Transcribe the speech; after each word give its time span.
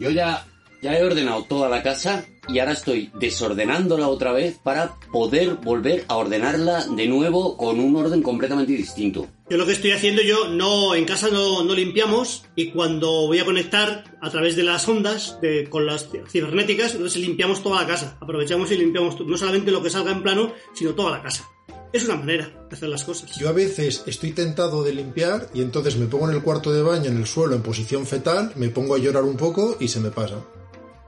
Yo 0.00 0.10
ya, 0.10 0.46
ya 0.80 0.98
he 0.98 1.04
ordenado 1.04 1.44
toda 1.44 1.68
la 1.68 1.82
casa 1.82 2.24
y 2.48 2.58
ahora 2.58 2.72
estoy 2.72 3.10
desordenándola 3.14 4.08
otra 4.08 4.32
vez 4.32 4.58
para 4.62 4.94
poder 5.12 5.56
volver 5.56 6.04
a 6.08 6.16
ordenarla 6.16 6.86
de 6.86 7.06
nuevo 7.06 7.56
con 7.56 7.78
un 7.78 7.94
orden 7.96 8.22
completamente 8.22 8.72
distinto. 8.72 9.28
Yo 9.48 9.56
lo 9.56 9.66
que 9.66 9.72
estoy 9.72 9.92
haciendo, 9.92 10.22
yo 10.22 10.48
no, 10.48 10.94
en 10.94 11.04
casa 11.04 11.28
no, 11.30 11.62
no 11.64 11.74
limpiamos 11.74 12.44
y 12.56 12.70
cuando 12.70 13.26
voy 13.26 13.40
a 13.40 13.44
conectar 13.44 14.04
a 14.20 14.30
través 14.30 14.56
de 14.56 14.62
las 14.62 14.88
ondas, 14.88 15.38
con 15.68 15.86
las 15.86 16.08
cibernéticas, 16.28 16.94
entonces 16.94 17.20
limpiamos 17.20 17.62
toda 17.62 17.82
la 17.82 17.86
casa. 17.86 18.16
Aprovechamos 18.20 18.70
y 18.72 18.78
limpiamos 18.78 19.20
no 19.20 19.36
solamente 19.36 19.70
lo 19.70 19.82
que 19.82 19.90
salga 19.90 20.12
en 20.12 20.22
plano, 20.22 20.52
sino 20.72 20.94
toda 20.94 21.18
la 21.18 21.22
casa. 21.22 21.48
Es 21.92 22.04
una 22.04 22.16
manera 22.16 22.48
de 22.68 22.76
hacer 22.76 22.88
las 22.88 23.02
cosas. 23.02 23.34
Yo 23.36 23.48
a 23.48 23.52
veces 23.52 24.04
estoy 24.06 24.30
tentado 24.32 24.84
de 24.84 24.94
limpiar 24.94 25.48
y 25.52 25.60
entonces 25.60 25.96
me 25.96 26.06
pongo 26.06 26.28
en 26.28 26.36
el 26.36 26.42
cuarto 26.42 26.72
de 26.72 26.82
baño 26.82 27.10
en 27.10 27.16
el 27.16 27.26
suelo 27.26 27.56
en 27.56 27.62
posición 27.62 28.06
fetal, 28.06 28.52
me 28.54 28.68
pongo 28.68 28.94
a 28.94 28.98
llorar 28.98 29.24
un 29.24 29.36
poco 29.36 29.76
y 29.80 29.88
se 29.88 29.98
me 29.98 30.10
pasa. 30.10 30.36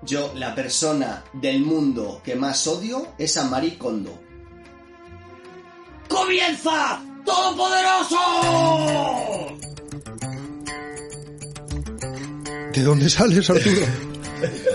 Yo, 0.03 0.33
la 0.35 0.55
persona 0.55 1.23
del 1.33 1.61
mundo 1.61 2.21
que 2.25 2.35
más 2.35 2.67
odio 2.67 3.07
es 3.19 3.37
a 3.37 3.45
Marie 3.45 3.79
Kondo. 3.79 4.19
¡Comienza! 6.09 7.01
¡Todopoderoso! 7.25 8.19
¿De 12.73 12.83
dónde 12.83 13.09
sales, 13.09 13.49
Arturo? 13.51 13.87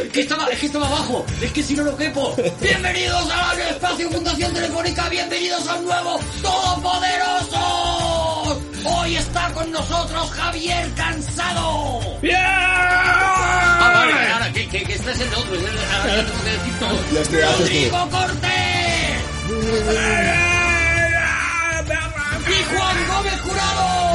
Es 0.07 0.13
que 0.13 0.21
estaba, 0.21 0.47
es 0.47 0.57
que 0.57 0.67
estaba 0.67 0.87
abajo, 0.87 1.25
es 1.41 1.51
que 1.51 1.61
si 1.61 1.75
no 1.75 1.83
lo 1.83 1.97
quepo. 1.97 2.33
Bienvenidos 2.61 3.29
a 3.29 3.53
la 3.55 3.69
Espacio 3.71 4.09
Fundación 4.09 4.53
Telefónica, 4.53 5.09
bienvenidos 5.09 5.67
a 5.67 5.75
un 5.75 5.83
nuevo 5.85 6.17
Todopoderoso. 6.41 8.61
Hoy 8.85 9.17
está 9.17 9.51
con 9.51 9.69
nosotros 9.69 10.31
Javier 10.31 10.89
Cansado. 10.95 11.99
¡Bien! 12.21 12.37
Ah, 12.39 13.91
vale, 13.95 14.13
ahora, 14.31 14.53
que, 14.53 14.65
que, 14.69 14.83
que 14.83 14.93
este 14.93 15.11
es 15.11 15.19
el 15.19 15.33
otro, 15.33 15.55
es 15.55 15.63
el, 15.63 15.77
ahora 15.77 16.25
tengo 16.25 16.41
que 16.41 16.51
decir 16.51 16.79
todo. 16.79 16.97
Rodrigo 17.59 18.09
Cortés. 18.09 18.47
Y 22.47 22.63
Juan 22.63 23.07
Gómez 23.09 23.41
Jurado. 23.41 24.06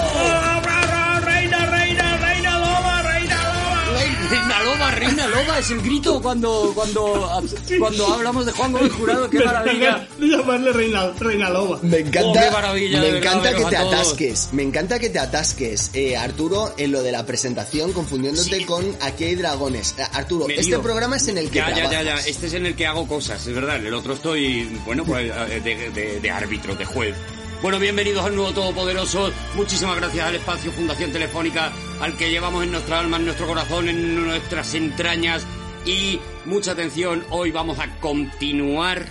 Reina 5.07 5.27
Loba, 5.29 5.59
es 5.59 5.71
el 5.71 5.81
grito 5.83 6.21
cuando, 6.23 6.73
cuando, 6.75 7.31
cuando 7.79 8.07
hablamos 8.13 8.47
de 8.47 8.53
Juan 8.53 8.73
Gómez 8.73 8.93
Jurado, 8.93 9.29
qué 9.31 9.41
maravilla. 9.45 10.07
De 10.19 10.27
llamarle 10.29 10.73
reina, 10.73 11.11
reina 11.19 11.51
loba. 11.51 11.79
Me 11.83 11.97
Oh, 11.97 12.01
encanta, 12.01 12.45
qué 12.45 12.51
maravilla, 12.51 13.01
me 13.01 13.11
verdad, 13.11 13.33
encanta 13.33 13.57
que 13.57 13.65
te 13.65 13.77
atasques, 13.77 14.49
me 14.53 14.63
encanta 14.63 14.99
que 14.99 15.11
te 15.11 15.19
atasques, 15.19 15.91
eh, 15.95 16.17
Arturo, 16.17 16.75
en 16.77 16.93
lo 16.93 17.03
de 17.03 17.13
la 17.13 17.25
presentación, 17.27 17.93
confundiéndote 17.93 18.59
Sí. 18.59 18.65
con 18.65 18.85
Aquí 19.01 19.25
hay 19.25 19.35
dragones. 19.35 19.95
Eh, 19.99 20.03
Arturo, 20.13 20.47
Me 20.47 20.55
este 20.55 20.79
programa 20.79 21.17
es 21.17 21.29
en 21.29 21.39
el 21.39 21.49
que 21.51 21.57
Ya, 21.59 21.71
ya, 21.75 21.91
ya, 21.91 22.03
ya, 22.03 22.15
este 22.17 22.47
es 22.47 22.55
en 22.55 22.67
el 22.67 22.75
que 22.77 22.87
hago 22.87 23.07
cosas, 23.09 23.47
es 23.47 23.55
verdad, 23.55 23.85
el 23.85 23.95
otro 23.95 24.15
estoy, 24.15 24.65
bueno, 24.85 25.05
pues 25.05 25.31
eh, 25.51 25.61
de, 25.63 25.91
de- 25.91 26.21
de 26.21 26.31
árbitro, 26.31 26.75
de 26.75 26.85
juez. 26.85 27.15
Bueno, 27.63 27.79
bienvenidos 27.79 28.25
al 28.25 28.35
nuevo 28.35 28.53
Todopoderoso. 28.53 29.31
Muchísimas 29.55 29.97
gracias 29.97 30.27
al 30.27 30.35
espacio 30.35 30.73
Fundación 30.73 31.13
Telefónica, 31.13 31.73
al 32.01 32.17
que 32.17 32.29
llevamos 32.31 32.65
en 32.65 32.73
nuestra 32.73 32.99
alma, 32.99 33.19
en 33.19 33.25
nuestro 33.27 33.47
corazón, 33.47 33.89
en 33.89 34.25
nuestras 34.25 34.75
entrañas. 34.75 35.47
Y 35.87 36.19
mucha 36.45 36.73
atención, 36.73 37.25
hoy 37.31 37.53
vamos 37.53 37.79
a 37.79 38.01
continuar. 38.01 39.07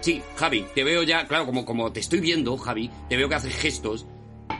Sí, 0.00 0.20
Javi, 0.34 0.66
te 0.74 0.82
veo 0.82 1.04
ya, 1.04 1.28
claro, 1.28 1.46
como, 1.46 1.64
como 1.64 1.92
te 1.92 2.00
estoy 2.00 2.18
viendo, 2.18 2.56
Javi, 2.56 2.90
te 3.08 3.16
veo 3.16 3.28
que 3.28 3.36
haces 3.36 3.54
gestos. 3.54 4.06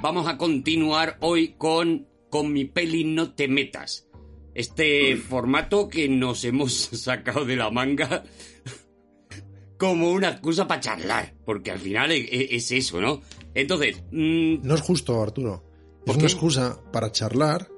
Vamos 0.01 0.29
a 0.29 0.39
continuar 0.39 1.17
hoy 1.21 1.55
con, 1.59 2.07
con 2.31 2.53
mi 2.53 2.65
peli 2.65 3.03
No 3.05 3.35
te 3.35 3.49
metas. 3.49 4.07
Este 4.55 5.17
formato 5.17 5.89
que 5.89 6.09
nos 6.09 6.45
hemos 6.45 6.73
sacado 6.93 7.45
de 7.45 7.57
la 7.57 7.71
manga 7.73 8.23
como 9.79 10.13
una 10.13 10.29
excusa 10.29 10.69
para 10.69 10.81
charlar, 10.81 11.35
porque 11.45 11.73
al 11.73 11.81
final 11.81 12.13
e- 12.13 12.19
e- 12.19 12.55
es, 12.55 12.71
eso, 12.71 13.01
¿no? 13.01 13.21
Entonces, 13.55 14.03
mm, 14.11 14.63
No 14.67 14.75
es 14.75 14.81
justo, 14.81 15.23
Arturo. 15.23 15.63
¿Por 16.07 16.17
Es 16.17 16.17
una 16.17 16.27
qué? 16.27 16.33
excusa 16.33 16.79
para 16.93 17.13
charlar 17.13 17.69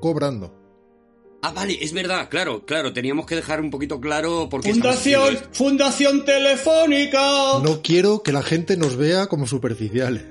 cobrando. 0.00 0.54
ah, 1.42 1.52
vale, 1.52 1.76
es 1.80 1.92
verdad, 1.92 2.28
claro, 2.30 2.64
claro, 2.64 2.92
teníamos 2.92 3.26
que 3.26 3.34
dejar 3.36 3.60
un 3.60 3.70
poquito 3.70 4.00
claro 4.00 4.48
por 4.48 4.60
qué 4.62 4.70
estamos 4.70 4.96
haciendo 4.96 5.24
Fundación. 5.26 5.48
Fundación 5.54 6.24
Telefónica. 6.24 7.20
No 7.62 7.82
quiero 7.82 8.22
que 8.22 8.32
la 8.32 8.42
gente 8.42 8.76
nos 8.76 8.96
vea 8.96 9.26
como 9.26 9.46
superficiales. 9.46 10.22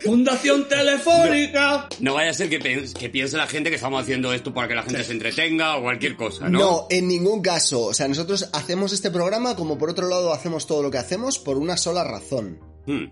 Fundación 0.00 0.68
Telefónica. 0.68 1.88
No 2.00 2.14
vaya 2.14 2.30
a 2.30 2.34
ser 2.34 2.50
que, 2.50 2.60
pens- 2.60 2.92
que 2.92 3.08
piense 3.08 3.36
la 3.36 3.46
gente 3.46 3.70
que 3.70 3.76
estamos 3.76 4.02
haciendo 4.02 4.32
esto 4.34 4.52
para 4.52 4.68
que 4.68 4.74
la 4.74 4.82
gente 4.82 5.02
se 5.04 5.12
entretenga 5.12 5.76
o 5.76 5.82
cualquier 5.82 6.16
cosa, 6.16 6.48
¿no? 6.48 6.58
No, 6.58 6.86
en 6.90 7.08
ningún 7.08 7.40
caso. 7.42 7.84
O 7.86 7.94
sea, 7.94 8.06
nosotros 8.08 8.50
hacemos 8.52 8.92
este 8.92 9.10
programa 9.10 9.56
como 9.56 9.78
por 9.78 9.90
otro 9.90 10.08
lado 10.08 10.32
hacemos 10.32 10.66
todo 10.66 10.82
lo 10.82 10.90
que 10.90 10.98
hacemos 10.98 11.38
por 11.38 11.56
una 11.58 11.76
sola 11.76 12.04
razón. 12.04 12.58
Hmm, 12.86 13.04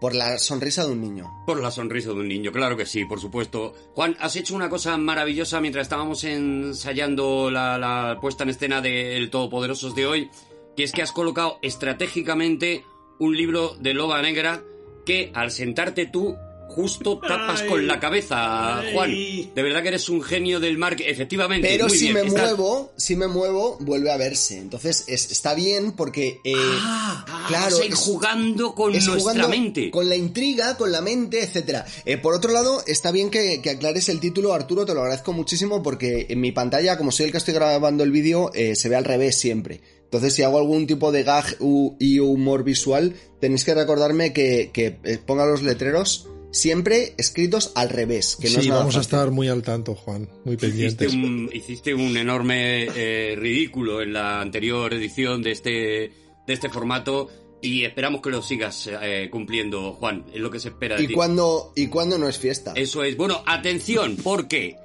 Por 0.00 0.14
la 0.14 0.38
sonrisa 0.38 0.84
de 0.86 0.92
un 0.92 1.00
niño. 1.00 1.26
Por 1.46 1.60
la 1.60 1.70
sonrisa 1.70 2.10
de 2.10 2.14
un 2.14 2.28
niño, 2.28 2.52
claro 2.52 2.76
que 2.76 2.86
sí, 2.86 3.04
por 3.04 3.20
supuesto. 3.20 3.74
Juan, 3.94 4.16
has 4.20 4.36
hecho 4.36 4.54
una 4.54 4.68
cosa 4.68 4.96
maravillosa 4.96 5.60
mientras 5.60 5.86
estábamos 5.86 6.22
ensayando 6.24 7.50
la, 7.50 7.78
la 7.78 8.18
puesta 8.20 8.44
en 8.44 8.50
escena 8.50 8.80
del 8.80 9.30
Todopoderosos 9.30 9.94
de 9.94 10.06
hoy, 10.06 10.30
que 10.76 10.84
es 10.84 10.92
que 10.92 11.02
has 11.02 11.12
colocado 11.12 11.58
estratégicamente 11.62 12.84
un 13.18 13.36
libro 13.36 13.74
de 13.80 13.94
Loba 13.94 14.22
Negra 14.22 14.62
que 15.04 15.32
al 15.34 15.50
sentarte 15.50 16.06
tú 16.06 16.36
justo 16.68 17.18
tapas 17.18 17.62
Ay. 17.62 17.68
con 17.68 17.86
la 17.86 17.98
cabeza, 17.98 18.78
Ay. 18.80 18.92
Juan. 18.94 19.10
De 19.54 19.62
verdad 19.62 19.82
que 19.82 19.88
eres 19.88 20.08
un 20.08 20.22
genio 20.22 20.60
del 20.60 20.78
marketing, 20.78 21.10
efectivamente. 21.10 21.66
Pero 21.68 21.88
muy 21.88 21.96
si 21.98 22.12
bien, 22.12 22.14
me 22.14 22.22
muevo, 22.24 22.92
si 22.96 23.16
me 23.16 23.26
muevo, 23.26 23.76
vuelve 23.80 24.12
a 24.12 24.16
verse. 24.16 24.58
Entonces 24.58 25.04
es- 25.08 25.30
está 25.32 25.54
bien 25.54 25.92
porque 25.92 26.40
eh, 26.44 26.52
Ah, 26.56 27.44
claro, 27.48 27.76
vas 27.76 27.80
a 27.80 27.84
ir 27.84 27.92
es- 27.92 27.98
jugando 27.98 28.74
con 28.74 28.94
es 28.94 29.04
nuestra 29.06 29.20
jugando 29.20 29.48
mente. 29.48 29.90
Con 29.90 30.08
la 30.08 30.16
intriga, 30.16 30.76
con 30.76 30.92
la 30.92 31.00
mente, 31.00 31.42
etcétera. 31.42 31.84
Eh, 32.04 32.18
por 32.18 32.34
otro 32.34 32.52
lado, 32.52 32.82
está 32.86 33.10
bien 33.10 33.30
que, 33.30 33.60
que 33.62 33.70
aclares 33.70 34.08
el 34.08 34.20
título, 34.20 34.52
Arturo, 34.52 34.84
te 34.86 34.94
lo 34.94 35.00
agradezco 35.00 35.32
muchísimo 35.32 35.82
porque 35.82 36.26
en 36.28 36.40
mi 36.40 36.52
pantalla, 36.52 36.96
como 36.98 37.10
soy 37.10 37.26
el 37.26 37.32
que 37.32 37.38
estoy 37.38 37.54
grabando 37.54 38.04
el 38.04 38.12
vídeo, 38.12 38.50
eh, 38.54 38.76
se 38.76 38.88
ve 38.88 38.96
al 38.96 39.04
revés 39.04 39.36
siempre. 39.36 39.80
Entonces, 40.04 40.32
si 40.34 40.42
hago 40.42 40.58
algún 40.58 40.86
tipo 40.86 41.12
de 41.12 41.22
gag 41.22 41.56
y 41.98 42.18
humor 42.20 42.64
visual, 42.64 43.14
tenéis 43.40 43.64
que 43.64 43.74
recordarme 43.74 44.32
que, 44.32 44.70
que 44.72 44.98
eh, 45.04 45.18
ponga 45.24 45.44
los 45.44 45.62
letreros 45.62 46.26
siempre 46.50 47.14
escritos 47.18 47.72
al 47.74 47.90
revés. 47.90 48.36
Que 48.40 48.50
no 48.50 48.58
es 48.58 48.64
sí, 48.64 48.70
vamos 48.70 48.96
a 48.96 49.00
estar 49.00 49.30
muy 49.30 49.48
al 49.48 49.62
tanto, 49.62 49.94
Juan. 49.94 50.28
Muy 50.44 50.54
Hiciste 50.54 50.68
pendientes. 51.06 51.14
un, 51.14 51.50
hiciste 51.52 51.94
un 51.94 52.16
enorme 52.16 52.84
eh, 52.94 53.36
ridículo 53.38 54.00
en 54.02 54.12
la 54.12 54.40
anterior 54.40 54.92
edición 54.94 55.42
de 55.42 55.50
este, 55.52 55.70
de 55.70 56.52
este 56.52 56.68
formato 56.68 57.28
y 57.60 57.84
esperamos 57.84 58.20
que 58.22 58.30
lo 58.30 58.40
sigas 58.42 58.88
eh, 59.02 59.28
cumpliendo, 59.30 59.92
Juan. 59.94 60.24
Es 60.32 60.40
lo 60.40 60.50
que 60.50 60.60
se 60.60 60.68
espera 60.68 60.96
de 60.96 61.02
¿Y 61.02 61.06
ti. 61.08 61.14
cuando, 61.14 61.72
¿Y 61.76 61.88
cuándo 61.88 62.16
no 62.18 62.28
es 62.28 62.38
fiesta? 62.38 62.72
Eso 62.76 63.02
es. 63.02 63.16
Bueno, 63.16 63.42
atención, 63.46 64.16
porque 64.22 64.76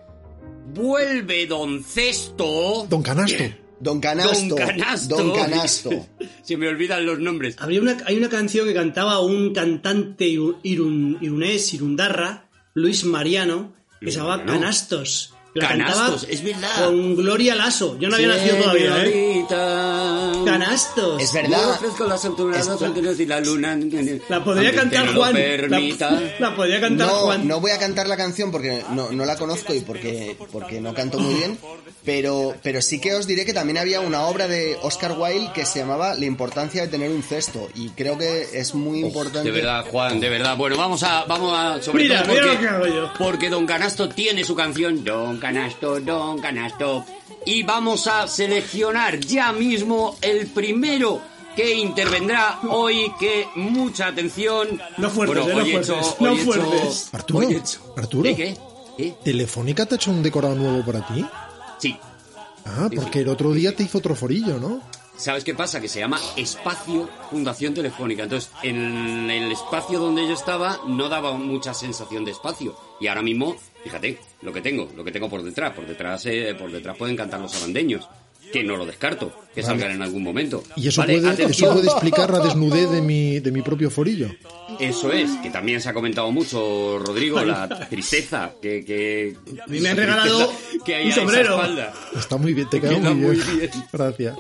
vuelve 0.74 1.46
Don 1.46 1.84
Cesto. 1.84 2.88
Don 2.90 3.04
Canasto. 3.04 3.44
Don 3.84 4.00
Canasto. 4.00 4.56
Don 4.56 4.58
Canasto. 4.58 5.16
Don 5.18 5.36
Canasto. 5.36 6.08
Se 6.44 6.58
me 6.58 6.68
olvidan 6.68 7.06
los 7.06 7.20
nombres. 7.20 7.56
Habría 7.60 7.82
una, 7.82 7.98
hay 8.06 8.18
una 8.18 8.30
canción 8.30 8.66
que 8.68 8.74
cantaba 8.74 9.20
un 9.22 9.54
cantante 9.54 10.26
iru- 10.26 10.58
irun- 10.64 11.18
irunés, 11.22 11.74
irundarra, 11.74 12.50
Luis 12.74 13.04
Mariano, 13.06 13.74
que 14.02 14.12
se 14.12 14.18
llamaba 14.18 14.38
Mariano. 14.38 14.60
Canastos. 14.62 15.34
La 15.56 15.68
Canastos, 15.68 16.26
es 16.30 16.44
verdad. 16.44 16.86
Con 16.86 17.16
Gloria 17.16 17.54
Lasso. 17.54 17.96
Yo 18.00 18.10
no 18.10 18.16
había 18.16 18.30
nacido 18.30 18.56
todavía, 18.58 19.04
¿eh? 19.06 19.46
Canastos. 20.46 21.22
Es 21.22 21.32
Yo 21.34 21.42
verdad. 21.42 21.70
ofrezco 21.72 22.06
las 22.08 22.26
alturas, 22.26 22.68
los 22.68 22.82
alturas 22.82 23.20
y 23.20 23.26
la 23.26 23.40
luna. 23.40 23.78
La 24.30 24.44
podría 24.44 24.74
cantar 24.74 25.14
Juan. 25.14 25.36
La, 25.70 25.80
la 26.40 26.56
podría 26.56 26.82
cantar 26.82 27.08
No, 27.08 27.14
Juan. 27.20 27.48
no 27.48 27.60
voy 27.60 27.72
a 27.72 27.78
cantar 27.80 28.08
la 28.08 28.18
canción 28.18 28.52
porque 28.52 28.84
no, 28.92 29.12
no 29.12 29.26
la 29.26 29.36
conozco 29.38 29.74
y 29.74 29.82
porque, 29.82 30.36
porque 30.52 30.82
no 30.82 30.94
canto 30.94 31.20
muy 31.20 31.36
bien, 31.36 31.58
pero, 32.04 32.56
pero 32.64 32.82
sí 32.82 33.00
que 33.00 33.14
os 33.14 33.28
diré 33.28 33.46
que 33.46 33.54
también 33.54 33.78
había 33.78 34.00
una 34.02 34.24
obra 34.24 34.48
de 34.48 34.78
Oscar 34.82 35.16
Wilde 35.18 35.52
que 35.54 35.66
se 35.66 35.80
llamaba 35.80 36.16
La 36.16 36.26
importancia 36.26 36.82
de 36.82 36.88
tener 36.88 37.12
un 37.12 37.22
cesto 37.24 37.70
y 37.76 37.90
creo 37.90 38.18
que 38.18 38.50
es 38.54 38.74
muy 38.74 39.00
importante. 39.02 39.52
De 39.52 39.56
verdad, 39.56 39.86
Juan, 39.90 40.20
de 40.20 40.30
verdad. 40.30 40.58
Bueno, 40.58 40.78
vamos 40.78 41.04
a, 41.04 41.26
vamos 41.26 41.54
a, 41.56 41.82
sobre 41.82 42.04
Mira, 42.04 42.24
todo 42.24 42.34
mira 42.34 42.44
porque, 42.46 42.56
lo 42.56 42.60
que 42.62 42.68
hago 42.68 42.88
yo. 42.88 43.14
porque 43.18 43.50
Don 43.50 43.66
Canasto 43.66 44.10
tiene 44.10 44.44
su 44.44 44.56
canción, 44.56 45.04
Don 45.04 45.38
Canasto, 45.44 46.00
Don 46.00 46.40
Canasto. 46.40 47.06
Y 47.46 47.64
vamos 47.64 48.08
a 48.08 48.28
seleccionar 48.30 49.20
ya 49.20 49.52
mismo 49.52 50.16
el 50.22 50.48
primero 50.48 51.20
que 51.54 51.76
intervendrá 51.76 52.60
hoy, 52.70 53.12
que 53.20 53.46
mucha 53.56 54.08
atención. 54.08 54.82
No 54.98 55.10
fuertes, 55.10 55.44
Bueno, 55.44 55.52
eh, 55.52 55.54
no 55.56 55.62
hoy 55.64 55.70
he 55.70 55.72
fuertes, 55.84 55.90
hecho- 56.08 56.18
no 56.22 56.30
hoy 56.32 56.38
he 56.38 56.42
hecho- 56.42 56.52
fuertes. 56.54 57.10
Arturo, 57.12 57.40
hoy 57.48 57.54
he 57.54 57.58
hecho- 57.58 57.94
Arturo. 57.98 58.30
¿Eh, 58.30 58.36
qué? 58.36 58.58
¿Eh? 58.98 59.16
¿Telefónica 59.24 59.86
te 59.86 59.96
ha 59.96 59.98
hecho 59.98 60.12
un 60.12 60.24
decorado 60.24 60.56
nuevo 60.56 60.84
para 60.86 61.06
ti? 61.08 61.26
Sí. 61.80 61.98
Ah, 62.66 62.90
porque 62.96 63.20
el 63.20 63.28
otro 63.28 63.52
día 63.52 63.76
te 63.76 63.84
hizo 63.84 63.98
otro 63.98 64.16
forillo, 64.16 64.58
¿no? 64.58 64.82
¿Sabes 65.16 65.44
qué 65.44 65.54
pasa? 65.54 65.80
Que 65.80 65.88
se 65.88 66.00
llama 66.00 66.20
Espacio 66.36 67.08
Fundación 67.30 67.74
Telefónica. 67.74 68.24
Entonces, 68.24 68.50
en 68.64 69.30
el 69.30 69.52
espacio 69.52 70.00
donde 70.00 70.28
yo 70.28 70.34
estaba 70.34 70.80
no 70.88 71.08
daba 71.08 71.34
mucha 71.34 71.74
sensación 71.74 72.26
de 72.26 72.32
espacio. 72.32 72.76
Y 73.00 73.08
ahora 73.08 73.22
mismo, 73.22 73.56
fíjate, 73.84 74.20
lo 74.42 74.52
que 74.52 74.62
tengo, 74.62 74.90
lo 74.96 75.04
que 75.04 75.12
tengo 75.12 75.30
por 75.30 75.44
detrás. 75.44 75.74
Por 75.74 75.86
detrás, 75.86 76.26
eh, 76.26 76.56
por 76.58 76.72
detrás 76.72 76.98
pueden 76.98 77.16
cantar 77.16 77.40
los 77.40 77.56
abandeños. 77.56 78.08
Que 78.52 78.64
no 78.64 78.76
lo 78.78 78.86
descarto, 78.86 79.34
que 79.56 79.62
Vale. 79.62 79.80
salgan 79.80 79.92
en 79.96 80.02
algún 80.04 80.22
momento. 80.22 80.64
Y 80.76 80.88
eso, 80.88 81.02
Vale, 81.02 81.14
puede, 81.14 81.28
eso 81.34 81.42
atención. 81.44 81.74
puede 81.74 81.88
explicar 81.88 82.30
la 82.30 82.40
desnudez 82.40 82.92
de 82.92 83.02
mi, 83.02 83.40
de 83.40 83.52
mi 83.52 83.62
propio 83.64 83.90
forillo. 83.90 84.30
Eso 84.80 85.12
es, 85.12 85.32
que 85.42 85.50
también 85.50 85.82
se 85.82 85.90
ha 85.90 85.94
comentado 85.94 86.30
mucho, 86.32 87.00
Rodrigo, 87.00 87.44
la 87.44 87.68
tristeza 87.90 88.52
que, 88.62 88.86
que 88.86 89.36
A 89.60 89.66
mí 89.68 89.80
me 89.80 89.90
han 89.90 89.98
regalado 89.98 90.54
que 90.86 90.94
hay 90.96 91.08
un 91.08 91.14
sombrero. 91.14 91.56
espalda. 91.56 91.94
Está 92.16 92.38
muy 92.38 92.54
bien, 92.54 92.70
te 92.70 92.80
queda 92.80 92.92
queda 92.92 93.14
muy 93.14 93.36
bien. 93.38 93.48
muy 93.48 93.58
bien. 93.58 93.72
Gracias. 93.92 94.36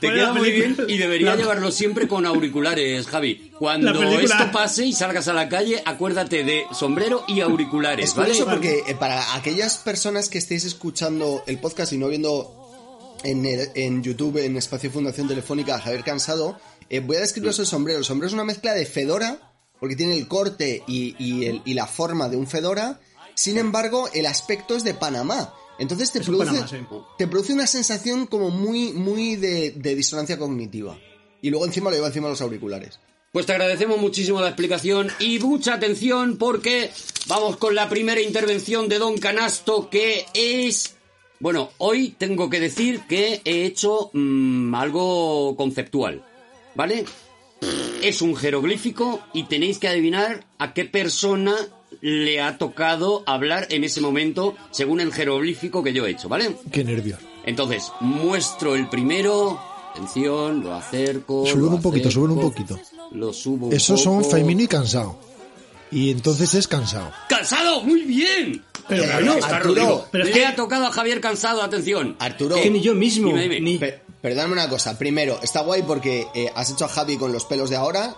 Te 0.00 0.06
Bueno, 0.08 0.22
queda 0.22 0.32
muy 0.32 0.50
bien 0.52 0.76
y 0.88 0.96
debería 0.96 1.30
la- 1.30 1.36
llevarlo 1.36 1.70
siempre 1.70 2.08
con 2.08 2.24
auriculares, 2.26 3.06
Javi. 3.06 3.52
Cuando 3.58 3.92
película- 3.92 4.36
esto 4.38 4.52
pase 4.52 4.86
y 4.86 4.92
salgas 4.92 5.28
a 5.28 5.32
la 5.34 5.48
calle, 5.48 5.82
acuérdate 5.84 6.42
de 6.44 6.64
sombrero 6.72 7.24
y 7.28 7.40
auriculares, 7.40 8.10
Es 8.10 8.14
¿vale? 8.16 8.30
curioso 8.30 8.50
porque 8.50 8.82
eh, 8.86 8.94
para 8.94 9.34
aquellas 9.34 9.76
personas 9.78 10.28
que 10.28 10.38
estéis 10.38 10.64
escuchando 10.64 11.42
el 11.46 11.58
podcast 11.58 11.92
y 11.92 11.98
no 11.98 12.08
viendo 12.08 12.56
en, 13.24 13.44
el- 13.44 13.68
en 13.74 14.02
YouTube, 14.02 14.38
en 14.38 14.56
Espacio 14.56 14.90
Fundación 14.90 15.28
Telefónica, 15.28 15.78
Javier 15.78 16.02
Cansado, 16.02 16.58
eh, 16.88 17.00
voy 17.00 17.16
a 17.16 17.20
describiros 17.20 17.58
el 17.58 17.66
sombrero. 17.66 17.98
El 17.98 18.04
sombrero 18.04 18.28
es 18.28 18.34
una 18.34 18.44
mezcla 18.44 18.72
de 18.74 18.86
fedora, 18.86 19.52
porque 19.78 19.96
tiene 19.96 20.16
el 20.16 20.26
corte 20.28 20.82
y, 20.86 21.14
y 21.18 21.44
el- 21.46 21.62
y 21.64 21.74
la 21.74 21.86
forma 21.86 22.28
de 22.28 22.36
un 22.36 22.46
fedora. 22.46 23.00
Sin 23.34 23.58
embargo, 23.58 24.08
el 24.12 24.26
aspecto 24.26 24.74
es 24.76 24.84
de 24.84 24.94
Panamá. 24.94 25.54
Entonces 25.80 26.12
te, 26.12 26.20
produce, 26.20 26.68
sí. 26.68 26.76
te 27.16 27.26
produce 27.26 27.54
una 27.54 27.66
sensación 27.66 28.26
como 28.26 28.50
muy, 28.50 28.92
muy 28.92 29.36
de, 29.36 29.70
de 29.70 29.94
disonancia 29.94 30.38
cognitiva. 30.38 30.98
Y 31.40 31.48
luego 31.48 31.64
encima 31.64 31.88
lo 31.88 31.96
lleva 31.96 32.08
encima 32.08 32.28
los 32.28 32.42
auriculares. 32.42 33.00
Pues 33.32 33.46
te 33.46 33.52
agradecemos 33.52 33.98
muchísimo 33.98 34.42
la 34.42 34.48
explicación 34.48 35.08
y 35.20 35.38
mucha 35.38 35.74
atención 35.74 36.36
porque 36.36 36.90
vamos 37.28 37.56
con 37.56 37.74
la 37.74 37.88
primera 37.88 38.20
intervención 38.20 38.88
de 38.88 38.98
Don 38.98 39.16
Canasto 39.16 39.88
que 39.88 40.26
es... 40.34 40.96
Bueno, 41.38 41.70
hoy 41.78 42.14
tengo 42.18 42.50
que 42.50 42.60
decir 42.60 43.00
que 43.08 43.40
he 43.46 43.64
hecho 43.64 44.10
mm, 44.12 44.74
algo 44.74 45.56
conceptual, 45.56 46.22
¿vale? 46.74 47.06
Es 48.02 48.20
un 48.20 48.36
jeroglífico 48.36 49.22
y 49.32 49.44
tenéis 49.44 49.78
que 49.78 49.88
adivinar 49.88 50.44
a 50.58 50.74
qué 50.74 50.84
persona 50.84 51.56
le 52.00 52.40
ha 52.40 52.56
tocado 52.58 53.22
hablar 53.26 53.66
en 53.70 53.84
ese 53.84 54.00
momento 54.00 54.54
según 54.70 55.00
el 55.00 55.12
jeroglífico 55.12 55.82
que 55.82 55.92
yo 55.92 56.06
he 56.06 56.10
hecho, 56.10 56.28
¿vale? 56.28 56.56
Qué 56.72 56.82
nervios. 56.84 57.18
Entonces, 57.44 57.90
muestro 58.00 58.74
el 58.74 58.88
primero. 58.88 59.60
Atención, 59.92 60.62
lo 60.62 60.74
acerco. 60.74 61.44
Lo 61.54 61.66
un 61.68 61.82
poquito, 61.82 62.10
súbelo 62.10 62.34
un 62.34 62.40
poquito. 62.40 62.78
Lo 63.12 63.32
subo 63.32 63.66
un 63.66 63.72
Esos 63.72 64.00
son 64.02 64.18
poco. 64.18 64.30
Faimino 64.30 64.62
y 64.62 64.68
cansado. 64.68 65.18
Y 65.90 66.10
entonces 66.12 66.54
es 66.54 66.68
cansado. 66.68 67.10
¡Cansado! 67.28 67.82
¡Muy 67.82 68.02
bien! 68.02 68.62
Pero 68.88 69.02
Eh, 69.04 69.10
bueno, 69.14 69.32
Está 69.34 69.56
Arturo, 69.56 69.74
Rodrigo. 69.82 70.06
pero 70.12 70.24
es 70.24 70.30
Le 70.30 70.36
que- 70.36 70.46
ha 70.46 70.54
tocado 70.54 70.86
a 70.86 70.92
Javier 70.92 71.20
Cansado, 71.20 71.62
atención. 71.62 72.14
Arturo, 72.20 72.56
es 72.56 72.62
que 72.62 72.70
ni 72.70 72.80
yo 72.80 72.94
mismo. 72.94 73.28
Dime, 73.28 73.42
dime. 73.42 73.60
ni- 73.60 73.78
Pe- 73.78 74.00
perdóname 74.22 74.52
una 74.52 74.68
cosa. 74.68 74.96
Primero, 74.96 75.40
está 75.42 75.62
guay 75.62 75.82
porque 75.82 76.26
eh, 76.34 76.50
has 76.54 76.70
hecho 76.70 76.84
a 76.84 76.88
Javi 76.88 77.16
con 77.16 77.32
los 77.32 77.44
pelos 77.44 77.68
de 77.70 77.76
ahora, 77.76 78.14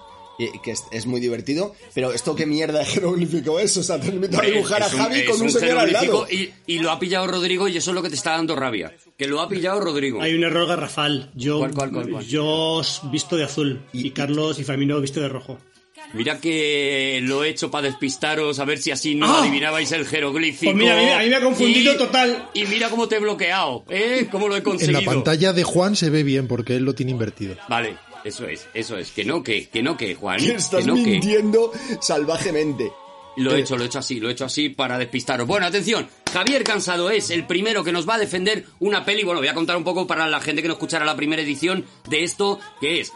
que 0.62 0.70
es, 0.72 0.84
es 0.90 1.06
muy 1.06 1.20
divertido. 1.20 1.74
Pero 1.94 2.12
esto 2.12 2.34
qué 2.34 2.46
mierda 2.46 2.80
de 2.80 2.84
jeroglífico 2.86 3.58
es. 3.58 3.76
O 3.76 3.82
sea, 3.82 4.00
te 4.00 4.08
invito 4.08 4.38
a 4.40 4.42
dibujar 4.44 4.82
a 4.82 4.86
es 4.86 4.92
un- 4.94 4.98
Javi 5.00 5.18
es 5.20 5.24
con 5.30 5.36
un, 5.40 5.42
un 5.46 5.50
señor 5.50 5.78
al 5.78 5.92
lado. 5.92 6.26
jeroglífico 6.26 6.52
Y, 6.66 6.74
y 6.74 6.78
lo 6.80 6.90
ha 6.90 6.98
pillado 6.98 7.26
Rodrigo 7.26 7.68
y 7.68 7.76
eso 7.76 7.90
es 7.90 7.94
lo 7.94 8.02
que 8.02 8.08
te 8.08 8.14
está 8.16 8.32
dando 8.32 8.56
rabia. 8.56 8.92
Que 9.16 9.26
lo 9.26 9.40
ha 9.40 9.48
pillado 9.48 9.80
Rodrigo. 9.80 10.20
Hay 10.22 10.34
un 10.34 10.42
error 10.44 10.66
garrafal. 10.66 11.30
Yo, 11.34 11.58
¿Cuál, 11.60 11.74
cuál, 11.74 11.92
cuál, 11.92 12.10
cuál? 12.10 12.24
yo 12.26 12.44
os 12.46 13.00
visto 13.10 13.36
de 13.36 13.44
azul 13.44 13.80
y, 13.92 14.10
Carlos 14.10 14.58
y 14.58 14.64
Famino 14.64 15.00
visto 15.00 15.20
de 15.20 15.28
rojo. 15.28 15.58
Mira 16.14 16.38
que 16.40 17.20
lo 17.22 17.42
he 17.44 17.48
hecho 17.48 17.70
para 17.70 17.86
despistaros, 17.86 18.58
a 18.58 18.64
ver 18.66 18.78
si 18.78 18.90
así 18.90 19.14
no 19.14 19.26
¡Ah! 19.26 19.40
adivinabais 19.40 19.92
el 19.92 20.04
jeroglífico. 20.04 20.72
Pues 20.72 20.76
mira, 20.82 20.98
a 20.98 21.02
mí- 21.02 21.08
a 21.10 21.18
mí 21.20 21.30
me 21.30 21.36
ha 21.36 21.40
confundido 21.40 21.94
Y- 21.94 21.96
total. 21.96 22.50
Y 22.52 22.64
mira 22.66 22.90
cómo 22.90 23.08
te 23.08 23.16
he 23.16 23.18
bloqueado, 23.20 23.84
¿eh? 23.88 24.26
Cómo 24.30 24.48
lo 24.48 24.54
he 24.54 24.58
En 24.58 24.64
conseguido. 24.64 25.00
la 25.00 25.06
pantalla 25.06 25.52
de 25.54 25.62
Juan 25.62 25.96
se 25.96 26.10
ve 26.10 26.22
bien 26.22 26.48
porque 26.48 26.76
él 26.76 26.84
lo 26.84 26.94
tiene 26.94 27.12
invertido. 27.12 27.56
Vale, 27.68 27.96
eso 28.24 28.46
es, 28.46 28.66
eso 28.74 28.96
es. 28.98 29.10
Que 29.10 29.24
no, 29.24 29.42
que, 29.42 29.68
que 29.68 29.82
no, 29.82 29.96
que, 29.96 30.14
Juan. 30.14 30.38
Que 30.38 30.54
estás 30.54 30.80
que 30.80 30.86
no, 30.86 30.94
que. 30.94 31.02
mintiendo 31.02 31.72
salvajemente. 32.00 32.92
Lo 33.36 33.56
he 33.56 33.60
hecho, 33.60 33.76
lo 33.78 33.84
he 33.84 33.86
hecho 33.86 33.98
así, 34.00 34.20
lo 34.20 34.28
he 34.28 34.32
hecho 34.32 34.44
así 34.44 34.68
para 34.68 34.98
despistaros. 34.98 35.46
Bueno, 35.46 35.64
atención, 35.66 36.06
Javier 36.32 36.62
Cansado 36.64 37.10
es 37.10 37.30
el 37.30 37.46
primero 37.46 37.82
que 37.82 37.90
nos 37.90 38.06
va 38.06 38.16
a 38.16 38.18
defender 38.18 38.66
una 38.78 39.06
peli. 39.06 39.24
Bueno, 39.24 39.40
voy 39.40 39.48
a 39.48 39.54
contar 39.54 39.76
un 39.78 39.84
poco 39.84 40.06
para 40.06 40.28
la 40.28 40.40
gente 40.40 40.60
que 40.60 40.68
no 40.68 40.74
escuchara 40.74 41.06
la 41.06 41.16
primera 41.16 41.40
edición 41.40 41.86
de 42.10 42.24
esto, 42.24 42.60
que 42.80 43.00
es 43.00 43.10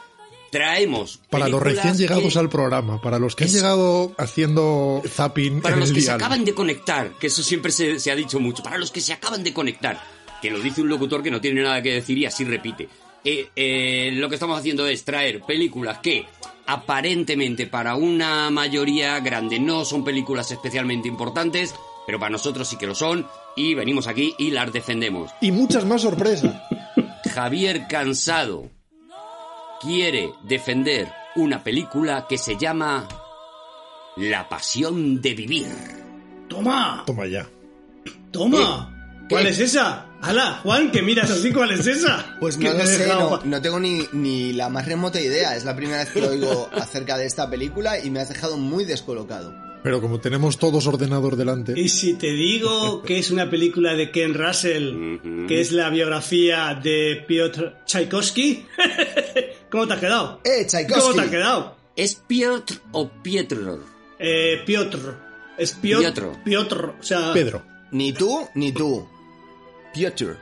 traemos 0.51 1.21
Para 1.29 1.49
los 1.49 1.61
recién 1.61 1.97
llegados 1.99 2.33
que- 2.33 2.39
al 2.39 2.49
programa, 2.49 3.01
para 3.03 3.19
los 3.19 3.35
que 3.37 3.45
han 3.45 3.49
Es- 3.49 3.55
llegado 3.57 4.15
haciendo 4.17 5.03
zapping 5.07 5.61
para 5.61 5.75
en 5.75 5.81
los 5.81 5.91
el 5.91 5.97
que 5.97 6.01
se 6.03 6.11
acaban 6.13 6.45
de 6.47 6.55
conectar, 6.55 7.11
que 7.21 7.27
eso 7.27 7.43
siempre 7.43 7.73
se, 7.73 7.99
se 7.99 8.11
ha 8.11 8.17
dicho 8.17 8.41
mucho, 8.41 8.63
para 8.63 8.79
los 8.79 8.91
que 8.91 9.01
se 9.03 9.13
acaban 9.13 9.43
de 9.45 9.53
conectar, 9.53 10.01
que 10.41 10.51
lo 10.51 10.61
dice 10.61 10.81
un 10.81 10.89
locutor 10.89 11.23
que 11.23 11.31
no 11.31 11.41
tiene 11.41 11.63
nada 11.63 11.83
que 11.83 11.93
decir 11.95 12.17
y 12.17 12.25
así 12.27 12.45
repite. 12.45 12.89
Eh, 13.29 13.51
eh, 13.57 14.11
lo 14.13 14.29
que 14.29 14.37
estamos 14.37 14.57
haciendo 14.57 14.87
es 14.87 15.05
traer 15.05 15.41
películas 15.41 15.99
que 15.99 16.27
aparentemente 16.65 17.67
para 17.67 17.97
una 17.97 18.49
mayoría 18.51 19.19
grande 19.19 19.59
no 19.59 19.85
son 19.85 20.05
películas 20.05 20.53
especialmente 20.53 21.09
importantes, 21.09 21.75
pero 22.07 22.21
para 22.21 22.31
nosotros 22.31 22.69
sí 22.69 22.77
que 22.77 22.87
lo 22.87 22.95
son 22.95 23.27
y 23.57 23.75
venimos 23.75 24.07
aquí 24.07 24.33
y 24.39 24.53
las 24.53 24.73
defendemos. 24.73 25.33
Y 25.41 25.51
muchas 25.51 25.85
más 25.85 26.03
sorpresas. 26.03 26.55
Javier 27.35 27.89
Cansado 27.89 28.71
quiere 29.81 30.31
defender 30.45 31.09
una 31.35 31.65
película 31.65 32.27
que 32.29 32.39
se 32.39 32.57
llama 32.57 33.09
La 34.19 34.49
pasión 34.49 35.21
de 35.21 35.35
vivir. 35.35 35.67
¡Toma! 36.49 37.03
Toma 37.05 37.27
ya. 37.27 37.45
¡Toma! 38.31 39.27
¿Cuál 39.29 39.43
¿Qué? 39.43 39.51
es 39.51 39.59
esa? 39.59 40.06
¡Hala! 40.23 40.61
Juan, 40.63 40.91
que 40.91 41.03
miras 41.03 41.31
así, 41.33 41.53
¿cuál 41.53 41.71
es 41.73 41.87
esa? 41.87 42.37
Pues 42.41 42.57
Que 42.57 42.69
no 42.69 42.75
lo 42.75 42.87
sé, 42.87 43.07
no, 43.07 43.41
no 43.45 43.63
tengo 43.63 43.79
ni, 43.81 44.07
ni 44.13 44.53
la 44.53 44.69
más 44.69 44.87
remota 44.87 45.21
idea. 45.21 45.57
Es 45.57 45.65
la 45.65 45.77
primera 45.77 45.99
vez 45.99 46.11
que 46.11 46.21
lo 46.21 46.29
oigo 46.31 46.69
acerca 46.75 47.17
de 47.19 47.27
esta 47.27 47.49
película 47.51 47.99
y 48.03 48.11
me 48.11 48.21
has 48.21 48.29
dejado 48.29 48.57
muy 48.57 48.85
descolocado. 48.85 49.55
Pero 49.83 50.01
como 50.01 50.19
tenemos 50.19 50.59
todos 50.59 50.85
ordenador 50.89 51.37
delante, 51.37 51.79
Y 51.79 51.89
si 51.91 52.15
te 52.15 52.33
digo 52.33 53.03
que 53.03 53.21
es 53.21 53.31
una 53.31 53.49
película 53.49 53.95
de 53.95 54.11
Ken 54.11 54.35
Russell, 54.35 55.17
Ujú. 55.17 55.47
que 55.47 55.61
es 55.61 55.71
la 55.71 55.91
biografía 55.91 56.75
de 56.83 57.25
Piotr 57.29 57.77
Tchaikovsky, 57.85 58.67
¿cómo 59.71 59.87
te 59.87 59.95
has 59.95 60.01
quedado? 60.01 60.41
¡Eh, 60.43 60.67
Tchaikovsky! 60.67 61.01
¿Cómo 61.01 61.15
te 61.15 61.21
has 61.21 61.29
quedado? 61.29 61.77
¿Es 61.95 62.17
Piotr 62.17 62.75
o 62.93 63.09
Pietro? 63.23 63.81
Eh, 64.19 64.61
Piotr. 64.67 65.19
Es 65.57 65.73
Piotr. 65.73 66.03
Piotr. 66.03 66.43
Piotr. 66.45 66.95
O 66.99 67.03
sea, 67.03 67.33
Pedro. 67.33 67.63
Ni 67.93 68.13
tú, 68.13 68.47
ni 68.55 68.73
tú. 68.73 69.09
Piotr. 69.97 70.37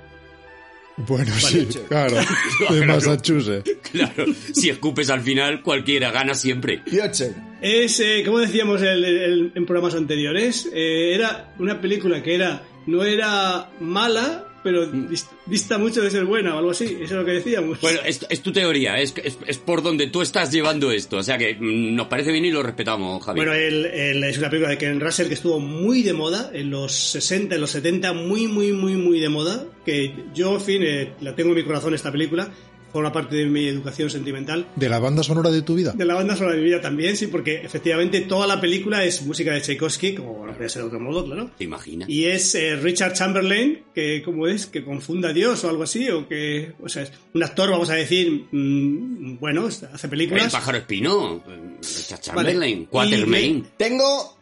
Bueno, 0.97 1.33
sí, 1.39 1.67
che. 1.67 1.81
claro. 1.89 2.17
De 2.71 2.87
Massachusetts. 2.87 3.71
Claro, 3.91 4.27
si 4.53 4.71
escupes 4.71 5.11
al 5.11 5.21
final, 5.23 5.61
cualquiera 5.63 6.11
gana 6.13 6.35
siempre. 6.35 6.79
Piotr. 6.85 7.33
es, 7.61 7.99
eh, 8.01 8.23
como 8.25 8.39
decíamos 8.39 8.81
el- 8.83 9.05
el- 9.05 9.53
en 9.55 9.67
programas 9.67 9.95
anteriores, 9.95 10.69
eh, 10.73 11.13
era 11.15 11.53
una 11.59 11.81
película 11.81 12.23
que 12.23 12.35
era 12.37 12.63
no 12.87 13.03
era 13.05 13.71
mala, 13.81 14.47
pero 14.65 14.91
dis- 14.91 15.29
dista 15.47 15.79
mucho 15.79 16.03
de 16.03 16.11
ser 16.11 16.25
buena 16.25 16.55
o 16.57 16.59
algo 16.59 16.71
así. 16.73 16.85
Eso 16.87 17.05
es 17.05 17.11
lo 17.13 17.25
que 17.25 17.33
decíamos. 17.33 17.81
Bueno, 17.81 18.01
es, 18.05 18.27
es 18.29 18.41
tu 18.43 18.51
teoría, 18.51 18.99
es, 18.99 19.15
es, 19.23 19.39
es 19.47 19.59
por 19.59 19.83
donde 19.83 20.09
tú 20.09 20.23
estás 20.23 20.51
llevando 20.51 20.91
esto. 20.91 21.19
O 21.19 21.23
sea 21.23 21.39
que 21.39 21.55
mm, 21.55 21.95
nos 21.95 22.09
parece 22.09 22.33
bien 22.33 22.45
y 22.47 22.51
lo 22.51 22.63
respetamos, 22.63 23.23
Javier. 23.23 23.47
Bueno, 23.47 23.61
el- 23.63 23.85
el- 23.87 24.25
es 24.25 24.39
una 24.39 24.51
película 24.51 24.71
de 24.71 24.79
Ken 24.79 24.99
Russell 25.01 25.29
que 25.29 25.35
estuvo 25.35 25.61
muy 25.61 26.03
de 26.03 26.15
moda 26.15 26.51
en 26.53 26.71
los 26.71 26.93
60, 26.93 27.55
en 27.55 27.61
los 27.61 27.71
70, 27.71 28.13
muy, 28.15 28.47
muy, 28.49 28.73
muy, 28.73 28.95
muy 28.95 29.21
de 29.21 29.29
moda. 29.29 29.65
Que 29.85 30.13
yo, 30.35 30.55
en 30.55 30.61
fin, 30.61 30.83
eh, 30.83 31.13
la 31.21 31.35
tengo 31.37 31.51
en 31.51 31.57
mi 31.57 31.63
corazón 31.65 31.95
esta 31.95 32.11
película. 32.11 32.51
Forma 32.95 33.13
parte 33.13 33.35
de 33.35 33.47
mi 33.47 33.67
educación 33.67 34.09
sentimental. 34.09 34.69
¿De 34.77 34.89
la 34.89 35.01
banda 35.01 35.25
sonora 35.25 35.51
de 35.51 35.63
tu 35.63 35.75
vida? 35.75 35.93
De 35.97 36.05
la 36.05 36.15
banda 36.15 36.37
sonora 36.37 36.55
de 36.55 36.61
mi 36.63 36.69
vida 36.69 36.81
también, 36.81 37.17
sí, 37.17 37.27
porque 37.27 37.57
efectivamente 37.57 38.21
toda 38.21 38.47
la 38.47 38.61
película 38.61 39.03
es 39.05 39.21
música 39.23 39.53
de 39.53 39.61
Tchaikovsky, 39.61 40.15
como 40.15 40.47
no 40.47 40.53
podía 40.55 40.69
ser 40.69 40.83
de 40.83 40.87
otro 40.89 41.01
modo, 41.01 41.25
claro. 41.25 41.51
¿Te 41.59 41.65
imaginas? 41.65 42.09
Y 42.09 42.27
es 42.27 42.55
eh, 42.55 42.77
Richard 42.77 43.15
Chamberlain, 43.15 43.83
que, 43.93 44.23
¿cómo 44.25 44.47
es? 44.47 44.67
Que 44.67 44.85
confunda 44.85 45.31
a 45.31 45.33
Dios 45.33 45.65
o 45.65 45.69
algo 45.71 45.83
así, 45.83 46.09
o 46.09 46.29
que, 46.29 46.73
o 46.81 46.89
sea, 46.89 47.03
es 47.03 47.11
un 47.33 47.43
actor, 47.43 47.69
vamos 47.69 47.91
a 47.91 47.95
decir, 47.95 48.47
mm, 48.53 49.41
bueno, 49.41 49.67
hace 49.67 49.87
El 50.05 50.11
películas. 50.11 50.53
pájaro 50.53 50.79
espino, 50.79 51.43
Richard 51.83 52.21
Chamberlain, 52.21 52.89
Vale. 52.93 53.11
Quatermain. 53.11 53.57
Y- 53.57 53.65
Tengo 53.77 54.39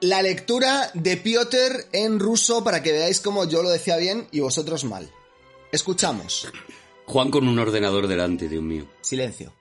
la 0.00 0.20
lectura 0.20 0.90
de 0.94 1.16
Piotr 1.16 1.86
en 1.92 2.18
ruso 2.18 2.64
para 2.64 2.82
que 2.82 2.90
veáis 2.90 3.20
cómo 3.20 3.48
yo 3.48 3.62
lo 3.62 3.70
decía 3.70 3.96
bien 3.98 4.26
y 4.32 4.40
vosotros 4.40 4.82
mal. 4.84 5.08
Escuchamos. 5.70 6.48
Juan 7.06 7.30
con 7.30 7.46
un 7.48 7.58
ordenador 7.58 8.06
delante, 8.06 8.48
Dios 8.48 8.62
mío. 8.62 8.86
Silencio. 9.02 9.52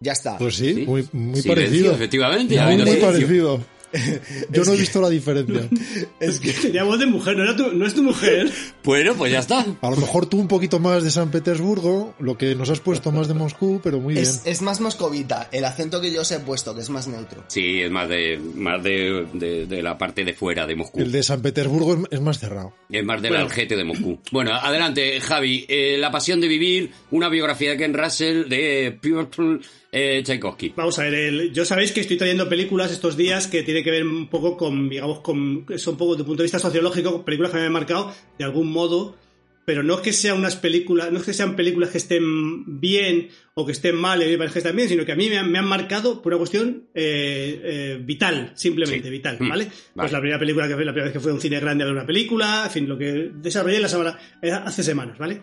Ya 0.00 0.12
está. 0.12 0.38
Pues 0.38 0.54
sí, 0.56 0.74
Sí. 0.74 0.80
muy, 0.86 1.02
muy 1.12 1.40
Silencio, 1.40 1.54
parecido. 1.54 1.92
efectivamente. 1.94 2.58
ha 2.58 2.64
Muy, 2.64 2.72
habido 2.74 2.86
muy 2.86 2.94
silencio. 2.96 3.18
parecido. 3.20 3.64
Yo 4.50 4.64
no 4.64 4.72
he 4.72 4.76
visto 4.76 5.00
la 5.00 5.08
diferencia. 5.10 5.68
Es 6.20 6.40
que 6.40 6.52
Tenía 6.62 6.84
voz 6.84 6.98
de 6.98 7.06
mujer, 7.06 7.36
no, 7.36 7.44
era 7.44 7.56
tu- 7.56 7.72
no 7.72 7.86
es 7.86 7.94
tu 7.94 8.02
mujer. 8.02 8.50
Bueno, 8.84 9.14
pues 9.14 9.32
ya 9.32 9.38
está. 9.38 9.64
A 9.80 9.90
lo 9.90 9.96
mejor 9.96 10.26
tú 10.26 10.38
un 10.38 10.48
poquito 10.48 10.78
más 10.80 11.02
de 11.02 11.10
San 11.10 11.30
Petersburgo, 11.30 12.14
lo 12.18 12.36
que 12.36 12.54
nos 12.54 12.70
has 12.70 12.80
puesto 12.80 13.12
más 13.12 13.28
de 13.28 13.34
Moscú, 13.34 13.80
pero 13.82 14.00
muy 14.00 14.14
bien. 14.14 14.24
es, 14.24 14.42
es 14.44 14.62
más 14.62 14.80
moscovita. 14.80 15.48
El 15.52 15.64
acento 15.64 16.00
que 16.00 16.10
yo 16.12 16.22
os 16.22 16.30
he 16.32 16.40
puesto, 16.40 16.74
que 16.74 16.80
es 16.82 16.90
más 16.90 17.06
neutro. 17.08 17.44
Sí, 17.48 17.80
es 17.80 17.90
más 17.90 18.08
de 18.08 18.38
más 18.54 18.82
de, 18.82 19.26
de- 19.32 19.66
de 19.66 19.82
la 19.82 19.96
parte 19.96 20.24
de 20.24 20.34
fuera 20.34 20.66
de 20.66 20.76
Moscú. 20.76 21.00
El 21.00 21.12
de 21.12 21.22
San 21.22 21.40
Petersburgo 21.42 21.94
es, 21.94 22.00
es 22.10 22.20
más 22.20 22.38
cerrado. 22.38 22.72
Es 22.90 23.04
más 23.04 23.22
del 23.22 23.30
Bueno. 23.32 23.44
algete 23.44 23.76
de 23.76 23.84
Moscú. 23.84 24.18
Bueno, 24.32 24.52
adelante, 24.54 25.20
Javi. 25.20 25.64
Eh, 25.68 25.96
la 25.98 26.10
pasión 26.10 26.40
de 26.40 26.48
vivir, 26.48 26.90
una 27.10 27.28
biografía 27.28 27.70
de 27.70 27.76
Ken 27.76 27.94
Russell 27.94 28.48
de 28.48 28.96
Piotr 29.00 29.60
eh, 29.92 30.22
Tchaikovsky. 30.22 30.72
Vamos 30.76 30.98
a 30.98 31.04
ver, 31.04 31.14
el- 31.14 31.52
yo 31.52 31.64
sabéis 31.64 31.92
que 31.92 32.00
estoy 32.00 32.16
trayendo 32.16 32.48
películas 32.48 32.92
estos 32.92 33.16
días 33.16 33.46
que 33.46 33.62
tiene 33.62 33.82
que 33.82 33.90
ver 33.90 34.04
un 34.04 34.28
poco 34.28 34.56
con, 34.56 34.88
digamos, 34.88 35.20
con, 35.20 35.64
son 35.76 35.94
un 35.94 35.98
poco 35.98 36.16
el 36.16 36.24
punto 36.24 36.42
de 36.42 36.44
vista 36.44 36.58
sociológico, 36.58 37.24
películas 37.24 37.52
que 37.52 37.58
me 37.58 37.64
han 37.66 37.72
marcado 37.72 38.14
de 38.38 38.44
algún 38.44 38.70
modo, 38.70 39.16
pero 39.64 39.82
no 39.82 39.96
es 39.96 40.00
que 40.00 40.12
sean 40.14 40.38
unas 40.38 40.56
películas, 40.56 41.12
no 41.12 41.18
es 41.18 41.24
que 41.24 41.34
sean 41.34 41.54
películas 41.54 41.90
que 41.90 41.98
estén 41.98 42.80
bien 42.80 43.28
o 43.52 43.66
que 43.66 43.72
estén 43.72 43.96
mal 43.96 44.22
y 44.22 44.26
me 44.26 44.38
parece 44.38 44.54
que 44.54 44.58
están 44.60 44.74
bien, 44.76 44.88
sino 44.88 45.04
que 45.04 45.12
a 45.12 45.16
mí 45.16 45.28
me 45.28 45.36
han, 45.36 45.50
me 45.52 45.58
han 45.58 45.66
marcado 45.66 46.22
por 46.22 46.32
una 46.32 46.38
cuestión 46.38 46.88
eh, 46.94 47.60
eh, 47.64 47.98
vital, 48.02 48.52
simplemente 48.54 49.04
Sí. 49.08 49.10
vital, 49.10 49.36
Mm, 49.38 49.48
¿vale? 49.48 49.64
vale. 49.64 49.72
Pues 49.94 50.12
la 50.12 50.20
primera 50.20 50.38
película 50.38 50.64
que 50.68 50.70
la 50.72 50.76
primera 50.92 51.04
vez 51.04 51.12
que 51.12 51.20
fue 51.20 51.32
a 51.32 51.34
un 51.34 51.40
cine 51.42 51.60
grande 51.60 51.84
a 51.84 51.86
ver 51.86 51.94
una 51.96 52.06
película, 52.06 52.62
en 52.66 52.70
fin, 52.70 52.88
lo 52.88 52.96
que 52.96 53.30
desarrollé 53.34 53.78
la 53.80 53.88
semana, 53.88 54.18
eh, 54.40 54.50
hace 54.52 54.82
semanas, 54.82 55.18
¿vale? 55.18 55.42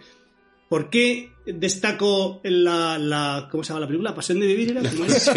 ¿Por 0.69 0.89
qué 0.89 1.31
destaco 1.45 2.41
la, 2.43 2.98
la. 2.98 3.48
¿Cómo 3.51 3.63
se 3.63 3.69
llama 3.69 3.81
la 3.81 3.88
película? 3.88 4.15
¿Pasión 4.15 4.39
de 4.39 4.48
vivir? 4.48 4.72
Era? 4.72 4.89
¿Cómo 4.89 5.05
es? 5.05 5.29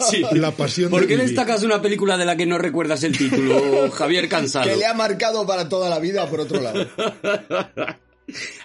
Sí. 0.10 0.22
La 0.32 0.52
pasión 0.52 0.90
¿Por 0.90 1.00
de 1.02 1.06
qué 1.08 1.14
vivir. 1.16 1.26
destacas 1.28 1.62
una 1.64 1.82
película 1.82 2.16
de 2.16 2.24
la 2.24 2.36
que 2.36 2.46
no 2.46 2.56
recuerdas 2.58 3.02
el 3.02 3.16
título, 3.18 3.90
Javier 3.90 4.28
Cansado? 4.30 4.66
Que 4.70 4.76
le 4.76 4.86
ha 4.86 4.94
marcado 4.94 5.44
para 5.46 5.68
toda 5.68 5.90
la 5.90 5.98
vida, 5.98 6.28
por 6.30 6.40
otro 6.40 6.60
lado. 6.60 6.86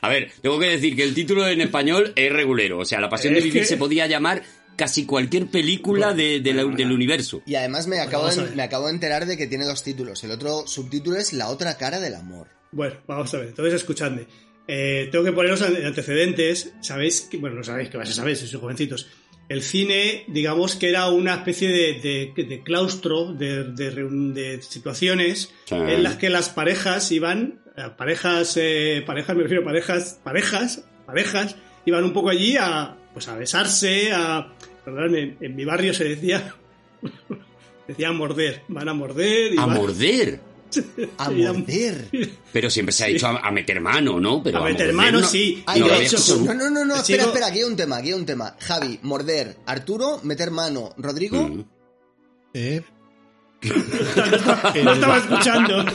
A 0.02 0.10
ver, 0.10 0.32
tengo 0.42 0.58
que 0.60 0.68
decir 0.68 0.96
que 0.96 1.04
el 1.04 1.14
título 1.14 1.48
en 1.48 1.62
español 1.62 2.14
es 2.16 2.32
regulero. 2.34 2.80
O 2.80 2.86
sea, 2.86 3.00
La 3.00 3.10
pasión 3.10 3.34
de 3.36 3.42
vivir 3.42 3.62
que- 3.62 3.68
se 3.68 3.78
podía 3.78 4.08
llamar 4.08 4.42
casi 4.76 5.06
cualquier 5.06 5.48
película 5.48 6.14
de- 6.14 6.40
de 6.40 6.54
la- 6.54 6.64
del 6.66 6.92
universo. 6.92 7.42
Y 7.46 7.56
además 7.56 7.88
me 7.88 8.00
acabo, 8.00 8.28
de, 8.28 8.56
me 8.56 8.64
acabo 8.64 8.88
de 8.88 8.94
enterar 8.94 9.26
de 9.28 9.38
que 9.38 9.46
tiene 9.48 9.66
dos 9.66 9.84
títulos. 9.84 10.24
El 10.24 10.32
otro 10.32 10.66
subtítulo 10.66 11.18
es 11.18 11.34
La 11.34 11.50
otra 11.50 11.78
cara 11.78 12.00
del 12.00 12.16
amor. 12.16 12.48
Bueno, 12.72 12.96
vamos 13.06 13.32
a 13.34 13.38
ver. 13.38 13.48
Entonces, 13.50 13.76
escuchadme. 13.76 14.26
Eh, 14.68 15.10
tengo 15.12 15.26
que 15.26 15.32
poneros 15.32 15.62
en 15.62 15.86
antecedentes. 15.86 16.74
Sabéis 16.82 17.22
que. 17.22 17.38
Bueno, 17.38 17.58
no 17.58 17.64
sabéis 17.64 17.90
que 17.90 17.98
vais 17.98 18.10
a 18.10 18.14
saber, 18.14 18.36
si 18.36 18.48
sois 18.48 18.62
jovencitos. 18.62 19.08
El 19.50 19.62
cine, 19.64 20.24
digamos 20.30 20.78
que 20.78 20.88
era 20.90 21.10
una 21.10 21.34
especie 21.36 21.68
de, 21.68 22.32
de- 22.36 22.44
de 22.46 22.64
claustro, 22.64 23.34
de, 23.34 23.66
de 23.66 23.92
reun- 23.94 24.32
de 24.34 24.62
situaciones 24.62 25.52
Sí. 25.66 25.76
en 25.76 26.04
las 26.04 26.16
que 26.16 26.30
las 26.30 26.48
parejas 26.50 27.12
iban, 27.12 27.60
eh, 27.76 27.82
parejas, 27.98 28.56
eh, 28.56 29.04
parejas, 29.06 29.36
me 29.36 29.44
refiero 29.44 29.64
a 29.64 29.66
parejas, 29.66 30.22
parejas, 30.24 30.86
parejas, 31.06 31.58
iban 31.86 32.06
un 32.06 32.14
poco 32.14 32.30
allí 32.30 32.56
a, 32.58 32.96
pues 33.14 33.28
a 33.28 33.36
besarse, 33.36 34.14
a, 34.14 34.54
perdón, 34.86 35.16
en, 35.18 35.38
en 35.42 35.54
mi 35.56 35.66
barrio 35.66 35.94
se 35.94 36.06
decía, 36.06 36.56
decía 37.90 38.12
morder, 38.14 38.62
van 38.70 38.88
a 38.88 38.94
morder 38.94 39.54
y 39.54 39.58
A 39.58 39.66
van- 39.66 39.76
morder. 39.78 40.40
A 41.18 41.30
morder. 41.30 42.10
Pero 42.54 42.70
siempre 42.70 42.94
se 42.94 43.04
ha 43.04 43.08
dicho 43.08 43.28
a, 43.28 43.40
a 43.40 43.52
meter 43.52 43.80
mano, 43.82 44.20
¿no? 44.20 44.42
Pero 44.44 44.60
A 44.60 44.64
meter 44.66 44.88
morder 44.88 44.94
mano, 44.94 45.22
no- 45.22 45.28
sí. 45.28 45.64
Ay, 45.66 45.80
no 45.82 45.88
lo 45.88 45.94
hecho, 45.96 46.38
No, 46.38 46.54
no, 46.54 46.70
no, 46.70 46.86
no, 46.86 46.96
espera, 46.96 47.24
espera, 47.24 47.48
aquí 47.48 47.60
hay 47.60 47.64
un 47.66 47.76
tema, 47.76 47.98
aquí 47.98 48.10
hay 48.10 48.14
un 48.16 48.26
tema. 48.26 48.56
Javi, 48.60 49.00
morder. 49.04 49.58
Arturo, 49.66 50.20
meter 50.24 50.52
mano. 50.52 50.94
Rodrigo, 50.98 51.48
Mm. 51.48 51.64
¿Eh? 52.54 52.82
no 54.84 54.94
estaba 54.94 55.18
escuchando. 55.18 55.86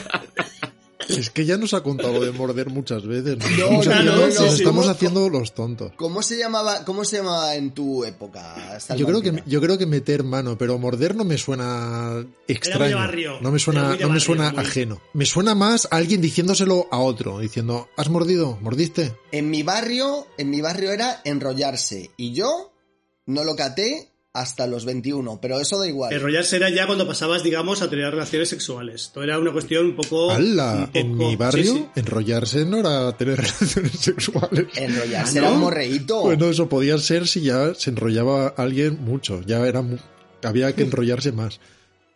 Es 1.17 1.29
que 1.29 1.45
ya 1.45 1.57
nos 1.57 1.73
ha 1.73 1.81
contado 1.83 2.13
lo 2.13 2.25
de 2.25 2.31
morder 2.31 2.69
muchas 2.69 3.05
veces. 3.05 3.37
No, 3.57 3.71
Muchas 3.71 4.03
no, 4.05 4.11
no, 4.11 4.17
no, 4.19 4.27
nos 4.27 4.59
estamos 4.59 4.87
haciendo 4.87 5.29
los 5.29 5.53
tontos. 5.53 5.91
¿cómo 5.95 6.21
se 6.21 6.37
llamaba, 6.37 6.83
cómo 6.85 7.05
se 7.05 7.17
llamaba 7.17 7.55
en 7.55 7.71
tu 7.71 8.03
época? 8.03 8.77
Yo 8.95 9.05
creo, 9.05 9.21
que, 9.21 9.43
yo 9.45 9.61
creo 9.61 9.77
que 9.77 9.85
meter 9.85 10.23
mano, 10.23 10.57
pero 10.57 10.77
morder 10.77 11.15
no 11.15 11.23
me 11.23 11.37
suena 11.37 12.25
extraño. 12.47 12.97
barrio. 12.97 13.39
No 13.41 13.51
me 13.51 13.57
Era 13.57 13.63
suena, 13.65 13.83
muy 13.89 13.97
de 13.97 14.03
no 14.03 14.07
me 14.09 14.13
barrio, 14.15 14.25
suena 14.25 14.51
muy- 14.51 14.59
ajeno. 14.61 15.01
Me 15.13 15.25
suena 15.25 15.55
más 15.55 15.87
a 15.91 15.95
alguien 15.97 16.21
diciéndoselo 16.21 16.87
a 16.91 16.99
otro, 16.99 17.39
diciendo, 17.39 17.87
¿has 17.97 18.09
mordido? 18.09 18.57
¿Mordiste? 18.61 19.15
En 19.31 19.49
mi 19.49 19.63
barrio, 19.63 20.27
en 20.37 20.49
mi 20.49 20.61
barrio 20.61 20.91
era 20.91 21.21
enrollarse. 21.23 22.11
Y 22.17 22.33
yo 22.33 22.73
no 23.25 23.43
lo 23.43 23.55
caté 23.55 24.11
hasta 24.41 24.67
los 24.67 24.85
21, 24.85 25.39
pero 25.41 25.59
eso 25.59 25.79
da 25.79 25.87
igual. 25.87 26.13
Enrollarse 26.13 26.55
era 26.57 26.69
ya 26.69 26.85
cuando 26.85 27.07
pasabas, 27.07 27.43
digamos, 27.43 27.81
a 27.81 27.89
tener 27.89 28.11
relaciones 28.11 28.49
sexuales. 28.49 29.03
Esto 29.03 29.23
era 29.23 29.39
una 29.39 29.51
cuestión 29.51 29.85
un 29.85 29.95
poco. 29.95 30.31
¡Hala! 30.31 30.73
un 30.73 30.85
poco- 30.87 30.99
En 30.99 31.17
mi 31.17 31.35
barrio, 31.35 31.63
sí, 31.73 31.77
sí. 31.79 31.85
enrollarse 31.95 32.65
no 32.65 32.77
era 32.77 33.11
tener 33.17 33.37
relaciones 33.41 33.91
sexuales. 33.99 34.67
Enrollarse 34.75 35.39
¿Ah, 35.39 35.41
era 35.43 35.51
un 35.51 35.59
morreíto. 35.59 36.21
Bueno, 36.21 36.49
eso 36.49 36.69
podía 36.69 36.97
ser 36.97 37.27
si 37.27 37.41
ya 37.41 37.73
se 37.75 37.89
enrollaba 37.89 38.47
alguien 38.57 38.97
mucho. 39.03 39.41
Ya 39.45 39.65
era 39.67 39.81
mu- 39.81 39.97
había 40.43 40.73
que 40.75 40.83
enrollarse 40.83 41.31
más. 41.31 41.59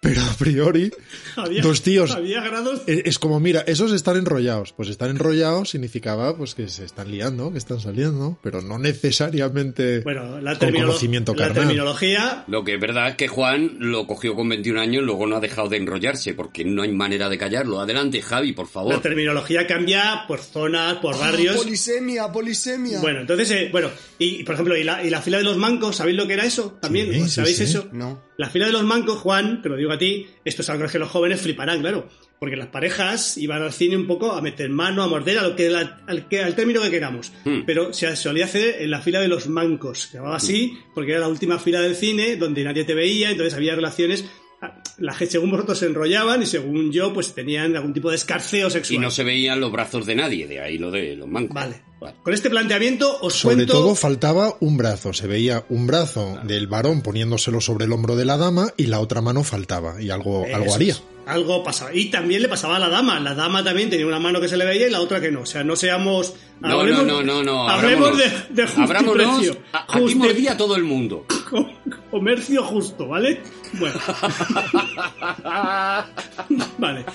Pero 0.04 0.20
a 0.24 0.34
priori, 0.34 0.92
Había, 1.36 1.62
dos 1.62 1.84
tíos. 1.84 2.10
Había 2.10 2.42
grados. 2.42 2.82
es 2.88 3.04
es 3.06 3.20
como, 3.20 3.40
mira, 3.40 3.64
esos 3.68 3.92
están 3.94 4.18
enrollados. 4.18 4.74
Pues 4.74 4.90
estar 4.90 5.10
enrollados 5.12 5.70
significaba 5.70 6.36
pues 6.36 6.56
que 6.56 6.68
se 6.70 6.86
están 6.86 7.12
liando, 7.12 7.52
que 7.52 7.60
están 7.60 7.80
saliendo, 7.80 8.40
pero 8.42 8.64
no 8.64 8.80
necesariamente 8.80 10.00
Bueno, 10.00 10.42
la, 10.42 10.58
con 10.58 10.72
conocimiento 10.74 11.34
la 11.36 11.46
carnal. 11.48 11.64
terminología. 11.68 12.46
Lo 12.48 12.64
que 12.64 12.74
es 12.76 12.80
verdad 12.82 13.10
es 13.10 13.16
que 13.16 13.28
Juan 13.28 13.76
lo 13.80 14.08
cogió 14.08 14.34
con 14.36 14.50
21 14.50 14.82
años 14.82 15.04
y 15.04 15.06
luego 15.06 15.28
no 15.28 15.36
ha 15.36 15.40
dejado 15.40 15.70
de 15.70 15.78
enrollarse, 15.78 16.34
porque 16.34 16.66
no 16.66 16.82
hay 16.82 16.92
manera 16.92 17.30
de 17.30 17.38
callarlo. 17.38 17.80
Adelante, 17.80 18.24
Javi, 18.24 18.54
por 18.54 18.66
La 18.66 18.72
favor. 18.72 19.02
terminología 19.02 19.68
cambia 19.68 20.24
por 20.28 20.40
zonas, 20.40 20.96
por 20.96 21.16
barrios. 21.20 21.58
Polisemia, 21.58 22.32
polisemia. 22.32 23.00
Bueno, 23.02 23.22
entonces, 23.22 23.52
eh, 23.52 23.70
bueno, 23.72 23.92
y 24.18 24.44
por 24.44 24.56
ejemplo, 24.56 24.76
y 24.76 24.84
la, 24.84 25.04
y 25.06 25.12
la 25.12 25.22
fila 25.22 25.38
de 25.38 25.44
los 25.44 25.58
mancos, 25.58 25.98
¿sabéis 25.98 26.18
lo 26.18 26.26
que 26.26 26.34
era 26.34 26.46
eso? 26.46 26.78
También, 26.82 27.14
Sí, 27.14 27.22
sí, 27.22 27.30
¿sabéis 27.30 27.58
sí. 27.58 27.64
eso? 27.66 27.88
No. 27.92 28.31
La 28.42 28.50
fila 28.50 28.66
de 28.66 28.72
los 28.72 28.84
mancos, 28.84 29.20
Juan, 29.20 29.62
te 29.62 29.70
lo 29.70 29.76
digo 29.78 29.92
a 29.92 29.98
ti, 29.98 30.26
esto 30.44 30.62
es 30.64 30.70
algo 30.70 30.88
que 30.88 30.98
los 31.00 31.10
jóvenes 31.10 31.42
fliparán, 31.42 31.80
claro. 31.82 32.10
Porque 32.40 32.56
las 32.56 32.68
parejas 32.70 33.38
iban 33.38 33.62
al 33.62 33.72
cine 33.72 33.96
un 33.96 34.08
poco 34.08 34.32
a 34.32 34.42
meter 34.42 34.70
mano, 34.70 35.04
a 35.04 35.08
morder, 35.08 35.38
a 35.38 35.44
lo 35.44 35.56
que, 35.56 35.70
la- 35.70 36.02
al, 36.08 36.28
que 36.28 36.42
al 36.42 36.56
término 36.56 36.82
que 36.82 36.90
queramos. 36.90 37.32
Hmm. 37.46 37.62
Pero 37.68 37.94
se 37.94 38.16
solía 38.16 38.46
hacer 38.46 38.82
en 38.82 38.90
la 38.90 39.00
fila 39.00 39.20
de 39.22 39.28
los 39.28 39.48
mancos. 39.48 40.10
Se 40.10 40.18
llamaba 40.18 40.38
así 40.38 40.74
porque 40.96 41.12
era 41.12 41.20
la 41.22 41.28
última 41.28 41.60
fila 41.60 41.82
del 41.82 41.96
cine 41.96 42.36
donde 42.38 42.64
nadie 42.64 42.84
te 42.84 42.96
veía, 42.96 43.30
entonces 43.30 43.54
había 43.54 43.76
relaciones. 43.76 44.26
ah, 44.62 44.82
La 44.98 45.14
gente, 45.14 45.34
según 45.34 45.52
vosotros, 45.52 45.78
se 45.78 45.86
enrollaban 45.86 46.42
y 46.42 46.48
según 46.48 46.92
yo, 46.92 47.14
pues 47.14 47.36
tenían 47.36 47.76
algún 47.76 47.94
tipo 47.94 48.10
de 48.10 48.16
escarceo 48.16 48.70
Y 48.70 48.72
sexual. 48.72 49.02
no 49.02 49.12
se 49.12 49.24
veían 49.24 49.60
los 49.62 49.72
brazos 49.72 50.08
de 50.08 50.16
nadie, 50.16 50.48
de 50.48 50.60
ahí 50.62 50.80
lo 50.80 50.90
de 50.90 51.16
los 51.16 51.28
mancos. 51.28 51.54
Vale. 51.54 51.84
Vale. 52.02 52.16
Con 52.24 52.34
este 52.34 52.50
planteamiento 52.50 53.20
os 53.22 53.36
Sobre 53.36 53.56
cuento. 53.58 53.74
todo 53.74 53.94
faltaba 53.96 54.56
un 54.60 54.76
brazo, 54.76 55.14
se 55.14 55.28
veía 55.28 55.64
un 55.70 55.86
brazo 55.88 56.40
del 56.44 56.66
varón 56.68 57.02
poniéndoselo 57.04 57.62
sobre 57.62 57.86
el 57.86 57.94
hombro 57.94 58.16
de 58.16 58.26
la 58.26 58.38
dama 58.38 58.74
y 58.76 58.88
la 58.88 59.00
otra 59.00 59.22
mano 59.22 59.44
faltaba 59.44 60.02
y 60.02 60.10
algo, 60.10 60.44
Eso 60.46 60.56
algo 60.56 60.74
haría. 60.74 60.94
es. 60.94 61.04
Algo 61.28 61.64
pasaba. 61.64 61.94
Y 61.94 62.10
también 62.10 62.42
le 62.42 62.50
pasaba 62.50 62.78
a 62.78 62.80
la 62.80 62.90
dama. 62.90 63.20
La 63.20 63.36
dama 63.36 63.64
también 63.64 63.92
tenía 63.92 64.08
una 64.08 64.20
mano 64.20 64.42
que 64.42 64.48
se 64.48 64.58
le 64.58 64.66
veía 64.66 64.88
y 64.88 64.90
la 64.90 65.00
otra 65.02 65.22
que 65.22 65.30
no. 65.32 65.42
O 65.42 65.46
sea, 65.46 65.64
no 65.64 65.76
seamos. 65.76 66.34
No, 66.60 66.80
hablemos- 66.82 67.06
no, 67.06 67.22
no, 67.22 67.24
no, 67.24 67.44
no. 67.44 67.70
Hablemos 67.70 68.18
de, 68.18 68.32
de 68.50 68.68
justo 68.68 69.14
precio. 69.14 69.58
A- 69.72 69.84
Aquí 69.84 70.00
Justo- 70.00 70.18
mordía 70.18 70.58
todo 70.58 70.76
el 70.76 70.84
mundo. 70.84 71.28
co- 71.52 71.70
comercio 72.10 72.64
justo, 72.64 73.08
¿vale? 73.08 73.40
Bueno. 73.74 74.00
vale. 76.80 77.06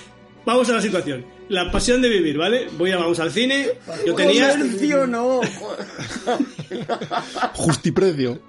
Vamos 0.47 0.69
a 0.69 0.73
la 0.73 0.81
situación. 0.81 1.25
La 1.49 1.69
pasión 1.71 2.01
de 2.01 2.09
vivir, 2.09 2.37
¿vale? 2.37 2.67
Voy 2.77 2.91
a, 2.91 2.97
vamos 2.97 3.19
al 3.19 3.31
cine. 3.31 3.67
Yo 4.05 4.15
tenía. 4.15 4.55
no. 5.05 5.41
Justiprecio. 7.53 8.39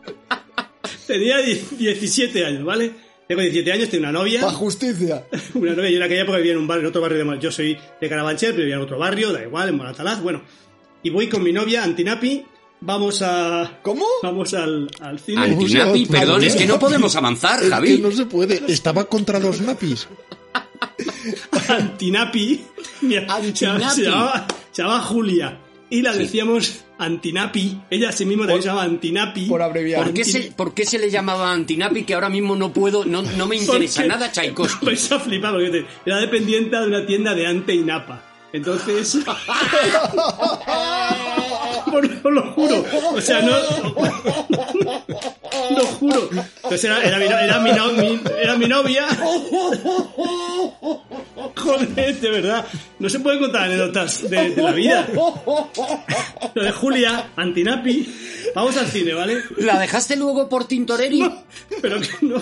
Tenía 1.06 1.38
17 1.38 2.44
años, 2.46 2.64
¿vale? 2.64 2.92
Tengo 3.26 3.40
17 3.42 3.72
años, 3.72 3.88
tengo 3.90 4.04
una 4.04 4.12
novia. 4.12 4.40
Pa' 4.42 4.52
justicia. 4.52 5.24
Una 5.54 5.74
novia, 5.74 5.90
yo 5.90 5.96
en 5.96 6.02
aquella 6.02 6.22
época 6.22 6.38
vivía 6.38 6.52
en 6.52 6.58
un 6.58 6.66
barrio, 6.68 6.82
en 6.82 6.86
otro 6.88 7.02
barrio 7.02 7.18
de 7.18 7.24
Mal- 7.24 7.40
Yo 7.40 7.50
soy 7.52 7.76
de 8.00 8.08
Carabanchel, 8.08 8.50
pero 8.52 8.62
vivía 8.62 8.76
en 8.76 8.82
otro 8.82 8.98
barrio, 8.98 9.32
da 9.32 9.42
igual, 9.42 9.68
en 9.68 9.76
Moratalaz, 9.76 10.22
bueno. 10.22 10.42
Y 11.02 11.10
voy 11.10 11.28
con 11.28 11.42
mi 11.42 11.52
novia, 11.52 11.84
Antinapi, 11.84 12.44
vamos 12.80 13.20
a... 13.22 13.80
¿Cómo? 13.82 14.04
Vamos 14.22 14.54
al, 14.54 14.88
al 15.00 15.18
cine. 15.18 15.42
Antinapi, 15.42 16.06
perdón, 16.06 16.42
es 16.44 16.56
que 16.56 16.66
no 16.66 16.78
podemos 16.78 17.14
avanzar, 17.16 17.62
Es 17.62 17.68
Javi. 17.68 17.96
que 17.96 18.02
no 18.02 18.12
se 18.12 18.24
puede. 18.26 18.62
Estaba 18.68 19.04
contra 19.04 19.38
los 19.38 19.60
napis. 19.60 20.08
Antinapi. 21.68 22.60
Se, 23.00 24.02
llamaba, 24.04 24.46
se 24.72 24.82
Julia. 24.82 25.58
Y 25.90 26.02
la 26.02 26.12
decíamos 26.12 26.84
Antinapi. 26.98 27.80
Ella 27.90 28.10
a 28.10 28.12
sí 28.12 28.24
misma 28.26 28.44
también 28.44 28.62
se 28.62 28.68
llamaba 28.68 28.84
Antinapi. 28.86 29.46
por 29.46 29.62
abreviar. 29.62 30.04
¿Por 30.04 30.12
qué, 30.14 30.24
se, 30.24 30.52
¿Por 30.54 30.74
qué 30.74 30.84
se 30.84 30.98
le 30.98 31.10
llamaba 31.10 31.50
Antinapi 31.52 32.04
que 32.04 32.14
ahora 32.14 32.28
mismo 32.28 32.56
no 32.56 32.72
puedo, 32.72 33.04
no, 33.04 33.22
no 33.22 33.46
me 33.46 33.56
interesa 33.56 34.02
Porque- 34.02 34.08
nada 34.08 34.30
Tchaikovsky? 34.30 34.84
Vais 34.86 35.12
a 35.12 35.18
flipar 35.20 35.52
porque 35.52 35.70
te- 35.70 35.86
era 36.04 36.18
dependiente 36.20 36.76
de 36.76 36.86
una 36.86 37.06
tienda 37.06 37.34
de 37.34 37.46
Ante 37.46 37.74
y 37.74 37.78
Napa. 37.84 38.22
Entonces. 38.52 39.18
Os 42.22 42.32
lo 42.32 42.42
juro. 42.52 42.84
O 43.14 43.20
sea, 43.20 43.40
no. 43.42 43.52
Lo 45.76 45.86
juro. 45.98 46.28
Entonces 46.32 46.84
era, 46.84 47.02
era, 47.02 47.18
mi, 47.18 47.24
era, 47.26 47.60
mi, 47.60 47.72
no- 47.72 47.92
mi- 47.92 48.20
era 48.42 48.56
mi 48.56 48.66
novia. 48.66 49.06
Joder, 51.56 52.20
de 52.20 52.30
verdad. 52.30 52.66
No 52.98 53.08
se 53.08 53.20
pueden 53.20 53.40
contar 53.40 53.62
anécdotas 53.64 54.28
de, 54.28 54.50
de 54.50 54.62
la 54.62 54.72
vida. 54.72 55.06
Lo 56.54 56.62
de 56.64 56.72
Julia, 56.72 57.30
Antinapi. 57.36 58.14
Vamos 58.54 58.76
al 58.76 58.86
cine, 58.86 59.14
¿vale? 59.14 59.42
¿La 59.58 59.78
dejaste 59.78 60.16
luego 60.16 60.48
por 60.48 60.66
Tintoreri? 60.66 61.28
Pero 61.82 62.00
que 62.00 62.08
no. 62.22 62.40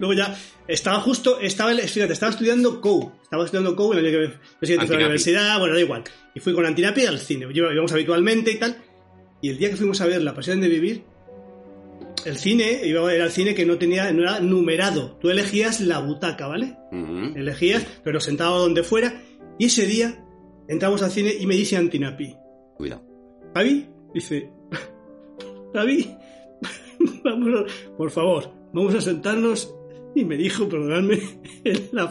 Luego 0.00 0.14
ya 0.14 0.36
estaba 0.66 0.98
justo, 1.00 1.38
estaba, 1.38 1.72
fíjate, 1.74 2.14
estaba 2.14 2.32
estudiando 2.32 2.80
COU. 2.80 3.12
Estaba 3.22 3.44
estudiando 3.44 3.76
COU 3.76 3.92
en 3.92 3.98
el 4.00 4.06
año 4.06 4.18
que 4.18 4.66
fui 4.66 4.74
a 4.74 4.84
la 4.84 4.96
universidad, 4.96 5.58
bueno, 5.58 5.74
da 5.74 5.80
igual. 5.80 6.04
Y 6.34 6.40
fui 6.40 6.54
con 6.54 6.66
Antinapi 6.66 7.06
al 7.06 7.20
cine. 7.20 7.46
Íbamos 7.52 7.92
habitualmente 7.92 8.50
y 8.50 8.58
tal. 8.58 8.76
Y 9.42 9.50
el 9.50 9.58
día 9.58 9.70
que 9.70 9.76
fuimos 9.76 10.00
a 10.00 10.06
ver 10.06 10.22
La 10.22 10.34
Pasión 10.34 10.60
de 10.60 10.68
Vivir, 10.68 11.04
el 12.24 12.36
cine, 12.36 12.80
era 12.82 13.24
el 13.24 13.30
cine 13.30 13.54
que 13.54 13.64
no 13.64 13.78
tenía, 13.78 14.12
no 14.12 14.22
era 14.22 14.40
numerado. 14.40 15.18
Tú 15.20 15.30
elegías 15.30 15.80
la 15.80 15.98
butaca, 16.00 16.46
¿vale? 16.46 16.76
Elegías, 17.36 17.86
pero 18.02 18.20
sentábamos 18.20 18.62
donde 18.62 18.82
fuera. 18.82 19.22
Y 19.58 19.66
ese 19.66 19.86
día 19.86 20.24
entramos 20.68 21.02
al 21.02 21.10
cine 21.10 21.32
y 21.38 21.46
me 21.46 21.54
dice 21.54 21.76
Antinapi, 21.76 22.36
Cuidado. 22.76 23.04
Javi, 23.54 23.86
dice, 24.14 24.50
Javi, 25.74 26.16
vamos 27.24 27.70
por 27.96 28.10
favor, 28.10 28.50
vamos 28.72 28.94
a 28.94 29.00
sentarnos. 29.00 29.74
Y 30.14 30.24
me 30.24 30.36
dijo, 30.36 30.68
perdonadme, 30.68 31.20
en 31.64 31.88
la, 31.92 32.10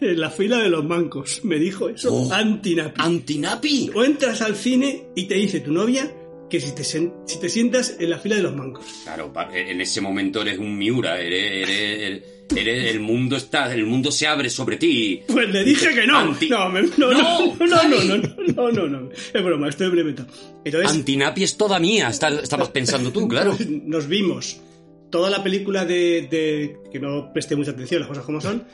en 0.00 0.20
la 0.20 0.30
fila 0.30 0.58
de 0.58 0.68
los 0.68 0.84
mancos. 0.84 1.40
Me 1.44 1.56
dijo 1.58 1.88
eso, 1.88 2.12
Oh. 2.12 2.32
Antinapi. 2.32 3.00
¡Antinapi! 3.02 3.90
O 3.94 4.04
entras 4.04 4.42
al 4.42 4.54
cine 4.54 5.04
y 5.16 5.24
te 5.24 5.34
dice 5.36 5.60
tu 5.60 5.72
novia 5.72 6.12
que 6.50 6.60
si 6.60 6.74
te, 6.74 6.84
si 6.84 7.08
te 7.40 7.48
sientas 7.48 7.96
en 7.98 8.10
la 8.10 8.18
fila 8.18 8.36
de 8.36 8.42
los 8.42 8.54
mancos. 8.54 8.84
Claro, 9.04 9.32
pa- 9.32 9.48
en 9.56 9.80
ese 9.80 10.02
momento 10.02 10.42
eres 10.42 10.58
un 10.58 10.76
Miura, 10.76 11.18
eres, 11.18 11.66
eres- 11.66 12.22
eres- 12.54 12.90
el 12.90 13.00
mundo 13.00 13.36
está, 13.36 13.72
el 13.72 13.86
mundo 13.86 14.10
se 14.12 14.26
abre 14.26 14.50
sobre 14.50 14.76
ti. 14.76 15.22
Pues 15.26 15.48
le 15.48 15.64
dije 15.64 15.94
que 15.94 16.06
no. 16.06 16.18
Anti- 16.18 16.50
No, 16.50 16.68
me- 16.68 16.82
no, 16.82 17.10
no, 17.12 17.56
¡No, 17.56 17.56
no, 17.66 18.04
no, 18.04 18.16
no, 18.18 18.26
no, 18.54 18.70
no, 18.70 18.86
no. 19.00 19.10
Es 19.32 19.42
broma, 19.42 19.70
estoy 19.70 19.88
breveto. 19.88 20.26
Entonces, 20.62 20.90
Antinapi 20.90 21.42
es 21.44 21.56
toda 21.56 21.78
mía, 21.78 22.10
estabas 22.10 22.68
pensando 22.68 23.10
tú, 23.10 23.26
claro. 23.26 23.56
nos 23.86 24.06
vimos 24.06 24.60
toda 25.12 25.30
la 25.30 25.44
película 25.44 25.84
de, 25.84 26.26
de- 26.28 26.76
que 26.90 26.98
no 26.98 27.32
presté 27.32 27.54
mucha 27.54 27.70
atención 27.70 28.00
las 28.00 28.08
cosas 28.08 28.24
como 28.24 28.40
son 28.40 28.64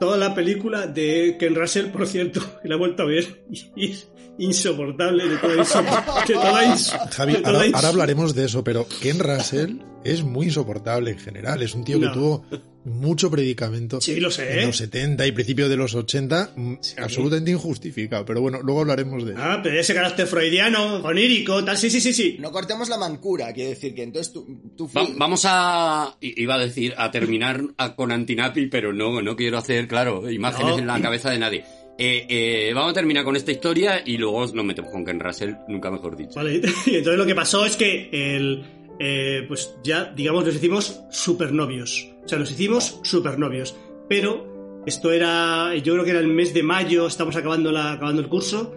toda 0.00 0.16
la 0.16 0.34
película 0.34 0.88
de 0.88 1.36
Ken 1.38 1.54
Russell 1.54 1.86
por 1.90 2.08
cierto 2.08 2.40
y 2.64 2.68
la 2.68 2.74
he 2.74 2.78
vuelto 2.78 3.04
a 3.04 3.06
ver 3.06 3.44
y 3.48 3.90
es 3.92 4.08
insoportable 4.38 5.28
de 5.28 5.36
toda, 5.36 5.54
insop- 5.56 6.26
de 6.26 6.34
toda 6.34 6.64
ins- 6.64 7.10
Javi, 7.10 7.32
de 7.34 7.40
toda 7.42 7.64
ahora, 7.74 7.88
hablaremos 7.88 8.34
de 8.34 8.46
eso, 8.46 8.64
pero 8.64 8.86
Ken 9.00 9.18
Russell 9.20 9.76
es 10.04 10.22
muy 10.24 10.46
insoportable 10.46 11.12
en 11.12 11.18
general. 11.18 11.62
Es 11.62 11.74
un 11.74 11.84
tío 11.84 11.98
No. 11.98 12.08
que 12.08 12.14
tuvo 12.14 12.44
mucho 12.84 13.30
predicamento 13.30 14.00
Sí, 14.00 14.18
lo 14.18 14.30
sé. 14.30 14.60
en 14.60 14.66
los 14.66 14.76
70 14.76 15.26
y 15.26 15.32
principios 15.32 15.68
de 15.70 15.76
los 15.76 15.94
80, 15.94 16.52
mm, 16.56 16.74
absolutamente 16.98 17.50
injustificado. 17.52 18.24
Pero 18.24 18.40
bueno, 18.40 18.60
luego 18.62 18.80
hablaremos 18.80 19.24
de 19.24 19.34
ah 19.36 19.60
pero 19.62 19.78
ese 19.78 19.94
carácter 19.94 20.26
freudiano 20.26 20.96
onírico 20.96 21.64
tal 21.64 21.76
sí 21.78 21.90
sí 21.90 22.00
sí 22.00 22.12
sí 22.12 22.36
No 22.40 22.50
cortemos 22.50 22.88
la 22.88 22.98
mancura, 22.98 23.52
quiero 23.52 23.70
decir 23.70 23.94
que 23.94 24.02
entonces 24.02 24.32
tú, 24.32 24.72
tú 24.76 24.90
Va- 24.96 25.06
vamos 25.16 25.42
a, 25.46 26.16
iba 26.20 26.54
a 26.54 26.58
decir, 26.58 26.94
a 26.96 27.10
terminar 27.10 27.62
a- 27.78 27.94
con 27.94 28.10
Antinapi, 28.10 28.66
pero 28.66 28.92
no, 28.92 29.22
no 29.22 29.36
quiero 29.36 29.58
hacer, 29.58 29.86
claro, 29.86 30.28
imágenes 30.30 30.72
No. 30.72 30.78
en 30.80 30.86
la 30.88 31.00
cabeza 31.00 31.30
de 31.30 31.38
nadie. 31.38 31.64
Eh, 31.98 32.26
eh, 32.28 32.72
vamos 32.74 32.92
a 32.92 32.94
terminar 32.94 33.22
con 33.22 33.36
esta 33.36 33.52
historia 33.52 34.02
y 34.04 34.16
luego 34.16 34.40
nos 34.46 34.64
metemos 34.64 34.90
con 34.90 35.04
Ken 35.04 35.20
Russell, 35.20 35.52
nunca 35.68 35.90
mejor 35.90 36.16
dicho. 36.16 36.32
Vale, 36.34 36.54
y 36.86 36.96
entonces 36.96 37.16
lo 37.18 37.26
que 37.26 37.34
pasó 37.34 37.64
es 37.66 37.76
que 37.76 38.08
el, 38.12 38.64
eh, 38.98 39.44
pues 39.46 39.74
ya, 39.84 40.12
digamos, 40.16 40.44
nos 40.46 40.54
hicimos 40.56 41.00
supernovios. 41.10 42.08
O 42.24 42.28
sea, 42.28 42.38
nos 42.38 42.50
hicimos 42.50 43.00
supernovios. 43.02 43.74
Pero 44.08 44.82
esto 44.86 45.12
era, 45.12 45.74
yo 45.76 45.92
creo 45.94 46.04
que 46.04 46.10
era 46.10 46.20
el 46.20 46.28
mes 46.28 46.52
de 46.54 46.62
mayo, 46.62 47.06
estamos 47.06 47.36
acabando, 47.36 47.70
la, 47.72 47.92
acabando 47.92 48.20
el 48.22 48.28
curso, 48.28 48.74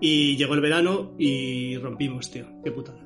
y 0.00 0.36
llegó 0.36 0.54
el 0.54 0.60
verano 0.60 1.12
y 1.18 1.76
rompimos, 1.78 2.30
tío. 2.30 2.46
Qué 2.64 2.70
putada. 2.70 3.02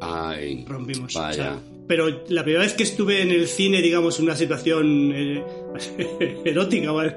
Ay, 0.00 0.64
Rompimos. 0.68 1.14
Vaya. 1.14 1.30
O 1.30 1.34
sea, 1.34 1.58
pero 1.88 2.22
la 2.28 2.42
primera 2.42 2.64
vez 2.64 2.74
que 2.74 2.82
estuve 2.82 3.22
en 3.22 3.30
el 3.30 3.46
cine, 3.46 3.80
digamos, 3.80 4.18
en 4.18 4.26
una 4.26 4.36
situación 4.36 5.12
eh, 5.14 5.42
erótica, 6.44 6.92
¿vale? 6.92 7.16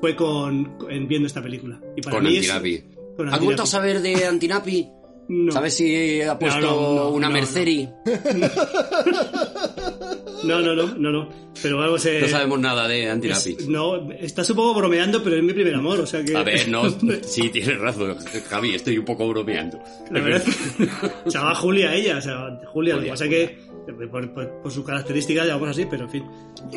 fue 0.00 0.14
con, 0.14 0.76
en 0.88 1.08
viendo 1.08 1.26
esta 1.26 1.42
película. 1.42 1.80
Y 1.96 2.02
para 2.02 2.16
con 2.18 2.26
mí 2.26 2.36
es- 2.36 2.48
Antinapi. 2.50 2.84
con 3.16 3.28
¿Has 3.34 3.40
vuelto 3.42 3.62
a 3.62 3.64
Antinapi. 3.64 3.68
saber 3.68 4.00
de 4.00 4.24
Antinapi? 4.26 4.88
No. 5.30 5.52
¿Sabes 5.52 5.74
si 5.74 6.22
ha 6.22 6.38
puesto 6.38 6.58
No, 6.58 6.66
no, 6.70 6.94
no, 6.94 7.08
una 7.10 7.26
no, 7.28 7.34
Merceri? 7.34 7.86
No, 10.44 10.60
no, 10.60 10.74
no, 10.74 10.86
no, 10.96 11.10
no. 11.10 11.28
Pero 11.60 11.78
vamos, 11.78 12.04
eh, 12.06 12.20
No 12.22 12.28
sabemos 12.28 12.60
nada 12.60 12.86
de 12.86 13.10
Antinapi. 13.10 13.56
es- 13.58 13.68
no, 13.68 14.10
estás 14.12 14.48
un 14.50 14.56
poco 14.56 14.74
bromeando, 14.78 15.22
pero 15.22 15.36
es 15.36 15.42
mi 15.42 15.52
primer 15.52 15.74
amor, 15.74 16.00
o 16.00 16.06
sea 16.06 16.22
que. 16.24 16.36
A 16.36 16.42
ver, 16.44 16.68
no, 16.68 16.84
sí, 17.22 17.48
tienes 17.50 17.78
razón, 17.78 18.16
Javi, 18.48 18.74
estoy 18.74 18.98
un 18.98 19.04
poco 19.04 19.28
bromeando. 19.28 19.80
La 20.10 20.20
verdad, 20.20 20.44
se 21.26 21.30
llama 21.30 21.54
Julia 21.56 21.94
ella, 21.94 22.18
o 22.18 22.20
sea, 22.20 22.58
Julia, 22.66 22.94
lo 22.94 23.00
que 23.02 23.08
Julia, 23.08 23.12
pasa 23.12 23.24
es 23.24 23.30
que 23.30 23.58
por, 23.92 24.32
por, 24.32 24.62
por 24.62 24.72
sus 24.72 24.84
características 24.84 25.46
llamamos 25.46 25.70
así, 25.70 25.86
pero 25.86 26.04
en 26.04 26.10
fin. 26.10 26.24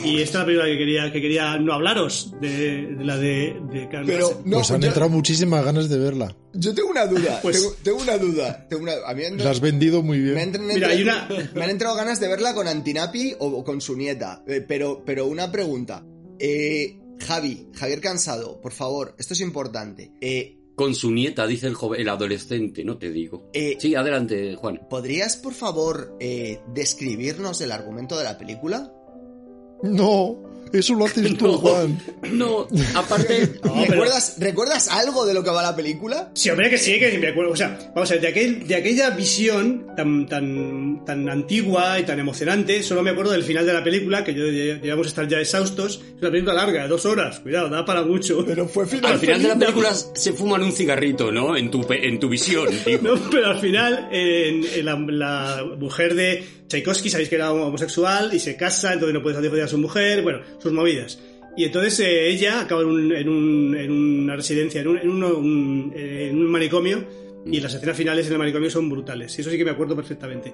Y 0.03 0.21
esta 0.21 0.39
es 0.39 0.39
la 0.41 0.45
primera 0.45 0.65
que 0.67 0.77
quería, 0.77 1.11
que 1.11 1.21
quería 1.21 1.57
no 1.57 1.73
hablaros, 1.73 2.33
de, 2.39 2.87
de 2.95 3.03
la 3.05 3.17
de, 3.17 3.57
de 3.71 3.87
Pero 4.05 4.41
no, 4.45 4.57
Pues 4.57 4.71
han 4.71 4.81
yo, 4.81 4.87
entrado 4.87 5.09
muchísimas 5.09 5.63
ganas 5.65 5.89
de 5.89 5.97
verla. 5.97 6.35
yo 6.53 6.73
tengo 6.73 6.89
una 6.89 7.05
duda, 7.05 7.39
Pues- 7.43 7.61
tengo, 7.61 7.75
tengo 7.83 8.01
una 8.01 8.17
duda. 8.17 8.67
Tengo 8.69 8.83
una, 8.83 8.93
a 9.05 9.13
mí 9.13 9.23
me, 9.31 9.43
La 9.43 9.51
has 9.51 9.59
vendido 9.59 10.01
muy 10.03 10.19
me 10.19 10.33
bien. 10.33 10.55
han, 10.55 10.65
Mira, 10.67 10.87
hay 10.89 11.01
una- 11.03 11.27
me 11.55 11.63
han 11.63 11.69
entrado 11.69 11.95
ganas 11.95 12.19
de 12.19 12.27
verla 12.27 12.53
con 12.53 12.67
Antinapi 12.67 13.35
o, 13.39 13.47
o 13.47 13.63
con 13.63 13.81
su 13.81 13.95
nieta. 13.95 14.43
Eh, 14.47 14.61
pero, 14.67 15.03
pero 15.05 15.25
una 15.27 15.51
pregunta. 15.51 16.03
Eh, 16.39 16.97
Javi, 17.19 17.67
Javier 17.75 18.01
Cansado, 18.01 18.59
por 18.61 18.71
favor, 18.71 19.13
esto 19.19 19.33
es 19.35 19.41
importante. 19.41 20.11
Eh, 20.21 20.57
Con 20.81 20.95
su 20.95 21.11
nieta, 21.11 21.45
dice 21.45 21.67
el 21.67 21.75
joven, 21.75 22.01
el 22.01 22.09
adolescente, 22.09 22.83
no 22.83 22.97
te 22.97 23.11
digo. 23.11 23.51
Eh, 23.53 23.77
Sí, 23.79 23.93
adelante, 23.93 24.55
Juan. 24.55 24.87
¿Podrías, 24.89 25.37
por 25.37 25.53
favor, 25.53 26.17
eh, 26.19 26.59
describirnos 26.73 27.61
el 27.61 27.71
argumento 27.71 28.17
de 28.17 28.23
la 28.23 28.35
película? 28.35 28.91
No, 29.83 30.41
eso 30.73 30.93
lo 30.95 31.05
haces 31.05 31.37
tú, 31.37 31.47
No. 31.51 31.57
Juan. 31.57 31.99
No, 32.31 32.67
aparte, 32.95 33.49
No, 33.63 33.73
pero- 33.73 33.85
¿Recuerdas, 33.91 34.35
¿Recuerdas 34.39 34.87
algo 34.89 35.25
de 35.25 35.33
lo 35.33 35.43
que 35.43 35.49
va 35.49 35.61
la 35.61 35.75
película? 35.75 36.29
Sí, 36.33 36.49
hombre, 36.49 36.69
que 36.69 36.77
sí, 36.77 36.97
que 36.99 37.11
sí 37.11 37.17
me 37.17 37.27
acuerdo. 37.29 37.51
O 37.51 37.55
sea, 37.55 37.77
vamos 37.95 38.09
a 38.09 38.13
ver, 38.15 38.21
de, 38.21 38.27
aquel, 38.29 38.67
de 38.67 38.75
aquella 38.75 39.09
visión 39.11 39.87
tan, 39.95 40.27
tan, 40.27 41.03
tan 41.05 41.29
antigua 41.29 41.99
y 41.99 42.03
tan 42.03 42.19
emocionante, 42.19 42.83
solo 42.83 43.03
me 43.03 43.09
acuerdo 43.11 43.31
del 43.31 43.43
final 43.43 43.65
de 43.65 43.73
la 43.73 43.83
película, 43.83 44.23
que 44.23 44.33
yo 44.33 44.45
llegamos 44.45 45.07
a 45.07 45.09
estar 45.09 45.27
ya 45.27 45.39
exhaustos. 45.39 46.01
Es 46.15 46.21
una 46.21 46.31
película 46.31 46.53
larga, 46.53 46.87
dos 46.87 47.05
horas, 47.05 47.39
cuidado, 47.39 47.69
da 47.69 47.85
para 47.85 48.03
mucho. 48.03 48.43
Pero 48.45 48.67
fue 48.67 48.83
al 48.83 48.89
final 49.19 49.41
de 49.41 49.47
la 49.47 49.55
película 49.57 49.93
se 49.93 50.33
fuman 50.33 50.63
un 50.63 50.71
cigarrito, 50.71 51.31
¿no? 51.31 51.55
En 51.57 51.69
tu, 51.71 51.81
pe- 51.85 52.07
en 52.07 52.19
tu 52.19 52.29
visión, 52.29 52.67
digo. 52.85 53.01
No, 53.15 53.29
pero 53.29 53.47
al 53.47 53.59
final, 53.59 54.07
en, 54.11 54.63
en 54.75 54.85
la, 54.85 54.95
la 54.95 55.65
mujer 55.77 56.15
de 56.15 56.43
Tchaikovsky, 56.71 57.09
sabéis 57.09 57.29
que 57.29 57.35
era 57.35 57.51
homosexual 57.53 58.31
y 58.33 58.39
se 58.39 58.55
casa, 58.55 58.93
entonces 58.93 59.13
no 59.13 59.21
puede 59.21 59.35
satisfacer 59.35 59.65
a 59.65 59.67
su 59.67 59.77
mujer, 59.77 60.21
bueno, 60.23 60.39
sus 60.59 60.71
movidas. 60.71 61.19
Y 61.57 61.65
entonces 61.65 61.99
eh, 61.99 62.29
ella 62.29 62.61
acaba 62.61 62.81
en, 62.81 62.87
un- 62.87 63.11
en, 63.13 63.27
un- 63.29 63.75
en 63.77 63.91
una 63.91 64.35
residencia, 64.37 64.79
en 64.81 64.87
un, 64.87 64.97
en 64.97 65.09
uno- 65.09 65.35
un- 65.37 65.93
en 65.95 66.37
un 66.37 66.45
manicomio, 66.49 67.05
y 67.43 67.59
las 67.59 67.73
escenas 67.73 67.97
finales 67.97 68.27
en 68.27 68.33
el 68.33 68.37
manicomio 68.39 68.69
son 68.69 68.87
brutales. 68.87 69.35
Y 69.37 69.41
eso 69.41 69.49
sí 69.49 69.57
que 69.57 69.65
me 69.65 69.71
acuerdo 69.71 69.95
perfectamente. 69.95 70.53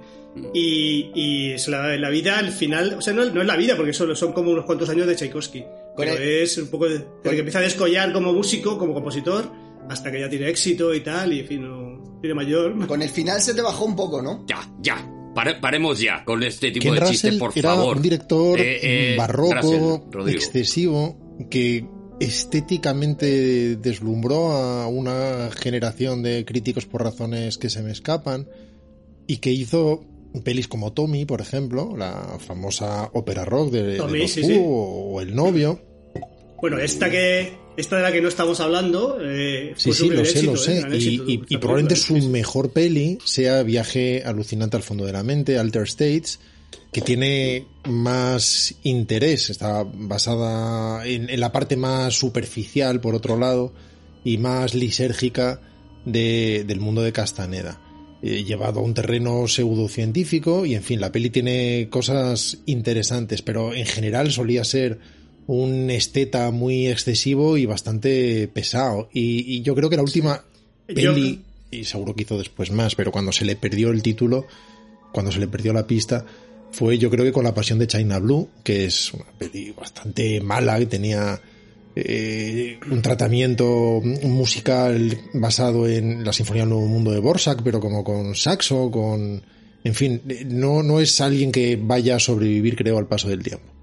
Y, 0.53 1.12
y 1.13 1.51
es 1.51 1.67
la, 1.67 1.95
la 1.97 2.10
vida, 2.10 2.39
al 2.39 2.49
final, 2.51 2.95
o 2.97 3.01
sea, 3.01 3.13
no, 3.13 3.25
no 3.25 3.41
es 3.41 3.47
la 3.47 3.58
vida, 3.58 3.75
porque 3.75 3.91
solo 3.93 4.15
son 4.15 4.32
como 4.34 4.51
unos 4.51 4.65
cuantos 4.65 4.88
años 4.89 5.06
de 5.06 5.15
Tchaikovsky. 5.15 5.63
Pero 5.97 6.13
el- 6.13 6.23
es 6.23 6.58
un 6.58 6.67
poco 6.69 6.88
de, 6.88 6.99
desde 7.23 7.32
que 7.36 7.39
empieza 7.39 7.60
a 7.60 7.63
descollar 7.63 8.12
como 8.13 8.32
músico, 8.34 8.77
como 8.77 8.93
compositor, 8.93 9.51
hasta 9.89 10.12
que 10.12 10.19
ya 10.21 10.30
tiene 10.30 10.49
éxito 10.49 10.93
y 10.93 11.01
tal, 11.01 11.34
y 11.34 11.41
en 11.41 11.47
fin, 11.47 11.62
no, 11.63 12.19
tiene 12.21 12.34
mayor. 12.34 12.88
Con 12.88 13.01
el 13.01 13.10
final 13.10 13.41
se 13.41 13.53
te 13.53 13.62
bajó 13.62 13.86
un 13.86 13.95
poco, 13.95 14.21
¿no? 14.21 14.45
Ya, 14.47 14.60
ya. 14.82 15.06
Pare- 15.38 15.60
paremos 15.62 16.00
ya 16.00 16.26
con 16.26 16.41
este 16.41 16.71
tipo 16.71 16.84
Ken 16.91 16.95
de 16.95 17.10
chistes, 17.12 17.36
por 17.36 17.52
era 17.56 17.76
favor. 17.76 17.97
un 17.97 18.02
director 18.02 18.60
Eh, 18.60 19.13
eh, 19.13 19.15
barroco, 19.15 20.04
Russell, 20.12 20.34
excesivo, 20.36 21.15
que 21.52 21.86
estéticamente 22.19 23.76
deslumbró 23.76 24.52
a 24.52 24.88
una 24.88 25.50
generación 25.52 26.23
de 26.23 26.43
críticos 26.43 26.86
por 26.88 27.04
razones 27.04 27.58
que 27.60 27.69
se 27.69 27.84
me 27.84 27.91
escapan 27.91 28.47
y 29.28 29.38
que 29.38 29.52
hizo 29.52 30.04
pelis 30.43 30.67
como 30.67 30.93
Tommy, 30.93 31.26
por 31.26 31.41
ejemplo, 31.41 31.95
la 31.95 32.38
famosa 32.39 33.10
ópera 33.13 33.45
rock 33.45 33.71
de, 33.71 33.84
de 33.84 33.97
Tommy, 33.97 34.28
sí, 34.28 34.43
sí. 34.43 34.60
o 34.60 35.21
El 35.21 35.36
novio. 35.36 35.80
Bueno, 36.60 36.80
esta 36.80 37.10
que 37.12 37.54
esta 37.78 37.96
de 37.98 38.02
la 38.04 38.12
que 38.12 38.22
no 38.22 38.28
estamos 38.28 38.60
hablando 38.60 39.18
eh, 39.22 39.74
Sí, 39.78 39.94
sí, 39.94 40.10
lo 40.10 40.26
sé, 40.26 40.32
éxito, 40.32 40.52
lo 40.52 40.54
eh, 40.56 40.58
sé. 40.63 40.80
gran 40.82 40.94
Y, 40.94 40.96
éxito, 40.98 41.24
y- 41.28 41.34
esta 41.36 41.46
y 41.54 41.58
probablemente 41.58 41.96
su 41.96 42.18
mejor 42.30 42.72
peli 42.72 43.20
sea 43.24 43.63
Viaje 43.63 44.24
alucinante 44.26 44.76
al 44.78 44.84
fondo 44.84 45.06
de 45.06 45.13
la 45.13 45.24
mente, 45.24 45.58
Alter 45.58 45.84
States, 45.84 46.40
que 46.92 47.02
tiene 47.02 47.66
más 47.86 48.76
interés, 48.84 49.50
está 49.50 49.84
basada 49.86 51.06
en, 51.08 51.30
en 51.30 51.40
la 51.40 51.52
parte 51.52 51.76
más 51.78 52.16
superficial, 52.16 53.00
por 53.00 53.13
otro 53.16 53.38
lado, 53.38 53.72
y 54.24 54.38
más 54.38 54.74
lisérgica 54.74 55.62
de- 56.06 56.63
del 56.68 56.80
mundo 56.80 57.02
de 57.02 57.12
Castaneda. 57.13 57.80
eh, 58.24 58.44
llevado 58.44 58.80
a 58.80 58.84
un 58.84 58.96
terreno 58.96 59.48
pseudocientífico 59.48 60.66
y 60.66 60.74
en 60.74 60.82
fin, 60.82 61.00
la 61.00 61.12
peli 61.12 61.30
tiene 61.30 61.88
cosas 61.92 62.58
interesantes, 62.66 63.44
pero 63.44 63.76
en 63.76 63.86
general 63.86 64.32
solía 64.32 64.63
ser 64.63 64.98
un 65.47 65.89
esteta 65.89 66.51
muy 66.51 66.88
excesivo 66.88 67.57
y 67.57 67.65
bastante 67.65 68.47
pesado. 68.49 69.10
Y, 69.13 69.62
yo 69.62 69.73
creo 69.75 69.89
que 69.89 69.95
la 69.95 70.03
última 70.03 70.43
peli, 70.86 71.41
y 71.71 71.86
seguro 71.86 72.13
que 72.13 72.23
hizo 72.23 72.38
después 72.38 72.71
más, 72.71 72.95
pero 72.95 73.12
cuando 73.12 73.31
se 73.31 73.45
le 73.45 73.55
perdió 73.55 73.89
el 73.89 74.03
título, 74.03 74.45
cuando 75.12 75.31
se 75.31 75.39
le 75.39 75.47
perdió 75.47 75.73
la 75.73 75.88
pista, 75.88 76.25
fue 76.71 76.97
yo 76.97 77.10
creo 77.10 77.23
que 77.23 77.31
con 77.31 77.45
La 77.45 77.53
Pasión 77.53 77.79
de 77.79 77.88
China 77.88 78.19
Blue, 78.19 78.49
que 78.63 78.86
es 78.86 79.13
una 79.13 79.25
peli 79.38 79.71
bastante 79.71 80.41
mala, 80.41 80.77
que 80.79 80.86
tenía 80.86 81.39
eh, 81.95 82.77
un 82.91 83.01
tratamiento 83.01 84.01
musical 84.23 85.17
basado 85.33 85.88
en 85.88 86.25
la 86.25 86.33
Sinfonía 86.33 86.63
del 86.63 86.69
Nuevo 86.69 86.88
Mundo 86.88 87.12
de 87.12 87.19
Borsak, 87.19 87.62
pero 87.63 87.79
como 87.79 88.03
con 88.03 88.36
saxo, 88.36 88.91
con... 88.91 89.41
En 89.83 89.95
fin, 89.95 90.21
no, 90.47 90.83
no 90.83 90.99
es 90.99 91.21
alguien 91.21 91.51
que 91.51 91.79
vaya 91.81 92.17
a 92.17 92.19
sobrevivir, 92.19 92.75
creo, 92.75 92.97
al 92.97 93.07
paso 93.07 93.29
del 93.29 93.41
tiempo. 93.41 93.77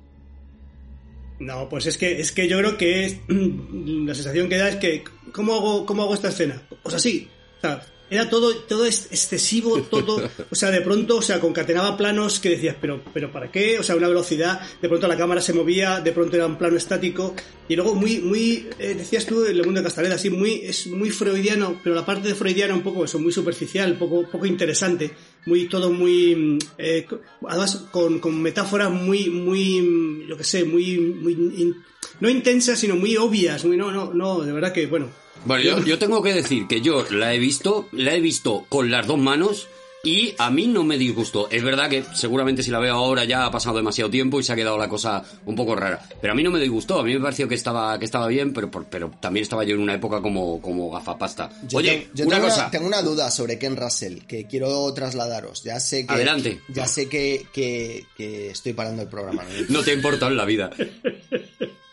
No, 1.45 1.69
pues 1.69 1.85
es 1.85 1.99
que, 1.99 2.21
es 2.21 2.33
que 2.33 2.49
yo 2.49 2.59
creo 2.59 2.79
que 2.79 3.05
es, 3.05 3.19
la 3.29 4.15
sensación 4.15 4.49
que 4.49 4.57
da 4.57 4.71
es 4.71 4.77
que, 4.77 5.05
¿cómo 5.31 5.55
hago, 5.55 5.85
cómo 5.85 6.03
hago 6.03 6.15
esta 6.15 6.29
escena? 6.29 6.63
Pues 6.83 6.95
así. 6.95 7.29
O 7.59 7.61
sea, 7.61 7.83
era 8.11 8.29
todo, 8.29 8.55
todo 8.55 8.85
excesivo, 8.87 9.81
todo, 9.83 10.23
o 10.51 10.55
sea, 10.55 10.71
de 10.71 10.81
pronto, 10.81 11.17
o 11.17 11.23
sea, 11.23 11.41
concatenaba 11.41 11.97
planos 11.97 12.39
que 12.39 12.51
decías, 12.51 12.77
pero, 12.81 13.03
pero 13.13 13.33
¿para 13.33 13.51
qué? 13.51 13.79
O 13.79 13.83
sea, 13.83 13.97
una 13.97 14.09
velocidad, 14.09 14.61
de 14.81 14.89
pronto 14.89 15.09
la 15.09 15.17
cámara 15.17 15.41
se 15.41 15.53
movía, 15.53 16.01
de 16.01 16.13
pronto 16.13 16.37
era 16.37 16.47
un 16.47 16.57
plano 16.57 16.77
estático, 16.77 17.35
y 17.69 17.77
luego 17.77 17.95
muy, 17.95 18.19
muy, 18.19 18.69
eh, 18.79 18.95
decías 18.95 19.25
tú, 19.27 19.45
el 19.45 19.65
mundo 19.65 19.81
de 19.81 19.85
Castaleda, 19.85 20.17
así, 20.17 20.31
muy, 20.31 20.61
es 20.65 20.87
muy 20.87 21.11
freudiano, 21.11 21.81
pero 21.83 21.95
la 21.95 22.05
parte 22.05 22.29
de 22.29 22.35
freudiana 22.35 22.75
un 22.75 22.83
poco, 22.83 23.05
eso, 23.05 23.19
muy 23.19 23.33
superficial, 23.33 23.97
poco, 23.97 24.29
poco 24.31 24.47
interesante, 24.47 25.11
muy, 25.47 25.67
todo 25.69 25.91
muy, 25.91 26.59
eh, 26.79 27.07
además 27.49 27.87
con, 27.91 28.19
con 28.19 28.41
metáforas 28.41 28.91
muy, 28.91 29.31
muy, 29.31 30.27
yo 30.29 30.37
que 30.37 30.45
sé, 30.45 30.65
muy, 30.65 30.99
muy, 30.99 31.75
no 32.21 32.29
intensas, 32.29 32.79
sino 32.79 32.97
muy 32.97 33.17
obvias, 33.17 33.65
muy, 33.65 33.77
no, 33.77 33.91
no, 33.91 34.13
no, 34.13 34.43
de 34.43 34.53
verdad 34.53 34.73
que, 34.73 34.87
bueno, 34.87 35.09
bueno, 35.45 35.85
yo, 35.85 35.99
tengo 35.99 36.23
que 36.23 36.33
decir 36.33 36.67
que 36.67 36.81
yo 36.81 37.05
la 37.11 37.35
he 37.35 37.39
visto, 37.39 37.89
la 37.93 38.15
he 38.15 38.21
visto 38.21 38.65
con 38.69 38.91
las 38.91 39.07
dos 39.07 39.19
manos 39.19 39.69
y 40.05 40.35
a 40.39 40.51
mí 40.51 40.67
no 40.67 40.85
me 40.85 40.99
disgustó. 40.99 41.49
Es 41.51 41.63
verdad 41.63 41.89
que 41.89 42.05
seguramente 42.15 42.63
si 42.63 42.71
la 42.71 42.79
veo 42.79 42.95
ahora 42.95 43.25
ya 43.25 43.47
ha 43.47 43.51
pasado 43.51 43.79
demasiado 43.79 44.11
tiempo 44.11 44.39
y 44.39 44.43
se 44.43 44.53
ha 44.53 44.57
quedado 44.57 44.77
la 44.77 44.89
cosa 44.89 45.25
un 45.47 45.57
poco 45.57 45.75
rara. 45.75 46.07
Pero 46.21 46.35
a 46.35 46.37
mí 46.37 46.43
no 46.43 46.51
me 46.51 46.61
disgustó. 46.61 46.99
A 46.99 47.03
mí 47.03 47.15
me 47.15 47.21
pareció 47.21 47.49
que 47.49 47.55
estaba, 47.55 47.99
que 47.99 48.05
estaba 48.05 48.29
bien, 48.29 48.53
pero, 48.53 48.71
pero 48.71 49.11
también 49.21 49.43
estaba 49.43 49.65
yo 49.65 49.75
en 49.75 49.81
una 49.81 49.95
época 49.95 50.21
como, 50.21 50.61
como 50.61 50.91
gafapasta. 50.91 51.51
Oye, 51.73 52.09
yo 52.13 52.27
una 52.27 52.37
tengo 52.37 52.49
cosa. 52.49 52.71
tengo 52.71 52.87
una 52.87 53.01
duda 53.01 53.31
sobre 53.31 53.59
Ken 53.59 53.77
Russell 53.77 54.21
que 54.27 54.47
quiero 54.47 54.93
trasladaros. 54.93 55.63
Ya 55.65 55.81
sé 55.81 56.07
que. 56.07 56.13
Adelante. 56.13 56.61
Ya 56.69 56.87
sé 56.87 57.09
que, 57.09 57.47
que, 57.53 58.51
estoy 58.51 58.75
parando 58.75 59.03
el 59.03 59.09
programa. 59.09 59.43
No, 59.71 59.83
te 59.83 59.95
importa 59.95 60.27
en 60.27 60.37
la 60.37 60.45
vida. 60.45 60.71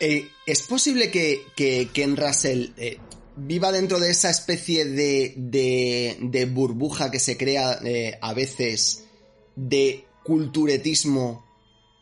Eh, 0.04 0.28
¿Es 0.46 0.62
posible 0.62 1.10
que, 1.10 1.46
que 1.54 1.88
Ken 1.92 2.16
Russell 2.16 2.70
eh, 2.76 2.98
viva 3.36 3.72
dentro 3.72 3.98
de 3.98 4.10
esa 4.10 4.30
especie 4.30 4.84
de, 4.84 5.34
de, 5.36 6.44
burbuja 6.46 7.10
que 7.10 7.18
se 7.18 7.36
crea 7.36 7.78
eh, 7.84 8.18
a 8.20 8.34
veces 8.34 9.04
de 9.56 10.04
culturetismo 10.22 11.44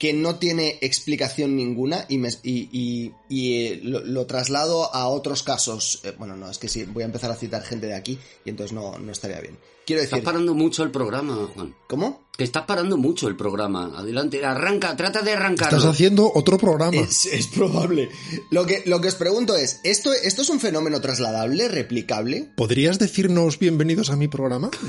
que 0.01 0.15
no 0.15 0.37
tiene 0.37 0.79
explicación 0.81 1.57
ninguna 1.57 2.07
y, 2.09 2.17
y, 2.43 3.13
eh, 3.29 3.81
lo, 3.83 4.27
traslado 4.27 4.95
a 4.95 5.07
otros 5.07 5.43
casos. 5.43 6.01
Eh, 6.05 6.15
bueno, 6.19 6.37
no, 6.37 6.51
es 6.51 6.57
que 6.57 6.69
sí, 6.69 6.85
voy 6.85 7.03
a 7.03 7.07
empezar 7.07 7.31
a 7.31 7.37
citar 7.37 7.63
gente 7.63 7.87
de 7.87 7.95
aquí 7.95 8.19
y 8.43 8.49
entonces 8.49 8.73
no, 8.73 8.99
no 8.99 9.13
estaría 9.13 9.39
bien. 9.41 9.59
Quiero 9.85 10.01
decir... 10.01 10.17
Estás 10.17 10.33
parando 10.33 10.55
mucho 10.55 10.85
el 10.85 10.91
programa, 10.91 11.47
Juan. 11.55 11.75
¿Cómo? 11.87 12.23
Que 12.35 12.45
estás 12.45 12.65
parando 12.65 12.97
mucho 12.97 13.29
el 13.29 13.37
programa. 13.37 13.93
Adelante, 13.95 14.43
arranca, 14.43 14.97
trata 14.97 15.21
de 15.21 15.33
arrancar. 15.33 15.69
Estás 15.69 15.85
haciendo 15.85 16.33
otro 16.35 16.57
programa. 16.57 16.97
Es, 16.97 17.49
probable. 17.55 18.09
Lo 18.51 18.65
que, 18.65 18.83
lo 18.87 19.03
que 19.03 19.09
os 19.09 19.17
pregunto 19.17 19.55
es, 19.55 19.81
¿esto, 19.85 20.15
¿esto 20.15 20.41
es 20.41 20.49
un 20.49 20.61
fenómeno 20.61 21.03
trasladable, 21.03 21.69
replicable? 21.69 22.51
¿Podrías 22.57 22.99
decirnos 22.99 23.59
bienvenidos 23.59 24.09
a 24.09 24.17
mi 24.17 24.29
programa? 24.29 24.71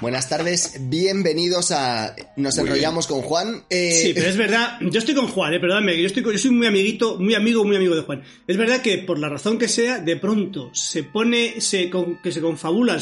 Buenas 0.00 0.28
tardes, 0.28 0.76
bienvenidos 0.88 1.70
a 1.70 2.14
Nos 2.36 2.58
enrollamos 2.58 3.06
con 3.06 3.22
Juan. 3.22 3.64
Eh, 3.70 3.92
sí, 3.92 4.12
pero 4.14 4.28
es 4.28 4.36
verdad, 4.36 4.78
yo 4.80 4.98
estoy 4.98 5.14
con 5.14 5.28
Juan, 5.28 5.54
eh, 5.54 5.60
perdóname, 5.60 6.00
yo, 6.00 6.06
estoy, 6.06 6.22
yo 6.24 6.38
soy 6.38 6.50
muy 6.50 6.66
amiguito, 6.66 7.18
muy 7.18 7.34
amigo, 7.34 7.64
muy 7.64 7.76
amigo 7.76 7.94
de 7.94 8.02
Juan. 8.02 8.22
Es 8.46 8.56
verdad 8.56 8.82
que 8.82 8.98
por 8.98 9.18
la 9.18 9.28
razón 9.28 9.58
que 9.58 9.68
sea, 9.68 9.98
de 9.98 10.16
pronto 10.16 10.70
se 10.74 11.04
pone, 11.04 11.60
se, 11.60 11.90
que 12.22 12.32
se 12.32 12.40
confabulan, 12.40 12.98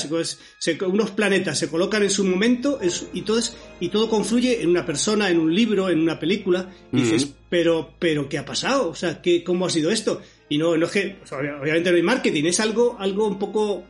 unos 0.87 1.11
planetas 1.13 1.59
se 1.59 1.69
colocan 1.69 2.03
en 2.03 2.11
su 2.11 2.25
momento 2.25 2.79
y, 3.13 3.23
todo 3.23 3.41
y 3.81 3.89
todo 3.89 4.09
confluye 4.09 4.63
en 4.63 4.71
una 4.71 4.85
persona, 4.85 5.31
en 5.31 5.39
un 5.39 5.55
libro, 5.55 5.89
en 5.89 6.01
una 6.01 6.19
película. 6.19 6.71
Y 6.93 7.03
dices, 7.03 7.29
pero, 7.49 7.95
pero, 7.99 8.29
¿qué 8.29 8.39
ha 8.39 8.45
pasado? 8.45 8.91
O 8.91 8.95
sea, 8.95 9.23
¿qué, 9.23 9.43
¿cómo 9.43 9.67
ha 9.67 9.71
sido 9.71 9.91
esto? 9.91 10.21
Y 10.49 10.59
no, 10.59 10.77
no 10.77 10.87
es 10.87 10.93
que, 10.93 11.17
obviamente 11.31 11.91
no 11.91 11.97
hay 11.97 12.03
marketing, 12.03 12.45
es 12.45 12.61
algo, 12.61 12.97
algo 12.99 13.27
un 13.27 13.39
poco 13.39 13.85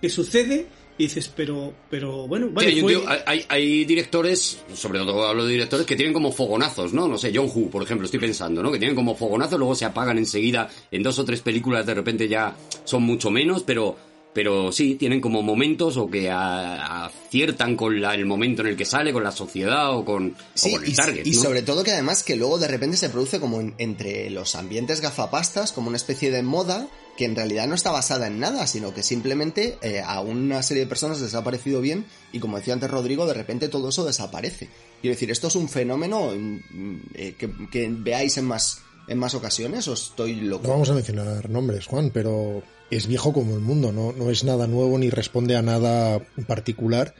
que 0.00 0.08
sucede 0.08 0.66
y 0.98 1.04
dices, 1.04 1.30
pero, 1.34 1.72
pero 1.88 2.26
bueno, 2.26 2.50
hay, 2.56 3.46
hay, 3.48 3.84
directores, 3.84 4.58
sobre 4.74 4.98
todo 4.98 5.26
hablo 5.26 5.46
de 5.46 5.52
directores, 5.52 5.86
que 5.86 5.94
tienen 5.94 6.12
como 6.12 6.32
fogonazos, 6.32 6.92
¿no? 6.92 7.06
No 7.06 7.16
sé, 7.16 7.30
John 7.32 7.48
Woo, 7.54 7.70
por 7.70 7.84
ejemplo, 7.84 8.04
estoy 8.04 8.18
pensando, 8.18 8.64
¿no? 8.64 8.72
Que 8.72 8.80
tienen 8.80 8.96
como 8.96 9.14
fogonazos, 9.14 9.58
luego 9.58 9.76
se 9.76 9.84
apagan 9.84 10.18
enseguida, 10.18 10.68
en 10.90 11.04
dos 11.04 11.16
o 11.20 11.24
tres 11.24 11.40
películas 11.40 11.86
de 11.86 11.94
repente 11.94 12.26
ya 12.26 12.56
son 12.84 13.04
mucho 13.04 13.30
menos, 13.30 13.62
pero 13.62 13.96
pero 14.32 14.70
sí, 14.70 14.94
tienen 14.94 15.20
como 15.20 15.42
momentos 15.42 15.96
o 15.96 16.08
que 16.08 16.30
aciertan 16.30 17.76
con 17.76 17.96
el 17.96 18.26
momento 18.26 18.62
en 18.62 18.68
el 18.68 18.76
que 18.76 18.84
sale, 18.84 19.12
con 19.12 19.24
la 19.24 19.32
sociedad 19.32 19.96
o 19.96 20.04
con, 20.04 20.36
el 20.64 20.94
target. 20.94 21.26
Y, 21.26 21.34
sobre 21.34 21.62
todo 21.62 21.82
que 21.82 21.92
además 21.92 22.22
que 22.22 22.36
luego 22.36 22.58
de 22.58 22.68
repente 22.68 22.96
se 22.96 23.08
produce 23.08 23.40
como 23.40 23.60
entre 23.78 24.30
los 24.30 24.54
ambientes 24.54 25.00
gafapastas, 25.00 25.72
como 25.72 25.88
una 25.88 25.96
especie 25.96 26.30
de 26.30 26.42
moda 26.42 26.86
que 27.18 27.24
en 27.24 27.34
realidad 27.34 27.66
no 27.66 27.74
está 27.74 27.90
basada 27.90 28.28
en 28.28 28.38
nada, 28.38 28.68
sino 28.68 28.94
que 28.94 29.02
simplemente 29.02 29.76
eh, 29.82 30.00
a 30.00 30.20
una 30.20 30.62
serie 30.62 30.84
de 30.84 30.88
personas 30.88 31.20
les 31.20 31.34
ha 31.34 31.42
parecido 31.42 31.80
bien 31.80 32.06
y 32.32 32.38
como 32.38 32.56
decía 32.56 32.74
antes 32.74 32.88
Rodrigo, 32.88 33.26
de 33.26 33.34
repente 33.34 33.68
todo 33.68 33.88
eso 33.88 34.04
desaparece. 34.04 34.68
Quiero 35.00 35.14
decir, 35.16 35.28
esto 35.32 35.48
es 35.48 35.56
un 35.56 35.68
fenómeno 35.68 36.30
mm, 36.32 36.96
eh, 37.14 37.34
que, 37.36 37.88
veáis 37.90 38.38
en 38.38 38.44
más 38.44 38.82
en 39.08 39.18
más 39.18 39.34
ocasiones 39.34 39.88
o 39.88 39.94
estoy 39.94 40.36
loco? 40.36 40.68
No 40.68 40.74
vamos 40.74 40.90
a 40.90 40.94
mencionar 40.94 41.50
nombres, 41.50 41.86
Juan, 41.86 42.10
pero 42.14 42.62
es 42.88 43.08
viejo 43.08 43.32
como 43.32 43.54
el 43.54 43.62
mundo, 43.62 43.90
no, 43.90 44.12
no 44.12 44.30
es 44.30 44.44
nada 44.44 44.68
nuevo 44.68 44.96
ni 44.96 45.10
responde 45.10 45.56
a 45.56 45.62
nada 45.62 46.20
particular 46.46 47.16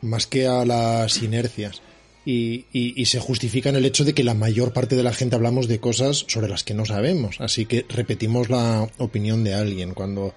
más 0.00 0.26
que 0.26 0.46
a 0.46 0.64
las 0.64 1.22
inercias. 1.22 1.82
Y, 2.24 2.66
y, 2.72 3.04
se 3.06 3.18
justifica 3.18 3.70
en 3.70 3.76
el 3.76 3.84
hecho 3.84 4.04
de 4.04 4.14
que 4.14 4.22
la 4.22 4.34
mayor 4.34 4.72
parte 4.72 4.94
de 4.94 5.02
la 5.02 5.12
gente 5.12 5.34
hablamos 5.34 5.66
de 5.66 5.80
cosas 5.80 6.24
sobre 6.28 6.48
las 6.48 6.62
que 6.62 6.72
no 6.72 6.84
sabemos. 6.84 7.40
Así 7.40 7.66
que 7.66 7.84
repetimos 7.88 8.48
la 8.48 8.88
opinión 8.98 9.42
de 9.42 9.54
alguien. 9.54 9.92
Cuando 9.92 10.32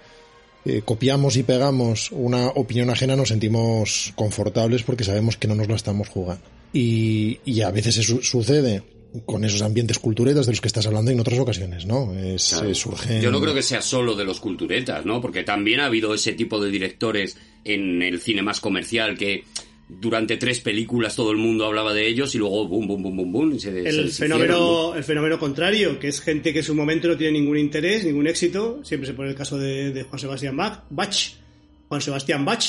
eh, 0.65 0.81
copiamos 0.83 1.37
y 1.37 1.43
pegamos 1.43 2.11
una 2.11 2.47
opinión 2.47 2.89
ajena 2.89 3.15
nos 3.15 3.29
sentimos 3.29 4.13
confortables 4.15 4.81
porque 4.81 5.03
sabemos 5.03 5.37
que 5.37 5.47
no 5.47 5.53
nos 5.53 5.67
la 5.67 5.75
estamos 5.75 6.09
jugando. 6.09 6.43
Y, 6.73 7.39
y 7.45 7.61
a 7.61 7.69
veces 7.69 7.97
eso 7.97 8.19
sucede 8.23 8.81
con 9.25 9.45
esos 9.45 9.61
ambientes 9.61 9.99
culturetas 9.99 10.45
de 10.45 10.51
los 10.51 10.61
que 10.61 10.67
estás 10.67 10.85
hablando 10.87 11.11
en 11.11 11.19
otras 11.19 11.39
ocasiones, 11.39 11.85
¿no? 11.85 12.13
Es, 12.13 12.53
Yo 13.21 13.31
no 13.31 13.39
creo 13.39 13.53
que 13.53 13.61
sea 13.61 13.81
solo 13.81 14.15
de 14.15 14.25
los 14.25 14.39
culturetas, 14.39 15.05
¿no? 15.05 15.21
Porque 15.21 15.43
también 15.43 15.79
ha 15.79 15.85
habido 15.85 16.13
ese 16.13 16.33
tipo 16.33 16.59
de 16.59 16.69
directores 16.69 17.37
en 17.63 18.01
el 18.01 18.19
cine 18.19 18.41
más 18.41 18.59
comercial 18.59 19.17
que 19.17 19.43
durante 19.87 20.37
tres 20.37 20.61
películas 20.61 21.15
todo 21.15 21.31
el 21.31 21.37
mundo 21.37 21.65
hablaba 21.65 21.93
de 21.93 22.07
ellos 22.07 22.33
y 22.33 22.39
luego 22.39 22.67
boom, 22.67 22.87
boom, 22.87 23.03
boom, 23.03 23.17
boom, 23.17 23.31
boom. 23.31 23.51
el, 23.51 24.09
fenómeno, 24.09 24.95
el 24.95 25.03
fenómeno 25.03 25.37
contrario, 25.37 25.99
que 25.99 26.07
es 26.07 26.21
gente 26.21 26.53
que 26.53 26.59
en 26.59 26.65
su 26.65 26.75
momento 26.75 27.07
no 27.07 27.17
tiene 27.17 27.39
ningún 27.39 27.57
interés, 27.57 28.03
ningún 28.03 28.27
éxito. 28.27 28.79
Siempre 28.83 29.07
se 29.07 29.13
pone 29.13 29.29
el 29.29 29.35
caso 29.35 29.57
de, 29.57 29.91
de 29.91 30.03
Juan 30.03 30.19
Sebastián 30.19 30.57
Bach, 30.57 30.83
Bach, 30.89 31.15
Juan 31.87 32.01
Sebastián 32.01 32.45
Bach, 32.45 32.63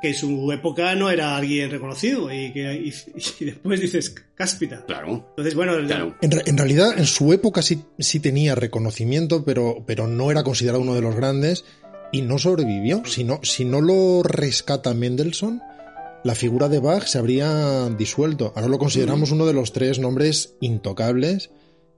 que 0.00 0.08
en 0.08 0.14
su 0.14 0.50
época 0.52 0.94
no 0.94 1.10
era 1.10 1.36
alguien 1.36 1.70
reconocido 1.70 2.32
y 2.32 2.52
que 2.52 2.92
y, 3.40 3.44
después 3.44 3.80
dices 3.80 4.14
cáspita. 4.34 4.84
Claro. 4.84 5.26
Entonces, 5.30 5.54
bueno, 5.54 5.74
en, 5.78 6.58
realidad 6.58 6.98
en 6.98 7.06
su 7.06 7.32
época 7.32 7.62
sí, 7.62 7.82
sí 7.98 8.20
tenía 8.20 8.54
reconocimiento, 8.54 9.44
pero, 9.44 9.84
pero 9.86 10.06
no 10.06 10.30
era 10.30 10.42
considerado 10.42 10.82
uno 10.82 10.94
de 10.94 11.02
los 11.02 11.14
grandes 11.14 11.64
y 12.12 12.22
no 12.22 12.38
sobrevivió. 12.38 13.04
Si 13.04 13.24
no, 13.24 13.40
si 13.42 13.64
no 13.64 13.80
lo 13.80 14.22
rescata 14.22 14.94
Mendelssohn, 14.94 15.62
la 16.24 16.34
figura 16.34 16.68
de 16.68 16.80
Bach 16.80 17.04
se 17.06 17.18
habría 17.18 17.88
disuelto. 17.90 18.52
Ahora 18.56 18.68
lo 18.68 18.78
consideramos 18.78 19.30
uno 19.30 19.46
de 19.46 19.52
los 19.52 19.72
tres 19.72 19.98
nombres 19.98 20.56
intocables 20.60 21.50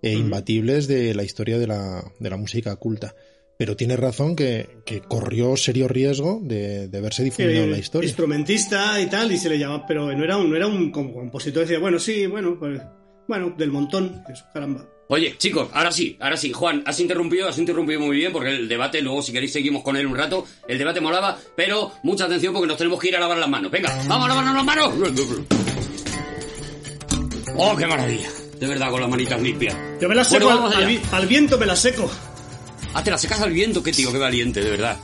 e 0.03 0.13
imbatibles 0.15 0.87
de 0.87 1.15
la 1.15 1.23
historia 1.23 1.59
de 1.59 1.67
la, 1.67 2.05
de 2.19 2.31
la 2.31 2.37
música 2.37 2.75
culta 2.77 3.15
pero 3.61 3.77
tiene 3.77 3.95
razón 3.95 4.37
que, 4.37 4.81
corrió 5.07 5.55
serio 5.55 5.87
riesgo 5.87 6.41
de, 6.43 6.89
verse 6.91 7.23
difundido 7.23 7.65
en 7.65 7.73
la 7.73 7.77
historia. 7.77 8.09
Instrumentista 8.09 8.99
y 8.99 9.05
tal, 9.05 9.31
y 9.33 9.37
se 9.37 9.51
le 9.51 9.59
llama, 9.59 9.85
pero 9.87 10.11
no 10.17 10.25
era 10.25 10.39
un, 10.39 10.49
no 10.49 10.57
era 10.57 10.67
un 10.67 10.91
compositor, 10.91 11.65
decía, 11.65 11.79
bueno, 11.79 11.99
sí, 11.99 12.27
bueno, 12.27 12.59
pues, 12.59 12.81
bueno, 13.29 13.55
del 13.59 13.71
montón, 13.71 14.25
eso, 14.33 14.47
caramba. 14.55 14.89
Oye, 15.13 15.35
chicos, 15.39 15.69
ahora 15.73 15.91
sí, 15.91 16.17
ahora 16.21 16.37
sí. 16.37 16.53
Juan, 16.53 16.85
has 16.87 17.01
interrumpido, 17.01 17.49
has 17.49 17.59
interrumpido 17.59 17.99
muy 17.99 18.15
bien, 18.17 18.31
porque 18.33 18.51
el 18.51 18.69
debate, 18.69 19.03
luego 19.03 19.23
si 19.23 19.33
queréis 19.33 19.53
seguimos 19.53 19.83
con 19.83 19.97
él 19.97 20.07
un 20.07 20.17
rato. 20.17 20.47
El 20.69 20.79
debate 20.79 21.01
molaba, 21.01 21.37
pero 21.57 21.91
mucha 22.05 22.27
atención 22.27 22.53
porque 22.53 22.69
nos 22.69 22.77
tenemos 22.79 23.01
que 23.01 23.09
ir 23.09 23.17
a 23.17 23.21
lavar 23.21 23.39
las 23.39 23.49
manos. 23.49 23.73
Venga, 23.73 23.93
vamos 24.07 24.27
a 24.27 24.29
lavarnos 24.29 24.55
las 24.55 24.65
manos. 24.65 24.95
Oh, 27.57 27.77
qué 27.77 27.87
maravilla. 27.89 28.29
De 28.61 28.67
verdad, 28.69 28.89
con 28.91 29.01
las 29.01 29.11
manitas 29.11 29.43
limpias. 29.43 29.75
Yo 30.01 30.09
me 30.09 30.15
las 30.15 30.31
Bueno, 30.31 30.47
seco 30.47 30.57
vamos 30.61 30.77
al, 31.13 31.27
viento, 31.27 31.59
me 31.59 31.67
las 31.67 31.81
seco. 31.81 32.09
Ah, 32.95 33.03
te 33.03 33.11
la 33.11 33.19
secas 33.19 33.41
al 33.41 33.51
viento, 33.53 33.83
qué 33.83 33.91
tío, 33.91 34.13
qué 34.13 34.19
valiente, 34.19 34.61
de 34.61 34.71
verdad. 34.71 34.97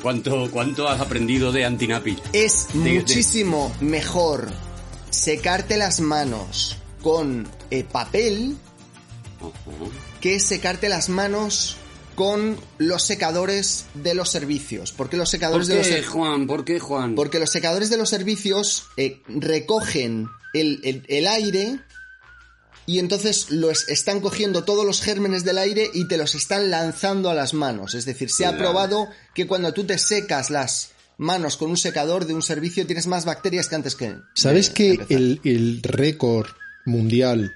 ¿Cuánto, 0.00 0.48
cuánto 0.50 0.88
has 0.88 1.00
aprendido 1.02 1.52
de 1.52 1.66
Antinapi? 1.66 2.16
Es 2.32 2.68
De- 2.72 2.80
de- 2.80 2.94
muchísimo 3.00 3.76
mejor 3.80 4.50
secarte 5.10 5.76
las 5.76 6.00
manos 6.00 6.78
con 7.02 7.46
eh, 7.70 7.84
papel 7.84 8.56
Que 10.20 10.40
secarte 10.40 10.88
las 10.88 11.08
manos 11.08 11.76
con 12.14 12.58
los 12.78 13.02
secadores 13.04 13.86
de 13.94 14.14
los 14.14 14.28
servicios. 14.30 14.92
¿Por 14.92 15.08
qué 15.08 15.16
los 15.16 15.28
¿Por 15.28 15.30
secadores 15.30 15.66
de 15.68 15.76
los 15.76 15.86
qué, 15.86 15.92
servicios? 15.92 16.12
Juan? 16.14 16.46
¿Por 16.46 16.64
qué, 16.64 16.78
Juan? 16.80 17.14
Porque 17.14 17.38
los 17.38 17.50
secadores 17.50 17.88
de 17.88 17.96
los 17.96 18.10
servicios 18.10 18.84
eh, 18.96 19.22
recogen 19.28 20.28
el, 20.52 20.80
el- 20.84 21.04
el 21.08 21.26
aire 21.26 21.78
y 22.86 22.98
entonces 22.98 23.50
los 23.50 23.88
están 23.88 24.20
cogiendo 24.20 24.64
todos 24.64 24.84
los 24.84 25.00
gérmenes 25.00 25.44
del 25.44 25.58
aire 25.58 25.88
y 25.94 26.08
te 26.08 26.16
los 26.18 26.34
están 26.34 26.70
lanzando 26.70 27.30
a 27.30 27.34
las 27.34 27.54
manos. 27.54 27.94
Es 27.94 28.04
decir, 28.04 28.28
se 28.30 28.44
ha 28.46 28.58
probado 28.58 29.08
que 29.34 29.46
cuando 29.46 29.72
tú 29.72 29.84
te 29.84 29.96
secas 29.96 30.50
las 30.50 30.90
manos 31.16 31.56
con 31.56 31.70
un 31.70 31.76
secador 31.76 32.26
de 32.26 32.34
un 32.34 32.42
servicio 32.42 32.86
tienes 32.86 33.06
más 33.06 33.24
bacterias 33.24 33.68
que 33.68 33.74
antes 33.76 33.94
que... 33.94 34.16
¿Sabes 34.34 34.68
de 34.68 34.74
que 34.74 34.98
el, 35.10 35.40
el 35.44 35.82
récord 35.82 36.48
mundial 36.84 37.54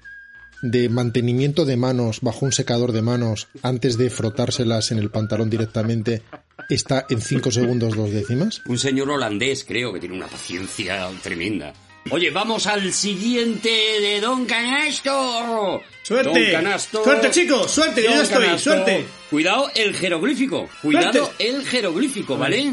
de 0.65 0.89
mantenimiento 0.89 1.67
de 1.67 1.77
manos 1.77 2.21
bajo 2.23 2.47
un 2.47 2.53
secador 2.53 2.93
de 2.93 3.03
manos 3.03 3.49
antes 3.63 3.99
de 3.99 4.09
frotárselas 4.09 4.91
en 4.93 4.99
el 4.99 5.11
pantalón 5.11 5.51
directamente 5.51 6.23
está 6.71 7.05
en 7.11 7.21
5 7.21 7.51
segundos 7.51 7.95
dos 7.95 8.11
décimas? 8.11 8.63
Un 8.67 8.79
señor 8.79 9.11
holandés, 9.11 9.65
creo, 9.65 9.93
que 9.93 10.01
tiene 10.01 10.17
una 10.17 10.27
paciencia 10.27 11.07
tremenda. 11.23 11.75
Oye, 12.11 12.31
vamos 12.31 12.67
al 12.67 12.93
siguiente 12.95 13.69
de 13.69 14.21
Don 14.23 14.47
Canasto. 14.47 15.83
¡Suerte! 16.03 16.31
Don 16.31 16.53
Canasto. 16.53 17.05
¡Suerte, 17.05 17.31
chicos! 17.31 17.71
¡Suerte! 17.71 18.03
Yo 18.03 18.11
Don 18.13 18.21
estoy, 18.23 18.45
Canasto. 18.45 18.71
suerte. 18.73 19.05
Cuidado 19.31 19.71
el 19.75 19.95
jeroglífico. 19.95 20.69
Cuidado 20.81 21.27
Suerte. 21.27 21.49
el 21.49 21.65
jeroglífico, 21.67 22.39
¿vale? 22.39 22.73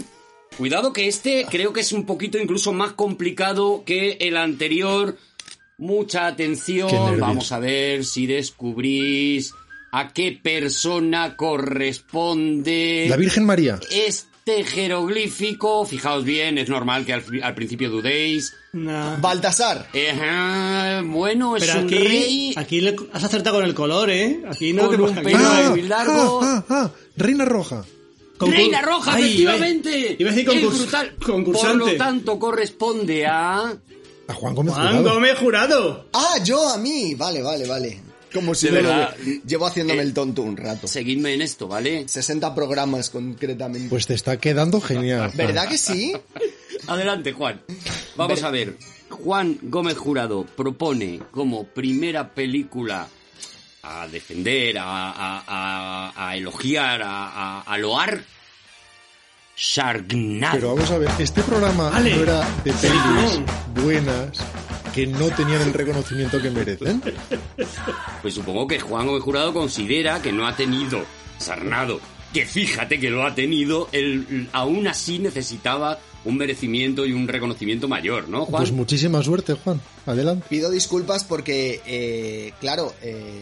Cuidado 0.58 0.92
que 0.94 1.08
este 1.08 1.46
creo 1.50 1.72
que 1.74 1.80
es 1.82 1.92
un 1.94 2.06
poquito 2.06 2.38
incluso 2.38 2.72
más 2.74 2.94
complicado 2.94 3.84
que 3.86 4.18
el 4.20 4.36
anterior. 4.38 5.18
Mucha 5.82 6.28
atención. 6.28 7.20
Vamos 7.20 7.52
a 7.52 7.58
ver 7.60 8.06
si 8.06 8.28
descubrís 8.28 9.52
a 9.92 10.14
qué 10.14 10.40
persona 10.42 11.36
corresponde 11.36 13.08
La 13.10 13.18
Virgen 13.18 13.46
María. 13.46 13.80
este 13.90 14.64
jeroglífico, 14.64 15.84
fijaos 15.86 16.24
bien, 16.24 16.58
es 16.60 16.70
normal 16.70 17.04
que 17.06 17.14
al, 17.14 17.24
al 17.44 17.56
principio 17.56 17.90
dudéis. 17.90 18.54
Nah. 18.74 19.18
Baltasar. 19.18 19.88
Ajá, 20.12 21.02
bueno, 21.04 21.58
es 21.58 21.66
Pero 21.66 21.80
un 21.80 21.86
aquí, 21.88 21.96
rey 21.98 22.54
aquí 22.56 22.82
le- 22.82 22.96
has 23.12 23.24
acertado 23.24 23.58
con 23.58 23.66
el 23.66 23.74
color, 23.74 24.10
¿eh? 24.12 24.44
Aquí 24.50 24.74
no 24.74 24.88
Con 24.88 24.96
te 24.98 25.02
un 25.02 25.16
pelo 25.16 25.40
muy 25.72 25.82
largo. 25.82 26.40
ah, 26.44 26.64
ah, 26.70 26.76
ah, 26.86 26.92
Reina 27.18 27.44
Roja. 27.46 27.84
Concur- 28.38 28.54
Reina 28.56 28.82
Roja, 28.82 29.14
Ay, 29.16 29.24
efectivamente. 29.24 30.16
Iba 30.20 30.30
a 30.30 30.34
decir 30.34 30.48
brutal. 30.50 31.16
concursante. 31.24 31.78
Por 31.80 31.92
lo 31.92 31.98
tanto, 31.98 32.40
corresponde 32.40 33.26
a... 33.28 33.76
A 34.32 34.34
Juan 34.34 34.56
Gómez 34.56 34.74
Juan 34.74 34.88
Jurado. 34.98 35.14
Gómez 35.14 35.38
Jurado. 35.38 36.06
Ah, 36.14 36.36
yo 36.44 36.70
a 36.70 36.78
mí. 36.78 37.16
Vale, 37.16 37.42
vale, 37.42 37.68
vale. 37.68 38.00
Como 38.34 38.56
si 38.56 38.70
no 38.72 38.80
lo 38.82 39.08
Llevo 39.46 39.66
haciéndome 39.66 40.00
Eh, 40.00 40.04
el 40.06 40.14
tonto 40.14 40.42
un 40.42 40.56
rato. 40.56 40.88
Seguidme 40.88 41.34
en 41.34 41.42
esto, 41.42 41.68
¿vale? 41.68 42.08
60 42.08 42.56
programas 42.56 43.10
concretamente. 43.10 43.90
Pues 43.90 44.08
te 44.08 44.14
está 44.14 44.38
quedando 44.38 44.80
genial. 44.80 45.32
Juan. 45.34 45.38
¿Verdad 45.38 45.68
que 45.68 45.78
sí? 45.78 46.14
Adelante, 46.88 47.34
Juan. 47.34 47.62
Vamos 48.16 48.42
a 48.44 48.50
ver. 48.52 48.78
Juan 49.10 49.58
Gómez 49.64 49.98
Jurado 49.98 50.46
propone 50.46 51.20
como 51.32 51.66
primera 51.66 52.30
película 52.34 53.10
a 53.84 54.08
defender, 54.08 54.78
a, 54.78 55.12
a- 55.12 55.44
a- 55.48 56.30
a 56.30 56.38
elogiar, 56.38 57.02
a, 57.02 57.28
a- 57.28 57.62
a 57.64 57.78
loar 57.78 58.24
Sharknado. 59.56 60.54
Pero 60.56 60.76
vamos 60.76 60.92
a 60.92 60.98
ver, 60.98 61.10
este 61.20 61.42
programa 61.44 61.90
Vale. 61.90 62.16
no 62.16 62.24
era 62.24 62.48
de 62.64 62.74
pelis 62.74 63.42
buenas 63.84 64.40
que 64.94 65.08
no 65.08 65.30
tenían 65.30 65.62
el 65.62 65.74
reconocimiento 65.74 66.42
que 66.42 66.50
merecen. 66.50 67.02
Pues 68.22 68.34
supongo 68.34 68.68
que 68.68 68.80
Juan 68.80 69.08
Gómez 69.08 69.24
Jurado 69.24 69.54
considera 69.54 70.22
que 70.22 70.32
no 70.32 70.48
ha 70.48 70.56
tenido 70.56 71.02
Sarnado. 71.38 72.00
Que 72.34 72.46
fíjate 72.46 73.00
que 73.00 73.10
lo 73.10 73.26
ha 73.26 73.36
tenido, 73.36 73.90
él 73.92 74.48
aún 74.54 74.88
así 74.88 75.20
necesitaba 75.20 76.00
un 76.24 76.38
merecimiento 76.38 77.06
y 77.06 77.14
un 77.14 77.28
reconocimiento 77.28 77.88
mayor, 77.88 78.30
¿no, 78.30 78.46
Juan? 78.46 78.62
Pues 78.62 78.72
muchísima 78.72 79.24
suerte, 79.24 79.54
Juan. 79.54 79.82
Adelante. 80.06 80.46
Pido 80.50 80.70
disculpas 80.70 81.24
porque, 81.24 81.82
eh, 81.86 82.54
claro, 82.60 82.94
eh, 83.02 83.42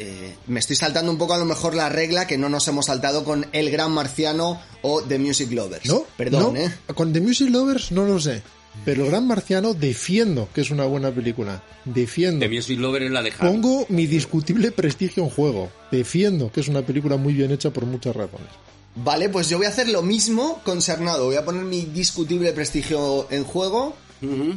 eh, 0.00 0.34
me 0.46 0.60
estoy 0.60 0.76
saltando 0.76 1.12
un 1.12 1.18
poco 1.18 1.34
a 1.34 1.38
lo 1.38 1.44
mejor 1.44 1.74
la 1.74 1.90
regla 1.90 2.26
que 2.26 2.38
no 2.38 2.48
nos 2.48 2.66
hemos 2.68 2.86
saltado 2.86 3.22
con 3.22 3.46
El 3.52 3.70
Gran 3.70 3.92
Marciano 3.92 4.58
o 4.80 5.02
The 5.02 5.18
Music 5.18 5.52
Lovers. 5.52 5.84
No, 5.84 6.06
Perdón, 6.16 6.54
no, 6.54 6.60
¿eh? 6.60 6.72
Con 6.94 7.12
The 7.12 7.20
Music 7.20 7.50
Lovers 7.50 7.92
no 7.92 8.06
lo 8.06 8.18
sé. 8.18 8.42
Pero 8.84 9.04
el 9.04 9.10
Gran 9.10 9.26
Marciano 9.26 9.74
defiendo 9.74 10.48
que 10.54 10.62
es 10.62 10.70
una 10.70 10.84
buena 10.86 11.10
película. 11.10 11.62
Defiendo. 11.84 12.46
The 12.46 12.48
Music 12.48 12.78
Lover 12.78 13.02
es 13.02 13.10
la 13.10 13.22
de 13.22 13.32
Harry. 13.38 13.50
Pongo 13.50 13.84
mi 13.90 14.06
discutible 14.06 14.72
prestigio 14.72 15.24
en 15.24 15.28
juego. 15.28 15.70
Defiendo 15.90 16.50
que 16.50 16.60
es 16.60 16.68
una 16.68 16.80
película 16.80 17.16
muy 17.16 17.34
bien 17.34 17.50
hecha 17.50 17.70
por 17.70 17.84
muchas 17.84 18.16
razones. 18.16 18.48
Vale, 18.94 19.28
pues 19.28 19.48
yo 19.48 19.58
voy 19.58 19.66
a 19.66 19.70
hacer 19.70 19.88
lo 19.88 20.02
mismo 20.02 20.62
con 20.64 20.80
Sarnado. 20.80 21.26
Voy 21.26 21.36
a 21.36 21.44
poner 21.44 21.64
mi 21.64 21.82
discutible 21.82 22.52
prestigio 22.52 23.26
en 23.30 23.44
juego 23.44 23.94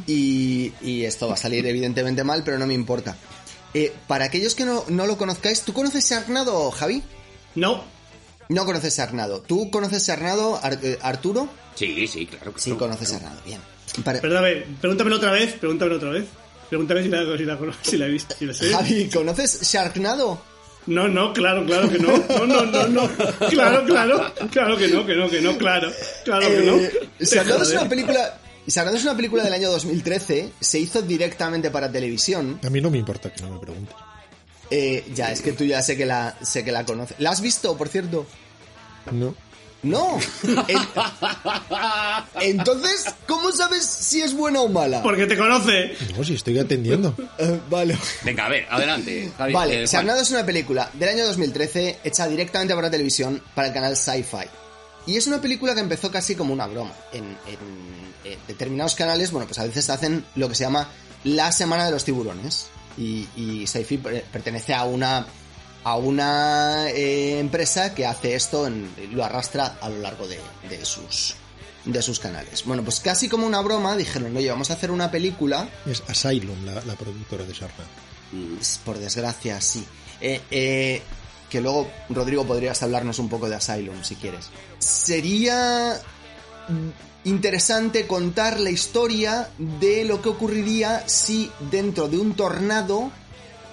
y, 0.06 0.72
y 0.80 1.04
esto 1.04 1.28
va 1.28 1.34
a 1.34 1.38
salir 1.38 1.66
evidentemente 1.66 2.24
mal, 2.24 2.42
pero 2.44 2.58
no 2.58 2.66
me 2.66 2.74
importa. 2.74 3.16
Eh, 3.74 3.92
para 4.06 4.26
aquellos 4.26 4.54
que 4.54 4.64
no, 4.64 4.84
no 4.88 5.06
lo 5.06 5.18
conozcáis, 5.18 5.62
¿tú 5.62 5.72
conoces 5.72 6.04
Sarnado, 6.06 6.70
Javi? 6.70 7.02
No. 7.56 7.82
No 8.48 8.64
conoces 8.66 8.94
Sarnado. 8.94 9.40
¿Tú 9.40 9.70
conoces 9.70 10.04
Sarnado, 10.04 10.60
Ar- 10.62 10.78
eh, 10.82 10.98
Arturo? 11.02 11.48
Sí, 11.74 12.06
sí, 12.06 12.26
claro 12.26 12.54
que 12.54 12.60
Sí, 12.60 12.70
conoces 12.72 13.08
Sarnado, 13.08 13.40
bien. 13.44 13.60
Para- 14.04 14.20
Perdóname, 14.20 14.64
pregúntamelo 14.80 15.16
otra 15.16 15.32
vez, 15.32 15.54
pregúntamelo 15.54 15.96
otra 15.96 16.10
vez. 16.10 16.24
Pregúntame 16.68 17.02
si 17.02 17.08
la, 17.08 17.18
si 17.36 17.44
la, 17.44 17.58
si 17.82 17.96
la 17.96 18.06
he 18.06 18.10
visto, 18.10 18.34
si 18.38 18.46
la 18.46 18.54
sé. 18.54 18.70
Javi, 18.72 19.08
¿conoces 19.12 19.60
Sharknado? 19.62 20.40
No, 20.86 21.08
no, 21.08 21.32
claro, 21.32 21.64
claro 21.64 21.88
que 21.90 21.98
no. 21.98 22.16
No, 22.28 22.46
no, 22.46 22.62
no, 22.66 22.88
no. 22.88 23.10
Claro, 23.50 23.84
claro. 23.86 24.32
Claro 24.52 24.76
que 24.76 24.88
no, 24.88 25.06
que 25.06 25.14
no, 25.14 25.28
que 25.30 25.40
no, 25.40 25.56
claro. 25.58 25.90
Claro 26.24 26.46
que 26.48 26.62
no. 26.62 26.76
Eh, 26.76 26.92
Sharknado 27.20 27.62
es 27.62 27.70
una 27.72 27.88
película... 27.88 28.38
Sharknado 28.66 28.96
es 28.96 29.04
una 29.04 29.14
película 29.16 29.42
del 29.44 29.52
año 29.52 29.70
2013, 29.70 30.50
se 30.60 30.78
hizo 30.78 31.02
directamente 31.02 31.70
para 31.70 31.90
televisión. 31.92 32.58
A 32.64 32.70
mí 32.70 32.80
no 32.80 32.90
me 32.90 32.98
importa 32.98 33.32
que 33.32 33.42
no 33.42 33.50
me 33.50 33.58
preguntes. 33.60 33.94
Eh, 34.70 35.04
ya, 35.14 35.30
es 35.30 35.42
que 35.42 35.52
tú 35.52 35.64
ya 35.64 35.82
sé 35.82 35.96
que 35.96 36.06
la, 36.06 36.36
sé 36.42 36.64
que 36.64 36.72
la 36.72 36.84
conoces. 36.84 37.16
¿La 37.20 37.30
has 37.30 37.40
visto, 37.40 37.76
por 37.76 37.88
cierto? 37.88 38.26
No. 39.12 39.34
No. 39.82 40.18
En- 40.66 40.78
Entonces, 42.40 43.04
¿cómo 43.26 43.52
sabes 43.52 43.84
si 43.84 44.22
es 44.22 44.34
buena 44.34 44.62
o 44.62 44.68
mala? 44.68 45.02
Porque 45.02 45.26
te 45.26 45.36
conoce. 45.36 45.94
No, 46.16 46.24
si 46.24 46.34
estoy 46.34 46.58
atendiendo. 46.58 47.14
Eh, 47.38 47.60
vale. 47.68 47.98
Venga, 48.22 48.46
a 48.46 48.48
ver, 48.48 48.66
adelante. 48.70 49.30
Javi. 49.36 49.52
Vale, 49.52 49.82
Eh. 49.82 49.86
Sarnado 49.86 50.22
es 50.22 50.30
una 50.30 50.46
película 50.46 50.88
del 50.94 51.10
año 51.10 51.26
2013 51.26 51.98
hecha 52.02 52.26
directamente 52.28 52.74
para 52.74 52.90
televisión 52.90 53.42
para 53.54 53.68
el 53.68 53.74
canal 53.74 53.94
Sci-Fi. 53.96 54.46
Y 55.06 55.16
es 55.18 55.26
una 55.26 55.40
película 55.40 55.74
que 55.74 55.80
empezó 55.80 56.10
casi 56.10 56.34
como 56.34 56.54
una 56.54 56.66
broma. 56.66 56.92
En, 57.12 57.24
en- 57.24 58.03
en 58.24 58.38
determinados 58.48 58.94
canales, 58.94 59.30
bueno, 59.30 59.46
pues 59.46 59.58
a 59.58 59.64
veces 59.64 59.88
hacen 59.90 60.24
lo 60.34 60.48
que 60.48 60.54
se 60.54 60.64
llama 60.64 60.88
la 61.24 61.52
Semana 61.52 61.84
de 61.86 61.90
los 61.92 62.04
Tiburones. 62.04 62.66
Y, 62.96 63.26
y 63.36 63.66
Sci-Fi 63.66 63.98
pertenece 64.32 64.72
a 64.74 64.84
una 64.84 65.26
a 65.86 65.96
una 65.96 66.88
eh, 66.90 67.38
empresa 67.40 67.94
que 67.94 68.06
hace 68.06 68.34
esto, 68.34 68.66
en- 68.66 68.88
lo 69.12 69.22
arrastra 69.24 69.76
a 69.82 69.88
lo 69.90 69.98
largo 69.98 70.26
de, 70.26 70.38
de 70.70 70.84
sus 70.84 71.34
de 71.84 72.00
sus 72.00 72.18
canales. 72.18 72.64
Bueno, 72.64 72.82
pues 72.82 73.00
casi 73.00 73.28
como 73.28 73.46
una 73.46 73.60
broma 73.60 73.94
dijeron, 73.96 74.34
oye, 74.36 74.48
vamos 74.48 74.70
a 74.70 74.74
hacer 74.74 74.90
una 74.90 75.10
película 75.10 75.68
Es 75.84 76.02
Asylum, 76.08 76.64
la, 76.64 76.74
la 76.86 76.94
productora 76.94 77.44
de 77.44 77.52
Sharknado. 77.52 77.90
por 78.84 78.98
desgracia, 78.98 79.60
sí. 79.60 79.84
Eh, 80.22 80.40
eh, 80.50 81.02
que 81.50 81.60
luego, 81.60 81.90
Rodrigo, 82.08 82.46
podrías 82.46 82.82
hablarnos 82.82 83.18
un 83.18 83.28
poco 83.28 83.48
de 83.50 83.56
Asylum, 83.56 84.02
si 84.02 84.14
quieres. 84.16 84.48
Sería 84.78 86.00
mm, 86.00 86.13
interesante 87.24 88.06
contar 88.06 88.60
la 88.60 88.70
historia 88.70 89.48
de 89.80 90.04
lo 90.04 90.20
que 90.20 90.28
ocurriría 90.28 91.02
si 91.08 91.50
dentro 91.70 92.08
de 92.08 92.18
un 92.18 92.34
tornado, 92.34 93.10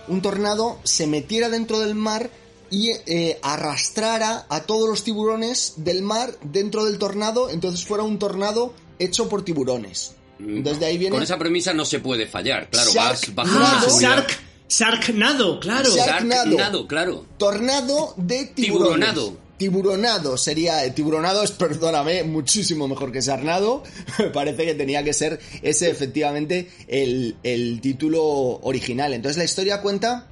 un 0.08 0.21
tornado 0.21 0.80
se 0.84 1.08
metiera 1.08 1.49
dentro 1.49 1.80
del 1.80 1.95
mar 1.95 2.30
y 2.69 2.91
eh, 3.06 3.38
arrastrara 3.41 4.45
a 4.47 4.62
todos 4.62 4.88
los 4.89 5.04
tiburones 5.04 5.73
del 5.77 6.01
mar 6.01 6.34
dentro 6.43 6.86
del 6.86 6.97
tornado, 6.97 7.49
entonces 7.49 7.86
fuera 7.86 8.04
un 8.04 8.17
tornado 8.17 8.73
hecho 8.99 9.27
por 9.27 9.43
tiburones. 9.43 10.15
Entonces 10.39 10.80
de 10.80 10.86
ahí 10.86 10.97
viene... 10.97 11.13
Con 11.13 11.21
esa 11.23 11.38
premisa 11.38 11.73
no 11.73 11.84
se 11.86 11.99
puede 11.99 12.27
fallar, 12.27 12.69
claro, 12.69 12.91
Shark- 12.91 13.36
vas 13.36 13.36
bajo 13.36 13.51
Ah, 13.60 13.73
la 13.75 13.82
seguridad. 13.89 14.10
Shark, 14.15 14.39
Sharknado, 14.69 15.60
claro. 15.60 15.93
Sharknado. 15.93 16.45
Sharknado, 16.51 16.88
claro. 16.88 17.25
Tornado 17.38 18.13
de 18.15 18.45
tiburones. 18.45 19.10
Tiburonado. 19.12 19.38
Tiburonado 19.62 20.38
sería. 20.38 20.91
Tiburonado 20.95 21.43
es, 21.43 21.52
perdóname, 21.65 22.24
muchísimo 22.24 22.88
mejor 22.88 23.12
que 23.12 23.21
Sarnado. 23.21 23.84
Me 24.17 24.26
parece 24.34 24.65
que 24.65 24.74
tenía 24.74 25.04
que 25.04 25.13
ser 25.13 25.39
ese 25.62 25.91
efectivamente 25.91 26.67
el, 26.88 27.36
el 27.43 27.80
título 27.80 28.24
original. 28.63 29.13
Entonces 29.13 29.38
la 29.38 29.43
historia 29.43 29.80
cuenta. 29.80 30.28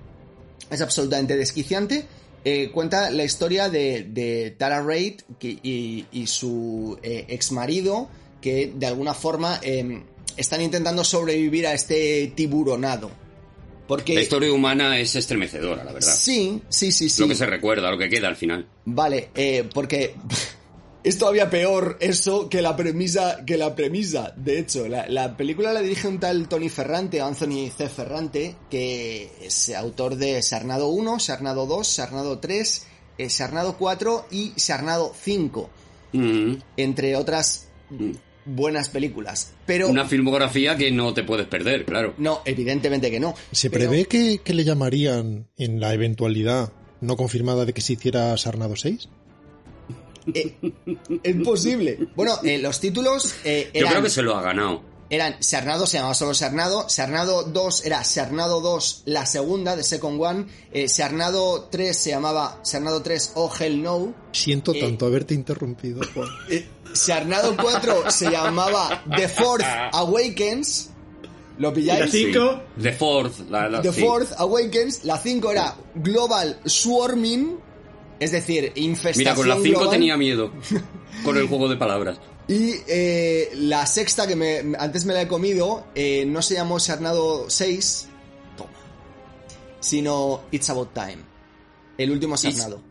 Es 0.72 0.82
absolutamente 0.82 1.38
desquiciante. 1.38 2.08
Eh, 2.44 2.72
cuenta 2.72 3.12
la 3.12 3.24
historia 3.24 3.70
de, 3.70 4.56
Tara 4.58 4.82
Reid 4.82 5.22
y, 5.42 6.26
su 6.26 6.98
eh, 7.04 7.26
ex 7.28 7.52
marido 7.52 8.10
que 8.42 8.74
de 8.76 8.86
alguna 8.88 9.14
forma 9.14 9.60
eh, 9.62 10.04
están 10.38 10.62
intentando 10.62 11.04
sobrevivir 11.04 11.68
a 11.68 11.74
este 11.74 12.34
tiburonado. 12.36 13.12
Porque... 13.90 14.14
La 14.14 14.22
historia 14.22 14.54
humana 14.54 15.00
es 15.00 15.16
estremecedora, 15.16 15.84
la 15.84 15.92
verdad. 15.92 16.14
Sí, 16.16 16.62
sí, 16.70 16.92
sí, 16.92 17.10
sí. 17.10 17.22
Lo 17.24 17.28
que 17.28 17.34
se 17.34 17.48
recuerda, 17.48 17.90
lo 17.90 17.98
que 17.98 18.08
queda 18.08 18.28
al 18.28 18.36
final. 18.36 18.68
Vale, 18.86 19.32
eh, 19.34 19.68
porque 19.74 20.14
es 21.04 21.18
todavía 21.18 21.50
peor 21.50 21.98
eso 22.00 22.48
que 22.50 22.62
la 22.62 22.76
premisa, 22.76 23.44
que 23.48 23.58
la 23.58 23.74
premisa. 23.76 24.32
De 24.38 24.60
hecho, 24.60 24.88
la, 24.88 25.08
la 25.08 25.36
película 25.36 25.74
la 25.74 25.82
dirige 25.82 26.08
un 26.08 26.20
tal 26.20 26.48
Tony 26.48 26.70
Ferrante, 26.70 27.20
Anthony 27.20 27.72
C. 27.76 27.90
Ferrante, 27.90 28.56
que 28.70 29.32
es 29.42 29.70
autor 29.72 30.18
de 30.18 30.40
Sarnado 30.44 30.90
1, 30.90 31.20
Sarnado 31.20 31.66
2, 31.66 31.88
Sarnado 31.88 32.38
3, 32.38 32.86
eh, 33.18 33.30
Sarnado 33.32 33.76
4 33.76 34.28
y 34.30 34.54
Sarnado 34.56 35.12
5, 35.20 35.70
Mm. 36.14 36.54
entre 36.78 37.16
otras 37.16 37.68
buenas 38.56 38.90
películas. 38.90 39.54
Pero 39.66 39.88
Una 39.90 40.06
filmografía 40.06 40.76
que 40.78 40.92
no 40.92 41.14
te 41.14 41.24
puedes 41.24 41.48
perder, 41.48 41.86
claro. 41.86 42.14
no, 42.18 42.42
evidentemente 42.46 43.10
que 43.12 43.20
no. 43.20 43.36
¿Se 43.52 43.70
Pero- 43.70 43.90
prevé 43.90 44.06
que, 44.06 44.40
que 44.44 44.54
le 44.54 44.64
llamarían 44.64 45.48
en 45.58 45.80
la 45.80 45.94
eventualidad 45.94 46.72
no 47.02 47.16
confirmada 47.16 47.66
de 47.66 47.74
que 47.74 47.82
se 47.82 47.94
hiciera 47.94 48.36
Sarnado 48.38 48.76
6? 48.76 49.08
Eh, 50.34 50.54
es 51.24 51.36
posible. 51.44 51.98
Bueno, 52.16 52.34
eh, 52.44 52.58
los 52.60 52.80
títulos 52.80 53.36
eh, 53.46 53.70
Yo 53.74 53.88
creo 53.88 54.02
que 54.04 54.10
se 54.10 54.22
lo 54.22 54.36
ha 54.36 54.42
ganado. 54.42 54.84
Eran 55.10 55.36
Sarnado, 55.40 55.88
se 55.88 55.98
llamaba 55.98 56.14
solo 56.14 56.34
Sarnado, 56.34 56.88
Sarnado 56.90 57.44
2 57.44 57.86
era 57.86 58.04
Sarnado 58.04 58.62
2, 58.62 59.04
la 59.06 59.26
segunda 59.26 59.76
de 59.76 59.84
Second 59.84 60.22
One, 60.22 60.46
eh, 60.72 60.88
Sarnado 60.88 61.64
3 61.72 61.98
se 61.98 62.10
llamaba 62.12 62.60
Sarnado 62.64 63.02
3 63.02 63.32
Oh 63.36 63.52
Hell 63.60 63.82
No, 63.82 64.14
Siento 64.32 64.74
Eh. 64.74 64.80
tanto 64.82 65.06
haberte 65.08 65.34
interrumpido, 65.34 66.02
Juan. 66.14 66.28
eh, 66.50 66.68
Sarnado 66.94 67.56
4 67.58 68.12
se 68.12 68.30
llamaba 68.32 69.04
The 69.16 69.28
Fourth 69.30 69.66
Awakens, 69.94 70.90
¿lo 71.58 71.70
Y 71.70 71.72
la 71.72 71.74
pilláis? 71.74 72.12
Sí. 72.12 72.26
5, 72.26 72.62
The 72.82 72.94
Fourth. 72.94 73.50
La, 73.50 73.68
la- 73.70 73.82
The 73.82 73.92
sí. 73.94 74.02
Fourth 74.02 74.32
Awakens, 74.38 75.04
la 75.06 75.18
5 75.18 75.52
era 75.52 75.76
Global 75.96 76.60
Swarming, 76.66 77.58
es 78.20 78.32
decir, 78.32 78.72
infestación 78.76 79.18
Mira, 79.24 79.36
con 79.36 79.48
la 79.50 79.56
5 79.56 79.80
global. 79.80 79.90
tenía 79.90 80.18
miedo. 80.18 80.52
Con 81.24 81.38
el 81.38 81.48
juego 81.48 81.68
de 81.68 81.78
palabras. 81.78 82.18
Y 82.48 82.74
eh, 82.88 83.52
la 83.56 83.86
sexta, 83.86 84.26
que 84.26 84.36
me, 84.36 84.64
antes 84.80 85.06
me 85.06 85.14
la 85.14 85.22
he 85.22 85.28
comido, 85.28 85.86
eh, 85.94 86.26
no 86.26 86.42
se 86.42 86.56
llamó 86.56 86.80
Sarnado 86.80 87.48
6, 87.50 88.08
toma, 88.58 88.70
sino 89.80 90.42
It's 90.52 90.70
About 90.70 90.94
Time. 90.94 91.18
El 91.98 92.12
último 92.12 92.38
Sarnado. 92.38 92.82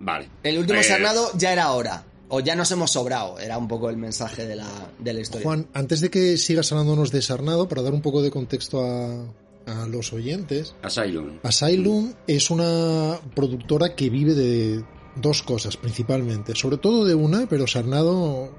Vale. 0.00 0.28
El 0.42 0.58
último 0.58 0.80
Eh, 0.80 0.84
Sarnado 0.84 1.30
ya 1.36 1.52
era 1.52 1.70
hora. 1.72 2.04
O 2.32 2.38
ya 2.40 2.54
nos 2.54 2.70
hemos 2.70 2.92
sobrado. 2.92 3.38
Era 3.40 3.58
un 3.58 3.66
poco 3.66 3.90
el 3.90 3.96
mensaje 3.96 4.46
de 4.46 4.54
la, 4.54 4.68
de 4.98 5.12
la 5.12 5.20
historia. 5.20 5.44
Juan, 5.44 5.66
antes 5.72 6.00
de 6.00 6.10
que 6.10 6.36
sigas 6.36 6.70
hablándonos 6.70 7.10
de 7.10 7.22
Sarnado, 7.22 7.68
para 7.68 7.82
dar 7.82 7.92
un 7.92 8.02
poco 8.02 8.22
de 8.22 8.30
contexto 8.30 8.84
a, 8.84 9.24
a 9.66 9.86
los 9.88 10.12
oyentes, 10.12 10.74
Asylum. 10.82 11.38
Asylum 11.42 12.12
es 12.28 12.50
una 12.50 13.18
productora 13.34 13.96
que 13.96 14.10
vive 14.10 14.34
de 14.34 14.84
dos 15.16 15.42
cosas 15.42 15.76
principalmente, 15.76 16.54
sobre 16.54 16.76
todo 16.76 17.04
de 17.04 17.14
una, 17.14 17.46
pero 17.48 17.66
Sarnado 17.66 18.52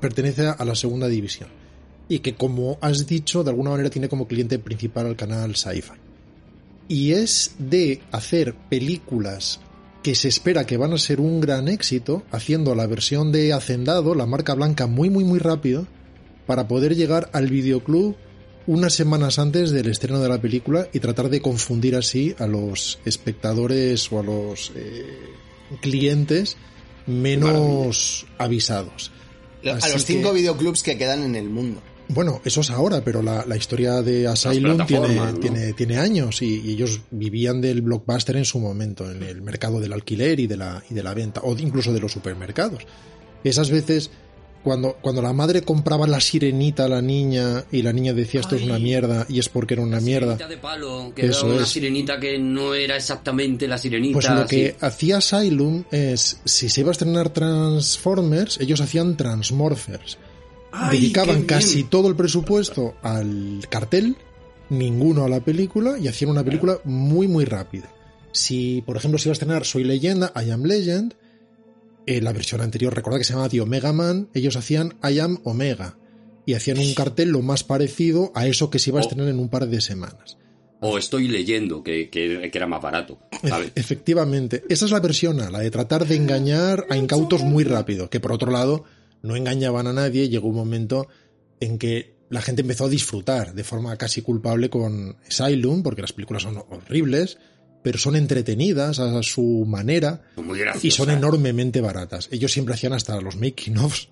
pertenece 0.00 0.48
a 0.48 0.64
la 0.64 0.74
segunda 0.74 1.08
división 1.08 1.48
y 2.10 2.18
que 2.18 2.34
como 2.34 2.76
has 2.80 3.06
dicho 3.06 3.44
de 3.44 3.50
alguna 3.50 3.70
manera 3.70 3.88
tiene 3.88 4.08
como 4.08 4.26
cliente 4.26 4.58
principal 4.58 5.06
al 5.06 5.16
canal 5.16 5.54
Sci-Fi. 5.54 5.92
Y 6.88 7.12
es 7.12 7.54
de 7.58 8.02
hacer 8.10 8.54
películas 8.68 9.60
que 10.02 10.16
se 10.16 10.26
espera 10.26 10.66
que 10.66 10.76
van 10.76 10.92
a 10.92 10.98
ser 10.98 11.20
un 11.20 11.40
gran 11.40 11.68
éxito, 11.68 12.24
haciendo 12.32 12.74
la 12.74 12.88
versión 12.88 13.30
de 13.30 13.52
Hacendado, 13.52 14.14
la 14.14 14.26
marca 14.26 14.54
blanca, 14.54 14.88
muy 14.88 15.08
muy 15.08 15.22
muy 15.22 15.38
rápido, 15.38 15.86
para 16.46 16.66
poder 16.66 16.96
llegar 16.96 17.30
al 17.32 17.46
videoclub 17.46 18.16
unas 18.66 18.92
semanas 18.92 19.38
antes 19.38 19.70
del 19.70 19.88
estreno 19.88 20.20
de 20.20 20.28
la 20.28 20.40
película 20.40 20.88
y 20.92 20.98
tratar 20.98 21.28
de 21.28 21.40
confundir 21.40 21.94
así 21.94 22.34
a 22.38 22.46
los 22.46 22.98
espectadores 23.04 24.10
o 24.10 24.18
a 24.18 24.22
los 24.24 24.72
eh, 24.74 25.06
clientes 25.80 26.56
menos 27.06 28.26
avisados. 28.38 29.10
a 29.64 29.74
los 29.74 30.04
que- 30.04 30.14
cinco 30.14 30.32
videoclubs 30.32 30.82
que 30.82 30.96
quedan 30.96 31.22
en 31.22 31.34
el 31.36 31.48
mundo. 31.50 31.82
Bueno, 32.08 32.40
eso 32.44 32.62
es 32.62 32.70
ahora, 32.70 33.04
pero 33.04 33.22
la, 33.22 33.44
la 33.46 33.56
historia 33.56 34.02
de 34.02 34.26
Asylum 34.26 34.84
tiene, 34.84 35.32
tiene, 35.40 35.72
tiene 35.74 35.98
años 35.98 36.42
y, 36.42 36.60
y 36.60 36.72
ellos 36.72 37.02
vivían 37.12 37.60
del 37.60 37.82
blockbuster 37.82 38.36
en 38.36 38.44
su 38.44 38.58
momento, 38.58 39.08
en 39.08 39.22
el 39.22 39.42
mercado 39.42 39.78
del 39.78 39.92
alquiler 39.92 40.40
y 40.40 40.48
de 40.48 40.56
la, 40.56 40.82
y 40.90 40.94
de 40.94 41.04
la 41.04 41.14
venta, 41.14 41.40
o 41.44 41.56
incluso 41.56 41.92
de 41.92 42.00
los 42.00 42.10
supermercados. 42.10 42.84
Esas 43.44 43.70
veces, 43.70 44.10
cuando, 44.62 44.94
cuando 45.00 45.22
la 45.22 45.32
madre 45.32 45.62
compraba 45.62 46.06
la 46.06 46.20
sirenita 46.20 46.84
a 46.84 46.88
la 46.88 47.00
niña 47.00 47.64
y 47.72 47.82
la 47.82 47.92
niña 47.92 48.12
decía 48.12 48.40
esto 48.40 48.56
es 48.56 48.62
una 48.62 48.78
mierda 48.78 49.24
y 49.28 49.38
es 49.38 49.48
porque 49.48 49.74
era 49.74 49.82
una 49.82 50.00
mierda, 50.00 50.34
Sirenita 50.36 50.48
de 50.48 50.56
palo, 50.58 51.12
que 51.14 51.26
Eso 51.26 51.46
era 51.46 51.54
una 51.54 51.62
es. 51.64 51.68
sirenita 51.70 52.20
que 52.20 52.38
no 52.38 52.74
era 52.74 52.96
exactamente 52.96 53.66
la 53.66 53.78
sirenita. 53.78 54.12
Pues 54.14 54.28
lo 54.28 54.46
que 54.46 54.76
hacía 54.80 55.18
Asylum 55.18 55.84
es, 55.90 56.40
si 56.44 56.68
se 56.68 56.80
iba 56.82 56.90
a 56.90 56.92
estrenar 56.92 57.30
Transformers, 57.30 58.58
ellos 58.60 58.80
hacían 58.80 59.16
Transmorphers. 59.16 60.18
Ay, 60.72 60.98
Dedicaban 60.98 61.42
casi 61.44 61.76
bien. 61.76 61.88
todo 61.90 62.08
el 62.08 62.16
presupuesto 62.16 62.94
al 63.02 63.60
cartel, 63.70 64.16
ninguno 64.68 65.24
a 65.24 65.28
la 65.28 65.40
película, 65.40 65.98
y 65.98 66.06
hacían 66.08 66.30
una 66.30 66.44
película 66.44 66.78
muy, 66.84 67.26
muy 67.26 67.44
rápida. 67.44 67.90
Si, 68.32 68.82
por 68.86 68.96
ejemplo, 68.96 69.18
se 69.18 69.28
iba 69.28 69.32
a 69.32 69.34
estrenar 69.34 69.64
Soy 69.64 69.82
Leyenda, 69.84 70.32
I 70.36 70.50
Am 70.50 70.62
Legend, 70.64 71.14
eh, 72.06 72.20
la 72.20 72.32
versión 72.32 72.60
anterior, 72.60 72.94
recuerda 72.94 73.18
que 73.18 73.24
se 73.24 73.32
llamaba 73.32 73.48
The 73.48 73.60
Omega 73.60 73.92
Man, 73.92 74.28
ellos 74.34 74.56
hacían 74.56 74.94
I 75.02 75.18
Am 75.20 75.38
Omega. 75.44 75.96
Y 76.46 76.54
hacían 76.54 76.78
un 76.78 76.94
cartel 76.94 77.28
lo 77.28 77.42
más 77.42 77.62
parecido 77.64 78.32
a 78.34 78.46
eso 78.46 78.70
que 78.70 78.78
se 78.78 78.90
iba 78.90 78.98
a 78.98 79.02
estrenar 79.02 79.28
en 79.28 79.38
un 79.38 79.48
par 79.50 79.68
de 79.68 79.80
semanas. 79.80 80.36
O 80.80 80.96
estoy 80.96 81.28
leyendo, 81.28 81.82
que, 81.82 82.08
que- 82.08 82.48
que 82.50 82.58
era 82.58 82.66
más 82.66 82.80
barato. 82.82 83.18
¿sabes? 83.46 83.70
Efectivamente, 83.74 84.64
esa 84.68 84.86
es 84.86 84.90
la 84.90 85.00
versión 85.00 85.40
A, 85.40 85.50
la 85.50 85.60
de 85.60 85.70
tratar 85.70 86.06
de 86.06 86.16
engañar 86.16 86.86
a 86.88 86.96
incautos 86.96 87.42
muy 87.42 87.64
rápido, 87.64 88.08
que 88.08 88.18
por 88.20 88.32
otro 88.32 88.50
lado 88.50 88.84
no 89.22 89.36
engañaban 89.36 89.86
a 89.86 89.92
nadie, 89.92 90.28
llegó 90.30 90.48
un 90.48 90.56
momento 90.56 91.06
en 91.60 91.78
que 91.78 92.14
la 92.30 92.40
gente 92.40 92.62
empezó 92.62 92.86
a 92.86 92.88
disfrutar 92.88 93.52
de 93.54 93.62
forma 93.62 93.96
casi 93.98 94.22
culpable 94.22 94.70
con 94.70 95.16
Asylum, 95.28 95.82
porque 95.82 96.00
las 96.02 96.14
películas 96.14 96.42
son 96.44 96.56
horribles, 96.70 97.36
pero 97.82 97.98
son 97.98 98.16
entretenidas 98.16 98.98
a 98.98 99.22
su 99.22 99.64
manera 99.66 100.22
muy 100.36 100.60
y 100.82 100.90
son 100.90 101.10
enormemente 101.10 101.80
baratas. 101.80 102.28
Ellos 102.30 102.52
siempre 102.52 102.74
hacían 102.74 102.92
hasta 102.92 103.20
los 103.20 103.36
making 103.36 103.78
ofs 103.78 104.08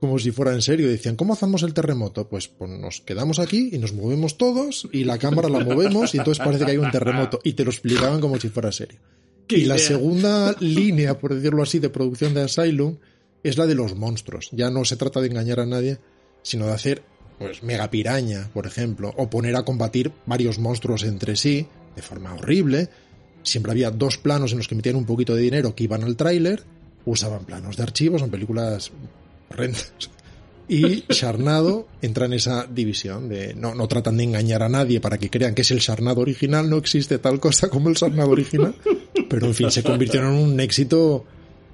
como 0.00 0.18
si 0.18 0.30
fuera 0.30 0.52
en 0.52 0.62
serio. 0.62 0.88
Decían, 0.88 1.16
¿cómo 1.16 1.32
hacemos 1.32 1.62
el 1.62 1.74
terremoto? 1.74 2.28
Pues, 2.28 2.48
pues 2.48 2.70
nos 2.70 3.00
quedamos 3.00 3.38
aquí 3.38 3.70
y 3.72 3.78
nos 3.78 3.92
movemos 3.92 4.38
todos 4.38 4.88
y 4.92 5.04
la 5.04 5.18
cámara 5.18 5.48
la 5.48 5.60
movemos 5.60 6.14
y 6.14 6.18
entonces 6.18 6.44
parece 6.44 6.64
que 6.64 6.72
hay 6.72 6.78
un 6.78 6.90
terremoto. 6.90 7.40
Y 7.42 7.54
te 7.54 7.64
lo 7.64 7.70
explicaban 7.70 8.20
como 8.20 8.38
si 8.38 8.48
fuera 8.48 8.72
serio. 8.72 8.98
Y 9.48 9.64
la 9.64 9.78
segunda 9.78 10.54
línea, 10.60 11.18
por 11.18 11.34
decirlo 11.34 11.62
así, 11.62 11.78
de 11.78 11.88
producción 11.88 12.34
de 12.34 12.42
Asylum 12.42 12.98
es 13.42 13.56
la 13.56 13.66
de 13.66 13.74
los 13.74 13.94
monstruos. 13.96 14.50
Ya 14.52 14.70
no 14.70 14.84
se 14.84 14.96
trata 14.96 15.20
de 15.20 15.28
engañar 15.28 15.60
a 15.60 15.66
nadie, 15.66 15.98
sino 16.42 16.66
de 16.66 16.72
hacer 16.72 17.02
pues 17.38 17.62
mega 17.62 17.88
piraña, 17.88 18.50
por 18.52 18.66
ejemplo, 18.66 19.14
o 19.16 19.30
poner 19.30 19.56
a 19.56 19.64
combatir 19.64 20.12
varios 20.26 20.58
monstruos 20.58 21.04
entre 21.04 21.36
sí 21.36 21.66
de 21.96 22.02
forma 22.02 22.34
horrible. 22.34 22.88
Siempre 23.42 23.72
había 23.72 23.90
dos 23.90 24.18
planos 24.18 24.52
en 24.52 24.58
los 24.58 24.68
que 24.68 24.74
metían 24.74 24.96
un 24.96 25.06
poquito 25.06 25.34
de 25.34 25.42
dinero 25.42 25.74
que 25.74 25.84
iban 25.84 26.04
al 26.04 26.16
tráiler, 26.16 26.62
usaban 27.04 27.44
planos 27.44 27.76
de 27.76 27.82
archivos, 27.82 28.20
son 28.20 28.30
películas 28.30 28.90
horrendas. 29.50 29.92
Y 30.70 31.00
Charnado 31.08 31.88
entra 32.02 32.26
en 32.26 32.34
esa 32.34 32.66
división 32.66 33.30
de 33.30 33.54
no, 33.54 33.74
no 33.74 33.88
tratan 33.88 34.18
de 34.18 34.24
engañar 34.24 34.62
a 34.62 34.68
nadie 34.68 35.00
para 35.00 35.16
que 35.16 35.30
crean 35.30 35.54
que 35.54 35.62
es 35.62 35.70
el 35.70 35.80
Charnado 35.80 36.20
original, 36.20 36.68
no 36.68 36.76
existe 36.76 37.18
tal 37.18 37.40
cosa 37.40 37.70
como 37.70 37.88
el 37.88 37.96
Charnado 37.96 38.28
original, 38.28 38.74
pero 39.30 39.46
en 39.46 39.54
fin, 39.54 39.70
se 39.70 39.82
convirtieron 39.82 40.34
en 40.34 40.40
un 40.40 40.60
éxito 40.60 41.24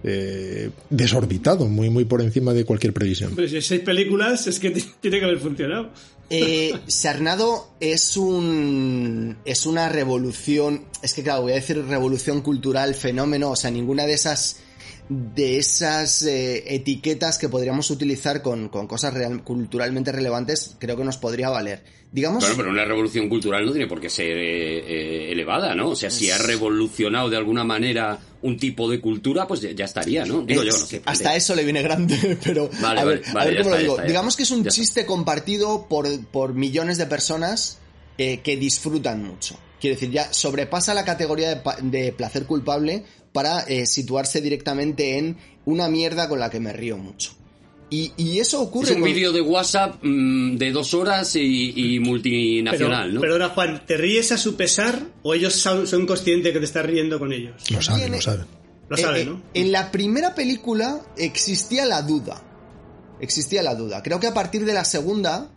eh, 0.05 0.71
desorbitado, 0.91 1.67
muy, 1.67 1.89
muy 1.89 2.05
por 2.05 2.21
encima 2.21 2.53
de 2.53 2.65
cualquier 2.65 2.93
previsión. 2.93 3.35
Si 3.49 3.63
seis 3.63 3.81
películas, 3.81 4.47
es 4.47 4.61
que 4.61 4.71
tiene 5.01 5.19
que 5.19 5.25
haber 5.25 5.39
funcionado. 5.39 5.91
Eh, 6.31 6.81
Sarnado 6.87 7.69
es 7.81 8.17
un. 8.17 9.37
es 9.45 9.67
una 9.67 9.89
revolución. 9.89 10.85
Es 11.03 11.15
que 11.15 11.23
claro, 11.23 11.43
voy 11.43 11.53
a 11.53 11.57
decir 11.57 11.85
revolución 11.85 12.41
cultural, 12.41 12.95
fenómeno. 12.95 13.51
O 13.51 13.57
sea, 13.57 13.71
ninguna 13.71 14.07
de 14.07 14.15
esas 14.15 14.57
de 15.09 15.59
esas 15.59 16.23
eh, 16.23 16.75
etiquetas 16.75 17.37
que 17.39 17.49
podríamos 17.51 17.91
utilizar 17.91 18.41
con, 18.43 18.69
con 18.71 18.87
cosas 18.87 19.13
real- 19.13 19.45
culturalmente 19.45 20.13
relevantes, 20.13 20.77
creo 20.79 20.97
que 20.97 21.05
nos 21.05 21.19
podría 21.19 21.51
valer. 21.51 21.83
Digamos, 22.11 22.45
Claro, 22.45 22.57
pero 22.59 22.71
una 22.71 22.85
revolución 22.85 23.29
cultural 23.29 23.67
no 23.67 23.73
tiene 23.73 23.87
por 23.89 24.01
qué 24.01 24.09
ser 24.09 24.39
eh, 24.39 24.79
eh, 24.79 25.33
elevada, 25.33 25.75
¿no? 25.75 25.91
O 25.91 25.97
sea, 25.97 26.11
si 26.11 26.31
ha 26.31 26.39
revolucionado 26.39 27.29
de 27.29 27.37
alguna 27.37 27.65
manera 27.65 28.19
un 28.43 28.57
tipo 28.57 28.89
de 28.89 29.01
cultura, 29.01 29.47
pues 29.49 29.61
ya, 29.63 29.85
estaría, 29.85 30.25
¿no? 30.25 30.43
Digo 30.43 30.63
es- 30.63 30.69
yo, 30.73 30.79
no 30.79 30.87
sé. 30.87 31.03
hasta 31.05 31.35
eso 31.37 31.55
le 31.57 31.65
viene 31.65 31.83
grande, 31.83 32.39
pero 32.45 32.71
Vale, 32.81 33.01
a 33.01 33.05
ver, 33.05 33.23
vale, 33.33 33.41
a 33.41 33.45
ver 33.53 33.59
cómo 33.59 33.71
lo 33.75 33.79
digo. 33.81 33.95
está, 33.97 34.07
Digamos 34.07 34.37
que 34.37 34.45
es 34.45 34.51
un 34.53 34.61
está. 34.61 34.71
chiste 34.71 35.05
compartido 35.07 35.87
por, 35.89 36.07
por 36.27 36.55
millones 36.55 36.99
de 36.99 37.07
personas 37.07 37.79
eh, 38.17 38.41
que 38.41 38.57
disfrutan 38.57 39.23
mucho. 39.25 39.59
Quiero 39.81 39.97
decir, 39.97 40.11
ya 40.13 40.33
sobrepasa 40.33 40.95
la 40.95 41.05
categoría 41.05 41.63
de 41.83 42.13
placer 42.13 42.47
culpable 42.47 43.05
para 43.35 43.63
eh, 43.63 43.85
situarse 43.85 44.41
directamente 44.41 45.19
en 45.19 45.37
una 45.65 45.89
mierda 45.89 46.29
con 46.29 46.39
la 46.39 46.49
que 46.51 46.61
me 46.61 46.73
río 46.73 46.97
mucho. 46.97 47.33
Y, 47.91 48.13
y 48.17 48.39
eso 48.39 48.61
ocurre 48.63 48.91
Es 48.91 48.95
un 48.95 49.03
con- 49.03 49.13
vídeo 49.13 49.33
de 49.33 49.41
WhatsApp 49.41 49.97
mm, 50.03 50.57
de 50.57 50.71
dos 50.71 50.95
horas 50.95 51.35
y, 51.37 51.97
y 51.97 51.99
multinacional, 52.01 53.03
pero, 53.09 53.15
¿no? 53.15 53.21
pero 53.21 53.33
ahora, 53.35 53.49
Juan, 53.51 53.83
¿te 53.87 53.97
ríes 53.97 54.31
a 54.33 54.39
su 54.39 54.55
pesar 54.55 55.03
o 55.25 55.35
ellos 55.35 55.53
son, 55.55 55.87
son 55.89 56.07
conscientes 56.07 56.53
que 56.53 56.61
te 56.61 56.65
estás 56.65 56.87
riendo 56.87 57.19
con 57.19 57.33
ellos? 57.33 57.55
Lo 57.71 57.83
saben, 57.83 58.13
lo 58.13 58.21
saben. 58.21 58.47
Lo 58.89 58.97
Eh, 58.97 59.01
saben, 59.01 59.23
eh, 59.23 59.31
¿no? 59.31 59.43
En 59.53 59.73
la 59.73 59.91
primera 59.91 60.35
película 60.35 61.01
existía 61.17 61.85
la 61.87 62.03
duda. 62.03 62.41
Existía 63.21 63.63
la 63.63 63.75
duda. 63.75 64.03
Creo 64.03 64.21
que 64.21 64.27
a 64.29 64.35
partir 64.35 64.65
de 64.65 64.75
la 64.75 64.85
segunda, 64.85 65.51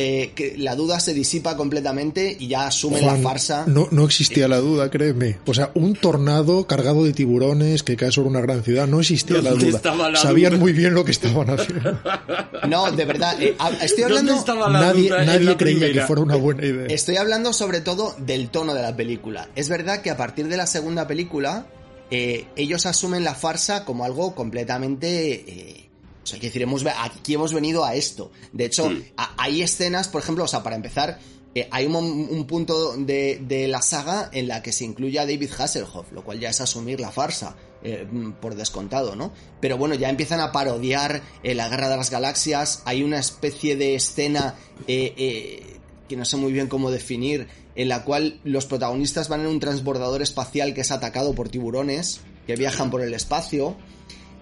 eh, 0.00 0.30
que 0.36 0.54
la 0.56 0.76
duda 0.76 1.00
se 1.00 1.12
disipa 1.12 1.56
completamente 1.56 2.36
y 2.38 2.46
ya 2.46 2.68
asumen 2.68 3.02
Juan, 3.02 3.16
la 3.22 3.28
farsa. 3.28 3.64
No, 3.66 3.88
no 3.90 4.04
existía 4.04 4.46
la 4.46 4.58
duda, 4.58 4.90
créeme. 4.90 5.38
O 5.44 5.54
sea, 5.54 5.72
un 5.74 5.94
tornado 5.96 6.68
cargado 6.68 7.04
de 7.04 7.12
tiburones 7.12 7.82
que 7.82 7.96
cae 7.96 8.12
sobre 8.12 8.28
una 8.28 8.40
gran 8.40 8.62
ciudad, 8.62 8.86
no 8.86 9.00
existía 9.00 9.42
la 9.42 9.50
¿Dónde 9.50 9.72
duda. 9.72 10.10
la 10.12 10.18
Sabían 10.20 10.52
duda? 10.52 10.60
muy 10.60 10.72
bien 10.72 10.94
lo 10.94 11.04
que 11.04 11.10
estaban 11.10 11.50
haciendo. 11.50 11.98
No, 12.68 12.90
de 12.92 13.04
verdad. 13.04 13.40
eh, 13.42 13.56
estoy 13.82 14.02
¿Dónde 14.02 14.18
hablando. 14.18 14.34
estaba 14.34 14.68
la 14.68 14.80
nadie 14.80 15.08
duda 15.08 15.24
nadie 15.24 15.40
la 15.40 15.56
creía 15.56 15.78
primera? 15.78 16.00
que 16.02 16.06
fuera 16.06 16.22
una 16.22 16.36
buena 16.36 16.64
idea. 16.64 16.86
Estoy 16.88 17.16
hablando 17.16 17.52
sobre 17.52 17.80
todo 17.80 18.14
del 18.18 18.50
tono 18.50 18.74
de 18.74 18.82
la 18.82 18.94
película. 18.94 19.48
Es 19.56 19.68
verdad 19.68 20.00
que 20.02 20.10
a 20.10 20.16
partir 20.16 20.46
de 20.48 20.56
la 20.56 20.66
segunda 20.66 21.06
película, 21.08 21.66
eh, 22.10 22.46
ellos 22.56 22.86
asumen 22.86 23.24
la 23.24 23.34
farsa 23.34 23.84
como 23.84 24.04
algo 24.04 24.34
completamente. 24.34 25.87
O 26.28 26.30
sea, 26.30 26.40
que 26.40 26.46
decir, 26.48 26.62
hemos 26.62 26.84
aquí 26.86 27.34
hemos 27.34 27.52
venido 27.52 27.84
a 27.84 27.94
esto. 27.94 28.30
De 28.52 28.64
hecho, 28.66 28.90
a- 29.16 29.34
hay 29.42 29.62
escenas, 29.62 30.08
por 30.08 30.22
ejemplo, 30.22 30.44
o 30.44 30.48
sea, 30.48 30.62
para 30.62 30.76
empezar, 30.76 31.18
eh, 31.54 31.66
hay 31.70 31.86
un, 31.86 32.46
punto 32.46 32.94
de, 32.96 33.40
de 33.46 33.66
la 33.68 33.80
saga 33.82 34.28
en 34.32 34.46
la 34.48 34.62
que 34.62 34.70
se 34.72 34.84
incluye 34.84 35.18
a 35.18 35.24
David 35.26 35.50
Hasselhoff, 35.58 36.12
lo 36.12 36.22
cual 36.22 36.38
ya 36.38 36.50
es 36.50 36.60
asumir 36.60 37.00
la 37.00 37.10
farsa. 37.10 37.56
eh, 37.82 38.04
mm, 38.10 38.32
por 38.40 38.56
descontado, 38.56 39.14
¿no? 39.14 39.32
Pero 39.60 39.78
bueno, 39.78 39.94
ya 39.94 40.08
empiezan 40.10 40.40
a 40.40 40.50
parodiar 40.50 41.22
eh, 41.44 41.54
la 41.54 41.68
Guerra 41.68 41.88
de 41.88 41.96
las 41.96 42.10
Galaxias, 42.10 42.82
hay 42.86 43.04
una 43.04 43.20
especie 43.20 43.76
de 43.76 43.94
escena 43.94 44.56
eh, 44.88 45.14
eh, 45.16 45.76
que 46.08 46.16
no 46.16 46.24
sé 46.24 46.36
muy 46.38 46.52
bien 46.52 46.66
cómo 46.66 46.90
definir, 46.90 47.46
en 47.76 47.88
la 47.88 48.02
cual 48.04 48.40
los 48.42 48.66
protagonistas 48.66 49.28
van 49.28 49.42
en 49.42 49.46
un 49.46 49.60
transbordador 49.60 50.22
espacial 50.22 50.74
que 50.74 50.80
es 50.80 50.90
atacado 50.90 51.34
por 51.36 51.50
tiburones 51.50 52.20
que 52.48 52.56
viajan 52.56 52.90
por 52.90 53.00
el 53.00 53.14
espacio. 53.14 53.76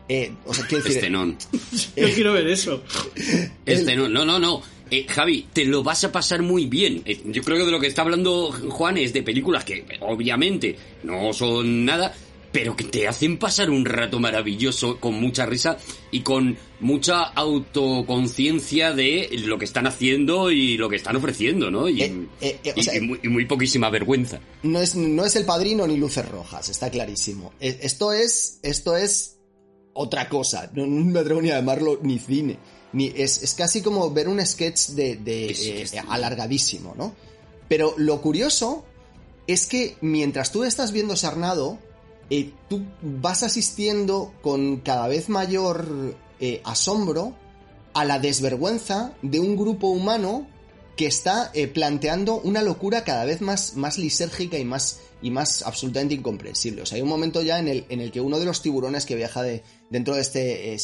Eh, 0.08 0.32
o 0.44 0.54
sea, 0.54 0.66
quiero 0.66 0.84
decir, 0.84 0.98
Escenón. 0.98 1.36
Yo 1.96 2.08
quiero 2.14 2.32
ver 2.32 2.46
eso. 2.48 2.82
Escenón. 3.66 4.12
No, 4.12 4.24
no, 4.24 4.38
no. 4.38 4.62
Eh, 4.90 5.04
Javi, 5.08 5.46
te 5.52 5.64
lo 5.64 5.82
vas 5.82 6.04
a 6.04 6.12
pasar 6.12 6.42
muy 6.42 6.66
bien. 6.66 7.02
Eh, 7.04 7.20
yo 7.26 7.42
creo 7.42 7.58
que 7.58 7.64
de 7.64 7.72
lo 7.72 7.80
que 7.80 7.88
está 7.88 8.02
hablando 8.02 8.52
Juan 8.70 8.96
es 8.98 9.12
de 9.12 9.22
películas 9.22 9.64
que 9.64 9.84
obviamente 10.00 10.76
no 11.02 11.32
son 11.32 11.84
nada, 11.84 12.14
pero 12.52 12.76
que 12.76 12.84
te 12.84 13.08
hacen 13.08 13.36
pasar 13.36 13.68
un 13.68 13.84
rato 13.84 14.20
maravilloso 14.20 14.98
con 15.00 15.14
mucha 15.14 15.44
risa 15.44 15.76
y 16.12 16.20
con 16.20 16.56
mucha 16.78 17.24
autoconciencia 17.24 18.92
de 18.92 19.28
lo 19.44 19.58
que 19.58 19.64
están 19.64 19.86
haciendo 19.86 20.50
y 20.50 20.76
lo 20.76 20.88
que 20.88 20.96
están 20.96 21.16
ofreciendo, 21.16 21.70
¿no? 21.70 21.88
Y, 21.88 22.02
Eh, 22.02 22.14
eh, 22.40 22.58
eh, 22.64 22.72
o 22.76 22.80
y- 22.80 22.82
sea, 22.82 22.96
y 22.96 23.00
muy, 23.00 23.18
y 23.22 23.28
muy 23.28 23.44
poquísima 23.46 23.90
vergüenza. 23.90 24.40
no 24.62 24.80
es, 24.80 24.94
no 24.94 25.24
es 25.24 25.36
el 25.36 25.44
padrino 25.44 25.86
ni 25.86 25.96
luces 25.96 26.28
rojas, 26.28 26.68
está 26.68 26.90
clarísimo. 26.90 27.52
Eh, 27.60 27.78
Esto 27.82 28.12
es, 28.12 28.60
esto 28.62 28.96
es 28.96 29.35
otra 29.96 30.28
cosa. 30.28 30.70
No, 30.74 30.86
no 30.86 31.04
me 31.04 31.20
atrevo 31.20 31.42
ni 31.42 31.50
a 31.50 31.56
llamarlo 31.56 31.98
ni 32.02 32.18
cine. 32.18 32.58
Ni, 32.92 33.12
es, 33.14 33.42
es 33.42 33.54
casi 33.54 33.82
como 33.82 34.10
ver 34.10 34.28
un 34.28 34.44
sketch 34.44 34.90
de, 34.90 35.16
de, 35.16 35.50
eh, 35.50 35.86
alargadísimo, 36.08 36.94
¿no? 36.96 37.14
Pero 37.68 37.94
lo 37.96 38.22
curioso 38.22 38.84
es 39.46 39.66
que 39.66 39.96
mientras 40.00 40.52
tú 40.52 40.64
estás 40.64 40.92
viendo 40.92 41.16
Sarnado, 41.16 41.78
eh, 42.30 42.52
tú 42.68 42.84
vas 43.02 43.42
asistiendo 43.42 44.32
con 44.42 44.78
cada 44.78 45.08
vez 45.08 45.28
mayor 45.28 46.16
eh, 46.40 46.60
asombro 46.64 47.34
a 47.94 48.04
la 48.04 48.18
desvergüenza 48.18 49.14
de 49.22 49.40
un 49.40 49.56
grupo 49.56 49.88
humano 49.88 50.46
que 50.96 51.06
está 51.06 51.50
eh, 51.54 51.68
planteando 51.68 52.40
una 52.40 52.62
locura 52.62 53.04
cada 53.04 53.24
vez 53.24 53.40
más, 53.42 53.76
más 53.76 53.98
lisérgica 53.98 54.58
y 54.58 54.64
más, 54.64 55.00
y 55.20 55.30
más 55.30 55.62
absolutamente 55.62 56.14
incomprensible. 56.14 56.82
O 56.82 56.86
sea, 56.86 56.96
hay 56.96 57.02
un 57.02 57.08
momento 57.08 57.42
ya 57.42 57.58
en 57.58 57.68
el, 57.68 57.84
en 57.90 58.00
el 58.00 58.10
que 58.10 58.20
uno 58.22 58.38
de 58.38 58.46
los 58.46 58.62
tiburones 58.62 59.04
que 59.04 59.14
viaja 59.14 59.42
de, 59.42 59.62
dentro 59.90 60.14
de 60.14 60.22
este 60.22 60.74
eh, 60.74 60.78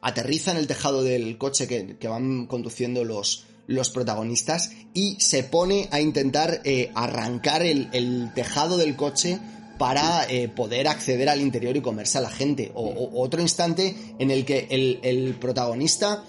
aterriza 0.00 0.52
en 0.52 0.56
el 0.58 0.66
tejado 0.66 1.02
del 1.02 1.38
coche 1.38 1.66
que, 1.66 1.96
que 1.98 2.08
van 2.08 2.46
conduciendo 2.46 3.04
los, 3.04 3.44
los 3.66 3.90
protagonistas 3.90 4.70
y 4.94 5.16
se 5.18 5.42
pone 5.42 5.88
a 5.90 6.00
intentar 6.00 6.60
eh, 6.64 6.90
arrancar 6.94 7.62
el, 7.62 7.88
el 7.92 8.30
tejado 8.34 8.76
del 8.76 8.94
coche 8.94 9.38
para 9.78 10.24
eh, 10.30 10.48
poder 10.48 10.86
acceder 10.86 11.28
al 11.28 11.40
interior 11.40 11.76
y 11.76 11.80
comerse 11.80 12.18
a 12.18 12.20
la 12.20 12.30
gente. 12.30 12.70
O, 12.74 12.84
o- 12.84 13.20
otro 13.22 13.40
instante 13.40 13.96
en 14.20 14.30
el 14.30 14.44
que 14.44 14.68
el, 14.70 15.00
el 15.02 15.34
protagonista 15.34 16.22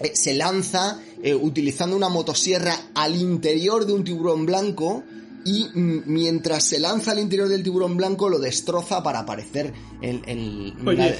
eh, 0.00 0.12
se 0.14 0.34
lanza 0.34 1.00
eh, 1.22 1.34
utilizando 1.34 1.96
una 1.96 2.08
motosierra 2.08 2.74
al 2.94 3.16
interior 3.16 3.86
de 3.86 3.92
un 3.92 4.04
tiburón 4.04 4.46
blanco 4.46 5.04
y 5.44 5.68
mientras 5.74 6.64
se 6.64 6.80
lanza 6.80 7.12
al 7.12 7.20
interior 7.20 7.48
del 7.48 7.62
tiburón 7.62 7.96
blanco 7.96 8.28
lo 8.28 8.40
destroza 8.40 9.02
para 9.02 9.20
aparecer 9.20 9.72
en, 10.02 10.22
en 10.26 10.88
Oye, 10.88 11.14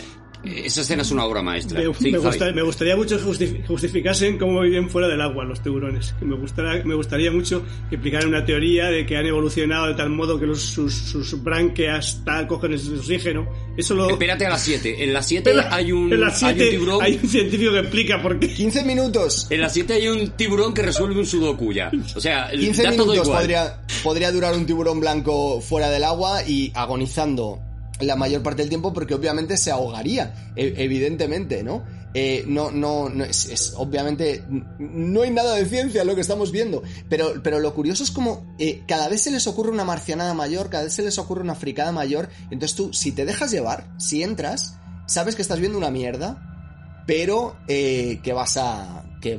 Esa 0.47 0.81
escena 0.83 1.03
es 1.03 1.11
una 1.11 1.25
obra 1.25 1.43
maestra. 1.43 1.81
Me, 1.81 1.95
Sí, 1.95 2.11
me 2.11 2.19
gusta- 2.19 2.53
me 2.53 2.63
gustaría 2.63 2.97
mucho 2.97 3.19
justi- 3.19 3.65
justificasen 3.67 4.39
cómo 4.39 4.61
viven 4.63 4.89
fuera 4.91 5.09
del 5.09 5.21
agua 5.21 5.45
los 5.45 5.63
tiburones. 5.63 6.15
Que 6.19 6.25
me, 6.25 6.37
gustaría, 6.37 6.85
me 6.85 6.95
gustaría 6.95 7.31
mucho 7.31 7.63
que 7.89 7.97
explicaran 7.97 8.29
una 8.29 8.45
teoría 8.45 8.87
de 8.87 9.05
que 9.07 9.17
han 9.17 9.27
evolucionado 9.27 9.87
de 9.89 9.95
tal 9.95 10.11
modo 10.11 10.39
que 10.39 10.47
los, 10.47 10.61
sus, 10.63 10.95
sus 10.95 11.43
branquias 11.43 12.23
tal, 12.25 12.47
cogen 12.47 12.73
el 12.73 12.99
oxígeno. 12.99 13.47
Eso 13.77 13.95
lo... 13.95 14.09
Espérate 14.11 14.47
a 14.47 14.51
las 14.51 14.63
7. 14.63 15.05
En 15.05 15.13
las 15.13 15.27
7 15.27 15.51
En 15.51 15.57
la- 15.59 15.75
hay 15.75 15.93
un, 15.93 16.13
en 16.13 16.21
las 16.21 16.43
hay 16.43 16.53
un 16.53 16.59
siete 16.59 16.71
tiburón. 16.71 17.03
hay 17.03 17.21
un 17.23 17.29
científico 17.29 17.73
que 17.73 17.79
explica 17.81 18.23
por 18.23 18.39
qué. 18.39 18.49
15 18.53 18.85
minutos 18.85 19.47
En 19.51 19.61
las 19.61 19.73
7 19.75 19.93
hay 19.95 20.09
un 20.09 20.31
tiburón 20.31 20.73
que 20.75 20.83
resuelve 20.83 21.19
un 21.19 21.27
sudoku 21.27 21.73
ya. 21.73 21.91
O 22.15 22.21
sea, 22.21 22.51
15 22.51 22.83
da 22.83 22.91
todo 22.93 23.07
minutos 23.07 23.27
igual. 23.27 23.39
podría, 23.41 23.81
podría 24.03 24.33
durar 24.33 24.55
un 24.55 24.65
tiburón 24.67 25.01
blanco 25.01 25.61
fuera 25.61 25.91
del 25.91 26.05
agua 26.05 26.43
y 26.47 26.73
agonizando 26.75 27.61
la 28.01 28.17
mayor 28.17 28.43
parte 28.43 28.63
del 28.63 28.69
tiempo 28.69 28.93
porque 28.93 29.15
obviamente 29.15 29.57
se 29.57 29.71
ahogaría, 29.71 30.53
e- 30.57 30.75
evidentemente, 30.77 31.63
¿no? 31.63 31.85
Eh, 32.15 32.45
no, 32.47 32.71
no, 32.71 33.11
no 33.11 33.25
es, 33.25 33.75
obviamente 33.77 34.43
no 34.79 35.23
hay 35.23 35.31
nada 35.31 35.55
de 35.55 35.67
ciencia 35.67 36.01
en 36.01 36.07
lo 36.07 36.15
que 36.15 36.23
estamos 36.23 36.51
viendo, 36.51 36.83
pero, 37.11 37.43
pero 37.43 37.59
lo 37.61 37.75
curioso 37.75 38.05
es 38.05 38.11
como 38.11 38.55
eh, 38.59 38.83
cada 38.89 39.09
vez 39.09 39.23
se 39.23 39.31
les 39.31 39.47
ocurre 39.47 39.71
una 39.71 39.85
marcianada 39.85 40.33
mayor, 40.33 40.71
cada 40.71 40.85
vez 40.85 40.95
se 40.95 41.03
les 41.03 41.19
ocurre 41.19 41.43
una 41.43 41.55
fricada 41.55 41.93
mayor, 41.93 42.31
entonces 42.51 42.75
tú, 42.75 42.93
si 42.95 43.13
te 43.13 43.27
dejas 43.27 43.51
llevar, 43.51 43.93
si 43.99 44.23
entras, 44.23 44.79
sabes 45.07 45.37
que 45.37 45.43
estás 45.43 45.61
viendo 45.61 45.77
una 45.77 45.91
mierda, 45.91 47.05
pero 47.07 47.57
eh, 47.69 48.21
que 48.23 48.33
vas 48.33 48.57
a... 48.57 49.05
Que 49.21 49.39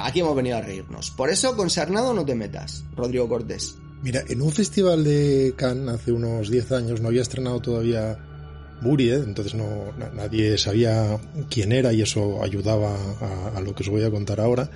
aquí 0.00 0.20
hemos 0.20 0.36
venido 0.36 0.56
a 0.56 0.62
reírnos. 0.62 1.10
Por 1.10 1.28
eso 1.30 1.56
con 1.56 1.70
Sarnado 1.70 2.14
no 2.14 2.24
te 2.24 2.34
metas, 2.34 2.84
Rodrigo 2.94 3.28
Cortés. 3.28 3.74
Mira, 4.02 4.22
en 4.28 4.40
un 4.40 4.50
festival 4.50 5.04
de 5.04 5.52
Cannes 5.56 5.94
hace 5.94 6.12
unos 6.12 6.50
10 6.50 6.72
años 6.72 7.00
no 7.00 7.08
había 7.08 7.22
estrenado 7.22 7.60
todavía 7.60 8.16
Buried, 8.80 9.24
entonces 9.24 9.54
no 9.54 9.92
na- 9.98 10.08
nadie 10.10 10.56
sabía 10.56 11.18
quién 11.50 11.70
era 11.72 11.92
y 11.92 12.00
eso 12.02 12.42
ayudaba 12.42 12.94
a, 13.20 13.58
a 13.58 13.60
lo 13.60 13.74
que 13.74 13.82
os 13.82 13.88
voy 13.90 14.02
a 14.04 14.10
contar 14.10 14.40
ahora. 14.40 14.70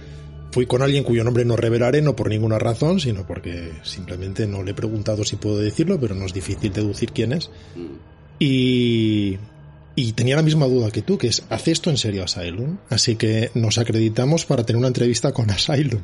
Fui 0.52 0.66
con 0.66 0.82
alguien 0.82 1.04
cuyo 1.04 1.24
nombre 1.24 1.44
no 1.44 1.56
revelaré, 1.56 2.02
no 2.02 2.14
por 2.14 2.28
ninguna 2.28 2.58
razón, 2.58 3.00
sino 3.00 3.26
porque 3.26 3.72
simplemente 3.82 4.46
no 4.46 4.62
le 4.62 4.70
he 4.72 4.74
preguntado 4.74 5.24
si 5.24 5.36
puedo 5.36 5.56
decirlo, 5.58 5.98
pero 5.98 6.14
no 6.14 6.26
es 6.26 6.34
difícil 6.34 6.72
deducir 6.72 7.10
quién 7.12 7.32
es. 7.32 7.50
Y, 8.38 9.38
y 9.96 10.12
tenía 10.12 10.36
la 10.36 10.42
misma 10.42 10.66
duda 10.66 10.90
que 10.90 11.02
tú, 11.02 11.18
que 11.18 11.28
es, 11.28 11.42
¿hace 11.50 11.70
esto 11.72 11.90
en 11.90 11.96
serio 11.96 12.24
Asylum? 12.24 12.78
Así 12.90 13.16
que 13.16 13.50
nos 13.54 13.78
acreditamos 13.78 14.44
para 14.44 14.64
tener 14.64 14.78
una 14.78 14.88
entrevista 14.88 15.32
con 15.32 15.50
Asylum, 15.50 16.02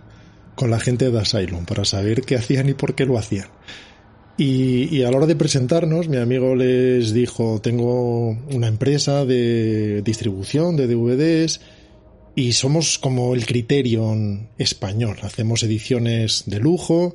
con 0.60 0.70
la 0.70 0.78
gente 0.78 1.10
de 1.10 1.18
Asylum, 1.18 1.64
para 1.64 1.86
saber 1.86 2.20
qué 2.20 2.36
hacían 2.36 2.68
y 2.68 2.74
por 2.74 2.94
qué 2.94 3.06
lo 3.06 3.16
hacían. 3.16 3.48
Y, 4.36 5.02
a 5.04 5.10
la 5.10 5.16
hora 5.16 5.26
de 5.26 5.34
presentarnos, 5.34 6.06
mi 6.06 6.18
amigo 6.18 6.54
les 6.54 7.14
dijo, 7.14 7.62
tengo 7.62 8.36
una 8.52 8.68
empresa 8.68 9.24
de 9.24 10.02
distribución 10.02 10.76
de 10.76 10.86
DVDs 10.86 11.62
y 12.34 12.52
somos 12.52 12.98
como 12.98 13.34
el 13.34 13.46
Criterion 13.46 14.50
español. 14.58 15.16
Hacemos 15.22 15.62
ediciones 15.62 16.42
de 16.44 16.58
lujo, 16.58 17.14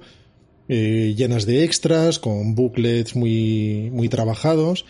eh, 0.68 1.14
llenas 1.16 1.46
de 1.46 1.66
extras, 1.66 2.18
con 2.18 2.56
booklets 2.56 3.16
muy, 3.16 3.92
muy 3.94 4.10
trabajados 4.10 4.86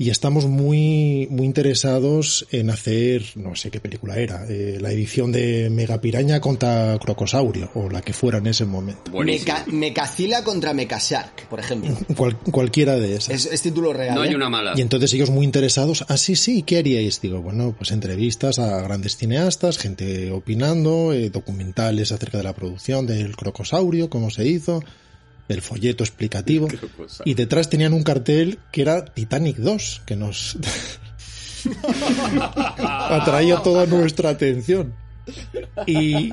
y 0.00 0.10
estamos 0.10 0.46
muy, 0.46 1.26
muy 1.30 1.44
interesados 1.46 2.46
en 2.52 2.70
hacer, 2.70 3.24
no 3.34 3.56
sé 3.56 3.70
qué 3.70 3.80
película 3.80 4.16
era, 4.16 4.46
eh, 4.48 4.78
la 4.80 4.92
edición 4.92 5.32
de 5.32 5.70
Megapiraña 5.70 6.40
contra 6.40 6.96
Crocosaurio, 7.00 7.70
o 7.74 7.88
la 7.90 8.00
que 8.00 8.12
fuera 8.12 8.38
en 8.38 8.46
ese 8.46 8.64
momento. 8.64 9.10
Meca- 9.12 9.64
Mecacila 9.66 10.44
contra 10.44 10.72
Mecashark, 10.72 11.48
por 11.48 11.58
ejemplo. 11.58 11.96
Cual- 12.16 12.38
cualquiera 12.38 12.96
de 12.96 13.16
esas. 13.16 13.46
Es, 13.46 13.52
es 13.52 13.60
título 13.62 13.92
real. 13.92 14.14
No 14.14 14.22
hay 14.22 14.30
¿eh? 14.30 14.36
una 14.36 14.48
mala. 14.48 14.74
Y 14.76 14.82
entonces 14.82 15.12
ellos 15.14 15.30
muy 15.30 15.44
interesados, 15.44 16.04
ah, 16.08 16.16
sí, 16.16 16.36
sí, 16.36 16.62
¿qué 16.62 16.78
haríais? 16.78 17.20
Digo, 17.20 17.42
bueno, 17.42 17.74
pues 17.76 17.90
entrevistas 17.90 18.58
a 18.60 18.80
grandes 18.82 19.16
cineastas, 19.16 19.78
gente 19.78 20.30
opinando, 20.30 21.12
eh, 21.12 21.30
documentales 21.30 22.12
acerca 22.12 22.38
de 22.38 22.44
la 22.44 22.54
producción 22.54 23.06
del 23.06 23.34
crocosaurio, 23.34 24.08
cómo 24.08 24.30
se 24.30 24.46
hizo, 24.46 24.80
el 25.48 25.62
folleto 25.62 26.04
explicativo. 26.04 26.68
Y 27.24 27.34
detrás 27.34 27.68
tenían 27.70 27.92
un 27.94 28.02
cartel 28.02 28.58
que 28.72 28.82
era 28.82 29.04
Titanic 29.04 29.56
2, 29.56 30.02
que 30.06 30.16
nos 30.16 30.56
atraía 32.78 33.62
toda 33.62 33.86
nuestra 33.86 34.30
atención. 34.30 34.94
Y, 35.86 36.30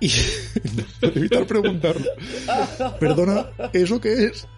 y 0.00 0.10
para 1.00 1.12
evitar 1.14 1.46
preguntarlo, 1.46 2.06
perdona, 2.98 3.46
¿eso 3.72 4.00
qué 4.00 4.24
es? 4.26 4.48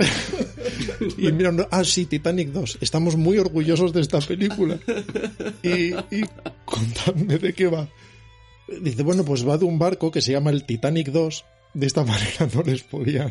Y 1.18 1.30
mira, 1.32 1.52
no- 1.52 1.68
ah, 1.70 1.84
sí, 1.84 2.06
Titanic 2.06 2.48
2. 2.48 2.78
Estamos 2.80 3.16
muy 3.16 3.36
orgullosos 3.38 3.92
de 3.92 4.00
esta 4.00 4.20
película. 4.20 4.78
Y, 5.62 5.92
y 6.10 6.24
contadme 6.64 7.38
de 7.38 7.52
qué 7.52 7.66
va. 7.66 7.88
Dice, 8.80 9.02
bueno, 9.02 9.24
pues 9.24 9.46
va 9.46 9.58
de 9.58 9.66
un 9.66 9.78
barco 9.78 10.10
que 10.10 10.22
se 10.22 10.32
llama 10.32 10.50
el 10.50 10.64
Titanic 10.64 11.08
2. 11.08 11.44
De 11.74 11.86
esta 11.86 12.04
manera 12.04 12.48
no 12.54 12.62
les 12.62 12.82
podían 12.84 13.30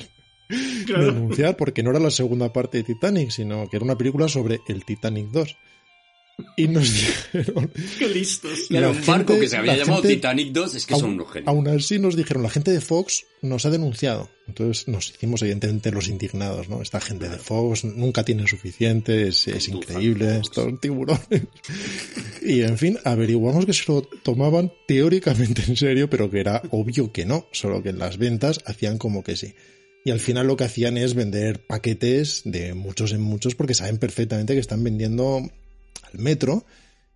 Claro. 0.85 1.05
denunciar 1.13 1.57
porque 1.57 1.83
no 1.83 1.91
era 1.91 1.99
la 1.99 2.11
segunda 2.11 2.51
parte 2.53 2.77
de 2.79 2.83
Titanic, 2.83 3.29
sino 3.31 3.67
que 3.69 3.77
era 3.77 3.85
una 3.85 3.97
película 3.97 4.27
sobre 4.27 4.59
el 4.67 4.85
Titanic 4.85 5.27
2. 5.31 5.57
Y 6.57 6.67
nos 6.67 6.91
dijeron, 7.31 7.71
Qué 7.99 8.07
listos. 8.09 8.71
Era 8.71 8.81
la 8.81 8.89
un 8.89 9.05
barco 9.05 9.33
gente- 9.33 9.39
que 9.41 9.47
se 9.49 9.57
había 9.57 9.73
la 9.73 9.77
llamado 9.83 10.01
gente- 10.01 10.15
Titanic 10.15 10.51
2, 10.51 10.75
es 10.75 10.85
que 10.87 10.95
son 10.95 11.03
aún, 11.03 11.13
unos 11.13 11.31
genios. 11.31 11.47
aún 11.47 11.67
así 11.67 11.99
nos 11.99 12.15
dijeron, 12.15 12.41
la 12.41 12.49
gente 12.49 12.71
de 12.71 12.81
Fox 12.81 13.25
nos 13.43 13.65
ha 13.67 13.69
denunciado. 13.69 14.31
Entonces 14.47 14.87
nos 14.87 15.11
hicimos 15.11 15.43
evidentemente 15.43 15.91
los 15.91 16.07
indignados, 16.07 16.69
¿no? 16.69 16.81
Esta 16.81 16.99
gente 16.99 17.29
de 17.29 17.37
Fox 17.37 17.85
nunca 17.85 18.25
tiene 18.25 18.47
suficiente, 18.47 19.27
es, 19.27 19.47
es 19.47 19.67
increíble, 19.69 20.39
estos 20.39 20.79
tiburones. 20.81 21.21
Y 22.41 22.61
en 22.63 22.77
fin, 22.77 22.97
averiguamos 23.05 23.65
que 23.65 23.71
se 23.73 23.89
lo 23.89 24.01
tomaban 24.01 24.73
teóricamente 24.87 25.61
en 25.67 25.77
serio, 25.77 26.09
pero 26.09 26.29
que 26.29 26.39
era 26.41 26.61
obvio 26.71 27.11
que 27.13 27.25
no, 27.25 27.47
solo 27.53 27.81
que 27.81 27.89
en 27.89 27.99
las 27.99 28.17
ventas 28.17 28.59
hacían 28.65 28.97
como 28.97 29.23
que 29.23 29.37
sí. 29.37 29.53
Y 30.05 30.11
al 30.11 30.19
final 30.19 30.47
lo 30.47 30.57
que 30.57 30.65
hacían 30.65 30.97
es 30.97 31.13
vender 31.13 31.65
paquetes 31.65 32.41
de 32.45 32.73
muchos 32.73 33.13
en 33.13 33.21
muchos 33.21 33.55
porque 33.55 33.73
saben 33.73 33.97
perfectamente 33.97 34.53
que 34.53 34.59
están 34.59 34.83
vendiendo 34.83 35.37
al 35.37 36.19
metro 36.19 36.65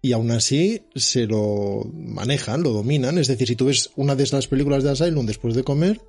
y 0.01 0.13
aún 0.13 0.31
así 0.31 0.83
se 0.95 1.25
lo 1.25 1.83
manejan, 1.93 2.63
lo 2.63 2.71
dominan. 2.71 3.17
Es 3.17 3.27
decir, 3.27 3.47
si 3.47 3.55
tú 3.55 3.65
ves 3.65 3.89
una 3.95 4.15
de 4.15 4.23
esas 4.23 4.47
películas 4.47 4.83
de 4.83 4.91
Asylum 4.91 5.25
después 5.25 5.53
de 5.53 5.63
comer, 5.63 5.99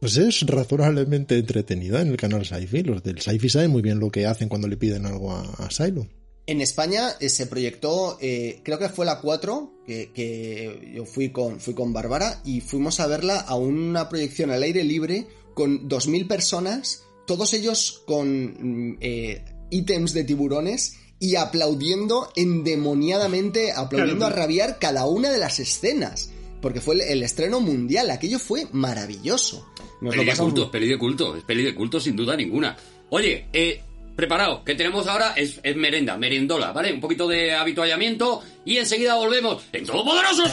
pues 0.00 0.16
es 0.16 0.42
razonablemente 0.42 1.36
entretenida 1.36 2.00
en 2.00 2.08
el 2.08 2.16
canal 2.16 2.46
Sci-Fi. 2.46 2.82
Los 2.84 3.02
del 3.02 3.20
Sci-Fi 3.20 3.48
saben 3.48 3.70
muy 3.70 3.82
bien 3.82 3.98
lo 3.98 4.10
que 4.10 4.26
hacen 4.26 4.48
cuando 4.48 4.68
le 4.68 4.76
piden 4.76 5.06
algo 5.06 5.32
a 5.32 5.42
Asylum. 5.58 6.06
En 6.46 6.62
España 6.62 7.10
eh, 7.20 7.28
se 7.28 7.46
proyectó, 7.46 8.16
eh, 8.22 8.60
creo 8.62 8.78
que 8.78 8.88
fue 8.88 9.04
la 9.04 9.20
4, 9.20 9.82
que, 9.86 10.92
yo 10.94 11.04
fui 11.04 11.30
con, 11.30 11.60
fui 11.60 11.74
con 11.74 11.92
Bárbara 11.92 12.40
y 12.44 12.60
fuimos 12.60 13.00
a 13.00 13.06
verla 13.06 13.40
a 13.40 13.56
una 13.56 14.08
proyección 14.08 14.50
al 14.50 14.62
aire 14.62 14.82
libre 14.82 15.26
con 15.58 15.88
2.000 15.88 16.28
personas, 16.28 17.02
todos 17.26 17.52
ellos 17.52 18.04
con 18.06 18.92
mm, 18.92 18.98
eh, 19.00 19.44
ítems 19.70 20.12
de 20.14 20.22
tiburones 20.22 20.96
y 21.18 21.34
aplaudiendo 21.34 22.30
endemoniadamente, 22.36 23.72
aplaudiendo 23.72 24.26
Claro. 24.26 24.36
a 24.36 24.38
rabiar 24.38 24.78
cada 24.78 25.06
una 25.06 25.32
de 25.32 25.38
las 25.38 25.58
escenas. 25.58 26.30
Porque 26.62 26.80
fue 26.80 26.94
el, 26.94 27.00
el 27.00 27.22
estreno 27.24 27.58
mundial, 27.58 28.08
aquello 28.12 28.38
fue 28.38 28.68
maravilloso. 28.70 29.66
Nos 30.00 30.14
Peli 30.14 30.26
lo 30.26 30.30
de 30.32 30.38
culto, 30.38 30.62
es 30.64 30.70
peli 30.70 30.88
de 30.88 30.96
culto, 30.98 31.36
es 31.36 31.42
peli 31.42 31.64
de 31.64 31.74
culto 31.74 31.98
sin 31.98 32.14
duda 32.14 32.36
ninguna. 32.36 32.76
Oye, 33.10 33.48
eh, 33.52 33.80
preparado, 34.14 34.62
que 34.62 34.76
tenemos 34.76 35.08
ahora 35.08 35.32
es, 35.32 35.58
es 35.64 35.74
merenda, 35.74 36.16
merendola, 36.16 36.70
¿vale? 36.70 36.92
Un 36.92 37.00
poquito 37.00 37.26
de 37.26 37.52
habituallamiento 37.52 38.42
y 38.64 38.76
enseguida 38.76 39.16
volvemos 39.16 39.64
en 39.72 39.84
Todopoderosos. 39.84 40.52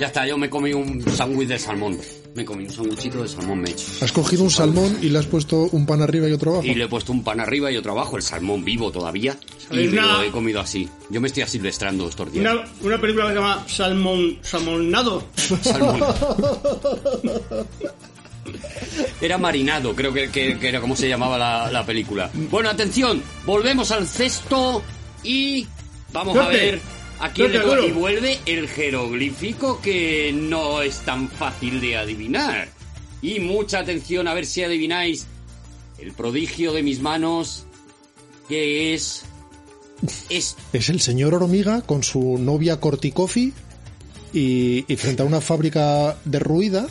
Ya 0.00 0.06
está, 0.06 0.26
yo 0.26 0.38
me 0.38 0.48
comí 0.48 0.72
un 0.72 1.02
sándwich 1.02 1.48
de 1.48 1.58
salmón. 1.58 1.98
Me 2.34 2.46
comí 2.46 2.64
un 2.64 2.70
sándwichito 2.72 3.22
de 3.22 3.28
salmón 3.28 3.60
me 3.60 3.68
he 3.68 3.72
hecho. 3.72 3.84
Has 4.00 4.10
cogido 4.10 4.42
un 4.42 4.50
salmón 4.50 4.98
y 5.02 5.10
le 5.10 5.18
has 5.18 5.26
puesto 5.26 5.68
un 5.72 5.84
pan 5.84 6.00
arriba 6.00 6.28
y 6.28 6.32
otro 6.32 6.52
abajo. 6.52 6.66
Y 6.66 6.74
le 6.74 6.84
he 6.84 6.88
puesto 6.88 7.12
un 7.12 7.22
pan 7.22 7.40
arriba 7.40 7.70
y 7.70 7.76
otro 7.76 7.92
abajo, 7.92 8.16
el 8.16 8.22
salmón 8.22 8.64
vivo 8.64 8.90
todavía. 8.90 9.36
Y 9.60 9.64
¿Sabéis 9.66 9.92
me 9.92 9.98
una- 9.98 10.12
lo 10.18 10.22
he 10.22 10.30
comido 10.30 10.60
así. 10.60 10.88
Yo 11.10 11.20
me 11.20 11.26
estoy 11.28 11.42
asilvestrando 11.42 12.08
estos 12.08 12.32
días. 12.32 12.42
Una, 12.54 12.64
una 12.82 13.00
película 13.00 13.24
que 13.26 13.30
se 13.32 13.34
llama 13.36 13.64
Salmon, 13.68 14.38
Salmonado. 14.40 15.24
Salmón. 15.62 16.00
Era 19.20 19.36
marinado, 19.38 19.94
creo 19.94 20.12
que, 20.12 20.30
que- 20.30 20.58
que 20.58 20.68
era 20.68 20.80
como 20.80 20.96
se 20.96 21.08
llamaba 21.08 21.36
la, 21.36 21.70
la 21.70 21.84
película. 21.84 22.30
Bueno, 22.50 22.70
atención, 22.70 23.22
volvemos 23.44 23.90
al 23.90 24.06
cesto 24.06 24.82
y 25.22 25.66
vamos 26.12 26.36
a 26.38 26.48
ver 26.48 26.80
a 27.22 27.32
quién 27.32 27.52
le 27.52 27.62
Suerte, 27.62 27.76
toca. 27.76 27.88
Y 27.88 27.92
vuelve 27.92 28.40
el 28.46 28.68
jeroglífico 28.68 29.80
que 29.80 30.32
no 30.34 30.82
es 30.82 30.98
tan 30.98 31.28
fácil 31.28 31.80
de 31.80 31.96
adivinar. 31.96 32.68
Y 33.22 33.38
mucha 33.38 33.78
atención 33.78 34.26
a 34.26 34.34
ver 34.34 34.44
si 34.44 34.64
adivináis 34.64 35.26
el 35.98 36.12
prodigio 36.12 36.72
de 36.72 36.82
mis 36.82 37.00
manos, 37.00 37.64
que 38.48 38.92
es 38.92 39.24
esto. 40.28 40.60
Es 40.72 40.88
el 40.88 41.00
señor 41.00 41.32
hormiga 41.34 41.82
con 41.82 42.02
su 42.02 42.38
novia 42.38 42.80
Corticofi 42.80 43.52
y, 44.32 44.84
y 44.92 44.96
frente 44.96 45.22
a 45.22 45.24
una 45.24 45.40
fábrica 45.40 46.18
derruida 46.24 46.88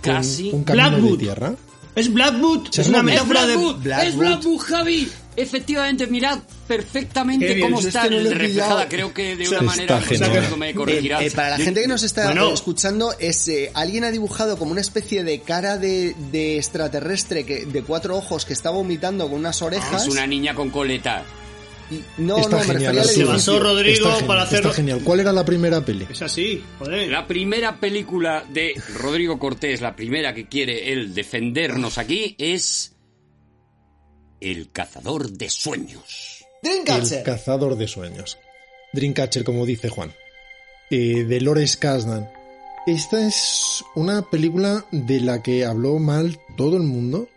Casi. 0.00 0.50
un 0.50 0.64
camino 0.64 1.10
de 1.10 1.18
tierra. 1.18 1.54
Es 1.94 2.10
Blackwood. 2.10 2.68
Es 2.72 2.88
una 2.88 3.02
metáfora 3.02 3.46
de. 3.46 3.56
Blackwood. 3.56 3.86
es 4.02 4.16
Blackwood, 4.16 4.58
Javi. 4.58 5.08
Efectivamente, 5.34 6.06
mirad 6.06 6.40
perfectamente 6.68 7.58
cómo 7.60 7.80
yo 7.80 7.88
está 7.88 8.04
este 8.04 8.16
no 8.22 8.30
reflejada. 8.30 8.88
Creo 8.88 9.14
que 9.14 9.36
de 9.36 9.46
O 9.46 9.50
sea, 9.50 9.60
una 9.60 9.72
está 9.74 9.94
manera. 9.98 10.36
Rodrigo 10.36 10.56
me 10.56 10.74
corregirá. 10.74 11.22
Eh, 11.22 11.26
eh, 11.26 11.30
para 11.30 11.50
la 11.50 11.58
gente 11.58 11.80
que 11.80 11.88
nos 11.88 12.02
está 12.02 12.24
Bueno. 12.26 12.52
escuchando, 12.52 13.14
es 13.18 13.48
eh, 13.48 13.70
alguien 13.74 14.04
ha 14.04 14.10
dibujado 14.10 14.58
como 14.58 14.72
una 14.72 14.80
especie 14.82 15.24
de 15.24 15.40
cara 15.40 15.78
de, 15.78 16.14
de 16.30 16.58
extraterrestre 16.58 17.44
que, 17.44 17.64
de 17.64 17.82
cuatro 17.82 18.16
ojos 18.16 18.44
que 18.44 18.52
está 18.52 18.70
vomitando 18.70 19.28
con 19.28 19.38
unas 19.38 19.62
orejas. 19.62 20.02
Es 20.02 20.08
una 20.12 20.26
niña 20.26 20.54
con 20.54 20.70
coleta. 20.70 21.24
No, 22.16 22.38
está 22.38 22.56
no, 22.58 22.64
me 22.64 22.72
genial. 22.72 22.98
al 23.00 23.04
Se 23.04 23.24
basó 23.24 23.58
Rodrigo 23.58 24.08
Está 24.08 24.26
para 24.26 24.42
hacer. 24.42 24.60
está 24.60 24.72
genial. 24.72 25.00
¿Cuál 25.04 25.20
era 25.20 25.32
la 25.32 25.44
primera 25.44 25.84
peli? 25.84 26.06
Es 26.10 26.22
así, 26.22 26.62
joder. 26.78 27.10
La 27.10 27.26
primera 27.26 27.78
película 27.78 28.44
de 28.48 28.74
Rodrigo 28.98 29.38
Cortés, 29.38 29.80
la 29.82 29.94
primera 29.94 30.32
que 30.34 30.46
quiere 30.46 30.92
él 30.92 31.12
defendernos 31.14 31.98
aquí, 31.98 32.34
es 32.38 32.92
El 34.42 34.72
cazador 34.72 35.30
de 35.30 35.48
sueños. 35.48 36.44
El 36.64 36.84
Dreamcatcher. 36.84 37.22
cazador 37.22 37.76
de 37.76 37.86
sueños. 37.86 38.38
Dreamcatcher, 38.92 39.44
como 39.44 39.64
dice 39.64 39.88
Juan. 39.88 40.12
Eh, 40.90 41.24
de 41.24 41.40
Lores 41.40 41.76
Kasdan. 41.76 42.28
Esta 42.88 43.24
es 43.24 43.84
una 43.94 44.22
película 44.22 44.84
de 44.90 45.20
la 45.20 45.44
que 45.44 45.64
habló 45.64 46.00
mal 46.00 46.40
todo 46.56 46.76
el 46.76 46.82
mundo, 46.82 47.28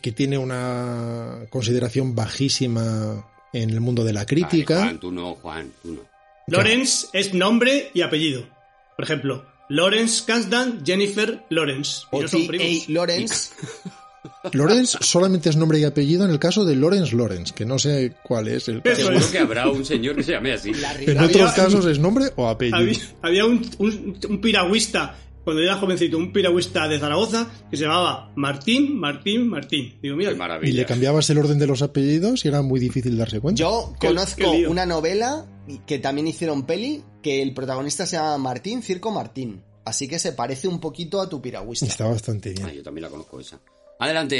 que 0.00 0.12
tiene 0.12 0.38
una 0.38 1.40
consideración 1.50 2.14
bajísima 2.14 3.28
en 3.52 3.70
el 3.70 3.80
mundo 3.80 4.04
de 4.04 4.12
la 4.12 4.24
crítica. 4.24 4.76
Vale, 4.76 4.86
Juan, 4.90 5.00
tú 5.00 5.10
no, 5.10 5.34
Juan, 5.34 5.72
tú 5.82 5.94
no. 5.94 6.02
Lawrence 6.46 7.08
es 7.12 7.34
nombre 7.34 7.90
y 7.94 8.02
apellido. 8.02 8.46
Por 8.94 9.04
ejemplo, 9.04 9.44
Lawrence 9.68 10.22
Kasdan, 10.24 10.86
Jennifer 10.86 11.44
Lawrence. 11.48 12.02
Y 12.12 12.16
O 12.16 12.22
no 12.22 12.28
son 12.28 12.46
primos. 12.46 12.88
Lawrence. 12.88 13.50
Lawrence 14.52 14.98
solamente 15.00 15.48
es 15.50 15.56
nombre 15.56 15.78
y 15.78 15.84
apellido 15.84 16.24
en 16.24 16.30
el 16.30 16.38
caso 16.38 16.64
de 16.64 16.76
Lawrence 16.76 17.14
Lawrence, 17.16 17.52
que 17.54 17.64
no 17.64 17.78
sé 17.78 18.14
cuál 18.22 18.48
es 18.48 18.68
el 18.68 18.82
caso. 18.82 19.00
Eso 19.00 19.08
Seguro 19.08 19.30
que 19.30 19.38
habrá 19.38 19.68
un 19.68 19.84
señor 19.84 20.16
que 20.16 20.22
se 20.22 20.32
llame 20.32 20.52
así. 20.52 20.70
En 21.00 21.18
Había- 21.18 21.24
otros 21.28 21.52
casos 21.52 21.86
es 21.86 21.98
nombre 21.98 22.26
o 22.36 22.48
apellido. 22.48 22.76
Había, 22.78 22.98
había 23.22 23.44
un, 23.46 23.68
un, 23.78 24.18
un 24.28 24.40
piragüista, 24.40 25.16
cuando 25.44 25.62
yo 25.62 25.68
era 25.68 25.76
jovencito, 25.78 26.16
un 26.16 26.32
piragüista 26.32 26.88
de 26.88 26.98
Zaragoza 26.98 27.50
que 27.70 27.76
se 27.76 27.82
llamaba 27.84 28.32
Martín, 28.36 28.98
Martín, 28.98 29.48
Martín. 29.48 29.94
Digo, 30.02 30.16
mira, 30.16 30.30
Qué 30.30 30.36
Y 30.36 30.38
maravilla. 30.38 30.74
le 30.74 30.86
cambiabas 30.86 31.28
el 31.30 31.38
orden 31.38 31.58
de 31.58 31.66
los 31.66 31.82
apellidos 31.82 32.44
y 32.44 32.48
era 32.48 32.62
muy 32.62 32.80
difícil 32.80 33.16
darse 33.18 33.40
cuenta. 33.40 33.60
Yo 33.60 33.94
conozco 34.00 34.52
qué 34.52 34.66
una 34.68 34.86
novela 34.86 35.46
que 35.86 35.98
también 35.98 36.26
hicieron 36.28 36.64
peli 36.66 37.02
que 37.22 37.42
el 37.42 37.52
protagonista 37.54 38.06
se 38.06 38.16
llama 38.16 38.38
Martín 38.38 38.82
Circo 38.82 39.10
Martín. 39.10 39.62
Así 39.86 40.08
que 40.08 40.18
se 40.18 40.32
parece 40.32 40.66
un 40.66 40.80
poquito 40.80 41.20
a 41.20 41.28
tu 41.28 41.42
piragüista. 41.42 41.84
Está 41.84 42.06
bastante 42.06 42.50
bien. 42.52 42.64
Ah, 42.66 42.72
yo 42.72 42.82
también 42.82 43.02
la 43.02 43.10
conozco 43.10 43.38
esa. 43.38 43.60
Adelante, 43.98 44.36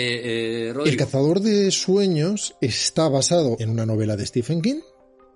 eh, 0.69 0.75
El 0.85 0.97
cazador 0.97 1.41
de 1.41 1.71
sueños 1.71 2.55
está 2.61 3.09
basado 3.09 3.57
en 3.61 3.71
una 3.71 3.87
novela 3.87 4.17
de 4.17 4.27
Stephen 4.27 4.61
King, 4.61 4.81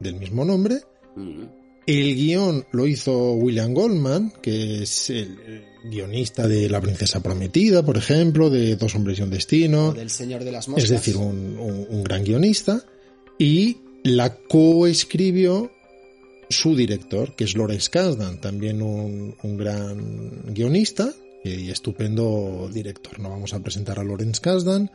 del 0.00 0.16
mismo 0.16 0.44
nombre. 0.44 0.80
Mm. 1.16 1.42
El 1.86 2.14
guion 2.16 2.66
lo 2.72 2.86
hizo 2.86 3.32
William 3.34 3.72
Goldman, 3.72 4.32
que 4.42 4.82
es 4.82 5.08
el 5.08 5.64
guionista 5.84 6.46
de 6.46 6.68
La 6.68 6.80
Princesa 6.82 7.22
Prometida, 7.22 7.82
por 7.82 7.96
ejemplo, 7.96 8.50
de 8.50 8.76
Dos 8.76 8.94
Hombres 8.94 9.18
y 9.18 9.22
un 9.22 9.30
Destino. 9.30 9.88
O 9.88 9.92
del 9.94 10.10
Señor 10.10 10.44
de 10.44 10.52
las 10.52 10.68
Moscas. 10.68 10.84
Es 10.84 10.90
decir, 10.90 11.16
un, 11.16 11.56
un- 11.58 11.86
un 11.88 12.04
gran 12.04 12.24
guionista. 12.24 12.84
Y 13.38 13.78
la 14.04 14.36
coescribió 14.36 15.70
su 16.50 16.76
director, 16.76 17.34
que 17.34 17.44
es 17.44 17.56
Lawrence 17.56 17.88
Kasdan, 17.90 18.40
también 18.40 18.82
un, 18.82 19.34
un 19.42 19.56
gran 19.56 20.42
guionista 20.52 21.14
y 21.44 21.70
estupendo 21.70 22.68
director. 22.72 23.18
No 23.18 23.30
vamos 23.30 23.54
a 23.54 23.60
presentar 23.60 23.98
a 23.98 24.04
Lawrence 24.04 24.40
Kasdan, 24.40 24.90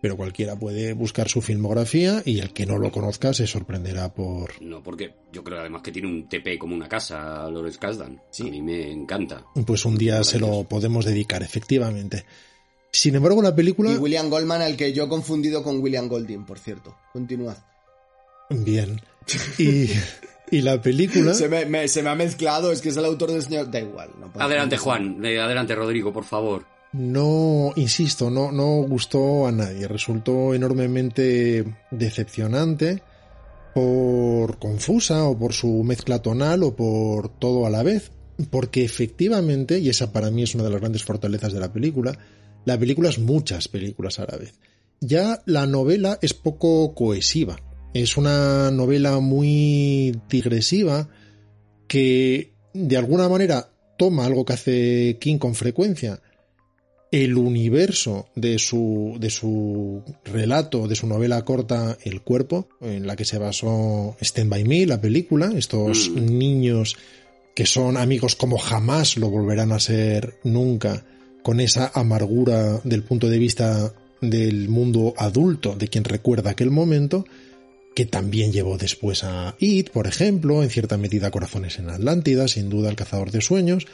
pero 0.00 0.16
cualquiera 0.16 0.56
puede 0.56 0.92
buscar 0.92 1.28
su 1.28 1.40
filmografía 1.40 2.22
y 2.24 2.40
el 2.40 2.52
que 2.52 2.66
no 2.66 2.78
lo 2.78 2.92
conozca 2.92 3.32
se 3.32 3.46
sorprenderá 3.46 4.12
por... 4.12 4.60
No, 4.62 4.82
porque 4.82 5.14
yo 5.32 5.42
creo 5.42 5.60
además 5.60 5.82
que 5.82 5.92
tiene 5.92 6.08
un 6.08 6.28
TP 6.28 6.58
como 6.58 6.74
una 6.74 6.88
casa, 6.88 7.50
Lawrence 7.50 7.78
Kasdan. 7.78 8.20
A 8.40 8.44
mí 8.44 8.62
me 8.62 8.90
encanta. 8.90 9.44
Pues 9.66 9.84
un 9.84 9.96
día 9.96 10.22
se 10.22 10.38
lo 10.38 10.64
podemos 10.64 11.04
dedicar, 11.04 11.42
efectivamente. 11.42 12.24
Sin 12.92 13.14
embargo, 13.14 13.42
la 13.42 13.54
película... 13.54 13.92
Y 13.92 13.96
William 13.96 14.30
Goldman, 14.30 14.62
al 14.62 14.76
que 14.76 14.92
yo 14.92 15.04
he 15.04 15.08
confundido 15.08 15.62
con 15.62 15.80
William 15.80 16.08
Golding, 16.08 16.46
por 16.46 16.58
cierto. 16.58 16.96
Continuad. 17.12 17.56
Bien. 18.50 19.00
Y, 19.58 19.88
y 20.50 20.60
la 20.62 20.80
película... 20.80 21.34
Se 21.34 21.48
me, 21.48 21.64
me- 21.66 21.88
se 21.88 22.02
me 22.02 22.10
ha 22.10 22.14
mezclado, 22.14 22.70
es 22.72 22.80
que 22.80 22.90
es 22.90 22.96
el 22.96 23.04
autor 23.04 23.32
del 23.32 23.42
señor. 23.42 23.70
Da 23.70 23.80
igual. 23.80 24.10
no 24.20 24.32
pasa 24.32 24.44
Adelante. 24.46 24.76
Juan. 24.76 25.24
Eh, 25.24 25.40
adelante, 25.40 25.74
Rodrigo, 25.74 26.12
por 26.12 26.24
favor. 26.24 26.64
no, 26.92 27.72
insisto, 27.76 28.30
no, 28.30 28.52
no 28.52 28.82
gustó 28.88 29.46
a 29.46 29.52
nadie. 29.52 29.86
Resultó 29.88 30.54
enormemente 30.54 31.64
decepcionante 31.90 33.02
por 33.74 34.58
confusa 34.58 35.24
o 35.24 35.38
por 35.38 35.52
su 35.52 35.82
mezcla 35.84 36.20
tonal 36.22 36.62
o 36.62 36.74
por 36.74 37.28
todo 37.28 37.66
a 37.66 37.70
la 37.70 37.82
vez. 37.82 38.10
Porque 38.50 38.84
efectivamente, 38.84 39.78
y 39.78 39.88
esa 39.88 40.12
para 40.12 40.30
mí 40.30 40.42
es 40.42 40.54
una 40.54 40.64
de 40.64 40.70
las 40.70 40.80
grandes 40.80 41.04
fortalezas 41.04 41.52
de 41.52 41.60
la 41.60 41.72
película, 41.72 42.18
la 42.66 42.78
película 42.78 43.08
es 43.08 43.18
muchas 43.18 43.68
películas 43.68 44.18
a 44.18 44.26
la 44.30 44.36
vez. 44.36 44.54
Ya 45.00 45.42
la 45.46 45.66
novela 45.66 46.18
es 46.22 46.34
poco 46.34 46.94
cohesiva. 46.94 47.56
Es 48.02 48.18
una 48.18 48.70
novela 48.70 49.20
muy 49.20 50.20
digresiva 50.28 51.08
que 51.88 52.52
de 52.74 52.96
alguna 52.98 53.26
manera 53.26 53.70
toma 53.96 54.26
algo 54.26 54.44
que 54.44 54.52
hace 54.52 55.16
King 55.18 55.38
con 55.38 55.54
frecuencia, 55.54 56.20
el 57.10 57.38
universo 57.38 58.28
de 58.34 58.58
su, 58.58 59.16
de 59.18 59.30
su 59.30 60.02
relato, 60.26 60.86
de 60.86 60.94
su 60.94 61.06
novela 61.06 61.42
corta 61.46 61.96
El 62.04 62.20
cuerpo, 62.20 62.68
en 62.82 63.06
la 63.06 63.16
que 63.16 63.24
se 63.24 63.38
basó 63.38 64.14
Stand 64.20 64.50
By 64.50 64.64
Me, 64.64 64.84
la 64.84 65.00
película, 65.00 65.52
estos 65.56 66.10
Mm. 66.10 66.38
niños 66.38 66.96
que 67.54 67.64
son 67.64 67.96
amigos 67.96 68.36
como 68.36 68.58
jamás 68.58 69.16
lo 69.16 69.30
volverán 69.30 69.72
a 69.72 69.80
ser 69.80 70.38
nunca, 70.44 71.06
con 71.42 71.60
esa 71.60 71.92
amargura 71.94 72.78
del 72.84 73.04
punto 73.04 73.30
de 73.30 73.38
vista 73.38 73.94
del 74.20 74.68
mundo 74.68 75.14
adulto 75.16 75.74
de 75.74 75.88
quien 75.88 76.04
recuerda 76.04 76.50
aquel 76.50 76.70
momento, 76.70 77.24
que 77.96 78.04
también 78.04 78.52
llevó 78.52 78.76
después 78.76 79.24
a 79.24 79.56
It, 79.58 79.88
por 79.88 80.06
ejemplo, 80.06 80.62
en 80.62 80.68
cierta 80.68 80.98
medida 80.98 81.30
Corazones 81.30 81.78
en 81.78 81.88
Atlántida, 81.88 82.46
sin 82.46 82.68
duda 82.68 82.90
El 82.90 82.94
Cazador 82.94 83.30
de 83.30 83.40
Sueños, 83.40 83.86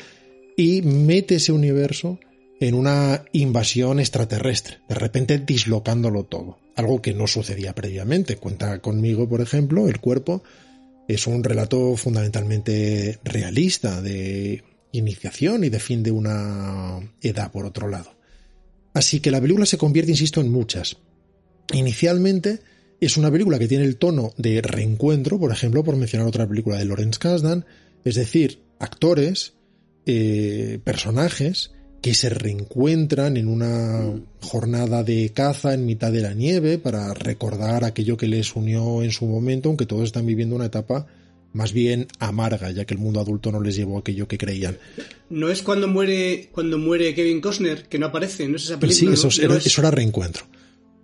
y 0.57 0.83
mete 0.83 1.37
ese 1.37 1.53
universo 1.53 2.19
en 2.59 2.75
una 2.75 3.25
invasión 3.31 4.01
extraterrestre, 4.01 4.79
de 4.89 4.97
repente 4.97 5.39
dislocándolo 5.39 6.25
todo, 6.25 6.59
algo 6.75 7.01
que 7.01 7.15
no 7.15 7.29
sucedía 7.29 7.77
previamente. 7.77 8.39
Cuenta 8.39 8.81
conmigo, 8.81 9.29
por 9.29 9.41
ejemplo, 9.41 9.87
El 9.89 10.01
Cuerpo 10.01 10.43
es 11.07 11.29
un 11.29 11.45
relato 11.45 11.97
fundamentalmente 11.97 13.21
realista 13.23 14.03
de 14.03 14.65
iniciación 14.91 15.63
y 15.63 15.69
de 15.69 15.79
fin 15.79 16.03
de 16.03 16.11
una 16.11 16.99
edad, 17.21 17.53
por 17.53 17.67
otro 17.67 17.87
lado. 17.87 18.17
Así 18.95 19.21
que 19.21 19.31
la 19.31 19.41
película 19.41 19.65
se 19.65 19.79
convierte, 19.79 20.11
insisto, 20.11 20.41
en 20.41 20.51
muchas. 20.51 20.97
Inicialmente 21.73 22.72
es 23.07 23.17
una 23.17 23.31
película 23.31 23.59
que 23.59 23.69
tiene 23.69 23.85
el 23.85 23.97
tono 23.97 24.33
de 24.37 24.61
reencuentro, 24.63 25.39
por 25.39 25.51
ejemplo, 25.53 25.83
por 25.85 25.97
mencionar 25.97 26.27
otra 26.29 26.47
película 26.49 26.79
de 26.79 26.85
Lawrence 26.85 27.19
Kasdan, 27.19 27.65
es 28.05 28.15
decir, 28.15 28.61
actores, 28.79 29.55
eh, 30.07 30.79
personajes 30.85 31.73
que 32.01 32.15
se 32.15 32.29
reencuentran 32.31 33.37
en 33.37 33.47
una 33.47 34.13
jornada 34.41 35.05
de 35.05 35.31
caza 35.33 35.73
en 35.75 35.87
mitad 35.87 36.11
de 36.11 36.21
la 36.21 36.35
nieve 36.35 36.79
para 36.79 37.15
recordar 37.15 37.85
aquello 37.85 38.17
que 38.17 38.27
les 38.27 38.57
unió 38.57 39.03
en 39.05 39.13
su 39.13 39.27
momento, 39.27 39.69
aunque 39.69 39.87
todos 39.87 40.05
están 40.05 40.27
viviendo 40.27 40.57
una 40.57 40.67
etapa 40.67 41.07
más 41.53 41.73
bien 41.73 42.09
amarga, 42.19 42.71
ya 42.73 42.85
que 42.87 42.95
el 42.95 42.99
mundo 43.01 43.21
adulto 43.21 43.53
no 43.53 43.61
les 43.61 43.77
llevó 43.77 43.99
aquello 43.99 44.27
que 44.27 44.39
creían. 44.39 44.79
No 45.31 45.49
es 45.51 45.63
cuando 45.63 45.87
muere 45.87 46.49
cuando 46.51 46.79
muere 46.79 47.15
Kevin 47.15 47.41
Costner, 47.41 47.85
que 47.89 47.99
no 48.01 48.07
aparece, 48.07 48.49
no 48.49 48.57
es 48.57 48.65
esa 48.65 48.81
película. 48.81 48.99
Sí, 48.99 49.07
¿no? 49.07 49.29
eso, 49.29 49.43
No 49.43 49.45
era, 49.53 49.59
es- 49.59 49.67
eso 49.67 49.81
era 49.83 49.91
reencuentro. 49.93 50.45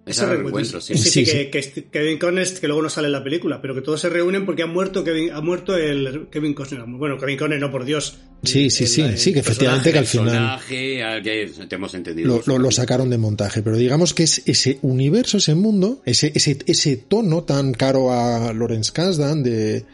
Ese 0.08 0.26
reencuentro, 0.26 0.80
sí. 0.80 0.94
Sí, 0.96 1.02
sí, 1.04 1.10
Sí, 1.10 1.24
que, 1.24 1.30
sí. 1.44 1.50
que 1.50 1.58
es- 1.58 1.72
Kevin 1.90 2.18
Costner, 2.18 2.48
que 2.60 2.66
luego 2.66 2.82
no 2.82 2.88
sale 2.88 3.06
en 3.06 3.12
la 3.12 3.22
película, 3.22 3.60
pero 3.60 3.74
que 3.74 3.82
todos 3.82 4.00
se 4.00 4.08
reúnen 4.08 4.46
porque 4.46 4.62
ha 4.62 4.66
muerto 4.66 5.04
Kevin, 5.04 5.30
ha 5.32 5.40
muerto 5.40 5.76
el 5.76 6.28
Kevin 6.30 6.54
Costner. 6.54 6.82
Bueno, 6.86 7.18
Kevin 7.18 7.36
Costner, 7.38 7.60
no 7.60 7.70
por 7.70 7.84
Dios. 7.84 8.16
Sí, 8.42 8.70
sí, 8.70 8.84
El- 8.84 8.88
sí, 8.90 9.00
el 9.02 9.18
sí, 9.18 9.32
que 9.32 9.40
efectivamente 9.40 9.92
que 9.92 9.98
al 9.98 10.06
final 10.06 10.24
Personaje, 10.28 11.02
al 11.02 11.22
que 11.22 11.50
te 11.68 11.74
hemos 11.74 11.94
entendido. 11.94 12.28
lo, 12.36 12.42
lo- 12.54 12.58
lo 12.58 12.70
sacaron 12.70 13.10
de 13.10 13.18
montaje, 13.18 13.62
pero 13.62 13.76
digamos 13.76 14.14
que 14.14 14.22
es 14.22 14.42
ese 14.46 14.78
universo, 14.82 15.38
ese 15.38 15.54
mundo, 15.54 16.00
ese, 16.04 16.32
ese, 16.34 16.58
ese 16.66 16.96
tono 16.96 17.42
tan 17.44 17.72
caro 17.72 18.12
a 18.12 18.52
Lawrence 18.52 18.92
Kasdan 18.92 19.42
de 19.42 19.84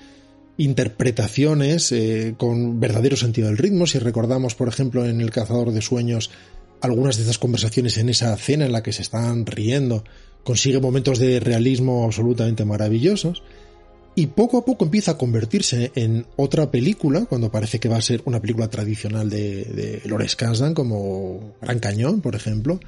interpretaciones 0.56 1.90
eh, 1.92 2.34
con 2.36 2.80
verdadero 2.80 3.16
sentido 3.16 3.48
del 3.48 3.58
ritmo. 3.58 3.86
Si 3.86 3.98
recordamos, 3.98 4.54
por 4.54 4.68
ejemplo, 4.68 5.04
en 5.06 5.20
El 5.20 5.30
Cazador 5.30 5.72
de 5.72 5.80
Sueños, 5.82 6.30
algunas 6.84 7.16
de 7.16 7.22
esas 7.22 7.38
conversaciones 7.38 7.96
en 7.98 8.08
esa 8.08 8.36
cena 8.36 8.66
en 8.66 8.72
la 8.72 8.82
que 8.82 8.92
se 8.92 9.02
están 9.02 9.46
riendo, 9.46 10.04
consigue 10.42 10.80
momentos 10.80 11.18
de 11.18 11.40
realismo 11.40 12.04
absolutamente 12.04 12.64
maravillosos. 12.64 13.42
Y 14.16 14.28
poco 14.28 14.58
a 14.58 14.64
poco 14.64 14.84
empieza 14.84 15.12
a 15.12 15.18
convertirse 15.18 15.90
en 15.96 16.26
otra 16.36 16.70
película, 16.70 17.24
cuando 17.24 17.50
parece 17.50 17.80
que 17.80 17.88
va 17.88 17.96
a 17.96 18.02
ser 18.02 18.22
una 18.26 18.40
película 18.40 18.68
tradicional 18.68 19.28
de, 19.28 19.64
de 19.64 20.02
Lawrence 20.04 20.36
como 20.74 21.54
Gran 21.60 21.80
Cañón, 21.80 22.20
por 22.20 22.36
ejemplo. 22.36 22.78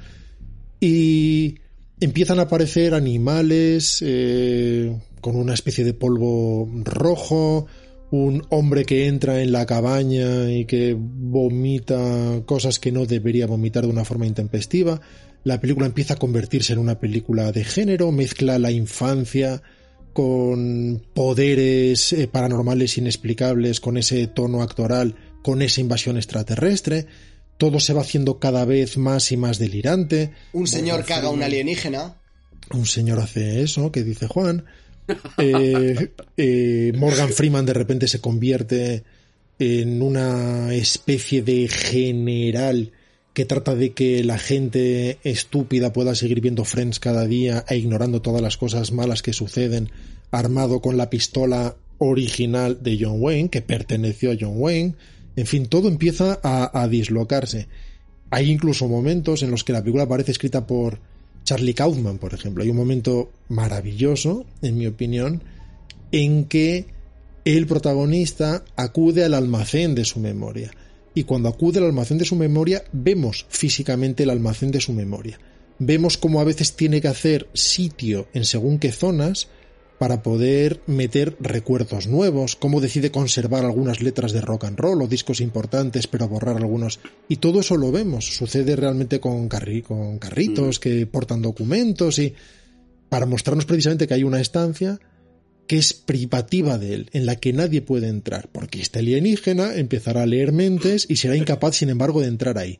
Y 0.79 1.55
empiezan 1.99 2.39
a 2.39 2.43
aparecer 2.43 2.93
animales 2.93 3.97
eh, 4.05 4.95
con 5.19 5.35
una 5.35 5.53
especie 5.53 5.83
de 5.83 5.93
polvo 5.93 6.69
rojo, 6.83 7.65
un 8.11 8.45
hombre 8.49 8.85
que 8.85 9.07
entra 9.07 9.41
en 9.41 9.51
la 9.51 9.65
cabaña 9.65 10.49
y 10.49 10.65
que 10.65 10.95
vomita 10.97 12.41
cosas 12.45 12.79
que 12.79 12.91
no 12.91 13.05
debería 13.05 13.47
vomitar 13.47 13.83
de 13.83 13.89
una 13.89 14.05
forma 14.05 14.25
intempestiva. 14.25 15.01
La 15.43 15.59
película 15.59 15.85
empieza 15.85 16.13
a 16.15 16.17
convertirse 16.17 16.73
en 16.73 16.79
una 16.79 16.99
película 16.99 17.51
de 17.51 17.63
género, 17.63 18.11
mezcla 18.11 18.59
la 18.59 18.71
infancia 18.71 19.61
con 20.13 21.05
poderes 21.13 22.11
eh, 22.13 22.27
paranormales 22.27 22.97
inexplicables, 22.97 23.79
con 23.79 23.97
ese 23.97 24.25
tono 24.27 24.63
actoral, 24.63 25.15
con 25.43 25.61
esa 25.61 25.81
invasión 25.81 26.17
extraterrestre. 26.17 27.05
Todo 27.57 27.79
se 27.79 27.93
va 27.93 28.01
haciendo 28.01 28.39
cada 28.39 28.65
vez 28.65 28.97
más 28.97 29.31
y 29.31 29.37
más 29.37 29.59
delirante. 29.59 30.31
Un 30.53 30.67
señor 30.67 31.05
caga 31.05 31.27
a 31.27 31.31
un 31.31 31.43
alienígena. 31.43 32.17
Un 32.73 32.85
señor 32.85 33.19
hace 33.19 33.61
eso, 33.61 33.91
que 33.91 34.03
dice 34.03 34.27
Juan. 34.27 34.65
Eh, 35.37 36.11
eh, 36.35 36.91
Morgan 36.97 37.29
Freeman 37.29 37.65
de 37.65 37.73
repente 37.73 38.07
se 38.07 38.19
convierte 38.19 39.03
en 39.59 40.01
una 40.01 40.73
especie 40.73 41.41
de 41.41 41.67
general 41.67 42.91
que 43.33 43.45
trata 43.45 43.75
de 43.75 43.93
que 43.93 44.23
la 44.23 44.37
gente 44.37 45.19
estúpida 45.23 45.93
pueda 45.93 46.15
seguir 46.15 46.41
viendo 46.41 46.65
Friends 46.65 46.99
cada 46.99 47.25
día 47.27 47.63
e 47.69 47.77
ignorando 47.77 48.21
todas 48.21 48.41
las 48.41 48.57
cosas 48.57 48.91
malas 48.91 49.21
que 49.21 49.33
suceden, 49.33 49.91
armado 50.31 50.81
con 50.81 50.97
la 50.97 51.09
pistola 51.09 51.75
original 51.99 52.79
de 52.81 52.97
John 52.99 53.21
Wayne, 53.21 53.49
que 53.49 53.61
perteneció 53.61 54.31
a 54.31 54.37
John 54.39 54.53
Wayne. 54.55 54.95
En 55.35 55.45
fin, 55.45 55.67
todo 55.67 55.87
empieza 55.87 56.39
a, 56.41 56.81
a 56.81 56.87
dislocarse. 56.87 57.67
Hay 58.31 58.49
incluso 58.49 58.87
momentos 58.87 59.43
en 59.43 59.51
los 59.51 59.63
que 59.63 59.73
la 59.73 59.81
película 59.81 60.07
parece 60.07 60.31
escrita 60.31 60.65
por 60.65 60.99
Charlie 61.47 61.73
Kaufman, 61.73 62.17
por 62.17 62.33
ejemplo. 62.33 62.61
Hay 62.61 62.69
un 62.69 62.75
momento 62.75 63.31
maravilloso, 63.47 64.45
en 64.61 64.77
mi 64.77 64.85
opinión, 64.85 65.41
en 66.11 66.43
que 66.43 66.87
el 67.45 67.65
protagonista 67.67 68.65
acude 68.75 69.23
al 69.23 69.33
almacén 69.33 69.95
de 69.95 70.03
su 70.03 70.19
memoria. 70.19 70.71
Y 71.15 71.23
cuando 71.23 71.47
acude 71.47 71.79
al 71.79 71.85
almacén 71.85 72.17
de 72.17 72.25
su 72.25 72.35
memoria, 72.35 72.83
vemos 72.91 73.45
físicamente 73.47 74.23
el 74.23 74.29
almacén 74.29 74.71
de 74.71 74.81
su 74.81 74.91
memoria. 74.91 75.39
Vemos 75.79 76.17
cómo 76.17 76.41
a 76.41 76.43
veces 76.43 76.73
tiene 76.73 76.99
que 76.99 77.07
hacer 77.07 77.47
sitio 77.53 78.27
en 78.33 78.43
según 78.43 78.77
qué 78.77 78.91
zonas 78.91 79.47
para 79.97 80.21
poder 80.21 80.81
meter 80.85 81.35
recuerdos 81.39 82.07
nuevos, 82.07 82.55
cómo 82.55 82.81
decide 82.81 83.11
conservar 83.11 83.65
algunas 83.65 84.01
letras 84.01 84.31
de 84.31 84.41
rock 84.41 84.65
and 84.65 84.79
roll 84.79 85.01
o 85.01 85.07
discos 85.07 85.41
importantes 85.41 86.07
pero 86.07 86.27
borrar 86.27 86.57
algunos. 86.57 86.99
Y 87.27 87.37
todo 87.37 87.61
eso 87.61 87.77
lo 87.77 87.91
vemos, 87.91 88.25
sucede 88.25 88.75
realmente 88.75 89.19
con, 89.19 89.49
carri 89.49 89.81
con 89.81 90.19
carritos 90.19 90.79
que 90.79 91.07
portan 91.07 91.41
documentos 91.41 92.19
y 92.19 92.35
para 93.09 93.25
mostrarnos 93.25 93.65
precisamente 93.65 94.07
que 94.07 94.13
hay 94.13 94.23
una 94.23 94.41
estancia 94.41 94.99
que 95.67 95.77
es 95.77 95.93
privativa 95.93 96.77
de 96.77 96.93
él, 96.93 97.09
en 97.11 97.25
la 97.25 97.35
que 97.35 97.51
nadie 97.51 97.81
puede 97.81 98.07
entrar, 98.07 98.49
porque 98.51 98.79
este 98.79 98.99
alienígena 98.99 99.75
empezará 99.75 100.23
a 100.23 100.25
leer 100.25 100.53
mentes 100.53 101.05
y 101.09 101.17
será 101.17 101.35
incapaz, 101.35 101.75
sin 101.75 101.89
embargo, 101.89 102.21
de 102.21 102.27
entrar 102.27 102.57
ahí. 102.57 102.79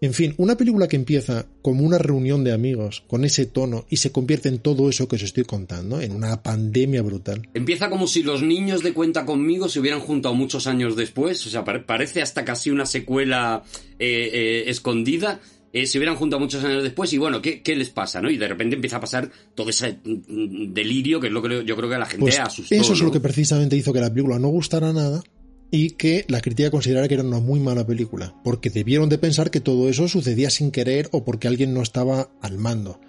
En 0.00 0.12
fin, 0.12 0.34
una 0.36 0.56
película 0.56 0.88
que 0.88 0.96
empieza 0.96 1.46
como 1.62 1.82
una 1.82 1.96
reunión 1.96 2.44
de 2.44 2.52
amigos, 2.52 3.02
con 3.06 3.24
ese 3.24 3.46
tono, 3.46 3.86
y 3.88 3.96
se 3.96 4.12
convierte 4.12 4.48
en 4.48 4.58
todo 4.58 4.90
eso 4.90 5.08
que 5.08 5.16
os 5.16 5.22
estoy 5.22 5.44
contando, 5.44 6.00
en 6.00 6.12
una 6.12 6.42
pandemia 6.42 7.00
brutal. 7.02 7.48
Empieza 7.54 7.88
como 7.88 8.06
si 8.06 8.22
los 8.22 8.42
niños 8.42 8.82
de 8.82 8.92
Cuenta 8.92 9.24
conmigo 9.24 9.68
se 9.68 9.80
hubieran 9.80 10.00
juntado 10.00 10.34
muchos 10.34 10.66
años 10.66 10.96
después, 10.96 11.46
o 11.46 11.50
sea, 11.50 11.64
parece 11.64 12.20
hasta 12.20 12.44
casi 12.44 12.70
una 12.70 12.84
secuela 12.84 13.62
eh, 13.98 14.30
eh, 14.32 14.64
escondida. 14.66 15.40
Eh, 15.72 15.86
se 15.86 15.98
hubieran 15.98 16.16
juntado 16.16 16.40
muchos 16.40 16.64
años 16.64 16.82
después 16.82 17.12
y 17.12 17.18
bueno, 17.18 17.42
¿qué, 17.42 17.62
les 17.76 17.90
pasa? 17.90 18.22
¿no? 18.22 18.30
Y 18.30 18.38
de 18.38 18.48
repente 18.48 18.76
empieza 18.76 18.96
a 18.96 19.00
pasar 19.00 19.30
todo 19.54 19.68
ese 19.68 19.98
mm, 20.04 20.72
delirio 20.72 21.20
que 21.20 21.26
es 21.26 21.32
lo 21.32 21.42
que 21.42 21.64
yo 21.66 21.76
creo 21.76 21.88
que 21.88 21.96
a 21.96 21.98
la 21.98 22.06
gente 22.06 22.20
pues 22.22 22.38
asustó. 22.38 22.74
Eso 22.74 22.94
es 22.94 23.00
lo 23.00 23.10
que 23.10 23.20
precisamente 23.20 23.76
hizo 23.76 23.92
que 23.92 24.00
la 24.00 24.08
película 24.08 24.38
no 24.38 24.48
gustara 24.48 24.92
nada 24.94 25.22
y 25.70 25.90
que 25.90 26.24
la 26.28 26.40
crítica 26.40 26.70
considerara 26.70 27.08
que 27.08 27.14
era 27.14 27.22
una 27.22 27.40
muy 27.40 27.60
mala 27.60 27.86
película, 27.86 28.34
porque 28.44 28.70
debieron 28.70 29.08
de 29.08 29.18
pensar 29.18 29.50
que 29.50 29.60
todo 29.60 29.88
eso 29.88 30.08
sucedía 30.08 30.50
sin 30.50 30.70
querer 30.70 31.08
o 31.12 31.24
porque 31.24 31.48
alguien 31.48 31.74
no 31.74 31.82
estaba 31.82 32.30
al 32.40 32.58
mando, 32.58 33.00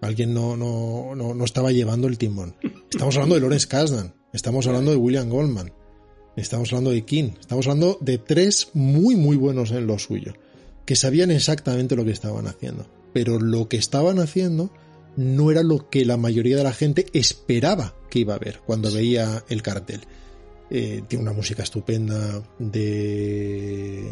alguien 0.00 0.34
no, 0.34 0.56
no, 0.56 1.14
no, 1.14 1.44
estaba 1.44 1.72
llevando 1.72 2.08
el 2.08 2.18
timón. 2.18 2.54
Estamos 2.90 3.16
hablando 3.16 3.36
de 3.36 3.40
Lawrence 3.40 3.68
Kasdan, 3.68 4.14
estamos 4.32 4.66
hablando 4.66 4.90
de 4.90 4.96
William 4.98 5.28
Goldman, 5.28 5.72
estamos 6.36 6.72
hablando 6.72 6.90
de 6.90 7.04
King, 7.04 7.30
estamos 7.40 7.66
hablando 7.66 7.98
de 8.00 8.18
tres 8.18 8.68
muy 8.74 9.16
muy 9.16 9.36
buenos 9.36 9.70
en 9.70 9.86
lo 9.86 9.98
suyo, 9.98 10.34
que 10.84 10.96
sabían 10.96 11.30
exactamente 11.30 11.96
lo 11.96 12.04
que 12.04 12.12
estaban 12.12 12.46
haciendo, 12.46 12.86
pero 13.12 13.38
lo 13.38 13.68
que 13.68 13.78
estaban 13.78 14.18
haciendo 14.18 14.70
no 15.16 15.50
era 15.50 15.62
lo 15.62 15.90
que 15.90 16.04
la 16.04 16.16
mayoría 16.16 16.56
de 16.56 16.64
la 16.64 16.72
gente 16.72 17.06
esperaba 17.12 17.94
que 18.10 18.20
iba 18.20 18.34
a 18.34 18.38
ver 18.38 18.60
cuando 18.64 18.90
veía 18.92 19.44
el 19.48 19.62
cartel. 19.62 20.00
Eh, 20.74 21.02
tiene 21.06 21.24
una 21.24 21.34
música 21.34 21.62
estupenda 21.62 22.42
de, 22.58 24.10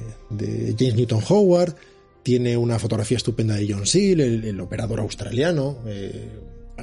James 0.78 0.94
Newton 0.94 1.22
Howard, 1.26 1.74
tiene 2.22 2.54
una 2.54 2.78
fotografía 2.78 3.16
estupenda 3.16 3.54
de 3.54 3.66
John 3.66 3.86
Seal, 3.86 4.20
el, 4.20 4.60
operador 4.60 5.00
australiano, 5.00 5.78
eh, 5.86 6.28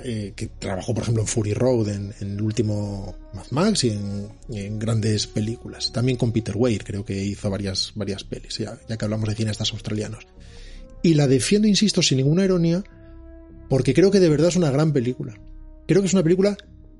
eh, 0.03 0.33
que 0.35 0.47
trabajó, 0.47 0.95
por 0.95 1.03
ejemplo, 1.03 1.21
en 1.21 1.27
Fury 1.27 1.53
Road, 1.53 1.89
en, 1.89 2.11
el 2.19 2.41
último 2.41 3.15
Mad 3.35 3.45
Max 3.51 3.83
y 3.83 3.91
en, 3.91 4.79
grandes 4.79 5.27
películas. 5.27 5.91
También 5.91 6.17
con 6.17 6.31
Peter 6.31 6.55
Weir, 6.57 6.83
creo 6.83 7.05
que 7.05 7.23
hizo 7.23 7.47
varias, 7.51 7.91
varias 7.93 8.23
pelis, 8.23 8.57
ya, 8.57 8.79
ya 8.89 8.97
que 8.97 9.05
hablamos 9.05 9.29
de 9.29 9.35
cineastas 9.35 9.73
australianos. 9.73 10.25
Y 11.03 11.13
la 11.13 11.27
defiendo, 11.27 11.67
insisto, 11.67 12.01
sin 12.01 12.17
ninguna 12.17 12.45
ironía, 12.45 12.83
porque 13.69 13.93
creo 13.93 14.09
que 14.09 14.19
de 14.19 14.29
verdad 14.29 14.47
es 14.47 14.55
una 14.55 14.71
gran 14.71 14.91
película. 14.91 15.39
Creo 15.85 16.01
que 16.01 16.07
es 16.07 16.13
una 16.13 16.23
película 16.23 16.57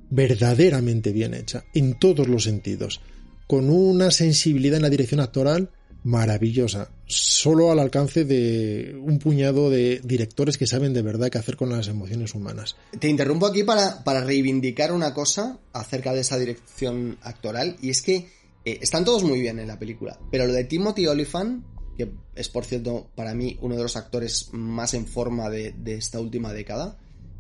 verdaderamente 0.10 1.12
bien 1.12 1.34
hecha, 1.34 1.64
en 1.74 2.00
todos 2.00 2.28
los 2.28 2.44
sentidos, 2.44 3.02
con 3.48 3.70
una 3.70 4.12
sensibilidad 4.12 4.78
en 4.78 4.84
la 4.84 4.90
dirección 4.90 5.20
actoral 5.20 5.72
maravillosa, 6.04 6.90
solo 7.06 7.72
al 7.72 7.80
alcance 7.80 8.24
de 8.24 8.98
un 9.02 9.20
puñado 9.20 9.70
de 9.70 10.00
directores 10.04 10.58
que 10.58 10.68
saben 10.68 10.94
de 10.94 11.02
verdad 11.02 11.30
qué 11.30 11.38
hacer 11.38 11.58
con 11.58 11.70
las 11.70 11.88
emociones 11.90 12.34
humanas. 12.34 12.78
Te 12.98 13.10
interrumpo 13.10 13.46
aquí 13.46 13.64
para, 13.64 14.04
para 14.04 14.24
reivindicar 14.24 14.94
una 14.94 15.14
cosa 15.14 15.60
acerca 15.74 16.14
de 16.14 16.22
esa 16.22 16.38
dirección 16.38 17.18
actoral, 17.22 17.76
y 17.82 17.90
es 17.90 18.02
que 18.02 18.30
eh, 18.64 18.80
están 18.82 19.04
todos 19.04 19.24
muy 19.24 19.42
bien 19.42 19.60
en 19.60 19.68
la 19.68 19.80
película, 19.80 20.18
pero 20.32 20.48
lo 20.48 20.54
de 20.54 20.64
Timothy 20.64 21.08
Olyphant, 21.08 21.66
que 21.98 22.10
es 22.36 22.48
por 22.48 22.64
cierto 22.64 23.10
para 23.16 23.34
mí 23.34 23.58
uno 23.62 23.76
de 23.76 23.84
los 23.84 23.98
actores 23.98 24.50
más 24.54 24.94
en 24.94 25.08
forma 25.08 25.50
de 25.50 25.74
esta 25.88 26.20
última 26.20 26.54
década, 26.54 26.98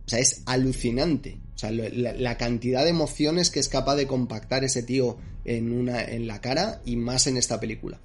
o 0.07 0.09
sea, 0.09 0.19
es 0.19 0.41
alucinante. 0.45 1.37
O 1.55 1.59
sea, 1.59 1.69
la, 1.71 2.37
cantidad 2.37 2.83
de 2.83 2.91
emociones 2.91 3.49
que 3.49 3.59
es 3.59 3.67
capaz 3.67 3.97
de 3.97 4.07
compactar 4.07 4.63
ese 4.63 4.83
tío 4.83 5.17
en, 5.43 5.73
una, 5.73 6.01
en 6.01 6.27
la 6.27 6.39
cara 6.39 6.81
y 6.85 6.95
más 6.95 7.27
en 7.27 7.35
esta 7.35 7.59
película. 7.59 7.99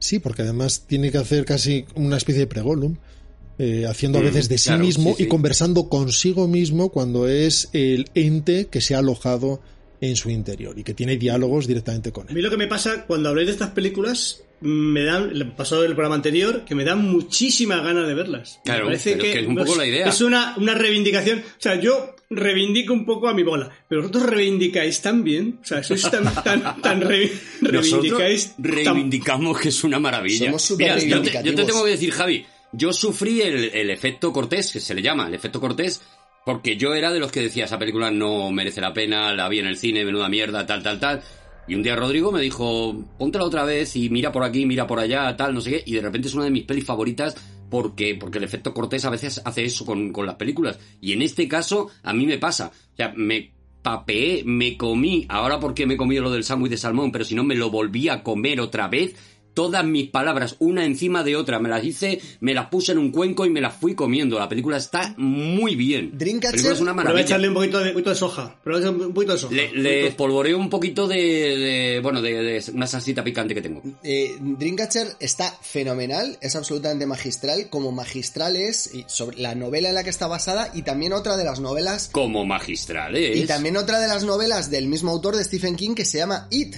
Sí, 0.00 0.18
porque 0.18 0.42
además 0.42 0.84
tiene 0.88 1.12
que 1.12 1.18
hacer 1.18 1.44
casi 1.44 1.84
una 1.94 2.16
especie 2.16 2.40
de 2.40 2.46
pregolum, 2.48 2.96
eh, 3.58 3.86
haciendo 3.86 4.18
a 4.18 4.22
mm, 4.22 4.24
veces 4.24 4.48
de 4.48 4.58
sí 4.58 4.72
mismo 4.72 5.14
y 5.16 5.26
conversando 5.26 5.88
consigo 5.88 6.48
mismo 6.48 6.88
cuando 6.88 7.28
es 7.28 7.68
el 7.72 8.10
ente 8.14 8.66
que 8.66 8.80
se 8.80 8.96
ha 8.96 8.98
alojado 8.98 9.60
en 10.00 10.16
su 10.16 10.30
interior 10.30 10.76
y 10.76 10.82
que 10.82 10.94
tiene 10.94 11.16
diálogos 11.16 11.68
directamente 11.68 12.10
con 12.10 12.26
él. 12.26 12.32
A 12.32 12.34
mí 12.34 12.42
lo 12.42 12.50
que 12.50 12.56
me 12.56 12.66
pasa 12.66 13.04
cuando 13.06 13.28
habláis 13.28 13.46
de 13.46 13.52
estas 13.52 13.70
películas 13.70 14.42
me 14.60 15.04
dan, 15.04 15.54
pasado 15.56 15.82
del 15.82 15.92
programa 15.92 16.16
anterior, 16.16 16.64
que 16.64 16.74
me 16.74 16.84
dan 16.84 17.04
muchísimas 17.10 17.82
ganas 17.82 18.06
de 18.06 18.14
verlas. 18.14 18.60
Claro, 18.64 18.86
parece 18.86 19.16
que, 19.16 19.40
es 19.40 19.46
un 19.46 19.56
poco 19.56 19.76
la 19.76 19.86
idea. 19.86 20.08
Es 20.08 20.20
una, 20.20 20.54
una 20.56 20.74
reivindicación. 20.74 21.40
O 21.40 21.60
sea, 21.60 21.80
yo 21.80 22.14
reivindico 22.30 22.92
un 22.92 23.06
poco 23.06 23.28
a 23.28 23.34
mi 23.34 23.42
bola, 23.42 23.70
pero 23.88 24.02
vosotros 24.02 24.26
reivindicáis 24.26 25.00
también. 25.00 25.58
O 25.62 25.64
sea, 25.64 25.82
sois 25.82 26.02
tan, 26.10 26.24
tan, 26.44 26.82
tan 26.82 27.00
reivindicáis. 27.00 28.54
reivindicamos 28.58 29.60
que 29.60 29.68
es 29.68 29.84
una 29.84 29.98
maravilla. 29.98 30.52
Mira, 30.76 30.98
yo, 30.98 31.22
te, 31.22 31.42
yo, 31.44 31.54
te, 31.54 31.64
tengo 31.64 31.84
que 31.84 31.90
decir, 31.90 32.10
Javi, 32.10 32.44
yo 32.72 32.92
sufrí 32.92 33.40
el, 33.40 33.70
el 33.72 33.90
efecto 33.90 34.32
Cortés, 34.32 34.72
que 34.72 34.80
se 34.80 34.94
le 34.94 35.02
llama, 35.02 35.28
el 35.28 35.34
efecto 35.34 35.60
Cortés, 35.60 36.02
porque 36.48 36.78
yo 36.78 36.94
era 36.94 37.12
de 37.12 37.20
los 37.20 37.30
que 37.30 37.42
decía, 37.42 37.66
esa 37.66 37.78
película 37.78 38.10
no 38.10 38.50
merece 38.50 38.80
la 38.80 38.94
pena, 38.94 39.34
la 39.34 39.50
vi 39.50 39.58
en 39.58 39.66
el 39.66 39.76
cine, 39.76 40.04
menuda 40.04 40.30
mierda, 40.30 40.64
tal, 40.64 40.82
tal, 40.82 40.98
tal. 40.98 41.22
Y 41.68 41.74
un 41.74 41.82
día 41.82 41.94
Rodrigo 41.94 42.32
me 42.32 42.40
dijo, 42.40 42.96
póntela 43.18 43.44
otra 43.44 43.62
vez 43.64 43.94
y 43.94 44.08
mira 44.08 44.32
por 44.32 44.42
aquí, 44.42 44.64
mira 44.64 44.86
por 44.86 44.98
allá, 44.98 45.36
tal, 45.36 45.52
no 45.54 45.60
sé 45.60 45.70
qué. 45.70 45.82
Y 45.84 45.94
de 45.94 46.00
repente 46.00 46.28
es 46.28 46.34
una 46.34 46.44
de 46.44 46.50
mis 46.50 46.64
pelis 46.64 46.86
favoritas 46.86 47.36
porque, 47.68 48.14
porque 48.14 48.38
el 48.38 48.44
efecto 48.44 48.72
Cortés 48.72 49.04
a 49.04 49.10
veces 49.10 49.42
hace 49.44 49.66
eso 49.66 49.84
con, 49.84 50.10
con 50.10 50.24
las 50.24 50.36
películas. 50.36 50.78
Y 51.02 51.12
en 51.12 51.20
este 51.20 51.46
caso, 51.46 51.90
a 52.02 52.14
mí 52.14 52.24
me 52.24 52.38
pasa. 52.38 52.72
O 52.92 52.96
sea, 52.96 53.12
me 53.14 53.52
papeé, 53.82 54.42
me 54.44 54.76
comí, 54.78 55.26
ahora 55.28 55.60
porque 55.60 55.86
me 55.86 55.94
he 55.94 55.96
comido 55.98 56.22
lo 56.22 56.30
del 56.30 56.44
sándwich 56.44 56.70
de 56.70 56.76
salmón, 56.78 57.12
pero 57.12 57.24
si 57.24 57.34
no 57.34 57.44
me 57.44 57.54
lo 57.54 57.70
volví 57.70 58.08
a 58.08 58.22
comer 58.22 58.60
otra 58.60 58.88
vez 58.88 59.14
todas 59.58 59.84
mis 59.84 60.08
palabras 60.08 60.54
una 60.60 60.84
encima 60.84 61.24
de 61.24 61.34
otra. 61.34 61.58
Me 61.58 61.68
las 61.68 61.82
hice, 61.82 62.20
me 62.38 62.54
las 62.54 62.68
puse 62.68 62.92
en 62.92 62.98
un 62.98 63.10
cuenco 63.10 63.44
y 63.44 63.50
me 63.50 63.60
las 63.60 63.74
fui 63.74 63.96
comiendo. 63.96 64.38
La 64.38 64.48
película 64.48 64.76
está 64.76 65.16
muy 65.16 65.74
bien. 65.74 66.16
Dreamcatcher. 66.16 66.74
Es 66.74 66.80
una 66.80 66.94
maravilla. 66.94 67.22
echarle 67.22 67.48
un 67.48 67.54
poquito 67.54 67.80
de, 67.80 67.88
un 67.88 67.94
poquito 67.94 68.10
de 68.10 68.14
soja. 68.14 68.56
un 68.64 69.12
poquito 69.12 69.32
de 69.32 69.38
soja. 69.40 69.52
Le, 69.52 70.06
espolvoreo 70.06 70.56
un 70.56 70.70
poquito 70.70 71.08
de, 71.08 71.98
bueno, 72.04 72.22
de, 72.22 72.62
una 72.72 72.86
salsita 72.86 73.24
picante 73.24 73.52
que 73.52 73.60
tengo. 73.60 73.82
Eh, 74.04 74.36
Dreamcatcher 74.38 75.08
está 75.18 75.52
fenomenal, 75.60 76.38
es 76.40 76.54
absolutamente 76.54 77.06
magistral. 77.06 77.68
Como 77.68 77.90
magistral 77.90 78.54
es 78.54 78.92
sobre 79.08 79.38
la 79.38 79.56
novela 79.56 79.88
en 79.88 79.96
la 79.96 80.04
que 80.04 80.10
está 80.10 80.28
basada 80.28 80.70
y 80.72 80.82
también 80.82 81.12
otra 81.12 81.36
de 81.36 81.42
las 81.42 81.58
novelas. 81.58 82.10
Como 82.12 82.44
magistral 82.44 83.16
es. 83.16 83.38
Y 83.38 83.46
también 83.46 83.76
otra 83.76 83.98
de 83.98 84.06
las 84.06 84.22
novelas 84.22 84.70
del 84.70 84.86
mismo 84.86 85.10
autor 85.10 85.34
de 85.34 85.42
Stephen 85.42 85.74
King 85.74 85.96
que 85.96 86.04
se 86.04 86.18
llama 86.18 86.46
It 86.52 86.76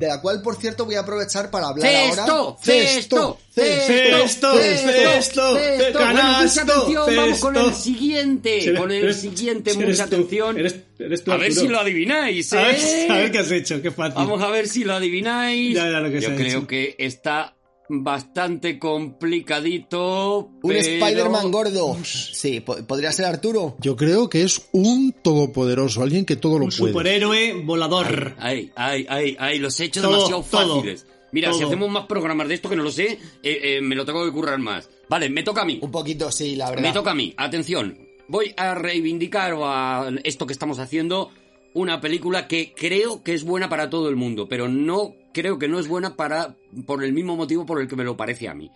de 0.00 0.08
la 0.08 0.20
cual, 0.22 0.40
por 0.40 0.56
cierto, 0.56 0.86
voy 0.86 0.94
a 0.94 1.00
aprovechar 1.00 1.50
para 1.50 1.68
hablar 1.68 1.94
ahora. 1.94 2.56
¡Cesto! 2.58 2.58
¡Cesto! 2.62 3.38
¡Cesto! 3.54 4.56
¡Cesto! 4.56 5.98
¡Canasto! 5.98 6.86
Vamos 7.06 7.38
con 7.38 7.56
el 7.56 7.74
siguiente. 7.74 8.74
Con 8.74 8.90
el 8.90 9.14
siguiente, 9.14 9.74
mucha 9.74 10.04
atención. 10.04 10.56
A 10.58 11.36
ver 11.36 11.52
si 11.52 11.68
lo 11.68 11.78
adivináis, 11.78 12.50
¿eh? 12.54 13.08
A 13.10 13.16
ver 13.18 13.30
qué 13.30 13.38
has 13.40 13.50
hecho, 13.50 13.82
qué 13.82 13.90
fácil. 13.90 14.14
Vamos 14.14 14.40
a 14.40 14.48
ver 14.48 14.66
si 14.66 14.84
lo 14.84 14.94
adivináis. 14.94 15.78
Yo 16.20 16.34
creo 16.34 16.66
que 16.66 16.96
está 16.98 17.54
bastante 17.90 18.78
complicadito. 18.78 20.50
Un 20.62 20.72
Spider-Man 20.72 21.50
gordo. 21.50 21.96
Sí, 22.04 22.60
podría 22.60 23.12
ser 23.12 23.26
Arturo. 23.26 23.76
Yo 23.80 23.96
creo 23.96 24.30
que 24.30 24.42
es 24.42 24.68
un 24.72 25.12
todopoderoso, 25.22 26.02
alguien 26.02 26.24
que 26.24 26.36
todo 26.36 26.58
lo 26.58 26.66
un 26.66 26.70
puede. 26.70 26.82
Un 26.84 26.88
superhéroe 26.90 27.62
volador. 27.64 28.36
Ay, 28.38 28.70
ay, 28.76 29.06
ay, 29.08 29.36
ay, 29.38 29.58
los 29.58 29.78
he 29.80 29.84
hecho 29.84 30.00
demasiado 30.02 30.42
fáciles. 30.42 31.06
Mira, 31.32 31.52
si 31.52 31.62
hacemos 31.62 31.88
más 31.90 32.06
programas 32.06 32.48
de 32.48 32.54
esto 32.54 32.68
que 32.68 32.76
no 32.76 32.82
lo 32.82 32.90
sé, 32.90 33.12
eh, 33.12 33.18
eh, 33.42 33.80
me 33.80 33.94
lo 33.94 34.04
tengo 34.04 34.24
que 34.24 34.32
currar 34.32 34.58
más. 34.58 34.88
Vale, 35.08 35.28
me 35.28 35.42
toca 35.42 35.62
a 35.62 35.64
mí. 35.64 35.78
Un 35.80 35.90
poquito, 35.90 36.30
sí, 36.32 36.56
la 36.56 36.70
verdad. 36.70 36.82
Me 36.82 36.92
toca 36.92 37.12
a 37.12 37.14
mí. 37.14 37.34
Atención. 37.36 37.98
Voy 38.28 38.52
a 38.56 38.74
reivindicar 38.74 39.54
a 39.60 40.10
esto 40.24 40.46
que 40.46 40.52
estamos 40.52 40.78
haciendo 40.78 41.30
una 41.74 42.00
película 42.00 42.48
que 42.48 42.72
creo 42.74 43.22
que 43.22 43.34
es 43.34 43.44
buena 43.44 43.68
para 43.68 43.90
todo 43.90 44.08
el 44.08 44.16
mundo, 44.16 44.48
pero 44.48 44.68
no 44.68 45.14
creo 45.32 45.58
que 45.58 45.68
no 45.68 45.78
es 45.78 45.88
buena 45.88 46.16
para 46.16 46.56
por 46.86 47.04
el 47.04 47.12
mismo 47.12 47.36
motivo 47.36 47.66
por 47.66 47.80
el 47.80 47.88
que 47.88 47.96
me 47.96 48.04
lo 48.04 48.16
parece 48.16 48.48
a 48.48 48.54
mí. 48.54 48.70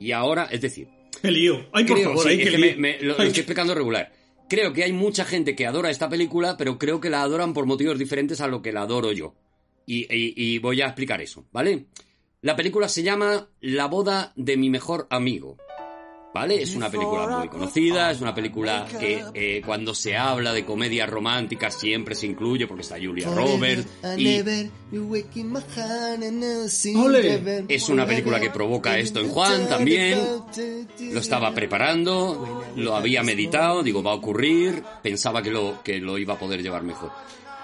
Y 0.00 0.12
ahora, 0.12 0.44
es 0.50 0.60
decir, 0.60 0.88
qué 1.20 1.30
lío. 1.30 1.66
Ay, 1.72 1.84
por 1.84 2.00
favor, 2.00 2.28
que 2.28 2.76
Me, 2.78 3.00
lo, 3.00 3.12
estoy 3.12 3.28
explicando 3.28 3.74
regular. 3.74 4.12
Creo 4.48 4.72
que 4.72 4.84
hay 4.84 4.92
mucha 4.92 5.24
gente 5.24 5.54
que 5.54 5.66
adora 5.66 5.90
esta 5.90 6.08
película, 6.08 6.56
pero 6.56 6.78
creo 6.78 7.00
que 7.00 7.10
la 7.10 7.22
adoran 7.22 7.52
por 7.52 7.66
motivos 7.66 7.98
diferentes 7.98 8.40
a 8.40 8.46
lo 8.46 8.62
que 8.62 8.72
la 8.72 8.82
adoro 8.82 9.12
yo. 9.12 9.34
y 9.86 10.58
voy 10.58 10.80
a 10.80 10.86
explicar 10.86 11.20
eso, 11.20 11.46
¿vale? 11.52 11.86
La 12.40 12.54
película 12.54 12.88
se 12.88 13.02
llama 13.02 13.48
La 13.60 13.86
boda 13.86 14.32
de 14.36 14.56
mi 14.56 14.70
mejor 14.70 15.08
amigo. 15.10 15.56
¿Vale? 16.38 16.62
Es 16.62 16.76
una 16.76 16.88
película 16.88 17.38
muy 17.38 17.48
conocida, 17.48 18.12
es 18.12 18.20
una 18.20 18.32
película 18.32 18.86
que 19.00 19.24
eh, 19.34 19.60
cuando 19.66 19.92
se 19.92 20.16
habla 20.16 20.52
de 20.52 20.64
comedia 20.64 21.04
romántica 21.04 21.68
siempre 21.68 22.14
se 22.14 22.26
incluye 22.26 22.68
porque 22.68 22.82
está 22.82 22.94
Julia 22.96 23.28
Roberts 23.28 23.86
y 24.16 24.40
es 27.68 27.88
una 27.88 28.06
película 28.06 28.38
que 28.38 28.50
provoca 28.50 28.96
esto 28.98 29.18
en 29.18 29.30
Juan 29.30 29.68
también. 29.68 30.20
Lo 31.12 31.18
estaba 31.18 31.52
preparando, 31.52 32.64
lo 32.76 32.94
había 32.94 33.24
meditado, 33.24 33.82
digo, 33.82 34.00
va 34.00 34.12
a 34.12 34.14
ocurrir, 34.14 34.84
pensaba 35.02 35.42
que 35.42 35.50
lo, 35.50 35.82
que 35.82 35.98
lo 35.98 36.18
iba 36.18 36.34
a 36.34 36.38
poder 36.38 36.62
llevar 36.62 36.84
mejor. 36.84 37.10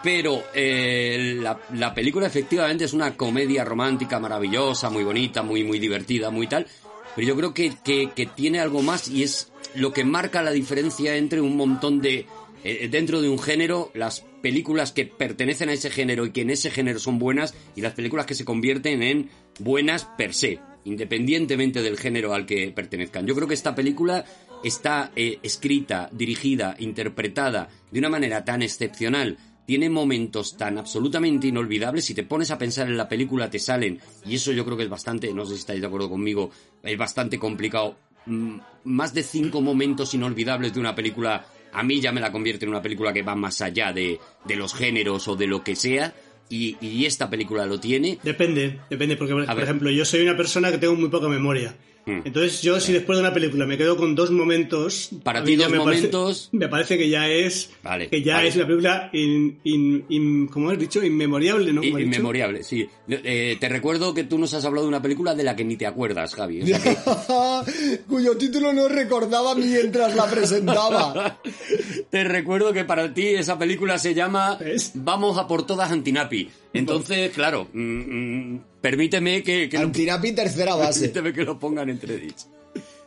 pero 0.03 0.43
eh, 0.53 1.37
la, 1.41 1.59
la 1.75 1.95
película 1.95 2.27
efectivamente 2.27 2.85
es 2.85 2.93
una 2.93 3.17
comedia 3.17 3.65
romántica 3.65 4.19
maravillosa, 4.19 4.91
muy 4.91 5.05
bonita, 5.05 5.43
muy, 5.45 5.63
muy 5.63 5.79
divertida, 5.79 6.31
muy 6.31 6.47
tal. 6.49 6.67
Pero 7.15 7.29
yo 7.29 7.37
creo 7.37 7.55
que, 7.55 7.75
que, 7.85 8.27
tiene 8.27 8.61
algo 8.61 8.83
más 8.83 9.09
y 9.09 9.23
es 9.23 9.53
lo 9.75 9.93
que 9.93 10.05
marca 10.05 10.43
la 10.43 10.51
diferencia 10.51 11.17
entre 11.17 11.41
un 11.41 11.57
montón 11.57 12.01
de... 12.01 12.27
eh, 12.65 12.89
dentro 12.91 13.21
de 13.21 13.29
un 13.29 13.39
género, 13.39 13.91
las 13.95 14.25
películas 14.43 14.93
que 14.93 15.07
pertenecen 15.07 15.69
a 15.69 15.73
ese 15.73 15.91
género 15.91 16.27
y 16.27 16.31
que 16.31 16.43
en 16.43 16.51
ese 16.51 16.71
género 16.71 16.99
son 16.99 17.19
buenas 17.19 17.55
y 17.77 17.81
las 17.81 17.95
películas 17.95 18.27
que 18.27 18.35
se 18.35 18.45
convierten 18.45 19.03
en 19.03 19.31
buenas 19.59 20.05
per 20.19 20.35
se, 20.35 20.59
independientemente 20.85 21.83
del 21.83 21.99
género 21.99 22.35
al 22.35 22.47
que 22.47 22.71
pertenezcan. 22.71 23.27
Yo 23.27 23.35
creo 23.35 23.49
que 23.49 23.55
esta 23.55 23.75
película 23.75 24.25
está 24.63 25.13
eh, 25.17 25.39
escrita, 25.43 26.09
dirigida, 26.13 26.77
interpretada 26.79 27.69
de 27.91 27.99
una 27.99 28.09
manera 28.09 28.45
tan 28.45 28.63
excepcional, 28.63 29.39
tiene 29.67 29.89
momentos 29.89 30.57
tan 30.57 30.79
absolutamente 30.79 31.47
inolvidables, 31.47 32.05
si 32.05 32.15
te 32.15 32.25
pones 32.25 32.51
a 32.51 32.59
pensar 32.59 32.89
en 32.89 32.97
la 32.97 33.09
película 33.09 33.51
te 33.51 33.59
salen, 33.59 34.01
y 34.27 34.35
eso 34.35 34.53
yo 34.53 34.65
creo 34.65 34.77
que 34.77 34.85
es 34.85 34.89
bastante, 34.89 35.33
no 35.33 35.45
sé 35.45 35.55
si 35.55 35.61
estáis 35.61 35.81
de 35.81 35.87
acuerdo 35.87 36.11
conmigo, 36.11 36.51
es 36.83 36.99
bastante 36.99 37.39
complicado, 37.39 37.97
mm, 38.27 38.57
más 38.85 39.15
de 39.15 39.23
cinco 39.23 39.61
momentos 39.61 40.15
inolvidables 40.15 40.75
de 40.75 40.81
una 40.81 40.95
película, 40.95 41.47
a 41.73 41.83
mí 41.83 42.01
ya 42.01 42.13
me 42.13 42.21
la 42.21 42.33
convierte 42.33 42.65
en 42.65 42.71
una 42.71 42.83
película 42.83 43.13
que 43.13 43.23
va 43.23 43.35
más 43.35 43.61
allá 43.61 43.93
de, 43.93 44.21
de 44.45 44.57
los 44.57 44.75
géneros 44.75 45.29
o 45.29 45.37
de 45.37 45.47
lo 45.47 45.65
que 45.65 45.77
sea, 45.77 46.15
y, 46.49 46.77
y 46.81 47.07
esta 47.07 47.31
película 47.31 47.67
lo 47.67 47.81
tiene. 47.81 48.19
Depende, 48.23 48.81
depende, 48.91 49.17
porque 49.17 49.35
por, 49.35 49.63
ejemplo, 49.63 49.91
yo 49.91 50.05
soy 50.05 50.21
una 50.23 50.37
persona 50.37 50.71
que 50.71 50.79
tengo 50.79 50.95
muy 50.95 51.09
poca 51.09 51.29
memoria. 51.29 51.75
Hmm. 52.07 52.21
Entonces, 52.25 52.61
yo 52.61 52.79
si 52.81 52.93
después 52.93 53.17
de 53.19 53.25
una 53.25 53.33
película 53.33 53.65
me 53.65 53.79
quedo 53.79 53.97
con 53.97 54.15
dos 54.15 54.31
momentos. 54.31 55.09
Para 55.23 55.43
ti 55.43 55.57
dos 55.57 55.71
me 55.71 55.79
parece- 55.81 56.03
momentos- 56.09 56.49
me 56.53 56.69
parece 56.69 56.99
que 56.99 57.09
ya 57.09 57.29
es. 57.29 57.71
Vale, 57.83 58.09
que 58.09 58.23
ya 58.23 58.35
vale. 58.37 58.49
es 58.49 58.57
una 58.57 58.67
película, 58.67 59.11
in, 59.13 59.59
in- 59.65 60.05
in- 60.11 60.47
¿cómo 60.49 60.71
has 60.71 60.79
dicho? 60.79 61.03
Inmemoriable, 61.03 61.73
¿no? 61.73 61.83
Inmemoriable, 61.83 62.63
sí. 62.63 62.87
Eh, 63.09 63.57
te 63.59 63.69
recuerdo 63.69 64.13
que 64.13 64.25
tú 64.25 64.39
nos 64.39 64.53
has 64.55 64.65
hablado 64.65 64.85
de 64.87 64.89
una 64.91 65.01
película 65.03 65.35
de 65.35 65.45
la 65.45 65.57
que 65.57 65.65
ni 65.65 65.77
te 65.77 65.87
acuerdas, 65.87 66.35
Javi. 66.35 66.63
O 66.63 66.67
sea 66.67 66.81
que 66.83 68.03
Cuyo 68.09 68.37
título 68.37 68.73
no 68.73 68.89
recordaba 68.89 69.55
mientras 69.55 70.15
la 70.15 70.27
presentaba. 70.27 71.41
te 72.11 72.25
recuerdo 72.25 72.73
que 72.73 72.85
para 72.85 73.13
ti 73.15 73.29
esa 73.29 73.59
película 73.59 73.99
se 73.99 74.15
llama. 74.15 74.59
Vamos 74.95 75.39
a 75.39 75.47
por 75.47 75.67
todas 75.67 75.91
Antinapi. 75.91 76.49
Entonces, 76.73 77.31
claro, 77.33 77.69
mm, 77.73 77.81
mm, 78.53 78.61
permíteme 78.85 79.43
que, 79.43 79.69
que 79.71 79.79
lo, 79.79 79.85
Antinapi 79.85 80.33
tercera 80.33 80.75
base. 80.75 81.09
permíteme 81.09 81.33
que 81.33 81.45
lo 81.45 81.59
pongan 81.59 81.89
entre 81.89 82.19
dicho. 82.19 82.47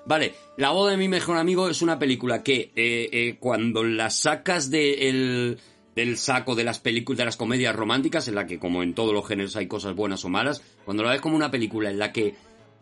Vale, 0.08 0.34
La 0.58 0.72
boda 0.72 0.92
de 0.92 0.98
mi 0.98 1.08
mejor 1.08 1.38
amigo 1.38 1.70
es 1.70 1.82
una 1.84 2.00
película 2.00 2.42
que 2.42 2.72
eh, 2.76 3.10
eh, 3.12 3.38
cuando 3.40 3.84
la 3.84 4.10
sacas 4.10 4.70
de 4.72 5.10
el- 5.10 5.60
del 5.96 6.18
saco 6.18 6.56
de 6.56 6.64
las 6.64 6.80
películas, 6.80 7.18
de 7.18 7.26
las 7.26 7.38
comedias 7.38 7.76
románticas, 7.76 8.28
en 8.28 8.36
la 8.36 8.46
que 8.48 8.58
como 8.60 8.84
en 8.84 8.94
todos 8.94 9.14
los 9.14 9.28
géneros 9.28 9.56
hay 9.56 9.68
cosas 9.68 9.96
buenas 9.96 10.24
o 10.26 10.30
malas, 10.30 10.62
cuando 10.86 11.04
la 11.04 11.12
ves 11.12 11.22
como 11.22 11.36
una 11.36 11.50
película 11.52 11.90
en 11.90 11.98
la 12.00 12.12
que 12.12 12.36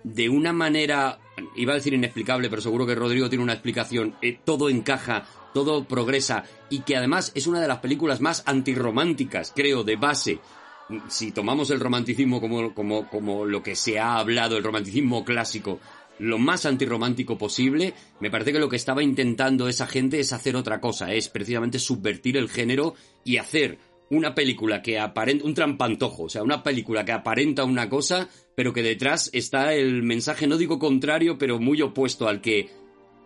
de 0.04 0.30
una 0.30 0.54
manera, 0.54 1.18
iba 1.56 1.72
a 1.74 1.76
decir 1.78 1.94
inexplicable, 1.94 2.50
pero 2.50 2.62
seguro 2.62 2.86
que 2.86 2.94
Rodrigo 2.94 3.28
tiene 3.30 3.44
una 3.44 3.54
explicación, 3.54 4.16
eh, 4.22 4.38
todo 4.44 4.70
encaja, 4.70 5.26
todo 5.54 5.86
progresa, 5.86 6.44
y 6.70 6.82
que 6.82 6.96
además 6.98 7.32
es 7.36 7.48
una 7.48 7.60
de 7.62 7.68
las 7.70 7.80
películas 7.80 8.20
más 8.22 8.44
antirrománticas, 8.46 9.52
creo, 9.56 9.84
de 9.84 9.96
base. 9.96 10.40
Si 11.10 11.32
tomamos 11.32 11.72
el 11.72 11.80
romanticismo 11.80 12.40
como, 12.40 12.74
como, 12.76 13.10
como 13.10 13.46
lo 13.46 13.64
que 13.64 13.76
se 13.76 13.98
ha 14.00 14.18
hablado, 14.18 14.56
el 14.58 14.64
romanticismo 14.64 15.26
clásico, 15.26 15.80
lo 16.20 16.38
más 16.38 16.66
antirromántico 16.66 17.38
posible, 17.38 17.94
me 18.20 18.30
parece 18.30 18.54
que 18.54 18.60
lo 18.60 18.70
que 18.70 18.76
estaba 18.76 19.02
intentando 19.02 19.68
esa 19.68 19.88
gente 19.88 20.20
es 20.20 20.32
hacer 20.32 20.56
otra 20.56 20.80
cosa, 20.80 21.12
es 21.14 21.28
precisamente 21.30 21.80
subvertir 21.80 22.38
el 22.38 22.50
género 22.50 22.94
y 23.24 23.38
hacer 23.38 23.80
una 24.12 24.36
película 24.36 24.84
que 24.84 25.00
aparenta, 25.00 25.44
un 25.46 25.56
trampantojo, 25.56 26.24
o 26.26 26.30
sea, 26.30 26.44
una 26.44 26.62
película 26.62 27.04
que 27.04 27.12
aparenta 27.14 27.64
una 27.64 27.90
cosa, 27.90 28.30
pero 28.56 28.72
que 28.72 28.84
detrás 28.84 29.32
está 29.34 29.74
el 29.74 30.04
mensaje, 30.04 30.46
no 30.46 30.58
digo 30.58 30.78
contrario, 30.78 31.40
pero 31.40 31.60
muy 31.60 31.82
opuesto 31.82 32.28
al 32.28 32.42
que 32.42 32.70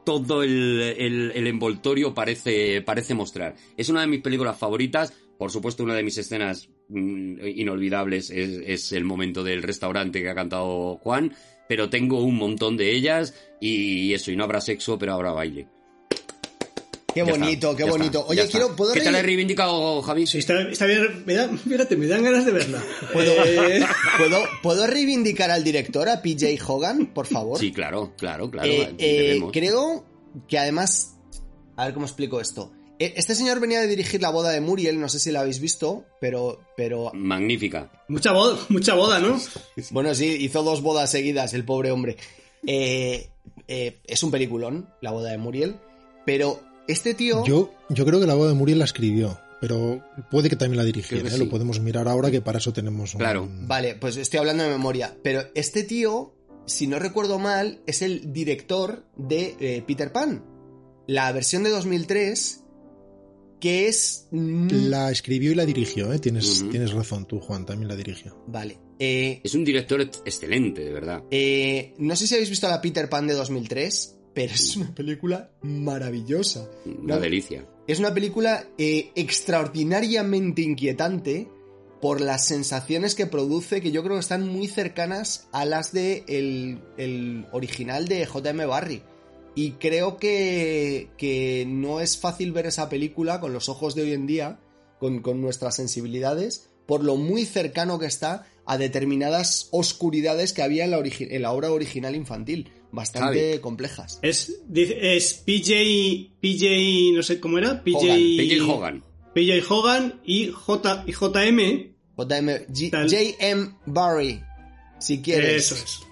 todo 0.06 0.42
el, 0.44 0.82
el- 0.98 1.32
el 1.36 1.46
envoltorio 1.48 2.14
parece, 2.14 2.82
parece 2.82 3.14
mostrar. 3.14 3.56
Es 3.76 3.90
una 3.90 4.02
de 4.02 4.08
mis 4.08 4.22
películas 4.22 4.58
favoritas, 4.58 5.14
por 5.40 5.52
supuesto 5.52 5.84
una 5.84 5.96
de 5.96 6.04
mis 6.04 6.18
escenas 6.18 6.68
mm, 6.90 7.48
inolvidables 7.56 8.30
es, 8.30 8.60
es 8.68 8.92
el 8.92 9.06
momento 9.06 9.42
del 9.42 9.64
restaurante 9.64 10.22
que 10.22 10.30
ha 10.30 10.36
cantado 10.36 10.98
Juan, 10.98 11.34
pero 11.70 11.90
tengo 11.90 12.22
un 12.22 12.36
montón 12.36 12.76
de 12.76 12.92
ellas 12.92 13.34
y 13.62 14.14
eso, 14.14 14.32
y 14.32 14.36
no 14.36 14.44
habrá 14.44 14.60
sexo, 14.60 15.00
pero 15.00 15.14
habrá 15.14 15.32
baile. 15.32 15.68
Qué 17.14 17.22
Ya 17.26 17.32
bonito, 17.32 17.72
está, 17.72 17.84
qué 17.84 17.90
bonito. 17.90 18.20
está, 18.20 18.32
Oye, 18.32 18.48
quiero, 18.50 18.66
está. 18.66 18.76
¿puedo 18.76 18.94
¿Qué 18.94 19.00
tal 19.02 19.16
he 19.16 19.24
reivindicado, 19.24 20.02
Javi? 20.02 20.28
Sí, 20.28 20.40
está, 20.40 20.62
está 20.62 20.86
bien. 20.86 21.24
Me 21.26 21.34
da, 21.34 21.48
fíjate, 21.50 21.96
me 21.96 22.06
dan 22.08 22.24
ganas 22.24 22.46
de 22.46 22.52
verla. 22.52 22.84
¿Puedo, 23.14 23.32
Eh, 23.46 23.80
¿puedo, 24.18 24.44
¿Puedo 24.62 24.88
reivindicar 24.88 25.52
al 25.52 25.64
director, 25.64 26.10
a 26.10 26.22
PJ 26.22 26.46
Hogan, 26.68 27.08
por 27.08 27.26
favor? 27.26 27.58
Sí, 27.58 27.72
claro, 27.72 28.14
claro, 28.18 28.52
claro. 28.52 28.70
Eh, 28.70 28.94
eh, 29.00 29.42
creo 29.54 30.06
que 30.48 30.60
además. 30.60 31.18
A 31.78 31.86
ver 31.86 31.94
cómo 31.94 32.06
explico 32.06 32.42
esto. 32.42 32.74
Eh, 33.00 33.14
Este 33.16 33.34
señor 33.36 33.60
venía 33.60 33.80
de 33.82 33.88
dirigir 33.88 34.22
la 34.22 34.30
boda 34.30 34.52
de 34.52 34.62
Muriel, 34.62 35.00
no 35.00 35.10
sé 35.10 35.20
si 35.20 35.32
la 35.32 35.42
habéis 35.42 35.60
visto, 35.60 36.06
pero. 36.20 36.60
pero 36.78 37.12
Magnífica. 37.14 37.90
mucha 38.08 38.32
boda, 38.32 38.60
mucha 38.70 38.94
boda, 38.94 39.20
¿no? 39.20 39.40
bueno, 39.92 40.14
sí, 40.14 40.26
hizo 40.40 40.64
dos 40.64 40.82
bodas 40.82 41.10
seguidas, 41.10 41.54
el 41.54 41.66
pobre 41.66 41.92
hombre. 41.92 42.18
Eh, 42.68 43.30
eh, 43.68 44.00
es 44.06 44.22
un 44.24 44.32
peliculón, 44.32 44.90
la 45.02 45.12
boda 45.12 45.32
de 45.32 45.38
Muriel, 45.38 45.78
pero 46.26 46.60
este 46.88 47.14
tío. 47.14 47.46
Yo, 47.46 47.72
yo 47.90 48.06
creo 48.06 48.20
que 48.20 48.28
la 48.28 48.34
boda 48.36 48.50
de 48.50 48.56
Muriel 48.56 48.80
la 48.80 48.86
escribió, 48.86 49.40
pero 49.62 50.04
puede 50.30 50.50
que 50.50 50.56
también 50.56 50.78
la 50.78 50.84
dirigiera. 50.84 51.28
¿eh? 51.28 51.32
sí. 51.32 51.38
Lo 51.40 51.50
podemos 51.50 51.80
mirar 51.80 52.08
ahora 52.08 52.32
que 52.32 52.42
para 52.42 52.58
eso 52.58 52.74
tenemos 52.74 53.14
un... 53.14 53.20
Claro. 53.20 53.48
Vale, 53.50 53.96
pues 53.96 54.18
estoy 54.18 54.40
hablando 54.40 54.64
de 54.64 54.70
memoria. 54.72 55.16
Pero 55.24 55.44
este 55.56 55.84
tío, 55.84 56.34
si 56.66 56.88
no 56.88 57.00
recuerdo 57.00 57.40
mal, 57.40 57.82
es 57.86 58.02
el 58.02 58.34
director 58.34 59.06
de 59.16 59.56
eh, 59.60 59.84
Peter 59.88 60.12
Pan. 60.12 60.44
La 61.08 61.32
versión 61.32 61.64
de 61.64 61.70
2003, 61.70 62.59
que 63.60 63.88
es... 63.88 64.28
mm, 64.32 64.68
La 64.90 65.12
escribió 65.12 65.52
y 65.52 65.56
la 65.56 65.66
dirigió, 65.66 66.12
¿eh? 66.14 66.20
Tienes, 66.20 66.66
tienes 66.72 66.92
razón 66.92 67.26
tú, 67.26 67.40
Juan, 67.40 67.66
también 67.66 67.88
la 67.90 67.96
dirigió. 67.96 68.42
Vale. 68.48 68.80
Eh, 69.00 69.40
Es 69.44 69.54
un 69.56 69.64
director 69.64 70.02
ex- 70.02 70.22
excelente, 70.26 70.84
de 70.84 70.92
verdad. 70.94 71.24
eh, 71.32 71.94
no 71.98 72.16
sé 72.16 72.28
si 72.28 72.34
habéis 72.36 72.50
visto 72.50 72.68
la 72.68 72.82
Peter 72.82 73.08
Pan 73.10 73.28
de 73.28 73.34
2003, 73.34 74.18
pero 74.34 74.54
es 74.54 74.76
una 74.78 74.94
película 74.94 75.52
maravillosa. 75.62 76.70
Una 76.86 77.16
No. 77.16 77.22
delicia. 77.22 77.66
Es 77.88 78.00
una 78.00 78.14
película 78.14 78.66
eh, 78.78 79.12
extraordinariamente 79.16 80.62
inquietante 80.62 81.48
por 82.02 82.22
las 82.22 82.46
sensaciones 82.46 83.14
que 83.16 83.26
produce, 83.26 83.82
que 83.82 83.92
yo 83.92 84.04
creo 84.04 84.16
que 84.16 84.22
están 84.22 84.48
muy 84.48 84.68
cercanas 84.68 85.50
a 85.52 85.66
las 85.66 85.92
de 85.92 86.24
el, 86.28 86.80
el 86.98 87.46
original 87.52 88.08
de 88.08 88.26
J.M. 88.26 88.66
Barry. 88.66 89.02
Y 89.60 89.72
creo 89.72 90.16
que, 90.18 91.10
que 91.18 91.66
no 91.68 92.00
es 92.00 92.18
fácil 92.18 92.52
ver 92.54 92.66
esa 92.68 92.88
película 92.88 93.42
con 93.42 93.52
los 93.52 93.68
ojos 93.68 93.94
de 93.96 94.04
hoy 94.04 94.14
en 94.14 94.26
día, 94.26 94.60
con, 95.00 95.22
con 95.22 95.42
nuestras 95.42 95.76
sensibilidades, 95.76 96.70
por 96.86 97.04
lo 97.04 97.18
muy 97.18 97.44
cercano 97.46 98.00
que 98.00 98.06
está 98.06 98.48
a 98.66 98.78
determinadas 98.78 99.68
oscuridades 99.72 100.54
que 100.54 100.62
había 100.62 100.86
en 100.86 100.92
la, 100.92 101.00
origi- 101.00 101.28
en 101.30 101.42
la 101.42 101.52
obra 101.52 101.72
original 101.72 102.16
infantil, 102.16 102.70
bastante 102.92 103.50
Javi. 103.50 103.60
complejas. 103.60 104.20
Es, 104.22 104.62
PJ, 105.46 105.74
PJ, 106.40 107.14
no 107.16 107.24
sé 107.24 107.40
cómo 107.42 107.58
era, 107.58 107.84
PJ 107.84 107.98
Hogan, 107.98 108.38
P.J. 108.38 108.66
Hogan. 108.74 109.04
PJ 109.36 109.74
Hogan 109.74 110.22
y, 110.26 110.48
J, 110.52 111.04
y 111.06 111.12
JM. 111.12 111.94
J.M. 112.16 112.60
Tal. 112.92 113.10
J.M. 113.10 113.76
Barry, 113.86 114.42
si 115.00 115.22
quieres. 115.22 115.72
Eso 115.72 115.76
es. 115.76 116.09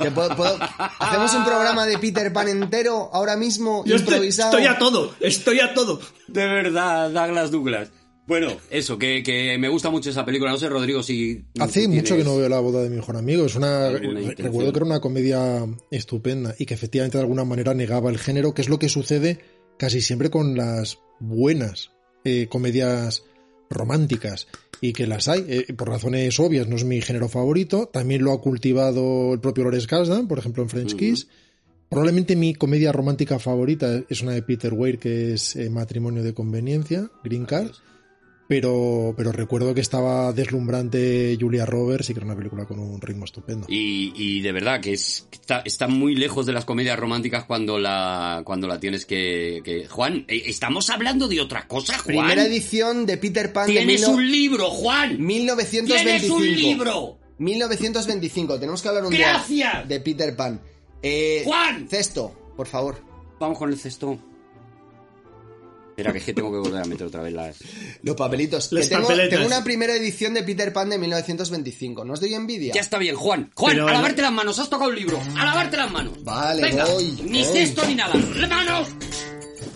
Te 0.00 0.10
puedo- 0.10 0.34
puedo- 0.36 0.58
Hacemos 0.98 1.32
un 1.34 1.44
programa 1.44 1.86
de 1.86 1.98
Peter 1.98 2.32
Pan 2.32 2.48
entero 2.48 3.10
ahora 3.12 3.36
mismo, 3.36 3.84
Yo 3.86 3.96
estoy, 3.96 4.14
improvisado. 4.14 4.50
estoy 4.50 4.66
a 4.66 4.78
todo, 4.78 5.14
estoy 5.20 5.60
a 5.60 5.74
todo. 5.74 6.00
De 6.26 6.46
verdad, 6.46 7.10
Douglas 7.10 7.50
Douglas. 7.50 7.90
Bueno, 8.26 8.52
eso, 8.68 8.98
que, 8.98 9.22
que 9.22 9.56
me 9.58 9.70
gusta 9.70 9.88
mucho 9.88 10.10
esa 10.10 10.22
película. 10.26 10.50
No 10.50 10.58
sé, 10.58 10.68
Rodrigo, 10.68 11.02
si... 11.02 11.46
Hace 11.58 11.88
mucho 11.88 12.14
que 12.14 12.24
no 12.24 12.36
veo 12.36 12.50
la 12.50 12.60
boda 12.60 12.82
de 12.82 12.90
mi 12.90 12.96
mejor 12.96 13.16
amigo. 13.16 13.46
Es 13.46 13.54
una, 13.56 13.88
recuerdo 13.88 14.70
que 14.70 14.78
era 14.78 14.84
una 14.84 15.00
comedia 15.00 15.64
estupenda 15.90 16.54
y 16.58 16.66
que 16.66 16.74
efectivamente 16.74 17.16
de 17.16 17.22
alguna 17.22 17.44
manera 17.46 17.72
negaba 17.72 18.10
el 18.10 18.18
género, 18.18 18.52
que 18.52 18.60
es 18.60 18.68
lo 18.68 18.78
que 18.78 18.90
sucede 18.90 19.40
casi 19.78 20.02
siempre 20.02 20.28
con 20.28 20.56
las 20.58 20.98
buenas 21.20 21.90
eh, 22.24 22.48
comedias 22.50 23.22
románticas 23.70 24.46
y 24.80 24.92
que 24.92 25.06
las 25.06 25.28
hay, 25.28 25.44
eh, 25.48 25.72
por 25.74 25.88
razones 25.88 26.38
obvias, 26.38 26.68
no 26.68 26.76
es 26.76 26.84
mi 26.84 27.00
género 27.00 27.28
favorito. 27.28 27.88
También 27.92 28.22
lo 28.22 28.32
ha 28.32 28.40
cultivado 28.40 29.32
el 29.34 29.40
propio 29.40 29.64
Lawrence 29.64 29.86
Kasdan, 29.86 30.28
por 30.28 30.38
ejemplo 30.38 30.62
en 30.62 30.68
French. 30.68 30.94
Kiss. 30.94 31.28
Probablemente 31.88 32.36
mi 32.36 32.54
comedia 32.54 32.92
romántica 32.92 33.38
favorita 33.38 34.02
es 34.08 34.20
una 34.20 34.32
de 34.32 34.42
Peter 34.42 34.74
Weir 34.74 34.98
que 34.98 35.32
es 35.34 35.56
eh, 35.56 35.70
Matrimonio 35.70 36.22
de 36.22 36.34
Conveniencia, 36.34 37.10
Green 37.24 37.46
Card. 37.46 37.70
Pero, 38.48 39.12
pero 39.14 39.30
recuerdo 39.30 39.74
que 39.74 39.82
estaba 39.82 40.32
deslumbrante 40.32 41.36
Julia 41.38 41.66
Roberts 41.66 42.08
y 42.08 42.14
que 42.14 42.20
era 42.20 42.26
una 42.26 42.34
película 42.36 42.64
con 42.64 42.78
un 42.78 42.98
ritmo 42.98 43.26
estupendo. 43.26 43.66
Y, 43.68 44.12
y 44.16 44.40
de 44.40 44.52
verdad 44.52 44.80
que 44.80 44.94
es, 44.94 45.28
está, 45.30 45.60
está 45.66 45.86
muy 45.86 46.14
lejos 46.14 46.46
de 46.46 46.54
las 46.54 46.64
comedias 46.64 46.98
románticas 46.98 47.44
cuando 47.44 47.78
la, 47.78 48.40
cuando 48.46 48.66
la 48.66 48.80
tienes 48.80 49.04
que, 49.04 49.60
que- 49.62 49.86
Juan, 49.86 50.24
eh, 50.28 50.44
estamos 50.46 50.88
hablando 50.88 51.28
de 51.28 51.42
otra 51.42 51.68
cosa, 51.68 51.98
Juan. 51.98 52.04
Primera 52.06 52.44
edición 52.46 53.04
de 53.04 53.18
Peter 53.18 53.52
Pan 53.52 53.66
de 53.66 53.74
Tienes 53.74 54.00
mil 54.00 54.08
no- 54.10 54.16
un 54.16 54.30
libro, 54.32 54.70
Juan. 54.70 55.22
1925. 55.22 56.02
Tienes 56.02 56.30
un 56.30 56.56
libro. 56.56 57.18
1925. 57.38 58.58
Tenemos 58.58 58.80
que 58.80 58.88
hablar 58.88 59.04
un 59.04 59.10
Gracias. 59.10 59.48
día 59.48 59.84
de 59.86 60.00
Peter 60.00 60.34
Pan. 60.34 60.60
Eh, 61.02 61.42
Juan. 61.44 61.86
Cesto, 61.88 62.52
por 62.56 62.66
favor. 62.66 62.96
Vamos 63.38 63.58
con 63.58 63.70
el 63.70 63.78
cesto. 63.78 64.18
Espera, 65.98 66.12
que 66.12 66.18
es 66.18 66.24
que 66.26 66.32
tengo 66.32 66.52
que 66.52 66.58
volver 66.58 66.80
a 66.80 66.84
meter 66.84 67.08
otra 67.08 67.22
vez 67.22 67.32
las... 67.32 67.56
Los 68.04 68.14
papelitos. 68.14 68.68
Que 68.68 68.86
tengo, 68.86 69.08
tengo 69.08 69.46
una 69.46 69.64
primera 69.64 69.96
edición 69.96 70.32
de 70.32 70.44
Peter 70.44 70.72
Pan 70.72 70.90
de 70.90 70.96
1925. 70.98 72.04
¿No 72.04 72.12
os 72.12 72.20
doy 72.20 72.34
envidia? 72.34 72.72
Ya 72.72 72.80
está 72.80 72.98
bien, 72.98 73.16
Juan. 73.16 73.50
Juan, 73.56 73.72
Pero- 73.72 73.88
a 73.88 73.92
lavarte 73.92 74.22
las 74.22 74.30
manos. 74.30 74.60
Has 74.60 74.70
tocado 74.70 74.90
el 74.92 74.96
libro. 74.96 75.20
A 75.36 75.44
lavarte 75.44 75.76
las 75.76 75.90
manos. 75.90 76.22
Vale, 76.22 76.62
Venga, 76.62 76.84
voy, 76.84 77.18
Ni 77.24 77.42
voy. 77.42 77.52
cesto 77.52 77.84
ni 77.84 77.96
nada. 77.96 78.14
¡Las 78.14 78.48
manos! 78.48 78.88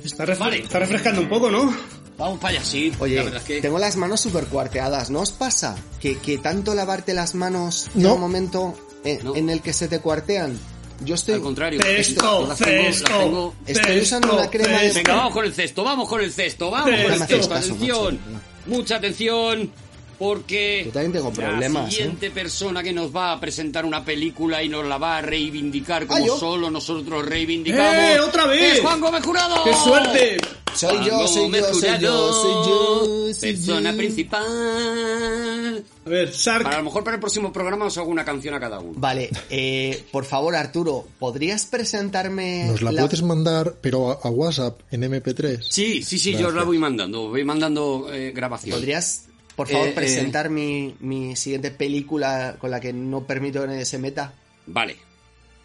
Está, 0.04 0.24
refre- 0.24 0.38
Vale. 0.38 0.58
está 0.60 0.78
refrescando 0.78 1.22
un 1.22 1.28
poco, 1.28 1.50
¿no? 1.50 1.76
Vamos 2.16 2.38
para 2.38 2.54
allá, 2.58 2.64
sí. 2.64 2.92
Oye, 3.00 3.16
la 3.16 3.24
verdad 3.24 3.40
es 3.40 3.46
que... 3.46 3.60
tengo 3.60 3.80
las 3.80 3.96
manos 3.96 4.20
súper 4.20 4.44
cuarteadas. 4.46 5.10
¿No 5.10 5.22
os 5.22 5.32
pasa 5.32 5.76
que, 6.00 6.18
que 6.18 6.38
tanto 6.38 6.72
lavarte 6.76 7.14
las 7.14 7.34
manos 7.34 7.88
No. 7.94 8.00
llega 8.00 8.14
un 8.14 8.20
momento 8.20 8.74
eh, 9.04 9.18
No. 9.24 9.34
en 9.34 9.50
el 9.50 9.60
que 9.60 9.72
se 9.72 9.88
te 9.88 9.98
cuartean? 9.98 10.56
Yo 11.04 11.14
estoy... 11.14 11.34
Al 11.34 11.40
contrario. 11.40 11.80
Cesto, 11.82 12.46
Las 12.48 12.58
tengo- 12.58 12.82
las 12.84 12.94
cesto, 12.96 13.18
tengo- 13.18 13.54
Estoy 13.66 13.98
usando 14.00 14.32
una 14.34 14.50
crema 14.50 14.80
de- 14.80 14.92
Venga, 14.92 15.14
vamos 15.16 15.32
con 15.32 15.44
el 15.44 15.52
cesto, 15.54 15.84
vamos 15.84 16.08
con 16.08 16.20
el 16.20 16.32
cesto, 16.32 16.70
vamos 16.70 16.90
con 16.90 16.94
el 17.12 17.18
Cesto. 17.18 17.26
cesto. 17.36 17.54
Atención, 17.54 18.18
mucha 18.66 18.96
atención, 18.96 19.70
porque 20.18 20.82
Yo 20.86 20.92
también 20.92 21.12
tengo 21.12 21.32
problemas, 21.32 21.84
la 21.84 21.90
siguiente 21.90 22.30
persona 22.30 22.82
que 22.82 22.92
nos 22.92 23.14
va 23.14 23.32
a 23.32 23.40
presentar 23.40 23.84
una 23.84 24.04
película 24.04 24.62
y 24.62 24.68
nos 24.68 24.86
la 24.86 24.98
va 24.98 25.18
a 25.18 25.22
reivindicar 25.22 26.06
como 26.06 26.24
Ah, 26.34 26.38
solo 26.38 26.70
nosotros 26.70 27.24
reivindicamos. 27.26 27.94
¡Eh, 27.94 28.20
otra 28.20 28.46
vez! 28.46 28.74
¡Es 28.74 28.80
Juan 28.80 29.00
Gómez 29.00 29.24
Jurado! 29.24 29.64
¡Qué 29.64 29.74
suerte! 29.74 30.36
Soy 30.74 31.04
yo, 31.04 31.16
Juan 31.16 31.28
soy 31.28 31.42
Gómez 31.42 31.60
yo, 31.60 31.74
soy 31.74 31.90
yo, 31.90 31.96
Jurado, 31.98 32.32
soy 32.32 32.52
yo, 32.70 33.34
soy 33.34 33.52
Persona 33.52 33.90
yo. 33.90 33.96
principal. 33.98 35.84
A 36.04 36.08
ver, 36.08 36.32
Sark. 36.34 36.62
Para 36.64 36.76
a 36.76 36.78
lo 36.78 36.84
mejor 36.84 37.04
para 37.04 37.14
el 37.16 37.20
próximo 37.20 37.52
programa 37.52 37.84
os 37.86 37.98
hago 37.98 38.08
una 38.10 38.24
canción 38.24 38.54
a 38.54 38.60
cada 38.60 38.80
uno. 38.80 38.92
Vale, 38.96 39.30
eh, 39.50 40.02
por 40.10 40.24
favor, 40.24 40.56
Arturo, 40.56 41.06
¿podrías 41.18 41.66
presentarme 41.66 42.64
Nos 42.68 42.82
la 42.82 42.90
puedes 42.92 43.22
mandar, 43.22 43.74
pero 43.80 44.10
a, 44.12 44.14
a 44.26 44.30
WhatsApp, 44.30 44.80
en 44.90 45.02
MP3. 45.02 45.60
Sí, 45.68 46.02
sí, 46.02 46.18
sí, 46.18 46.32
yo 46.36 46.48
os 46.48 46.54
la 46.54 46.64
voy 46.64 46.78
mandando, 46.78 47.28
voy 47.28 47.44
mandando 47.44 48.08
eh, 48.12 48.32
grabación. 48.34 48.76
¿Podrías, 48.78 49.26
por 49.56 49.68
favor, 49.68 49.88
Eh, 49.88 49.90
eh. 49.90 49.94
presentar 49.94 50.50
mi, 50.50 50.94
mi 51.00 51.36
siguiente 51.36 51.70
película 51.70 52.56
con 52.58 52.70
la 52.70 52.80
que 52.80 52.92
no 52.92 53.26
permito 53.26 53.60
que 53.60 53.66
nadie 53.68 53.84
se 53.84 53.98
meta? 53.98 54.34
Vale. 54.66 54.96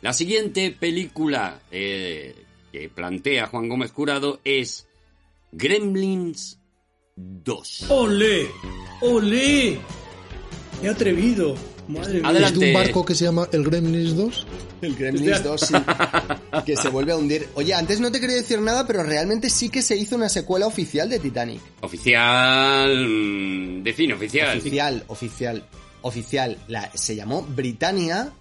La 0.02 0.14
siguiente 0.14 0.72
película 0.72 1.60
eh, 1.72 2.36
que 2.72 2.90
plantea 2.90 3.48
Juan 3.48 3.68
Gómez 3.68 3.92
Curado 3.92 4.40
es 4.44 4.88
Gremlins 5.52 6.60
2. 7.16 7.86
¡Ole! 7.90 8.48
¡Ole! 9.02 9.80
¡Qué 10.82 10.88
atrevido! 10.90 11.56
Madre 11.88 12.20
mía. 12.20 12.28
Adelante. 12.30 12.54
¿Es 12.56 12.60
de 12.60 12.68
un 12.68 12.74
barco 12.74 13.06
que 13.06 13.16
se 13.16 13.26
llama 13.26 13.48
el 13.52 13.64
Gremlins 13.64 14.16
2? 14.16 14.48
El 14.82 14.96
Gremlins 14.96 15.44
2, 15.44 15.62
sí. 15.62 15.74
que 16.66 16.76
se 16.76 16.90
vuelve 16.90 17.14
a 17.14 17.16
hundir. 17.18 17.48
Oye, 17.56 17.74
antes 17.74 18.00
no 18.00 18.12
te 18.12 18.20
quería 18.20 18.36
decir 18.36 18.60
nada, 18.62 18.86
pero 18.86 19.04
realmente 19.04 19.50
sí 19.50 19.70
que 19.70 19.82
se 19.82 19.96
hizo 19.96 20.16
una 20.16 20.30
secuela 20.30 20.68
oficial 20.68 21.10
de 21.10 21.20
Titanic. 21.20 21.62
Oficial. 21.82 23.08
mm, 23.08 23.84
Define 23.84 24.14
oficial. 24.14 24.58
Oficial, 24.58 25.04
oficial, 25.08 25.64
oficial. 26.02 26.58
La, 26.68 26.92
se 26.94 27.16
llamó 27.16 27.42
Britannia 27.44 28.32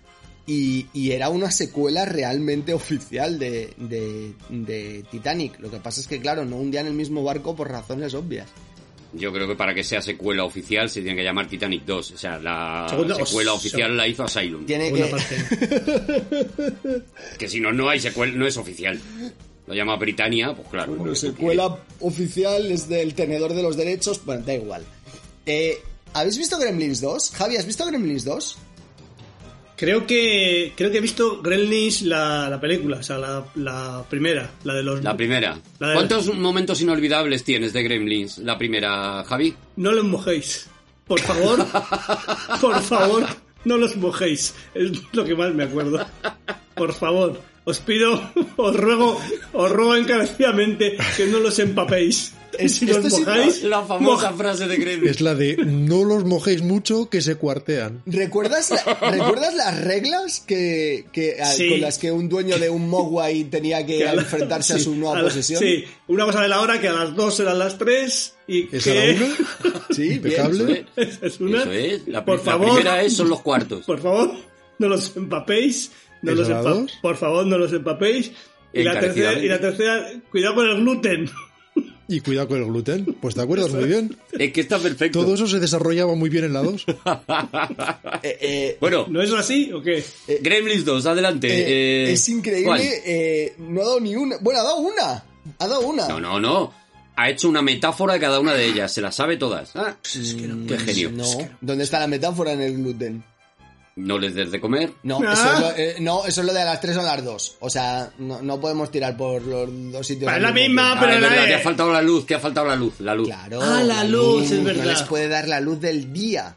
y, 0.46 0.86
y 0.92 1.12
era 1.12 1.28
una 1.28 1.50
secuela 1.50 2.04
realmente 2.04 2.74
oficial 2.74 3.38
de, 3.38 3.72
de, 3.76 4.32
de 4.48 5.04
Titanic. 5.10 5.58
Lo 5.60 5.70
que 5.70 5.78
pasa 5.78 6.00
es 6.00 6.06
que, 6.06 6.20
claro, 6.20 6.44
no 6.44 6.56
hundían 6.56 6.86
el 6.86 6.94
mismo 6.94 7.22
barco 7.22 7.54
por 7.56 7.70
razones 7.70 8.14
obvias. 8.14 8.48
Yo 9.12 9.32
creo 9.32 9.46
que 9.48 9.54
para 9.56 9.72
que 9.74 9.82
sea 9.84 10.02
secuela 10.02 10.44
oficial 10.44 10.90
se 10.90 11.00
tiene 11.00 11.16
que 11.16 11.24
llamar 11.24 11.48
Titanic 11.48 11.84
2. 11.84 12.10
O 12.12 12.18
sea, 12.18 12.38
la 12.38 12.86
Segunda- 12.88 13.14
secuela 13.24 13.52
oficial 13.54 13.96
la 13.96 14.06
hizo 14.06 14.24
Asylum. 14.24 14.66
Tiene 14.66 14.92
Una 14.92 15.04
que... 15.06 15.10
parte. 15.10 17.02
Que 17.38 17.48
si 17.48 17.60
no, 17.60 17.72
no 17.72 17.88
hay 17.88 18.00
secuela, 18.00 18.32
no 18.34 18.46
es 18.46 18.56
oficial. 18.56 19.00
Lo 19.66 19.74
llama 19.74 19.96
Britannia, 19.96 20.54
pues 20.54 20.68
claro. 20.68 20.94
Bueno, 20.94 21.14
secuela 21.14 21.78
oficial 22.00 22.70
es 22.70 22.88
del 22.88 23.14
tenedor 23.14 23.52
de 23.54 23.62
los 23.62 23.76
derechos. 23.76 24.20
Bueno, 24.24 24.42
da 24.44 24.54
igual. 24.54 24.84
Eh, 25.44 25.78
¿Habéis 26.12 26.38
visto 26.38 26.58
Gremlins 26.58 27.00
2? 27.00 27.32
Javi, 27.32 27.56
¿has 27.56 27.66
visto 27.66 27.84
Gremlins 27.86 28.24
2? 28.24 28.58
Creo 29.76 30.06
que 30.06 30.72
creo 30.74 30.90
que 30.90 30.98
he 30.98 31.00
visto 31.02 31.42
Gremlins 31.42 32.02
la, 32.02 32.48
la 32.48 32.58
película, 32.58 32.98
o 32.98 33.02
sea, 33.02 33.18
la, 33.18 33.44
la 33.56 34.04
primera, 34.08 34.50
la 34.64 34.72
de 34.74 34.82
los... 34.82 35.04
La 35.04 35.14
primera. 35.16 35.58
La 35.78 35.92
¿Cuántos 35.92 36.34
momentos 36.34 36.80
inolvidables 36.80 37.44
tienes 37.44 37.74
de 37.74 37.82
Gremlins? 37.82 38.38
La 38.38 38.56
primera, 38.56 39.22
Javi. 39.24 39.54
No 39.76 39.92
los 39.92 40.04
mojéis. 40.04 40.68
Por 41.06 41.20
favor, 41.20 41.64
por 42.60 42.82
favor, 42.82 43.26
no 43.64 43.76
los 43.76 43.96
mojéis. 43.96 44.54
Es 44.74 44.90
lo 45.12 45.24
que 45.24 45.34
más 45.34 45.54
me 45.54 45.64
acuerdo. 45.64 46.04
Por 46.74 46.94
favor, 46.94 47.40
os 47.66 47.78
pido, 47.80 48.18
os 48.56 48.74
ruego, 48.74 49.20
os 49.52 49.70
ruego 49.70 49.94
encarecidamente 49.96 50.96
que 51.16 51.26
no 51.26 51.40
los 51.40 51.58
empapéis. 51.58 52.32
Es- 52.58 52.76
si 52.76 52.86
los 52.86 52.98
esto 53.04 53.10
sí- 53.10 53.20
mojáis, 53.22 53.62
La 53.64 53.82
famosa 53.84 54.30
moja- 54.30 54.32
frase 54.32 54.66
de 54.66 54.76
Gremlins. 54.78 55.10
Es 55.10 55.20
la 55.20 55.34
de 55.34 55.56
no 55.58 56.04
los 56.04 56.24
mojéis 56.24 56.62
mucho 56.62 57.10
que 57.10 57.20
se 57.20 57.34
cuartean. 57.34 58.00
¿Recuerdas, 58.06 58.70
la- 58.70 58.94
¿recuerdas 59.10 59.54
las 59.54 59.78
reglas 59.82 60.40
que, 60.46 61.04
que- 61.12 61.42
a- 61.42 61.52
Sí. 61.52 61.68
con 61.68 61.80
las 61.82 61.98
que 61.98 62.10
un 62.12 62.30
dueño 62.30 62.56
de 62.58 62.70
un 62.70 62.88
Mogwai 62.88 63.44
tenía 63.44 63.84
que 63.84 63.98
que 63.98 64.08
a 64.08 64.14
la- 64.14 64.22
enfrentarse 64.22 64.72
a 64.74 64.78
sí, 64.78 64.84
su 64.84 64.94
nueva 64.94 65.16
a 65.16 65.18
la- 65.18 65.24
posesión? 65.24 65.60
Sí, 65.60 65.84
una 66.08 66.24
cosa 66.24 66.40
de 66.40 66.48
la 66.48 66.60
hora 66.62 66.80
que 66.80 66.88
a 66.88 66.92
las 66.94 67.14
dos 67.14 67.38
eran 67.40 67.58
las 67.58 67.76
tres 67.76 68.34
y 68.46 68.74
¿Es 68.74 68.84
que... 68.84 68.90
a 68.90 69.04
la 69.04 69.24
una? 69.26 69.36
Sí. 69.90 70.12
Impecable. 70.14 70.86
Esa 70.96 71.26
es 71.26 71.40
una. 71.40 71.60
Eso 71.62 71.72
es. 71.72 72.08
La, 72.08 72.24
por 72.24 72.38
la 72.38 72.42
favor, 72.42 72.68
primera 72.76 73.02
es 73.02 73.16
son 73.16 73.28
los 73.28 73.42
cuartos. 73.42 73.84
Por 73.84 74.00
favor, 74.00 74.30
no 74.78 74.88
los 74.88 75.14
empapéis. 75.16 75.90
No 76.22 76.32
¿Es 76.32 76.38
los? 76.48 76.92
Por 77.02 77.16
favor, 77.16 77.46
no 77.46 77.58
los 77.58 77.72
empapéis. 77.72 78.32
Y 78.72 78.82
la, 78.82 78.98
tercera, 79.00 79.32
y 79.34 79.48
la 79.48 79.60
tercera, 79.60 80.06
cuidado 80.30 80.54
con 80.56 80.68
el 80.68 80.76
gluten. 80.80 81.30
Y 82.08 82.20
cuidado 82.20 82.46
con 82.46 82.58
el 82.58 82.66
gluten. 82.66 83.04
Pues 83.20 83.34
te 83.34 83.40
acuerdas 83.40 83.72
muy 83.72 83.84
bien. 83.88 84.16
Es 84.38 84.52
que 84.52 84.60
está 84.60 84.78
perfecto. 84.78 85.22
Todo 85.24 85.34
eso 85.34 85.48
se 85.48 85.58
desarrollaba 85.58 86.14
muy 86.14 86.30
bien 86.30 86.44
en 86.44 86.52
la 86.52 86.62
2. 86.62 86.86
Eh, 88.22 88.38
eh, 88.40 88.76
Bueno, 88.80 89.06
¿No 89.08 89.20
es 89.20 89.32
así 89.32 89.72
o 89.72 89.82
qué? 89.82 90.04
Gremlins 90.40 90.84
2, 90.84 91.04
adelante. 91.06 91.48
eh, 91.48 92.08
Eh, 92.10 92.12
es 92.12 92.28
increíble. 92.28 93.02
eh, 93.04 93.54
no 93.58 93.80
ha 93.82 93.84
dado 93.84 94.00
ni 94.00 94.14
una. 94.14 94.36
Bueno, 94.40 94.60
ha 94.60 94.62
dado 94.62 94.76
una. 94.78 95.24
Ha 95.58 95.66
dado 95.66 95.80
una. 95.80 96.06
No, 96.08 96.20
no, 96.20 96.38
no. 96.38 96.72
Ha 97.16 97.30
hecho 97.30 97.48
una 97.48 97.60
metáfora 97.62 98.14
de 98.14 98.20
cada 98.20 98.38
una 98.38 98.54
de 98.54 98.66
ellas. 98.66 98.92
Se 98.94 99.00
las 99.00 99.16
sabe 99.16 99.36
todas. 99.36 99.74
Ah, 99.74 99.96
Qué 100.02 100.78
genio. 100.78 101.10
No. 101.10 101.24
¿Dónde 101.60 101.82
está 101.84 101.98
la 101.98 102.06
metáfora 102.06 102.52
en 102.52 102.62
el 102.62 102.76
gluten? 102.76 103.24
No 103.96 104.18
les 104.18 104.34
des 104.34 104.50
de 104.50 104.60
comer. 104.60 104.92
No, 105.04 105.20
Ah. 105.26 105.32
eso 105.32 105.52
es 105.54 105.60
lo, 105.60 105.70
eh, 105.76 105.96
no, 106.00 106.26
eso 106.26 106.40
es 106.42 106.46
lo 106.46 106.52
de 106.52 106.60
a 106.60 106.64
las 106.66 106.80
3 106.82 106.96
o 106.98 107.00
a 107.00 107.04
las 107.04 107.24
2. 107.24 107.56
O 107.60 107.70
sea, 107.70 108.10
no, 108.18 108.42
no 108.42 108.60
podemos 108.60 108.90
tirar 108.90 109.16
por 109.16 109.40
los 109.42 109.68
dos 109.90 110.06
sitios. 110.06 110.30
Al 110.30 110.42
la 110.42 110.52
misma, 110.52 110.82
tiempo. 110.82 110.96
Ah, 110.96 111.00
pero 111.00 111.12
es 111.14 111.20
la 111.22 111.28
verdad, 111.30 111.44
E. 111.44 111.48
que 111.48 111.54
ha 111.54 111.58
faltado 111.60 111.92
la 111.92 112.02
luz, 112.02 112.24
que 112.26 112.34
ha 112.34 112.38
faltado 112.40 112.66
la 112.66 112.76
luz. 112.76 112.94
La 113.00 113.14
luz. 113.14 113.26
Claro. 113.28 113.60
Ah, 113.62 113.82
la 113.82 114.04
luz, 114.04 114.50
es 114.50 114.62
verdad. 114.62 114.84
No 114.84 114.90
les 114.90 115.02
puede 115.04 115.28
dar 115.28 115.48
la 115.48 115.60
luz 115.60 115.80
del 115.80 116.12
día. 116.12 116.56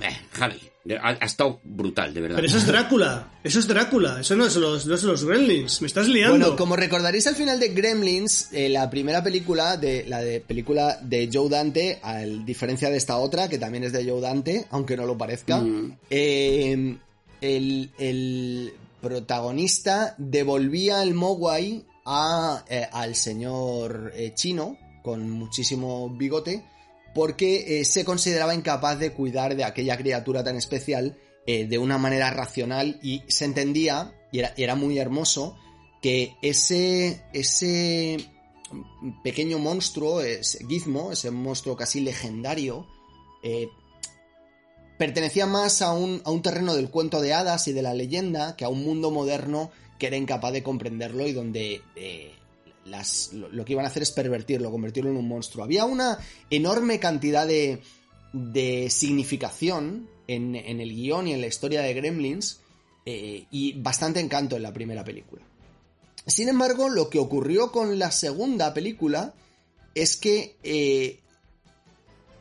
Eh, 0.00 0.16
Javi, 0.32 0.58
ha, 1.02 1.08
ha 1.08 1.26
estado 1.26 1.60
brutal, 1.64 2.14
de 2.14 2.20
verdad. 2.22 2.36
Pero 2.36 2.46
eso 2.48 2.58
es 2.58 2.66
Drácula. 2.66 3.32
Eso 3.44 3.58
es 3.58 3.66
Drácula. 3.68 4.20
Eso 4.20 4.36
no 4.36 4.46
es 4.46 4.56
los, 4.56 4.86
no 4.86 4.96
son 4.96 5.10
los 5.10 5.24
Gremlins. 5.24 5.80
Me 5.82 5.86
estás 5.86 6.08
liando. 6.08 6.38
Bueno, 6.38 6.56
como 6.56 6.76
recordaréis 6.76 7.26
al 7.26 7.34
final 7.34 7.58
de 7.60 7.68
Gremlins, 7.68 8.48
eh, 8.52 8.68
la 8.68 8.88
primera 8.88 9.22
película, 9.22 9.76
de 9.76 10.04
la 10.06 10.20
de 10.22 10.40
película 10.40 10.98
de 11.02 11.28
Joe 11.32 11.48
Dante, 11.50 11.98
a 12.02 12.18
diferencia 12.20 12.88
de 12.90 12.96
esta 12.96 13.18
otra, 13.18 13.48
que 13.48 13.58
también 13.58 13.84
es 13.84 13.92
de 13.92 14.08
Joe 14.08 14.20
Dante, 14.20 14.66
aunque 14.70 14.96
no 14.96 15.04
lo 15.04 15.18
parezca, 15.18 15.58
Mm. 15.60 15.98
eh, 16.10 16.96
el, 17.40 17.90
el 17.98 18.72
protagonista 19.00 20.14
devolvía 20.18 21.02
el 21.02 21.14
Mogwai 21.14 21.84
a, 22.04 22.64
eh, 22.68 22.86
al 22.92 23.14
señor 23.16 24.12
eh, 24.14 24.32
chino, 24.34 24.76
con 25.02 25.28
muchísimo 25.30 26.08
bigote, 26.10 26.64
porque 27.14 27.80
eh, 27.80 27.84
se 27.84 28.04
consideraba 28.04 28.54
incapaz 28.54 28.98
de 28.98 29.12
cuidar 29.12 29.56
de 29.56 29.64
aquella 29.64 29.96
criatura 29.96 30.42
tan 30.42 30.56
especial 30.56 31.16
eh, 31.46 31.66
de 31.66 31.78
una 31.78 31.98
manera 31.98 32.30
racional 32.30 32.98
y 33.02 33.22
se 33.28 33.44
entendía, 33.44 34.14
y 34.30 34.40
era, 34.56 34.74
muy 34.74 34.98
hermoso, 34.98 35.56
que 36.00 36.36
ese, 36.40 37.22
ese 37.32 38.16
pequeño 39.22 39.58
monstruo, 39.58 40.20
ese 40.20 40.64
Gizmo, 40.66 41.12
ese 41.12 41.30
monstruo 41.30 41.76
casi 41.76 42.00
legendario, 42.00 42.86
eh, 43.42 43.68
pertenecía 44.98 45.46
más 45.46 45.82
a 45.82 45.92
un, 45.92 46.22
a 46.24 46.30
un 46.30 46.42
terreno 46.42 46.74
del 46.74 46.90
cuento 46.90 47.20
de 47.20 47.34
hadas 47.34 47.66
y 47.66 47.72
de 47.72 47.82
la 47.82 47.92
leyenda 47.92 48.56
que 48.56 48.64
a 48.64 48.68
un 48.68 48.84
mundo 48.84 49.10
moderno 49.10 49.72
que 49.98 50.06
era 50.06 50.16
incapaz 50.16 50.52
de 50.52 50.62
comprenderlo 50.62 51.26
y 51.26 51.32
donde 51.32 51.82
eh, 51.96 52.34
las, 52.84 53.32
lo, 53.32 53.64
que 53.64 53.72
iban 53.72 53.84
a 53.84 53.88
hacer 53.88 54.02
es 54.02 54.10
pervertirlo, 54.10 54.70
convertirlo 54.70 55.10
en 55.10 55.16
un 55.16 55.28
monstruo. 55.28 55.64
Había 55.64 55.84
una 55.84 56.18
enorme 56.50 56.98
cantidad 56.98 57.46
de, 57.46 57.80
de 58.32 58.88
significación 58.90 60.08
en, 60.26 60.56
en 60.56 60.80
el 60.80 60.90
guion 60.94 61.28
y 61.28 61.32
en 61.32 61.40
la 61.40 61.46
historia 61.46 61.82
de 61.82 61.94
Gremlins 61.94 62.60
eh, 63.06 63.46
y 63.50 63.74
bastante 63.74 64.20
encanto 64.20 64.56
en 64.56 64.62
la 64.62 64.72
primera 64.72 65.04
película. 65.04 65.42
Sin 66.26 66.48
embargo, 66.48 66.88
lo 66.88 67.08
que 67.10 67.18
ocurrió 67.18 67.72
con 67.72 67.98
la 67.98 68.10
segunda 68.12 68.72
película 68.74 69.34
es 69.94 70.16
que 70.16 70.56
eh, 70.62 71.18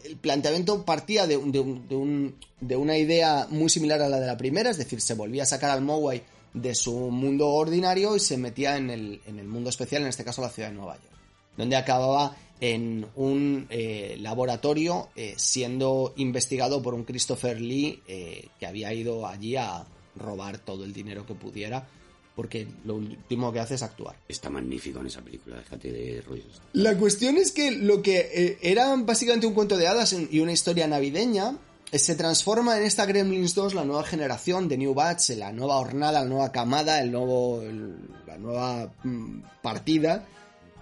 el 0.03 0.17
planteamiento 0.17 0.85
partía 0.85 1.27
de, 1.27 1.37
un- 1.37 1.51
de 1.51 1.59
de 1.89 1.95
un- 1.95 2.35
de 2.59 2.75
una 2.75 2.97
idea 2.97 3.47
muy 3.49 3.69
similar 3.69 4.01
a 4.01 4.09
la 4.09 4.19
de 4.19 4.27
la 4.27 4.37
primera, 4.37 4.69
es 4.69 4.77
decir, 4.77 5.01
se 5.01 5.15
volvía 5.15 5.43
a 5.43 5.47
sacar 5.47 5.71
al 5.71 5.81
Mowai 5.81 6.21
de 6.53 6.75
su 6.75 6.93
mundo 6.93 7.49
ordinario 7.49 8.15
y 8.15 8.19
se 8.19 8.37
metía 8.37 8.77
en 8.77 8.89
el, 8.89 9.21
en 9.25 9.39
el 9.39 9.47
mundo 9.47 9.69
especial, 9.69 10.01
en 10.01 10.09
este 10.09 10.23
caso 10.23 10.41
la 10.41 10.49
ciudad 10.49 10.69
de 10.69 10.75
Nueva 10.75 10.95
York, 10.95 11.15
donde 11.57 11.75
acababa 11.75 12.35
en 12.59 13.07
un 13.15 13.65
eh, 13.69 14.17
laboratorio 14.19 15.09
eh, 15.15 15.33
siendo 15.37 16.13
investigado 16.17 16.81
por 16.81 16.93
un 16.93 17.03
Christopher 17.03 17.59
Lee 17.59 18.01
eh, 18.07 18.47
que 18.59 18.67
había 18.67 18.93
ido 18.93 19.25
allí 19.25 19.55
a 19.55 19.83
robar 20.15 20.59
todo 20.59 20.83
el 20.83 20.93
dinero 20.93 21.25
que 21.25 21.33
pudiera, 21.33 21.87
porque 22.35 22.67
lo 22.85 22.95
último 22.95 23.51
que 23.51 23.59
hace 23.59 23.75
es 23.75 23.83
actuar. 23.83 24.15
Está 24.27 24.49
magnífico 24.49 24.99
en 24.99 25.07
esa 25.07 25.21
película, 25.21 25.57
déjate 25.57 25.91
de 25.91 26.21
rollos. 26.21 26.61
La 26.73 26.95
cuestión 26.97 27.37
es 27.37 27.51
que 27.51 27.71
lo 27.71 28.01
que 28.01 28.57
era 28.61 28.95
básicamente 28.97 29.47
un 29.47 29.53
cuento 29.53 29.77
de 29.77 29.87
hadas 29.87 30.13
y 30.13 30.39
una 30.39 30.51
historia 30.51 30.87
navideña 30.87 31.57
se 31.99 32.15
transforma 32.15 32.77
en 32.77 32.83
esta 32.83 33.05
Gremlins 33.05 33.53
2, 33.53 33.73
la 33.73 33.83
nueva 33.83 34.03
generación 34.03 34.67
de 34.67 34.77
New 34.77 34.93
Batch, 34.93 35.31
la 35.31 35.51
nueva 35.51 35.77
hornada, 35.77 36.21
la 36.21 36.25
nueva 36.25 36.51
camada, 36.51 37.01
el 37.01 37.11
nuevo, 37.11 37.61
la 38.25 38.37
nueva 38.37 38.93
mm, 39.03 39.41
partida. 39.61 40.25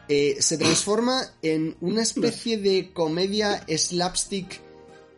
eh, 0.08 0.38
se 0.40 0.58
transforma 0.58 1.24
en 1.42 1.78
una 1.82 2.02
especie 2.02 2.58
de 2.58 2.92
comedia 2.94 3.64
slapstick. 3.68 4.62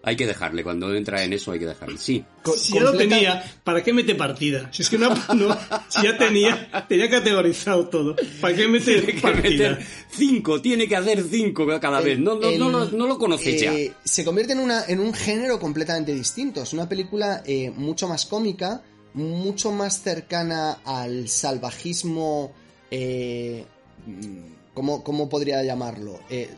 Hay 0.04 0.16
que 0.16 0.26
dejarle, 0.26 0.64
cuando 0.64 0.94
entra 0.96 1.24
en 1.24 1.32
eso 1.34 1.52
hay 1.52 1.60
que 1.60 1.68
dejarle. 1.68 1.98
Sí. 1.98 2.24
co- 2.42 2.58
Si 2.58 2.74
ya 2.74 2.82
lo 2.82 2.98
tenía, 2.98 3.44
¿para 3.64 3.84
qué 3.84 3.94
mete 3.94 4.16
partida? 4.16 4.68
Si 4.72 4.82
es 4.82 4.90
que 4.90 4.98
no, 4.98 5.10
no- 5.36 5.56
si 5.90 6.02
ya 6.04 6.18
tenía, 6.18 6.86
tenía 6.90 7.08
categorizado 7.10 7.88
todo. 7.88 8.16
¿Para 8.42 8.56
qué 8.56 8.68
mete 8.68 9.00
Tiene 9.02 9.14
que 9.14 9.22
partida? 9.22 9.70
meter 9.72 9.86
cinco, 10.10 10.60
tiene 10.62 10.88
que 10.88 10.96
hacer 10.96 11.24
cinco 11.30 11.68
cada 11.80 12.02
vez. 12.02 12.18
No, 12.18 12.34
no, 12.36 12.50
el- 12.50 12.58
no, 12.60 12.70
lo- 12.70 12.90
no 12.90 13.06
lo 13.06 13.18
conoces 13.20 13.62
ya. 13.62 13.74
eh, 13.74 13.94
Se 14.04 14.26
convierte 14.26 14.54
en, 14.54 14.60
una, 14.60 14.84
en 14.88 15.00
un 15.00 15.14
género 15.14 15.60
completamente 15.60 16.14
distinto. 16.16 16.64
Es 16.64 16.74
una 16.74 16.90
película 16.90 17.44
eh, 17.46 17.70
mucho 17.70 18.08
más 18.08 18.26
cómica, 18.26 18.82
mucho 19.14 19.72
más 19.72 20.02
cercana 20.02 20.80
al 20.84 21.30
salvajismo. 21.30 22.54
Eh, 22.90 23.66
mm, 24.08 24.38
¿cómo, 24.74 25.04
cómo 25.04 25.30
podría 25.30 25.64
llamarlo? 25.64 26.20
Eh, 26.30 26.50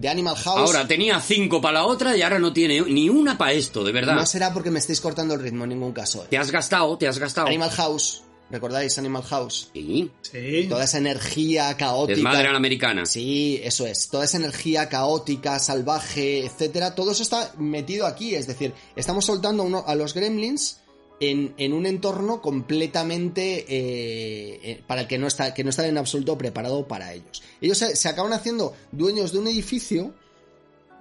de 0.00 0.08
Animal 0.08 0.36
House. 0.36 0.58
Ahora 0.58 0.86
tenía 0.86 1.20
cinco 1.20 1.60
para 1.60 1.80
la 1.80 1.86
otra 1.86 2.16
y 2.16 2.22
ahora 2.22 2.38
no 2.38 2.52
tiene 2.52 2.80
ni 2.82 3.08
una 3.08 3.36
para 3.36 3.52
esto, 3.52 3.82
de 3.84 3.92
verdad. 3.92 4.14
no 4.14 4.26
será 4.26 4.52
porque 4.52 4.70
me 4.70 4.78
estáis 4.78 5.00
cortando 5.00 5.34
el 5.34 5.40
ritmo 5.40 5.64
en 5.64 5.70
ningún 5.70 5.92
caso. 5.92 6.26
Te 6.30 6.38
has 6.38 6.50
gastado, 6.50 6.96
te 6.96 7.08
has 7.08 7.18
gastado. 7.18 7.46
Animal 7.48 7.70
House. 7.70 8.22
¿Recordáis 8.50 8.96
Animal 8.96 9.24
House? 9.24 9.70
Sí. 9.74 10.10
Sí. 10.22 10.66
Toda 10.70 10.84
esa 10.84 10.96
energía 10.96 11.76
caótica. 11.76 12.14
Desmadre 12.16 12.48
a 12.48 12.52
la 12.52 12.56
americana. 12.56 13.04
Sí, 13.04 13.60
eso 13.62 13.86
es. 13.86 14.08
Toda 14.08 14.24
esa 14.24 14.38
energía 14.38 14.88
caótica, 14.88 15.58
salvaje, 15.58 16.46
etcétera, 16.46 16.94
todo 16.94 17.10
eso 17.12 17.22
está 17.22 17.52
metido 17.58 18.06
aquí. 18.06 18.34
Es 18.34 18.46
decir, 18.46 18.72
estamos 18.96 19.26
soltando 19.26 19.64
uno- 19.64 19.84
a 19.86 19.94
los 19.94 20.14
gremlins 20.14 20.80
en, 21.20 21.72
un 21.72 21.86
entorno 21.86 22.40
completamente 22.40 23.64
eh, 23.68 24.60
eh, 24.62 24.82
para 24.86 25.02
el 25.02 25.08
que 25.08 25.18
no 25.18 25.26
está, 25.26 25.52
que 25.52 25.64
no 25.64 25.70
está 25.70 25.86
en 25.86 25.98
absoluto 25.98 26.38
preparado 26.38 26.86
para 26.86 27.12
ellos. 27.12 27.42
Ellos 27.60 27.78
se, 27.78 28.08
acaban 28.08 28.32
haciendo 28.32 28.74
dueños 28.92 29.32
de 29.32 29.38
un 29.38 29.48
edificio 29.48 30.14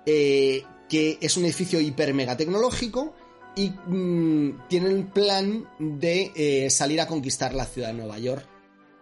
eh, 0.05 0.63
que 0.89 1.17
es 1.21 1.37
un 1.37 1.45
edificio 1.45 1.79
hiper 1.79 2.13
mega 2.13 2.35
tecnológico 2.35 3.13
y 3.55 3.69
mm, 3.69 4.67
tienen 4.67 5.07
plan 5.07 5.69
de 5.79 6.67
salir 6.69 7.01
a 7.01 7.07
conquistar 7.07 7.53
la 7.53 7.65
ciudad 7.65 7.89
de 7.89 7.95
Nueva 7.95 8.17
York 8.17 8.45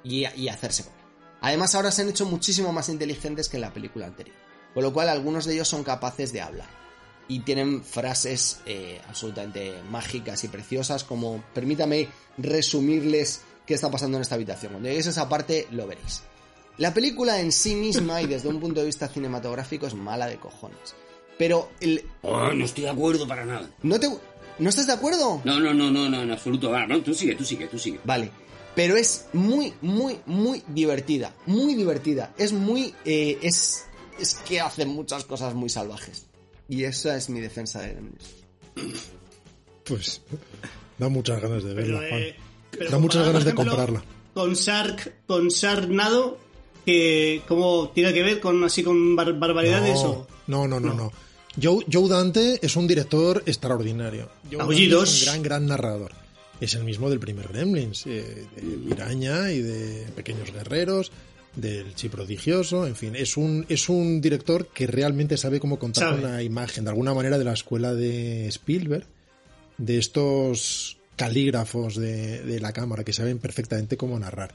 y, 0.03 0.25
hacerse 0.47 0.83
con 0.83 0.93
ella. 0.93 1.05
Además, 1.41 1.75
ahora 1.75 1.91
se 1.91 2.01
han 2.01 2.09
hecho 2.09 2.25
muchísimo 2.25 2.71
más 2.71 2.89
inteligentes 2.89 3.49
que 3.49 3.57
en 3.57 3.61
la 3.61 3.73
película 3.73 4.05
anterior. 4.07 4.35
Con 4.73 4.83
lo 4.83 4.93
cual, 4.93 5.09
algunos 5.09 5.45
de 5.45 5.53
ellos 5.53 5.67
son 5.67 5.83
capaces 5.83 6.33
de 6.33 6.41
hablar. 6.41 6.84
Y 7.27 7.39
tienen 7.39 7.83
frases 7.83 8.59
eh, 8.65 9.01
absolutamente 9.07 9.73
mágicas 9.89 10.43
y 10.43 10.47
preciosas, 10.47 11.03
como 11.03 11.43
permítame 11.53 12.07
resumirles 12.37 13.41
qué 13.65 13.73
está 13.73 13.89
pasando 13.89 14.17
en 14.17 14.21
esta 14.21 14.35
habitación. 14.35 14.73
Cuando 14.73 14.89
lleguéis 14.89 15.07
a 15.07 15.11
esa 15.11 15.29
parte, 15.29 15.67
lo 15.71 15.87
veréis. 15.87 16.23
La 16.77 16.93
película 16.93 17.39
en 17.39 17.51
sí 17.51 17.75
misma 17.75 18.21
y 18.21 18.27
desde 18.27 18.49
un 18.49 18.59
punto 18.59 18.81
de 18.81 18.85
vista 18.85 19.07
cinematográfico 19.07 19.87
es 19.87 19.93
mala 19.93 20.27
de 20.27 20.37
cojones. 20.37 20.95
Pero 21.37 21.69
el, 21.79 22.05
Oh, 22.21 22.51
no 22.51 22.65
estoy 22.65 22.83
de 22.83 22.89
acuerdo 22.89 23.27
para 23.27 23.45
nada. 23.45 23.69
¿no 23.81 23.99
te 23.99 24.09
no 24.57 24.69
estás 24.69 24.87
de 24.87 24.93
acuerdo? 24.93 25.41
No, 25.43 25.59
no, 25.59 25.73
no, 25.73 25.91
no, 25.91 26.09
no, 26.09 26.21
en 26.21 26.31
absoluto. 26.31 26.71
Va, 26.71 26.85
no, 26.87 27.01
tú 27.01 27.13
sigue, 27.13 27.35
tú 27.35 27.43
sigue, 27.43 27.67
tú 27.67 27.77
sigue. 27.77 27.99
Vale. 28.03 28.31
Pero 28.73 28.95
es 28.95 29.25
muy, 29.33 29.73
muy, 29.81 30.19
muy 30.25 30.63
divertida. 30.67 31.33
Muy 31.45 31.75
divertida. 31.75 32.33
Es 32.37 32.53
muy. 32.53 32.93
eh, 33.05 33.37
es. 33.41 33.85
Es 34.19 34.35
que 34.35 34.61
hace 34.61 34.85
muchas 34.85 35.25
cosas 35.25 35.53
muy 35.53 35.69
salvajes. 35.69 36.24
Y 36.67 36.83
esa 36.83 37.15
es 37.17 37.29
mi 37.29 37.39
defensa 37.41 37.81
de 37.81 37.89
Gremlins. 37.93 38.35
Pues 39.83 40.21
da 40.97 41.09
muchas 41.09 41.41
ganas 41.41 41.63
de 41.63 41.73
verla, 41.73 41.99
Pero, 41.99 42.09
Juan. 42.09 42.21
eh, 42.23 42.35
pero 42.71 42.89
da 42.91 42.97
muchas 42.99 43.25
ganas 43.25 43.45
de 43.45 43.53
comprarla. 43.53 44.03
Con 44.33 44.53
Shark, 44.53 45.13
con 45.27 45.47
Sharknado, 45.49 46.39
que 46.85 47.41
como 47.47 47.89
tiene 47.89 48.13
que 48.13 48.23
ver 48.23 48.39
con 48.39 48.63
así 48.63 48.83
con 48.83 49.15
bar- 49.15 49.37
barbaridades 49.37 49.99
o 49.99 50.27
No, 50.47 50.67
no, 50.67 50.79
no, 50.79 50.93
no. 50.93 51.11
Joe, 51.61 51.85
Joe 51.91 52.09
Dante 52.09 52.59
es 52.61 52.75
un 52.75 52.85
director 52.87 53.41
extraordinario. 53.45 54.29
Joe 54.51 54.75
es 55.03 55.21
un 55.21 55.25
gran, 55.25 55.43
gran 55.43 55.65
narrador. 55.67 56.11
Es 56.59 56.73
el 56.73 56.83
mismo 56.83 57.09
del 57.09 57.19
primer 57.19 57.47
Gremlins, 57.49 58.05
eh, 58.07 58.45
de 58.55 58.61
Piraña 58.89 59.51
y 59.51 59.61
de 59.61 60.05
Pequeños 60.15 60.51
Guerreros, 60.51 61.11
del 61.55 61.95
Chi 61.95 62.09
Prodigioso, 62.09 62.85
en 62.85 62.95
fin, 62.95 63.15
es 63.15 63.37
un, 63.37 63.65
es 63.69 63.89
un 63.89 64.21
director 64.21 64.67
que 64.67 64.87
realmente 64.87 65.37
sabe 65.37 65.59
cómo 65.59 65.79
contar 65.79 66.09
Sabe. 66.09 66.21
la 66.21 66.43
imagen, 66.43 66.83
de 66.83 66.89
alguna 66.89 67.13
manera 67.13 67.37
de 67.37 67.43
la 67.43 67.53
escuela 67.53 67.93
de 67.93 68.47
Spielberg, 68.47 69.05
de 69.77 69.97
estos 69.97 70.97
calígrafos 71.15 71.95
de, 71.95 72.41
de 72.43 72.59
la 72.59 72.73
cámara 72.73 73.03
que 73.03 73.13
saben 73.13 73.39
perfectamente 73.39 73.97
cómo 73.97 74.19
narrar. 74.19 74.53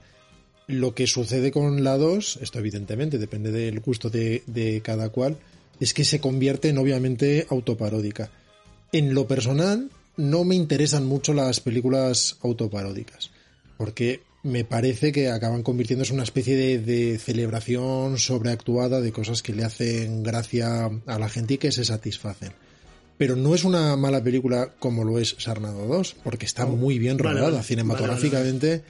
Lo 0.66 0.94
que 0.94 1.06
sucede 1.06 1.50
con 1.50 1.82
la 1.82 1.96
2, 1.96 2.38
esto 2.42 2.58
evidentemente 2.58 3.18
depende 3.18 3.50
del 3.50 3.80
gusto 3.80 4.10
de, 4.10 4.42
de 4.46 4.80
cada 4.82 5.08
cual, 5.08 5.38
es 5.80 5.94
que 5.94 6.04
se 6.04 6.20
convierte 6.20 6.68
en 6.68 6.78
obviamente 6.78 7.46
autoparódica. 7.50 8.30
En 8.92 9.14
lo 9.14 9.26
personal, 9.26 9.90
no 10.16 10.44
me 10.44 10.54
interesan 10.54 11.06
mucho 11.06 11.32
las 11.32 11.60
películas 11.60 12.36
autoparódicas, 12.42 13.30
porque 13.78 14.20
me 14.42 14.64
parece 14.64 15.12
que 15.12 15.28
acaban 15.30 15.62
convirtiéndose 15.62 16.10
en 16.12 16.14
una 16.14 16.22
especie 16.24 16.56
de, 16.56 16.78
de 16.78 17.18
celebración 17.18 18.18
sobreactuada 18.18 19.00
de 19.00 19.12
cosas 19.12 19.42
que 19.42 19.52
le 19.54 19.64
hacen 19.64 20.22
gracia 20.22 20.86
a 21.06 21.18
la 21.18 21.28
gente 21.28 21.54
y 21.54 21.58
que 21.58 21.72
se 21.72 21.84
satisfacen. 21.84 22.52
Pero 23.18 23.36
no 23.36 23.54
es 23.54 23.64
una 23.64 23.96
mala 23.96 24.22
película 24.24 24.72
como 24.78 25.04
lo 25.04 25.18
es 25.18 25.36
Sarnado 25.38 25.86
2, 25.86 26.16
porque 26.24 26.46
está 26.46 26.64
muy 26.64 26.98
bien 26.98 27.18
rodada, 27.18 27.50
vale, 27.50 27.62
cinematográficamente 27.62 28.82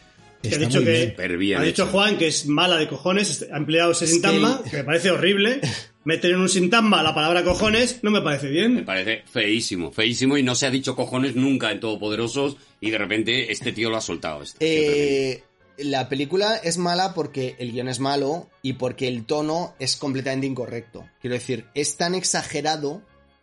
ha 0.45 0.47
está 0.47 0.59
dicho 0.61 0.79
muy 0.79 0.85
que 0.85 1.15
bien. 1.37 1.59
Ha 1.59 1.63
dicho. 1.65 1.87
Juan 1.87 2.17
que 2.17 2.29
es 2.29 2.47
mala 2.47 2.77
de 2.79 2.87
cojones, 2.89 3.45
ha 3.53 3.57
empleado 3.57 3.91
ese 3.91 4.05
Es 4.05 4.13
sintagma, 4.13 4.61
que- 4.63 4.71
que 4.71 4.77
me 4.79 4.85
parece 4.85 5.11
horrible. 5.11 5.61
Meter 6.05 6.31
en 6.31 6.41
un 6.41 6.49
sintagma 6.49 7.03
la 7.03 7.15
palabra 7.15 7.45
cojones 7.45 8.01
no 8.03 8.11
me 8.11 8.23
parece 8.23 8.47
Me 8.47 8.53
bien. 8.53 8.85
parece 8.87 9.23
feísimo, 9.31 9.93
feísimo 9.93 10.39
y 10.39 10.43
no 10.43 10.55
se 10.55 10.67
ha 10.67 10.71
dicho 10.71 10.97
cojones 10.97 11.37
nunca 11.37 11.71
en 11.71 11.81
Todopoderosos 11.81 12.57
y 12.81 12.91
de 12.91 12.99
repente 12.99 13.53
este 13.53 13.73
tío 13.73 13.91
lo 13.91 13.99
ha 13.99 14.01
soltado. 14.01 14.43
Este, 14.43 15.33
Eh, 15.33 15.43
la 15.79 16.09
película 16.09 16.57
es 16.57 16.79
mala 16.79 17.13
porque 17.13 17.55
el 17.59 17.73
guion 17.73 17.89
es 17.89 18.01
malo 18.01 18.49
y 18.63 18.75
porque 18.75 19.09
el 19.09 19.25
tono 19.27 19.75
es 19.79 19.97
completamente 19.97 20.47
incorrecto. 20.47 21.07
Quiero 21.21 21.35
decir, 21.35 21.67
es 21.75 21.97
tan 21.97 22.15
exagerado 22.15 23.03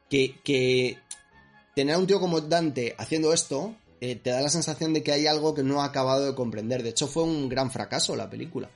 que, 0.10 0.36
que 0.44 0.98
tener 1.76 1.96
a 1.96 2.00
un 2.00 2.08
tío 2.08 2.20
como 2.20 2.42
Dante 2.42 2.96
haciendo 2.98 3.34
esto 3.34 3.76
eh, 4.02 4.16
te 4.16 4.30
da 4.30 4.42
la 4.42 4.50
sensación 4.50 4.94
de 4.94 5.02
que 5.04 5.12
hay 5.12 5.26
algo 5.26 5.56
que 5.56 5.64
no 5.64 5.82
ha 5.82 5.86
acabado 5.86 6.26
de 6.26 6.36
comprender. 6.36 6.84
De 6.84 6.90
hecho, 6.90 7.08
fue 7.08 7.24
un 7.24 7.50
gran 7.50 7.72
fracaso 7.72 8.16
la 8.16 8.30
película. 8.30 8.70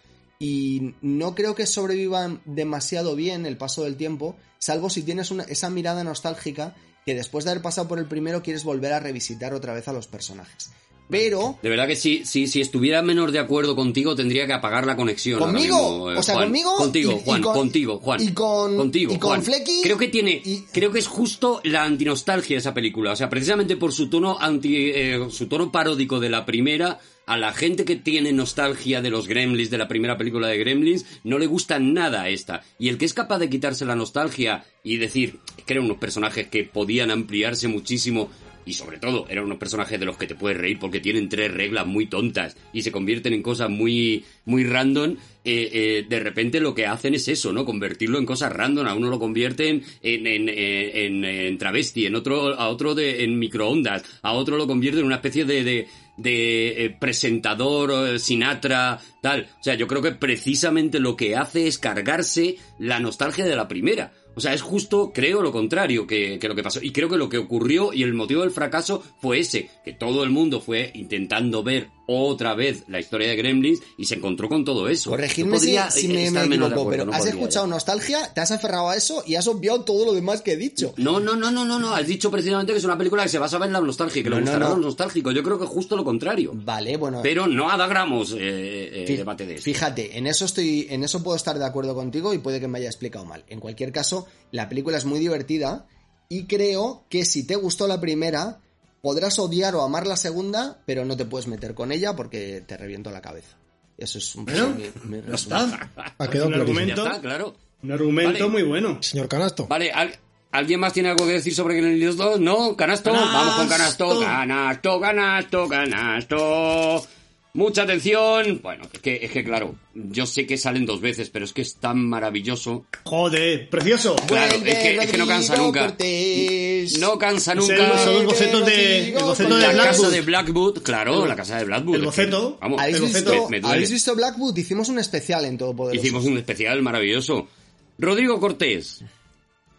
Y 0.43 0.95
no 1.03 1.35
creo 1.35 1.53
que 1.53 1.67
sobrevivan 1.67 2.41
demasiado 2.45 3.15
bien 3.15 3.45
el 3.45 3.57
paso 3.57 3.83
del 3.83 3.95
tiempo, 3.95 4.35
salvo 4.57 4.89
si 4.89 5.03
tienes 5.03 5.29
una- 5.29 5.43
esa 5.43 5.69
mirada 5.69 6.03
nostálgica 6.03 6.75
que 7.05 7.13
después 7.13 7.45
de 7.45 7.51
haber 7.51 7.61
pasado 7.61 7.87
por 7.87 7.99
el 7.99 8.05
primero 8.07 8.41
quieres 8.41 8.63
volver 8.63 8.93
a 8.93 8.99
revisitar 8.99 9.53
otra 9.53 9.73
vez 9.75 9.87
a 9.87 9.93
los 9.93 10.07
personajes. 10.07 10.71
Pero 11.11 11.59
De 11.61 11.67
verdad 11.69 11.87
que 11.87 11.97
sí, 11.97 12.21
sí, 12.25 12.47
si 12.47 12.61
estuviera 12.61 13.01
menos 13.01 13.33
de 13.33 13.39
acuerdo 13.39 13.75
contigo, 13.75 14.15
tendría 14.15 14.47
que 14.47 14.53
apagar 14.53 14.87
la 14.87 14.95
conexión. 14.95 15.39
¿Conmigo? 15.39 15.89
mismo, 15.91 16.11
eh, 16.11 16.17
O 16.17 16.23
sea, 16.23 16.35
Juan. 16.35 16.45
conmigo 16.47 16.75
Contigo, 16.77 17.11
y- 17.11 17.15
y 17.15 17.23
Juan, 17.25 17.41
con- 17.41 17.53
contigo, 17.53 17.99
Juan. 17.99 18.21
y 18.21 18.31
con- 18.31 18.77
Contigo, 18.77 19.13
y 19.13 19.17
con 19.19 19.29
Juan. 19.31 19.43
Flecky 19.43 19.81
Creo 19.83 19.97
que 19.97 20.07
tiene, 20.07 20.41
y- 20.43 20.61
creo 20.71 20.91
que 20.91 20.99
es 20.99 21.07
justo 21.07 21.59
la 21.65 21.83
antinostalgia 21.83 22.57
esa 22.57 22.73
película. 22.73 23.11
O 23.11 23.15
sea, 23.17 23.29
precisamente 23.29 23.75
por 23.75 23.91
su 23.91 24.09
tono 24.09 24.37
anti, 24.39 24.73
eh, 24.89 25.19
su 25.31 25.47
tono 25.47 25.69
paródico 25.71 26.19
de 26.21 26.29
la 26.29 26.45
primera, 26.45 26.97
a 27.25 27.37
la 27.37 27.53
gente 27.53 27.85
que 27.85 27.95
tiene 27.95 28.33
nostalgia 28.33 29.01
de 29.01 29.09
los 29.09 29.27
Gremlins, 29.27 29.69
de 29.69 29.77
la 29.77 29.87
primera 29.87 30.17
película 30.17 30.47
de 30.47 30.57
Gremlins, 30.57 31.05
no 31.23 31.37
le 31.39 31.45
gusta 31.47 31.79
nada 31.79 32.27
esta. 32.29 32.63
Y 32.79 32.89
el 32.89 32.97
que 32.97 33.05
es 33.05 33.13
capaz 33.13 33.39
de 33.39 33.49
quitarse 33.49 33.85
la 33.85 33.95
nostalgia 33.95 34.63
y 34.83 34.97
decir 34.97 35.37
que 35.65 35.73
eran 35.73 35.85
unos 35.85 35.97
personajes 35.97 36.47
que 36.47 36.63
podían 36.63 37.11
ampliarse 37.11 37.67
muchísimo 37.67 38.29
y 38.63 38.73
sobre 38.73 38.99
todo, 38.99 39.25
eran 39.27 39.45
unos 39.45 39.57
personajes 39.57 39.99
de 39.99 40.05
los 40.05 40.17
que 40.17 40.27
te 40.27 40.35
puedes 40.35 40.55
reír 40.55 40.77
porque 40.77 40.99
tienen 40.99 41.29
tres 41.29 41.51
reglas 41.51 41.87
muy 41.87 42.05
tontas 42.05 42.55
y 42.71 42.83
se 42.83 42.91
convierten 42.91 43.33
en 43.33 43.41
cosas 43.41 43.71
muy, 43.71 44.23
muy 44.45 44.63
random. 44.65 45.15
eh, 45.43 45.69
eh, 45.73 46.05
de 46.07 46.19
repente 46.19 46.59
lo 46.59 46.75
que 46.75 46.85
hacen 46.85 47.15
es 47.15 47.27
eso, 47.27 47.51
¿no? 47.51 47.65
Convertirlo 47.65 48.19
en 48.19 48.25
cosas 48.27 48.53
random. 48.53 48.85
A 48.85 48.93
uno 48.93 49.09
lo 49.09 49.17
convierten 49.17 49.83
en, 50.03 50.27
en, 50.27 50.47
en, 50.47 51.25
en- 51.25 51.57
travesti, 51.57 52.05
en 52.05 52.13
otro, 52.13 52.53
a 52.53 52.69
otro 52.69 52.93
de, 52.93 53.23
en 53.23 53.39
microondas, 53.39 54.03
a 54.21 54.33
otro 54.33 54.57
lo 54.57 54.67
convierten 54.67 54.99
en 54.99 55.05
una 55.07 55.15
especie 55.15 55.43
de, 55.43 55.87
de, 56.17 56.85
eh, 56.85 56.89
presentador, 56.89 58.07
eh, 58.07 58.19
Sinatra, 58.19 58.99
tal. 59.21 59.47
O 59.59 59.63
sea, 59.63 59.75
yo 59.75 59.87
creo 59.87 60.01
que 60.01 60.11
precisamente 60.11 60.99
lo 60.99 61.15
que 61.15 61.35
hace 61.35 61.67
es 61.67 61.77
cargarse 61.77 62.57
la 62.79 62.99
nostalgia 62.99 63.45
de 63.45 63.55
la 63.55 63.67
primera. 63.67 64.11
O 64.35 64.39
sea, 64.39 64.53
es 64.53 64.61
justo, 64.61 65.11
creo, 65.13 65.41
lo 65.41 65.51
contrario 65.51 66.07
que, 66.07 66.39
que 66.39 66.47
lo 66.47 66.55
que 66.55 66.63
pasó. 66.63 66.79
Y 66.81 66.91
creo 66.91 67.09
que 67.09 67.17
lo 67.17 67.29
que 67.29 67.37
ocurrió 67.37 67.93
y 67.93 68.03
el 68.03 68.13
motivo 68.13 68.41
del 68.41 68.51
fracaso 68.51 69.03
fue 69.19 69.39
ese, 69.39 69.69
que 69.83 69.93
todo 69.93 70.23
el 70.23 70.29
mundo 70.29 70.61
fue 70.61 70.91
intentando 70.95 71.63
ver 71.63 71.89
otra 72.07 72.55
vez 72.55 72.83
la 72.87 72.99
historia 72.99 73.29
de 73.29 73.35
Gremlins 73.35 73.81
y 73.97 74.05
se 74.05 74.15
encontró 74.15 74.49
con 74.49 74.65
todo 74.65 74.89
eso. 74.89 75.09
Corregidme 75.11 75.53
Yo 75.53 75.59
si, 75.59 75.75
eh, 75.75 76.07
me, 76.31 76.31
me 76.31 76.55
equivoco, 76.55 76.65
acuerdo, 76.81 76.89
pero 76.89 77.05
no 77.05 77.11
has 77.13 77.19
podría 77.19 77.33
escuchado 77.39 77.65
ya. 77.65 77.69
nostalgia, 77.69 78.33
te 78.33 78.41
has 78.41 78.51
aferrado 78.51 78.89
a 78.89 78.95
eso 78.95 79.23
y 79.25 79.35
has 79.35 79.47
obviado 79.47 79.81
todo 79.83 80.05
lo 80.05 80.13
demás 80.13 80.41
que 80.41 80.53
he 80.53 80.57
dicho. 80.57 80.93
No, 80.97 81.19
no, 81.19 81.35
no, 81.35 81.51
no, 81.51 81.63
no, 81.65 81.79
no. 81.79 81.93
Has 81.95 82.07
dicho 82.07 82.29
precisamente 82.31 82.73
que 82.73 82.79
es 82.79 82.85
una 82.85 82.97
película 82.97 83.23
que 83.23 83.29
se 83.29 83.39
basa 83.39 83.57
en 83.63 83.71
la 83.73 83.81
nostalgia 83.81 84.23
que 84.23 84.29
No, 84.29 84.35
le 84.37 84.41
gustará 84.41 84.69
no. 84.69 85.31
Yo 85.31 85.43
creo 85.43 85.59
que 85.59 85.65
justo 85.65 85.95
lo 85.95 86.03
contrario. 86.03 86.51
Vale, 86.53 86.97
bueno. 86.97 87.21
Pero 87.23 87.47
no 87.47 87.69
adagramos 87.69 88.33
eh, 88.33 88.37
eh, 88.39 89.05
Fí- 89.07 89.17
debate 89.17 89.45
de 89.45 89.55
eso. 89.55 89.63
Fíjate, 89.63 90.17
en 90.17 90.27
eso 90.27 90.45
estoy, 90.45 90.87
en 90.89 91.03
eso 91.03 91.23
puedo 91.23 91.35
estar 91.35 91.57
de 91.57 91.65
acuerdo 91.65 91.95
contigo 91.95 92.33
y 92.33 92.39
puede 92.39 92.59
que 92.59 92.67
me 92.67 92.79
haya 92.79 92.87
explicado 92.87 93.25
mal. 93.25 93.43
En 93.47 93.59
cualquier 93.59 93.91
caso, 93.91 94.27
la 94.51 94.67
película 94.67 94.97
es 94.97 95.05
muy 95.05 95.19
divertida 95.19 95.87
y 96.29 96.45
creo 96.45 97.05
que 97.09 97.25
si 97.25 97.45
te 97.45 97.55
gustó 97.55 97.87
la 97.87 97.99
primera, 98.01 98.59
podrás 99.01 99.39
odiar 99.39 99.75
o 99.75 99.81
amar 99.81 100.05
la 100.07 100.15
segunda, 100.17 100.79
pero 100.85 101.05
no 101.05 101.17
te 101.17 101.25
puedes 101.25 101.47
meter 101.47 101.73
con 101.73 101.91
ella 101.91 102.15
porque 102.15 102.63
te 102.65 102.77
reviento 102.77 103.11
la 103.11 103.21
cabeza. 103.21 103.57
Eso 103.97 104.17
es 104.17 104.35
un 104.35 104.45
poco 104.45 104.57
Bueno, 104.57 104.75
mi, 105.05 105.33
está. 105.33 105.89
Ha 106.17 106.27
quedado 106.29 106.47
Un 106.49 106.53
argumento, 106.55 107.05
está, 107.05 107.21
claro. 107.21 107.55
un 107.83 107.91
argumento 107.91 108.31
Vale. 108.31 108.47
muy 108.47 108.63
bueno. 108.63 108.97
Señor 109.01 109.27
Canasto. 109.27 109.67
Vale, 109.67 109.91
¿al- 109.91 110.15
¿alguien 110.51 110.79
más 110.79 110.93
tiene 110.93 111.09
algo 111.09 111.25
que 111.25 111.33
decir 111.33 111.53
sobre 111.53 111.75
Gremlins 111.75 112.17
2? 112.17 112.39
¿No? 112.39 112.75
¿Canasto? 112.75 113.11
Canasto. 113.11 113.33
Vamos 113.33 113.55
con 113.55 113.67
canasto. 113.67 114.19
Canasto, 114.21 114.99
canasto, 114.99 115.67
canasto. 115.67 117.07
Mucha 117.53 117.83
atención. 117.83 118.61
Bueno, 118.63 118.87
es 118.93 118.99
que, 119.01 119.19
es 119.23 119.31
que 119.31 119.43
claro, 119.43 119.75
yo 119.93 120.25
sé 120.25 120.45
que 120.47 120.57
salen 120.57 120.85
dos 120.85 121.01
veces, 121.01 121.29
pero 121.29 121.43
es 121.43 121.51
que 121.51 121.61
es 121.61 121.75
tan 121.75 122.07
maravilloso. 122.07 122.85
Joder, 123.03 123.69
precioso. 123.69 124.15
Claro, 124.25 124.55
es 124.55 124.61
que- 124.63 124.97
es 124.97 125.11
que 125.11 125.17
no 125.17 125.27
cansa 125.27 125.57
nunca. 125.57 125.87
Cortés. 125.87 126.97
No 126.99 127.17
cansa 127.19 127.53
nunca. 127.53 127.75
el- 127.75 127.99
son 127.99 128.13
los 128.13 128.25
bocetos 128.25 128.65
de, 128.65 129.09
el 129.09 129.13
boceto 129.23 129.57
de 129.57 129.67
la 129.73 129.83
casa 129.83 130.09
de 130.09 130.21
Blackwood, 130.21 130.81
claro, 130.81 131.25
la 131.25 131.35
casa 131.35 131.57
de 131.57 131.65
Blackwood. 131.65 131.95
El 131.95 132.01
es 132.05 132.15
que, 132.15 132.21
boceto. 132.25 132.57
Vamos, 132.61 132.79
¿Habéis 132.79 132.95
El 132.97 133.01
visto, 133.03 133.19
boceto 133.23 133.49
me, 133.49 133.59
me. 133.61 133.67
¿Habéis 133.67 133.91
visto 133.91 134.15
Blackwood? 134.15 134.57
Hicimos 134.57 134.87
un 134.89 134.99
especial 134.99 135.43
en 135.45 135.57
Todo 135.57 135.75
Poderoso. 135.75 136.01
Hicimos 136.05 136.23
un 136.25 136.37
especial 136.37 136.81
maravilloso. 136.81 137.49
Rodrigo 137.97 138.39
Cortés 138.39 139.03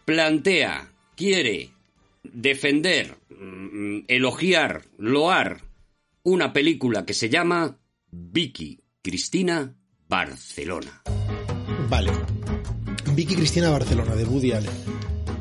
plantea, 0.04 0.92
quiere 1.16 1.70
defender, 2.22 3.16
mm, 3.30 4.00
elogiar, 4.08 4.82
loar 4.98 5.60
una 6.24 6.52
película 6.52 7.04
que 7.04 7.14
se 7.14 7.28
llama 7.28 7.78
Vicky 8.10 8.80
Cristina 9.02 9.74
Barcelona. 10.08 11.02
Vale. 11.88 12.12
Vicky 13.14 13.34
Cristina 13.34 13.70
Barcelona, 13.70 14.14
de 14.14 14.24
Woody 14.24 14.52
Allen. 14.52 14.70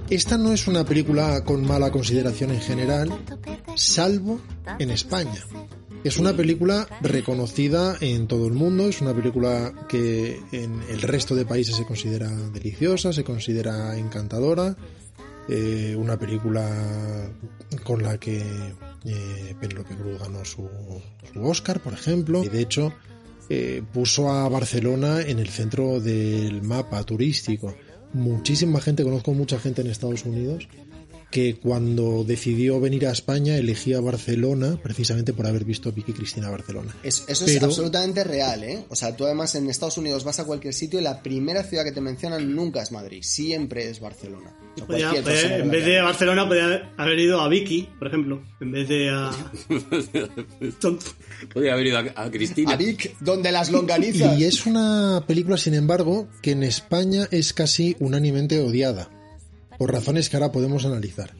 Esta 0.09 0.37
no 0.37 0.51
es 0.51 0.67
una 0.67 0.83
película 0.83 1.43
con 1.45 1.65
mala 1.65 1.91
consideración 1.91 2.51
en 2.51 2.61
general, 2.61 3.11
salvo 3.75 4.41
en 4.79 4.89
España. 4.89 5.45
Es 6.03 6.17
una 6.17 6.33
película 6.33 6.87
reconocida 7.01 7.95
en 8.01 8.27
todo 8.27 8.47
el 8.47 8.53
mundo, 8.53 8.89
es 8.89 9.01
una 9.01 9.13
película 9.13 9.71
que 9.87 10.41
en 10.51 10.81
el 10.89 11.01
resto 11.01 11.35
de 11.35 11.45
países 11.45 11.75
se 11.75 11.85
considera 11.85 12.27
deliciosa, 12.27 13.13
se 13.13 13.23
considera 13.23 13.95
encantadora, 13.97 14.75
eh, 15.47 15.95
una 15.97 16.17
película 16.17 16.67
con 17.83 18.01
la 18.01 18.17
que 18.17 18.43
eh, 19.06 19.56
Penélope 19.60 19.95
Cruz 19.95 20.19
ganó 20.19 20.45
su, 20.45 20.69
su 21.34 21.44
Oscar, 21.44 21.80
por 21.80 21.94
ejemplo, 21.94 22.44
y 22.44 22.49
de 22.49 22.61
hecho 22.61 22.94
eh, 23.49 23.84
puso 23.94 24.30
a 24.32 24.48
Barcelona 24.48 25.22
en 25.22 25.40
el 25.40 25.49
centro 25.49 25.99
del 25.99 26.61
mapa 26.61 27.03
turístico. 27.03 27.76
Muchísima 28.14 28.82
gente, 28.82 29.03
conozco 29.03 29.34
mucha 29.34 29.60
gente 29.60 29.82
en 29.82 29.88
Estados 29.88 30.26
Unidos 30.26 30.68
que 31.31 31.55
cuando 31.55 32.23
decidió 32.25 32.79
venir 32.79 33.07
a 33.07 33.11
España 33.11 33.55
elegía 33.57 33.99
Barcelona 34.01 34.77
precisamente 34.83 35.33
por 35.33 35.47
haber 35.47 35.63
visto 35.65 35.91
Vicky 35.91 36.13
Cristina 36.13 36.49
Barcelona. 36.49 36.95
Es- 37.03 37.23
eso 37.27 37.45
es 37.45 37.63
absolutamente 37.63 38.23
real, 38.23 38.63
¿eh? 38.63 38.85
O 38.89 38.95
sea, 38.95 39.15
tú 39.15 39.25
además 39.25 39.55
en 39.55 39.69
Estados 39.69 39.97
Unidos 39.97 40.23
vas 40.23 40.39
a 40.39 40.45
cualquier 40.45 40.73
sitio 40.73 40.99
y 40.99 41.03
la 41.03 41.23
primera 41.23 41.63
ciudad 41.63 41.83
que 41.85 41.91
te 41.91 42.01
mencionan 42.01 42.53
nunca 42.55 42.81
es 42.83 42.91
Madrid, 42.91 43.21
siempre 43.23 43.89
es 43.89 43.99
Barcelona. 43.99 44.53
O 44.73 44.77
sea, 44.77 44.85
Podía- 44.87 45.09
podía- 45.23 45.57
en 45.57 45.69
vez 45.71 45.85
de 45.85 46.01
Barcelona, 46.01 46.47
podía 46.47 46.91
haber 46.97 47.19
ido 47.19 47.41
a 47.41 47.47
Vicky, 47.49 47.89
por 47.97 48.07
ejemplo, 48.07 48.41
en 48.59 48.71
vez 48.71 48.87
de 48.87 49.09
a. 49.09 49.31
Tonto. 50.79 51.05
Podría 51.53 51.73
haber 51.73 51.87
ido 51.87 51.97
a, 51.97 52.05
a 52.15 52.31
Cristina. 52.31 52.73
A 52.73 52.75
Vic, 52.77 53.15
donde 53.19 53.51
las 53.51 53.71
longanizas. 53.71 54.39
Y 54.39 54.43
es 54.45 54.65
una 54.65 55.23
película, 55.27 55.57
sin 55.57 55.73
embargo, 55.73 56.27
que 56.41 56.51
en 56.51 56.63
España 56.63 57.27
es 57.31 57.53
casi 57.53 57.95
unánimemente 57.99 58.59
odiada, 58.59 59.09
por 59.81 59.91
razones 59.91 60.29
que 60.29 60.37
ahora 60.37 60.51
podemos 60.51 60.85
analizar, 60.85 61.33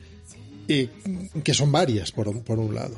que 0.68 1.54
son 1.54 1.72
varias, 1.72 2.12
por, 2.12 2.44
por 2.44 2.58
un 2.58 2.74
lado. 2.74 2.96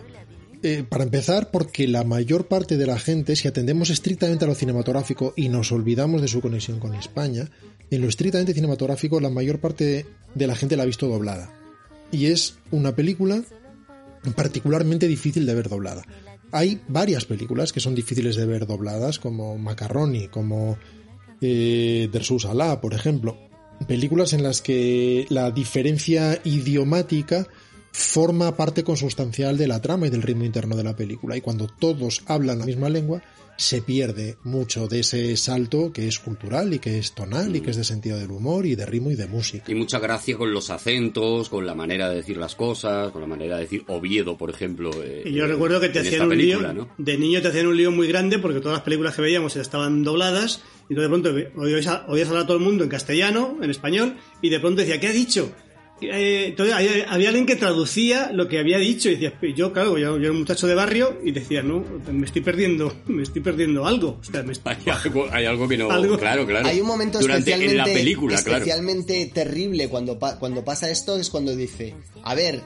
Eh, 0.61 0.85
para 0.87 1.03
empezar, 1.03 1.51
porque 1.51 1.85
la 1.85 2.05
mayor 2.05 2.47
parte 2.47 2.77
de 2.77 2.87
la 2.87 2.97
gente, 2.97 3.35
si 3.35 3.49
atendemos 3.49 3.89
estrictamente 3.89 4.45
a 4.45 4.47
lo 4.47 4.55
cinematográfico 4.55 5.33
y 5.35 5.49
nos 5.49 5.73
olvidamos 5.73 6.21
de 6.21 6.29
su 6.29 6.39
conexión 6.39 6.79
con 6.79 6.95
España, 6.95 7.49
en 7.91 7.99
lo 7.99 8.07
estrictamente 8.07 8.53
cinematográfico 8.53 9.19
la 9.19 9.29
mayor 9.29 9.59
parte 9.59 10.05
de 10.33 10.47
la 10.47 10.55
gente 10.55 10.77
la 10.77 10.83
ha 10.83 10.85
visto 10.85 11.09
doblada. 11.09 11.53
Y 12.09 12.27
es 12.27 12.55
una 12.71 12.95
película 12.95 13.43
particularmente 14.37 15.09
difícil 15.09 15.45
de 15.45 15.55
ver 15.55 15.67
doblada. 15.67 16.03
Hay 16.53 16.79
varias 16.87 17.25
películas 17.25 17.73
que 17.73 17.81
son 17.81 17.95
difíciles 17.95 18.37
de 18.37 18.45
ver 18.45 18.65
dobladas, 18.65 19.19
como 19.19 19.57
Macaroni, 19.57 20.29
como 20.29 20.77
eh, 21.41 22.07
Dersus 22.13 22.45
Alá, 22.45 22.79
por 22.79 22.93
ejemplo. 22.93 23.51
Películas 23.87 24.33
en 24.33 24.43
las 24.43 24.61
que 24.61 25.25
la 25.29 25.51
diferencia 25.51 26.39
idiomática 26.43 27.47
forma 27.91 28.55
parte 28.55 28.83
consustancial 28.83 29.57
de 29.57 29.67
la 29.67 29.81
trama 29.81 30.07
y 30.07 30.09
del 30.09 30.21
ritmo 30.23 30.45
interno 30.45 30.75
de 30.75 30.83
la 30.83 30.95
película. 30.95 31.37
Y 31.37 31.41
cuando 31.41 31.67
todos 31.67 32.23
hablan 32.25 32.59
la 32.59 32.65
misma 32.65 32.89
lengua, 32.89 33.21
se 33.55 33.83
pierde 33.83 34.37
mucho 34.43 34.87
de 34.87 35.01
ese 35.01 35.37
salto 35.37 35.93
que 35.93 36.07
es 36.07 36.17
cultural 36.17 36.73
y 36.73 36.79
que 36.79 36.97
es 36.97 37.11
tonal 37.13 37.55
y 37.55 37.61
que 37.61 37.69
es 37.69 37.77
de 37.77 37.83
sentido 37.83 38.17
del 38.17 38.31
humor 38.31 38.65
y 38.65 38.73
de 38.75 38.85
ritmo 38.87 39.11
y 39.11 39.15
de 39.15 39.27
música. 39.27 39.65
Y 39.71 39.75
mucha 39.75 39.99
gracia 39.99 40.35
con 40.37 40.51
los 40.51 40.71
acentos, 40.71 41.49
con 41.49 41.65
la 41.67 41.75
manera 41.75 42.09
de 42.09 42.15
decir 42.15 42.37
las 42.37 42.55
cosas, 42.55 43.11
con 43.11 43.21
la 43.21 43.27
manera 43.27 43.57
de 43.57 43.61
decir 43.63 43.83
Oviedo, 43.87 44.37
por 44.37 44.49
ejemplo. 44.49 44.89
eh, 45.03 45.21
Y 45.25 45.33
yo 45.33 45.45
eh, 45.45 45.49
recuerdo 45.49 45.79
que 45.79 45.89
te 45.89 45.99
hacían 45.99 46.23
un 46.23 46.29
película, 46.29 46.73
lío. 46.73 46.85
¿no? 46.85 46.89
De 46.97 47.15
niño 47.17 47.43
te 47.43 47.49
hacían 47.49 47.67
un 47.67 47.77
lío 47.77 47.91
muy 47.91 48.07
grande 48.07 48.39
porque 48.39 48.59
todas 48.59 48.77
las 48.77 48.83
películas 48.83 49.13
que 49.15 49.21
veíamos 49.21 49.55
estaban 49.55 50.03
dobladas. 50.03 50.63
Y 50.89 50.93
entonces 50.93 51.09
de 51.33 51.39
pronto 51.43 51.59
oías, 51.61 51.87
a- 51.87 52.05
oías 52.07 52.27
hablar 52.27 52.43
a 52.43 52.47
todo 52.47 52.57
el 52.57 52.63
mundo 52.63 52.83
en 52.83 52.89
castellano, 52.89 53.57
en 53.61 53.69
español, 53.69 54.17
y 54.41 54.49
de 54.49 54.59
pronto 54.59 54.81
decía, 54.81 54.99
¿qué 54.99 55.07
ha 55.07 55.11
dicho? 55.11 55.51
Eh, 56.01 56.47
entonces 56.49 56.75
había, 56.75 57.09
había 57.09 57.29
alguien 57.29 57.45
que 57.45 57.55
traducía 57.55 58.31
lo 58.33 58.49
que 58.49 58.59
había 58.59 58.77
dicho 58.77 59.07
y 59.09 59.15
decía, 59.15 59.31
yo 59.55 59.71
claro, 59.71 59.97
yo, 59.97 60.17
yo 60.17 60.23
era 60.23 60.31
un 60.31 60.39
muchacho 60.39 60.67
de 60.67 60.75
barrio 60.75 61.17
y 61.23 61.31
decía, 61.31 61.63
no, 61.63 61.85
me 62.11 62.25
estoy 62.25 62.41
perdiendo, 62.41 62.93
me 63.07 63.23
estoy 63.23 63.41
perdiendo 63.41 63.85
algo. 63.85 64.17
O 64.19 64.23
sea, 64.23 64.43
me 64.43 64.51
estoy- 64.51 64.73
Hay 64.85 64.91
algo, 65.05 65.27
hay 65.31 65.45
algo 65.45 65.67
que 65.69 65.77
no. 65.77 65.89
Algo- 65.89 66.17
Claro, 66.19 66.45
claro. 66.45 66.67
Hay 66.67 66.81
un 66.81 66.87
momento 66.87 67.19
Durante, 67.19 67.51
especialmente, 67.51 67.71
en 67.71 67.77
la 67.77 67.85
película, 67.99 68.43
claro. 68.43 68.57
especialmente 68.57 69.31
terrible 69.33 69.87
cuando, 69.87 70.19
cuando 70.39 70.65
pasa 70.65 70.89
esto, 70.89 71.15
es 71.17 71.29
cuando 71.29 71.55
dice, 71.55 71.93
a 72.23 72.35
ver, 72.35 72.59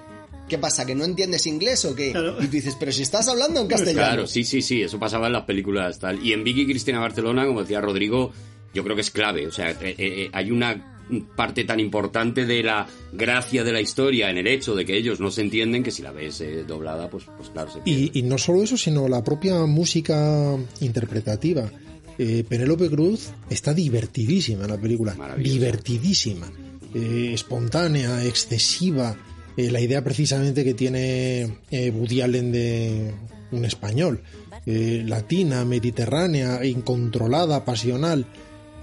¿qué 0.47 0.57
pasa? 0.57 0.85
¿Que 0.85 0.95
no 0.95 1.05
entiendes 1.05 1.45
inglés 1.47 1.85
o 1.85 1.95
qué? 1.95 2.11
Claro. 2.11 2.37
Y 2.39 2.45
tú 2.45 2.51
dices, 2.51 2.75
pero 2.79 2.91
si 2.91 3.03
estás 3.03 3.27
hablando 3.27 3.61
en 3.61 3.67
castellano. 3.67 4.07
Claro, 4.07 4.27
sí, 4.27 4.43
sí, 4.43 4.61
sí, 4.61 4.81
eso 4.81 4.99
pasaba 4.99 5.27
en 5.27 5.33
las 5.33 5.43
películas 5.43 5.99
tal. 5.99 6.23
Y 6.25 6.33
en 6.33 6.43
Vicky 6.43 6.65
Cristina 6.65 6.99
Barcelona, 6.99 7.45
como 7.45 7.61
decía 7.61 7.81
Rodrigo, 7.81 8.31
yo 8.73 8.83
creo 8.83 8.95
que 8.95 9.01
es 9.01 9.11
clave. 9.11 9.47
O 9.47 9.51
sea, 9.51 9.71
eh, 9.71 9.95
eh, 9.97 10.29
hay 10.33 10.51
una 10.51 10.93
parte 11.35 11.63
tan 11.63 11.79
importante 11.79 12.45
de 12.45 12.63
la 12.63 12.87
gracia 13.13 13.63
de 13.63 13.71
la 13.71 13.81
historia 13.81 14.29
en 14.29 14.37
el 14.37 14.47
hecho 14.47 14.75
de 14.75 14.85
que 14.85 14.97
ellos 14.97 15.19
no 15.19 15.31
se 15.31 15.41
entienden 15.41 15.83
que 15.83 15.91
si 15.91 16.01
la 16.01 16.11
ves 16.11 16.41
eh, 16.41 16.63
doblada, 16.67 17.09
pues, 17.09 17.25
pues 17.37 17.49
claro, 17.49 17.71
se. 17.71 17.79
Y, 17.85 18.11
y 18.19 18.23
no 18.23 18.37
solo 18.37 18.63
eso, 18.63 18.77
sino 18.77 19.07
la 19.07 19.23
propia 19.23 19.65
música 19.65 20.57
interpretativa. 20.81 21.69
Eh, 22.17 22.43
Penélope 22.47 22.89
Cruz 22.89 23.29
está 23.49 23.73
divertidísima 23.73 24.63
en 24.63 24.71
la 24.71 24.77
película. 24.77 25.15
Divertidísima. 25.37 26.51
Eh, 26.93 27.31
espontánea, 27.33 28.23
excesiva. 28.25 29.15
Eh, 29.57 29.71
la 29.71 29.81
idea 29.81 30.03
precisamente 30.03 30.63
que 30.63 30.75
tiene 30.75 31.57
eh, 31.71 31.89
Woody 31.89 32.21
Allen 32.21 32.51
de 32.51 33.11
un 33.51 33.65
español. 33.65 34.21
Eh, 34.67 35.03
latina, 35.05 35.65
mediterránea, 35.65 36.63
incontrolada, 36.63 37.65
pasional. 37.65 38.27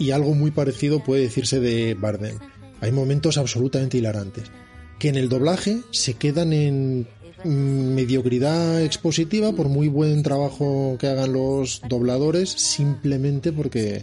Y 0.00 0.10
algo 0.10 0.34
muy 0.34 0.50
parecido 0.50 1.04
puede 1.04 1.22
decirse 1.22 1.60
de 1.60 1.94
Bardem. 1.94 2.38
Hay 2.80 2.90
momentos 2.90 3.38
absolutamente 3.38 3.98
hilarantes. 3.98 4.50
Que 4.98 5.08
en 5.08 5.16
el 5.16 5.28
doblaje 5.28 5.78
se 5.92 6.14
quedan 6.14 6.52
en 6.52 7.06
mm, 7.44 7.94
mediocridad 7.94 8.82
expositiva 8.82 9.52
por 9.52 9.68
muy 9.68 9.86
buen 9.86 10.24
trabajo 10.24 10.96
que 10.98 11.06
hagan 11.06 11.32
los 11.32 11.82
dobladores, 11.88 12.50
simplemente 12.50 13.52
porque 13.52 14.02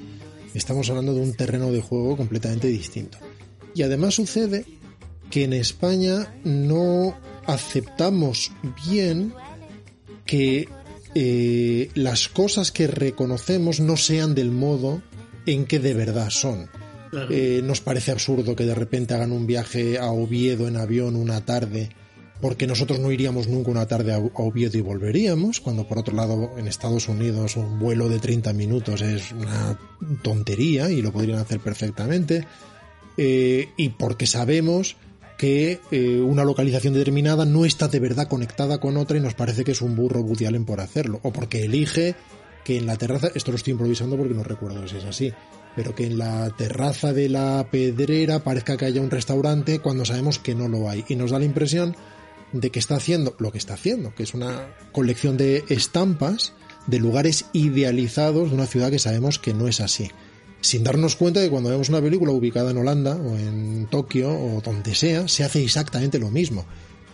estamos 0.53 0.89
hablando 0.89 1.13
de 1.13 1.21
un 1.21 1.33
terreno 1.33 1.69
de 1.73 1.81
juego 1.81 2.15
completamente 2.15 2.67
distinto. 2.67 3.17
Y 3.75 3.83
además 3.83 4.15
sucede 4.15 4.65
que 5.31 5.43
en 5.45 5.53
España 5.53 6.31
no 6.43 7.17
aceptamos 7.47 8.51
bien 8.85 9.33
que 10.25 10.67
eh, 11.15 11.89
las 11.95 12.27
cosas 12.27 12.71
que 12.71 12.87
reconocemos 12.87 13.79
no 13.79 13.97
sean 13.97 14.35
del 14.35 14.51
modo 14.51 15.01
en 15.45 15.65
que 15.65 15.79
de 15.79 15.93
verdad 15.93 16.29
son. 16.29 16.69
Claro. 17.09 17.27
Eh, 17.31 17.61
nos 17.63 17.81
parece 17.81 18.11
absurdo 18.11 18.55
que 18.55 18.65
de 18.65 18.75
repente 18.75 19.13
hagan 19.13 19.31
un 19.31 19.47
viaje 19.47 19.97
a 19.97 20.11
Oviedo 20.11 20.67
en 20.67 20.77
avión 20.77 21.15
una 21.15 21.43
tarde, 21.43 21.89
porque 22.39 22.67
nosotros 22.67 22.99
no 22.99 23.11
iríamos 23.11 23.47
nunca 23.47 23.71
una 23.71 23.87
tarde 23.87 24.13
a 24.13 24.17
a 24.17 24.41
Oviedo 24.43 24.77
y 24.77 24.81
volveríamos, 24.81 25.59
cuando 25.59 25.87
por 25.87 25.99
otro 25.99 26.15
lado 26.15 26.51
en 26.57 26.67
Estados 26.67 27.09
Unidos 27.09 27.57
un 27.57 27.79
vuelo 27.79 28.07
de 28.07 28.19
30 28.19 28.53
minutos 28.53 29.01
es 29.01 29.31
una 29.31 29.77
tontería 30.21 30.89
y 30.89 31.01
lo 31.01 31.11
podrían 31.11 31.39
hacer 31.39 31.59
perfectamente, 31.59 32.45
Eh, 33.17 33.69
y 33.75 33.89
porque 33.89 34.25
sabemos 34.25 34.95
que 35.41 35.81
eh, 35.89 36.19
una 36.19 36.43
localización 36.43 36.93
determinada 36.93 37.45
no 37.45 37.65
está 37.65 37.87
de 37.87 37.99
verdad 37.99 38.27
conectada 38.27 38.77
con 38.77 38.95
otra 38.95 39.17
y 39.17 39.21
nos 39.21 39.33
parece 39.33 39.63
que 39.63 39.71
es 39.71 39.81
un 39.81 39.95
burro 39.95 40.21
Woody 40.21 40.45
Allen 40.45 40.65
por 40.65 40.81
hacerlo, 40.81 41.19
o 41.23 41.33
porque 41.33 41.63
elige 41.63 42.13
que 42.63 42.77
en 42.77 42.85
la 42.85 42.95
terraza, 42.95 43.29
esto 43.33 43.49
lo 43.49 43.57
estoy 43.57 43.71
improvisando 43.71 44.17
porque 44.17 44.35
no 44.35 44.43
recuerdo 44.43 44.87
si 44.87 44.97
es 44.97 45.03
así, 45.03 45.33
pero 45.75 45.95
que 45.95 46.05
en 46.05 46.19
la 46.19 46.47
terraza 46.55 47.11
de 47.11 47.27
la 47.27 47.67
pedrera 47.71 48.43
parezca 48.43 48.77
que 48.77 48.85
haya 48.85 49.01
un 49.01 49.09
restaurante 49.09 49.79
cuando 49.79 50.05
sabemos 50.05 50.37
que 50.37 50.53
no 50.53 50.67
lo 50.67 50.87
hay. 50.87 51.05
Y 51.09 51.15
nos 51.15 51.31
da 51.31 51.39
la 51.39 51.45
impresión 51.45 51.95
de 52.51 52.69
que 52.69 52.77
está 52.77 52.97
haciendo 52.97 53.35
lo 53.39 53.51
que 53.51 53.57
está 53.57 53.73
haciendo, 53.73 54.13
que 54.13 54.21
es 54.21 54.35
una 54.35 54.67
colección 54.91 55.37
de 55.37 55.63
estampas 55.69 56.53
de 56.85 56.99
lugares 56.99 57.45
idealizados 57.51 58.49
de 58.49 58.55
una 58.55 58.67
ciudad 58.67 58.91
que 58.91 58.99
sabemos 58.99 59.39
que 59.39 59.55
no 59.55 59.67
es 59.67 59.81
así. 59.81 60.11
Sin 60.61 60.83
darnos 60.83 61.15
cuenta 61.15 61.39
de 61.39 61.47
que 61.47 61.51
cuando 61.51 61.69
vemos 61.69 61.89
una 61.89 62.01
película 62.01 62.31
ubicada 62.31 62.71
en 62.71 62.77
Holanda 62.77 63.15
o 63.15 63.37
en 63.37 63.87
Tokio 63.89 64.29
o 64.29 64.61
donde 64.61 64.95
sea, 64.95 65.27
se 65.27 65.43
hace 65.43 65.63
exactamente 65.63 66.19
lo 66.19 66.29
mismo 66.29 66.65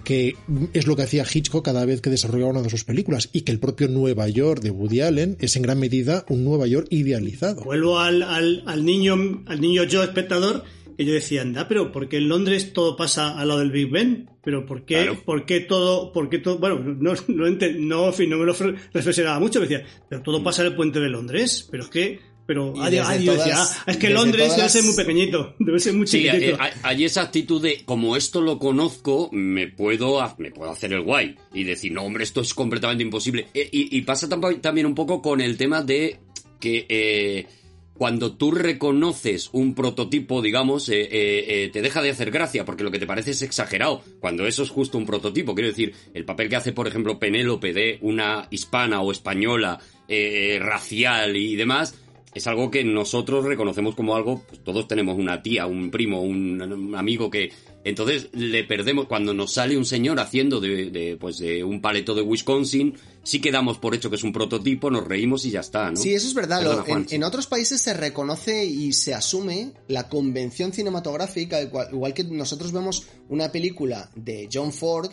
que 0.04 0.38
es 0.72 0.88
lo 0.88 0.96
que 0.96 1.02
hacía 1.02 1.26
Hitchcock 1.30 1.66
cada 1.66 1.84
vez 1.86 2.00
que 2.00 2.10
desarrollaba 2.10 2.52
una 2.52 2.62
de 2.62 2.70
sus 2.70 2.86
películas 2.86 3.30
y 3.34 3.42
que 3.42 3.52
el 3.52 3.60
propio 3.60 3.90
Nueva 3.90 4.30
York 4.30 4.62
de 4.62 4.72
Woody 4.72 5.02
Allen 5.02 5.36
es 5.42 5.58
en 5.58 5.64
gran 5.64 5.82
medida 5.82 6.24
un 6.30 6.46
Nueva 6.46 6.66
York 6.66 6.88
idealizado. 6.92 7.66
Vuelvo 7.66 8.00
al, 8.00 8.24
al, 8.24 8.64
al 8.68 8.86
niño 8.86 9.44
al 9.48 9.60
niño 9.60 9.84
yo 9.84 10.04
espectador 10.04 10.64
que 10.98 11.06
yo 11.06 11.14
decía, 11.14 11.44
anda, 11.44 11.68
pero 11.68 11.92
¿por 11.92 12.10
qué 12.10 12.18
en 12.18 12.28
Londres 12.28 12.74
todo 12.74 12.98
pasa 12.98 13.38
al 13.38 13.50
lado 13.50 13.60
del 13.60 13.72
Big 13.72 13.92
Ben? 13.92 14.30
Pero 14.44 14.66
¿por 14.66 14.84
qué, 14.84 15.04
Claro. 15.04 15.22
¿por 15.24 15.46
qué 15.46 15.60
todo, 15.60 16.12
por 16.12 16.28
qué 16.30 16.40
todo, 16.40 16.58
bueno, 16.58 16.80
no, 16.80 17.14
no, 17.28 17.46
no, 17.50 18.08
en 18.08 18.14
fin, 18.14 18.30
no 18.30 18.38
me 18.38 18.46
lo 18.46 18.54
reflexionaba 18.94 19.40
mucho, 19.40 19.60
me 19.60 19.68
decía, 19.68 19.86
pero 20.10 20.24
todo 20.24 20.44
pasa 20.44 20.64
en 20.64 20.70
el 20.70 20.76
puente 20.76 21.00
de 21.00 21.10
Londres, 21.10 21.68
pero 21.70 21.84
es 21.84 21.90
que, 21.90 22.20
pero, 22.48 22.74
Y 22.76 22.90
desde 22.90 23.24
yo 23.24 23.34
decía, 23.34 23.54
todas- 23.54 23.78
ah, 23.86 23.92
es 23.92 23.98
que 23.98 24.10
Londres 24.10 24.46
todas 24.46 24.58
debe 24.58 24.70
ser 24.70 24.84
muy 24.84 24.96
pequeñito, 24.96 25.56
debe 25.60 25.80
ser 25.80 25.94
muy 25.94 26.08
Sí, 26.08 26.24
chiquitito. 26.24 26.58
hay, 26.60 26.72
hay 26.82 27.06
esa 27.06 27.22
actitud 27.22 27.62
de, 27.62 27.84
como 27.86 28.18
esto 28.18 28.42
lo 28.42 28.58
conozco, 28.58 29.30
me 29.32 29.68
puedo, 29.68 30.20
me 30.40 30.50
puedo 30.52 30.72
hacer 30.72 30.94
el 30.94 31.02
guay. 31.02 31.36
Y 31.54 31.64
decir, 31.66 31.92
no, 31.92 32.02
hombre, 32.04 32.24
esto 32.24 32.42
es 32.42 32.54
completamente 32.56 33.04
imposible. 33.04 33.48
Eh, 33.54 33.70
y, 33.72 33.96
y 33.96 34.02
pasa 34.02 34.28
también 34.28 34.88
un 34.88 34.96
poco 34.96 35.22
con 35.22 35.42
el 35.42 35.58
tema 35.58 35.84
de 35.84 36.20
que 36.60 36.86
eh, 36.90 37.46
cuando 37.94 38.34
tú 38.34 38.52
reconoces 38.52 39.50
un 39.54 39.74
prototipo, 39.74 40.42
digamos, 40.44 40.88
eh, 40.90 41.02
eh, 41.02 41.10
eh, 41.48 41.70
te 41.74 41.82
deja 41.82 42.02
de 42.04 42.12
hacer 42.12 42.30
gracia, 42.30 42.64
porque 42.64 42.84
lo 42.84 42.92
que 42.92 43.00
te 43.00 43.08
parece 43.08 43.32
es 43.32 43.42
exagerado, 43.42 44.04
cuando 44.20 44.46
eso 44.46 44.62
es 44.64 44.70
justo 44.70 44.98
un 45.00 45.06
prototipo. 45.08 45.56
Quiero 45.56 45.70
decir, 45.70 45.94
el 46.14 46.24
papel 46.24 46.48
que 46.48 46.56
hace, 46.56 46.74
por 46.74 46.88
ejemplo, 46.88 47.18
Penélope 47.20 47.74
de 47.74 47.98
una 48.02 48.48
hispana 48.52 49.02
o 49.02 49.12
española 49.12 49.80
eh, 50.08 50.60
racial 50.62 51.36
y 51.36 51.56
demás, 51.56 51.96
es 52.38 52.48
algo 52.48 52.72
que 52.72 52.84
nosotros 52.84 53.46
reconocemos 53.46 53.96
como 53.96 54.16
algo, 54.16 54.44
pues 54.48 54.64
todos 54.64 54.88
tenemos 54.88 55.18
una 55.18 55.42
tía, 55.44 55.66
un 55.66 55.92
primo, 55.92 56.22
un, 56.22 56.62
un 56.62 56.96
amigo 56.96 57.30
que... 57.30 57.52
Entonces 57.84 58.28
le 58.34 58.66
perdemos, 58.66 59.06
cuando 59.08 59.34
nos 59.34 59.54
sale 59.54 59.78
un 59.78 59.86
señor 59.86 60.20
haciendo 60.20 60.60
de, 60.60 60.90
de, 60.90 61.16
pues 61.16 61.38
de 61.38 61.64
un 61.64 61.80
paleto 61.82 62.16
de 62.16 62.22
Wisconsin, 62.22 62.96
sí 63.24 63.40
que 63.40 63.50
damos 63.52 63.78
por 63.78 63.96
hecho 63.96 64.10
que 64.10 64.18
es 64.18 64.24
un 64.24 64.34
prototipo, 64.34 64.92
nos 64.92 65.08
reímos 65.08 65.46
y 65.46 65.52
ya 65.52 65.62
está, 65.62 65.90
¿no? 65.92 65.96
Sí, 65.96 66.14
eso 66.14 66.28
es 66.28 66.34
verdad. 66.34 66.60
Perdona, 66.60 67.06
en, 67.10 67.24
otros 67.24 67.48
países 67.48 67.80
se 67.80 67.94
reconoce 67.94 68.66
y 68.66 68.92
se 68.92 69.14
asume 69.14 69.72
la 69.88 70.10
convención 70.10 70.74
cinematográfica, 70.74 71.62
igual, 71.62 71.88
igual 71.94 72.14
que 72.14 72.26
nosotros 72.26 72.74
vemos 72.74 73.08
una 73.30 73.52
película 73.54 74.10
de 74.16 74.50
John 74.52 74.74
Ford 74.74 75.10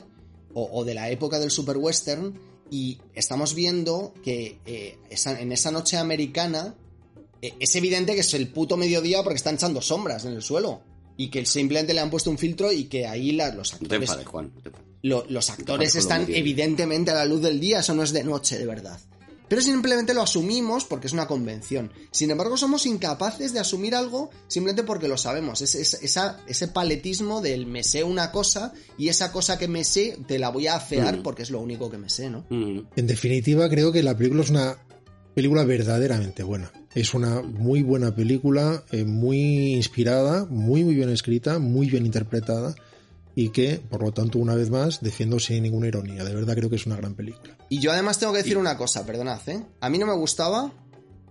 o, 0.52 0.68
o 0.72 0.84
de 0.84 0.94
la 0.94 1.10
época 1.10 1.38
del 1.38 1.52
super 1.52 1.76
western 1.76 2.34
y 2.72 2.98
estamos 3.14 3.55
viendo 3.55 4.14
que 4.24 4.59
eh, 4.66 4.96
esa- 5.10 5.40
en 5.40 5.52
esa 5.52 5.70
noche 5.70 5.96
americana 5.96 6.74
es 7.60 7.76
evidente 7.76 8.14
que 8.14 8.20
es 8.20 8.34
el 8.34 8.48
puto 8.48 8.76
mediodía 8.76 9.22
porque 9.22 9.36
están 9.36 9.56
echando 9.56 9.80
sombras 9.82 10.24
en 10.24 10.32
el 10.32 10.42
suelo 10.42 10.82
y 11.16 11.28
que 11.28 11.44
simplemente 11.46 11.94
le 11.94 12.00
han 12.00 12.10
puesto 12.10 12.30
un 12.30 12.38
filtro 12.38 12.72
y 12.72 12.84
que 12.84 13.06
ahí 13.06 13.32
la- 13.32 13.54
los 13.54 13.72
No 13.74 13.78
te 13.78 13.84
actores 13.84 14.08
enfades, 14.10 14.26
Juan. 14.26 14.52
no 14.54 14.62
te 14.62 14.70
lo- 15.02 15.26
los 15.28 15.50
actores 15.50 15.94
están 15.96 16.26
evidentemente 16.28 17.10
a 17.10 17.14
la 17.14 17.24
luz 17.26 17.42
del 17.42 17.60
día, 17.60 17.80
eso 17.80 17.94
no 17.94 18.02
es 18.02 18.12
de 18.12 18.24
noche, 18.24 18.58
de 18.58 18.66
verdad. 18.66 18.98
Pero 19.46 19.60
simplemente 19.60 20.14
lo 20.14 20.22
asumimos 20.22 20.86
porque 20.86 21.06
es 21.06 21.12
una 21.12 21.26
convención. 21.26 21.92
Sin 22.10 22.30
embargo, 22.30 22.56
somos 22.56 22.86
incapaces 22.86 23.52
de 23.52 23.60
asumir 23.60 23.94
algo 23.94 24.30
simplemente 24.48 24.82
porque 24.84 25.06
lo 25.06 25.18
sabemos. 25.18 25.60
Es, 25.60 25.74
es- 25.74 26.02
esa- 26.02 26.40
ese 26.48 26.68
paletismo 26.68 27.42
del 27.42 27.66
me 27.66 27.84
sé 27.84 28.02
una 28.02 28.32
cosa 28.32 28.72
y 28.96 29.08
esa 29.08 29.30
cosa 29.30 29.58
que 29.58 29.68
me 29.68 29.84
sé 29.84 30.16
te 30.26 30.38
la 30.38 30.48
voy 30.48 30.66
a 30.66 30.76
afear 30.76 31.18
Mm. 31.18 31.22
porque 31.22 31.42
es 31.42 31.50
lo 31.50 31.60
único 31.60 31.90
que 31.90 31.98
me 31.98 32.08
sé, 32.08 32.30
¿no? 32.30 32.46
Mm. 32.48 32.80
En 32.96 33.06
definitiva, 33.06 33.68
creo 33.68 33.92
que 33.92 34.02
la 34.02 34.16
película 34.16 34.42
es 34.42 34.50
una 34.50 34.78
película 35.35 35.65
verdaderamente 35.65 36.43
buena. 36.43 36.70
Es 36.94 37.12
una 37.15 37.43
muy 37.43 37.82
buena 37.82 38.15
película, 38.15 38.85
eh, 38.93 39.05
muy 39.05 39.74
inspirada, 39.74 40.44
muy 40.47 40.85
muy 40.85 40.94
bien 40.94 41.11
escrita, 41.11 41.59
muy 41.59 41.89
bien 41.89 42.06
interpretada 42.06 42.74
y 43.36 43.48
que, 43.48 43.81
por 43.90 44.02
lo 44.02 44.12
tanto, 44.12 44.39
una 44.39 44.55
vez 44.55 44.70
más, 44.70 45.01
defiendo 45.02 45.40
sin 45.40 45.65
ninguna 45.65 45.89
ironía. 45.89 46.23
De 46.23 46.32
verdad 46.35 46.55
creo 46.55 46.70
que 46.70 46.77
es 46.77 46.86
una 46.86 46.97
gran 46.97 47.15
película. 47.15 47.56
Y 47.69 47.81
yo 47.81 47.90
además 47.90 48.19
tengo 48.20 48.32
que 48.32 48.39
decir 48.39 48.56
una 48.56 48.77
cosa, 48.77 49.05
perdonad, 49.05 49.40
¿eh? 49.48 49.61
A 49.81 49.90
mí 49.90 49.98
no 49.98 50.06
me 50.06 50.15
gustaba 50.15 50.73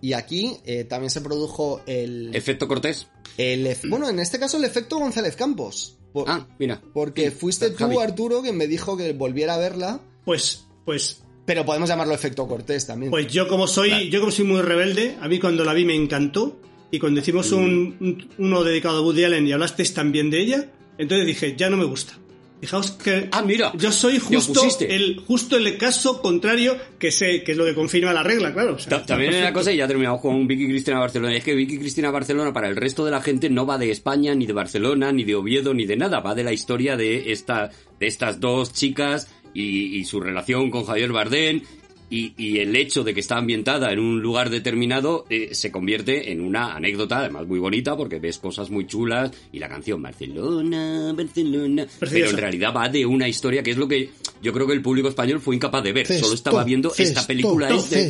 y 0.01 0.11
aquí 0.13 0.57
eh, 0.65 0.83
también 0.83 1.09
se 1.09 1.21
produjo 1.21 1.81
el, 1.85 2.35
Efecto 2.35 2.67
Cortés. 2.67 3.07
el... 3.37 3.73
Bueno, 3.89 4.09
en 4.09 4.19
este 4.19 4.37
caso 4.37 4.57
el 4.57 4.65
efecto 4.65 4.99
González 4.99 5.37
Campos. 5.37 5.97
Por- 6.11 6.29
Ah, 6.29 6.45
mira. 6.59 6.81
Porque 6.93 7.29
Sí, 7.31 7.37
fuiste 7.37 7.69
tú, 7.69 7.77
Javi. 7.77 7.97
Arturo, 7.97 8.41
que 8.43 8.51
me 8.51 8.67
dijo 8.67 8.97
que 8.97 9.13
volviera 9.13 9.55
a 9.55 9.57
verla. 9.57 10.01
Pues, 10.25 10.65
pues, 10.85 11.22
Pero 11.45 11.65
podemos 11.65 11.89
llamarlo 11.89 12.13
efecto 12.13 12.47
Cortés 12.47 12.87
también. 12.87 13.09
Pues 13.11 13.27
yo 13.31 13.47
como 13.47 13.67
soy, 13.67 13.89
Claro. 13.89 14.05
yo 14.05 14.19
como 14.21 14.31
soy 14.31 14.45
muy 14.45 14.61
rebelde, 14.61 15.15
a 15.19 15.27
mí 15.27 15.39
cuando 15.39 15.65
la 15.65 15.73
vi 15.73 15.83
me 15.85 15.95
encantó 15.95 16.59
y 16.89 16.99
cuando 16.99 17.19
hicimos 17.19 17.51
Mm. 17.51 17.55
un, 17.55 17.95
un- 17.99 18.29
uno 18.37 18.63
dedicado 18.63 18.99
a 18.99 19.01
Woody 19.01 19.25
Allen 19.25 19.45
y 19.47 19.51
hablasteis 19.51 19.93
también 19.93 20.29
de 20.29 20.39
ella, 20.41 20.69
entonces 20.97 21.27
dije, 21.27 21.55
ya 21.57 21.69
no 21.69 21.75
me 21.77 21.85
gusta. 21.85 22.13
Fijaos 22.61 22.91
que 22.91 23.27
Ah, 23.33 23.41
mira. 23.41 23.73
yo 23.75 23.91
soy 23.91 24.19
justo 24.19 24.61
el, 24.87 25.19
justo 25.27 25.57
el 25.57 25.77
caso 25.77 26.21
contrario 26.21 26.77
que 26.97 27.11
sé, 27.11 27.43
que 27.43 27.51
es 27.51 27.57
lo 27.57 27.65
que 27.65 27.73
confirma 27.75 28.13
la 28.13 28.23
regla, 28.23 28.53
claro. 28.53 28.75
o 28.75 28.79
sea, 28.79 29.05
También 29.05 29.33
hay 29.33 29.41
una 29.41 29.51
cosa, 29.51 29.69
y 29.73 29.75
ya 29.75 29.85
terminamos 29.85 30.21
con 30.21 30.47
Vicky 30.47 30.67
Cristina 30.67 30.97
Barcelona. 30.97 31.33
y 31.33 31.39
Es 31.39 31.43
que 31.43 31.55
Vicky 31.55 31.77
Cristina 31.77 32.09
Barcelona, 32.09 32.53
para 32.53 32.69
el 32.69 32.77
resto 32.77 33.03
de 33.03 33.11
la 33.11 33.21
gente, 33.21 33.49
no 33.49 33.65
va 33.65 33.77
de 33.77 33.91
España, 33.91 34.33
ni 34.33 34.45
de 34.45 34.53
Barcelona, 34.53 35.11
ni 35.11 35.25
de 35.25 35.35
Oviedo, 35.35 35.73
ni 35.73 35.85
de 35.85 35.97
nada. 35.97 36.21
Va 36.21 36.35
de 36.35 36.45
la 36.45 36.53
historia 36.53 36.95
de, 36.95 37.33
esta, 37.33 37.69
de 37.99 38.07
estas 38.07 38.39
dos 38.39 38.71
chicas 38.71 39.27
y, 39.53 39.97
y 39.97 40.05
su 40.05 40.19
relación 40.19 40.69
con 40.71 40.85
Javier 40.85 41.11
Bardem. 41.11 41.61
y, 42.09 42.33
y 42.37 42.59
el 42.59 42.75
hecho 42.75 43.03
de 43.03 43.13
que 43.15 43.21
está 43.21 43.37
ambientada 43.37 43.91
en 43.91 43.97
un 43.99 44.21
lugar 44.21 44.51
determinado 44.51 45.25
eh, 45.31 45.49
se 45.55 45.71
convierte 45.71 46.31
en 46.31 46.41
una 46.41 46.75
anécdota, 46.75 47.17
además 47.19 47.47
muy 47.47 47.57
bonita, 47.57 47.97
porque 47.97 48.19
ves 48.19 48.37
cosas 48.37 48.69
muy 48.69 48.85
chulas 48.85 49.31
y 49.51 49.57
la 49.57 49.67
canción 49.67 49.99
Barcelona, 49.99 51.11
Barcelona. 51.15 51.87
Pero 51.99 52.29
en 52.29 52.37
realidad 52.37 52.73
va 52.75 52.87
de 52.89 53.03
una 53.05 53.27
historia 53.27 53.63
que 53.63 53.71
es 53.71 53.77
lo 53.77 53.87
que 53.87 54.11
yo 54.43 54.53
creo 54.53 54.67
que 54.67 54.73
el 54.73 54.81
público 54.83 55.07
español 55.07 55.39
fue 55.39 55.55
incapaz 55.55 55.83
de 55.83 55.91
ver. 55.93 56.05
Solo 56.05 56.35
estaba 56.35 56.63
viendo 56.63 56.93
esta 56.95 57.25
película. 57.25 57.69
este- 57.69 58.09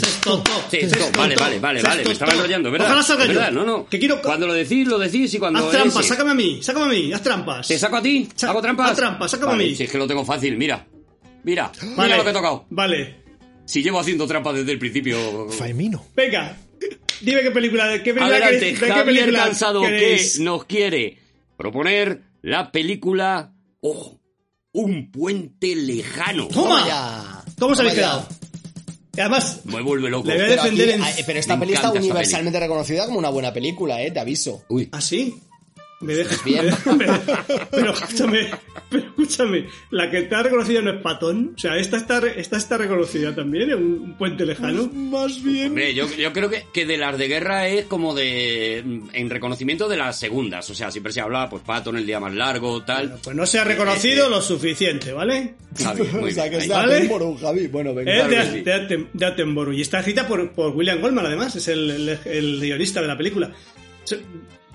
vale, 1.15 1.35
vale, 1.35 1.59
vale, 1.59 1.81
vale, 1.81 2.03
me 2.03 2.11
estaba 2.11 2.33
enrollando, 2.33 2.71
¿verdad? 2.71 2.87
Ojalá 2.87 3.03
salga 3.03 3.25
yo. 3.25 3.33
¿Verdad? 3.33 3.51
No, 3.51 3.63
no. 3.63 3.85
Que 3.87 3.99
quiero- 3.99 4.21
Cuando 4.21 4.47
lo 4.47 4.53
decís, 4.53 4.85
lo 4.87 4.97
decís 4.99 5.33
y 5.33 5.39
cuando 5.39 5.59
Haz 5.59 5.71
trampas, 5.71 5.99
ese- 5.99 6.09
sácame 6.09 6.31
a 6.31 6.35
mí, 6.35 6.59
sácame 6.61 6.85
a 6.85 6.89
mí, 6.89 7.13
haz 7.13 7.21
trampas. 7.23 7.67
¿Te 7.67 7.77
saco 7.79 7.95
a 7.97 8.01
ti? 8.01 8.27
¿Hago 8.41 8.61
trampas? 8.61 8.91
haz 8.91 8.97
trampas, 8.97 9.31
sácame 9.31 9.51
a 9.51 9.55
Vale, 9.55 9.69
mí. 9.69 9.75
Si 9.75 9.83
es 9.83 9.91
que 9.91 9.97
lo 9.97 10.07
tengo 10.07 10.25
fácil, 10.25 10.57
mira. 10.57 10.85
Mira, 11.45 11.71
Vale, 11.81 11.93
mira 12.03 12.17
lo 12.17 12.23
que 12.23 12.29
he 12.29 12.33
tocado. 12.33 12.65
Vale. 12.69 13.15
Si 13.65 13.81
llevo 13.83 13.99
haciendo 13.99 14.27
trampas 14.27 14.55
desde 14.55 14.71
el 14.73 14.79
principio. 14.79 15.49
Faemino. 15.49 16.05
Venga, 16.15 16.57
dime 17.21 17.41
qué 17.41 17.51
película, 17.51 17.87
de 17.87 17.97
qué 18.03 18.13
película 18.13 18.25
Adelante, 18.37 18.59
queréis- 18.59 18.79
de 18.79 18.79
qué 18.87 18.91
Javier 18.93 19.05
película 19.05 19.43
Cansado, 19.45 19.81
queréis. 19.81 20.37
que 20.37 20.43
nos 20.43 20.65
quiere 20.65 21.17
proponer 21.57 22.21
la 22.41 22.71
película. 22.71 23.53
¡Ojo! 23.81 24.19
Un 24.73 25.11
puente 25.11 25.75
lejano. 25.75 26.47
¡Toma! 26.47 26.85
ya. 26.87 27.43
¿Cómo 27.59 27.73
os 27.73 27.79
habéis 27.79 27.95
quedado? 27.95 28.27
Y 29.15 29.19
además, 29.21 29.61
Me 29.65 29.81
vuelve 29.81 30.09
loco. 30.09 30.27
Le 30.27 30.33
voy 30.35 30.43
a 30.43 30.47
Pero, 30.47 30.63
defender 30.63 30.89
aquí- 31.01 31.19
en- 31.19 31.25
pero 31.27 31.39
esta 31.39 31.55
Me 31.55 31.59
peli 31.61 31.73
está 31.73 31.91
universalmente 31.91 32.59
reconocida 32.59 33.05
como 33.05 33.19
una 33.19 33.29
buena 33.29 33.53
película, 33.53 34.01
eh, 34.01 34.09
te 34.11 34.19
aviso. 34.19 34.63
Uy. 34.69 34.89
¿Ah, 34.91 35.01
sí? 35.01 35.35
Me 36.01 36.13
deja, 36.15 36.35
Bien. 36.43 36.65
me- 36.97 37.05
pero 37.71 37.93
escúchame, 37.93 38.49
pero 38.89 39.03
escúchame, 39.05 39.67
la 39.91 40.11
que 40.11 40.17
está 40.19 40.43
reconocida 40.43 40.81
no 40.81 40.91
es 40.91 41.01
Patón, 41.01 41.53
o 41.55 41.57
sea, 41.57 41.77
esta 41.77 41.95
está, 41.95 42.19
esta 42.27 42.57
está 42.57 42.77
reconocida 42.77 43.33
también, 43.33 43.69
en 43.71 43.77
un, 43.77 43.83
un 43.99 44.17
puente 44.17 44.45
lejano. 44.45 44.87
Más 44.93 45.41
bien. 45.41 45.67
Hombre, 45.67 45.93
yo, 45.93 46.07
yo 46.17 46.33
creo 46.33 46.49
que, 46.49 46.65
que 46.73 46.85
de 46.85 46.97
las 46.97 47.17
de 47.17 47.27
guerra 47.29 47.69
es 47.69 47.85
como 47.85 48.13
de. 48.13 48.79
en 48.79 49.29
reconocimiento 49.29 49.87
de 49.87 49.95
las 49.95 50.19
segundas. 50.19 50.69
O 50.69 50.75
sea, 50.75 50.91
siempre 50.91 51.13
se 51.13 51.21
habla, 51.21 51.49
pues 51.49 51.63
Patton, 51.63 51.95
el 51.95 52.05
día 52.05 52.19
más 52.19 52.33
largo, 52.33 52.83
tal. 52.83 53.17
Pues 53.23 53.33
no 53.35 53.45
se 53.45 53.59
ha 53.59 53.63
reconocido 53.63 54.27
lo 54.29 54.41
suficiente, 54.41 55.13
¿vale? 55.13 55.53
Javi, 55.81 56.03
muy 56.19 56.31
o 56.31 56.33
sea, 56.33 56.49
que 56.49 56.57
es 56.57 56.67
de 56.67 56.73
¿Vale? 56.73 56.95
Attenborough, 56.95 57.39
Javi. 57.39 57.67
Bueno, 57.67 57.93
venga. 57.93 58.11
Es 58.13 58.27
claro 58.27 58.45
de, 58.51 58.51
sí. 58.57 58.61
de 58.61 58.73
Atten- 58.73 59.07
de 59.13 59.25
Attenborough 59.25 59.73
y 59.73 59.81
está 59.81 59.99
escrita 59.99 60.27
por, 60.27 60.51
por 60.51 60.75
William 60.75 60.99
Goldman, 60.99 61.27
además, 61.27 61.55
es 61.55 61.67
el, 61.69 61.89
el- 61.89 62.19
el 62.25 62.59
guionista 62.59 63.01
de 63.01 63.07
la 63.07 63.17
película. 63.17 63.53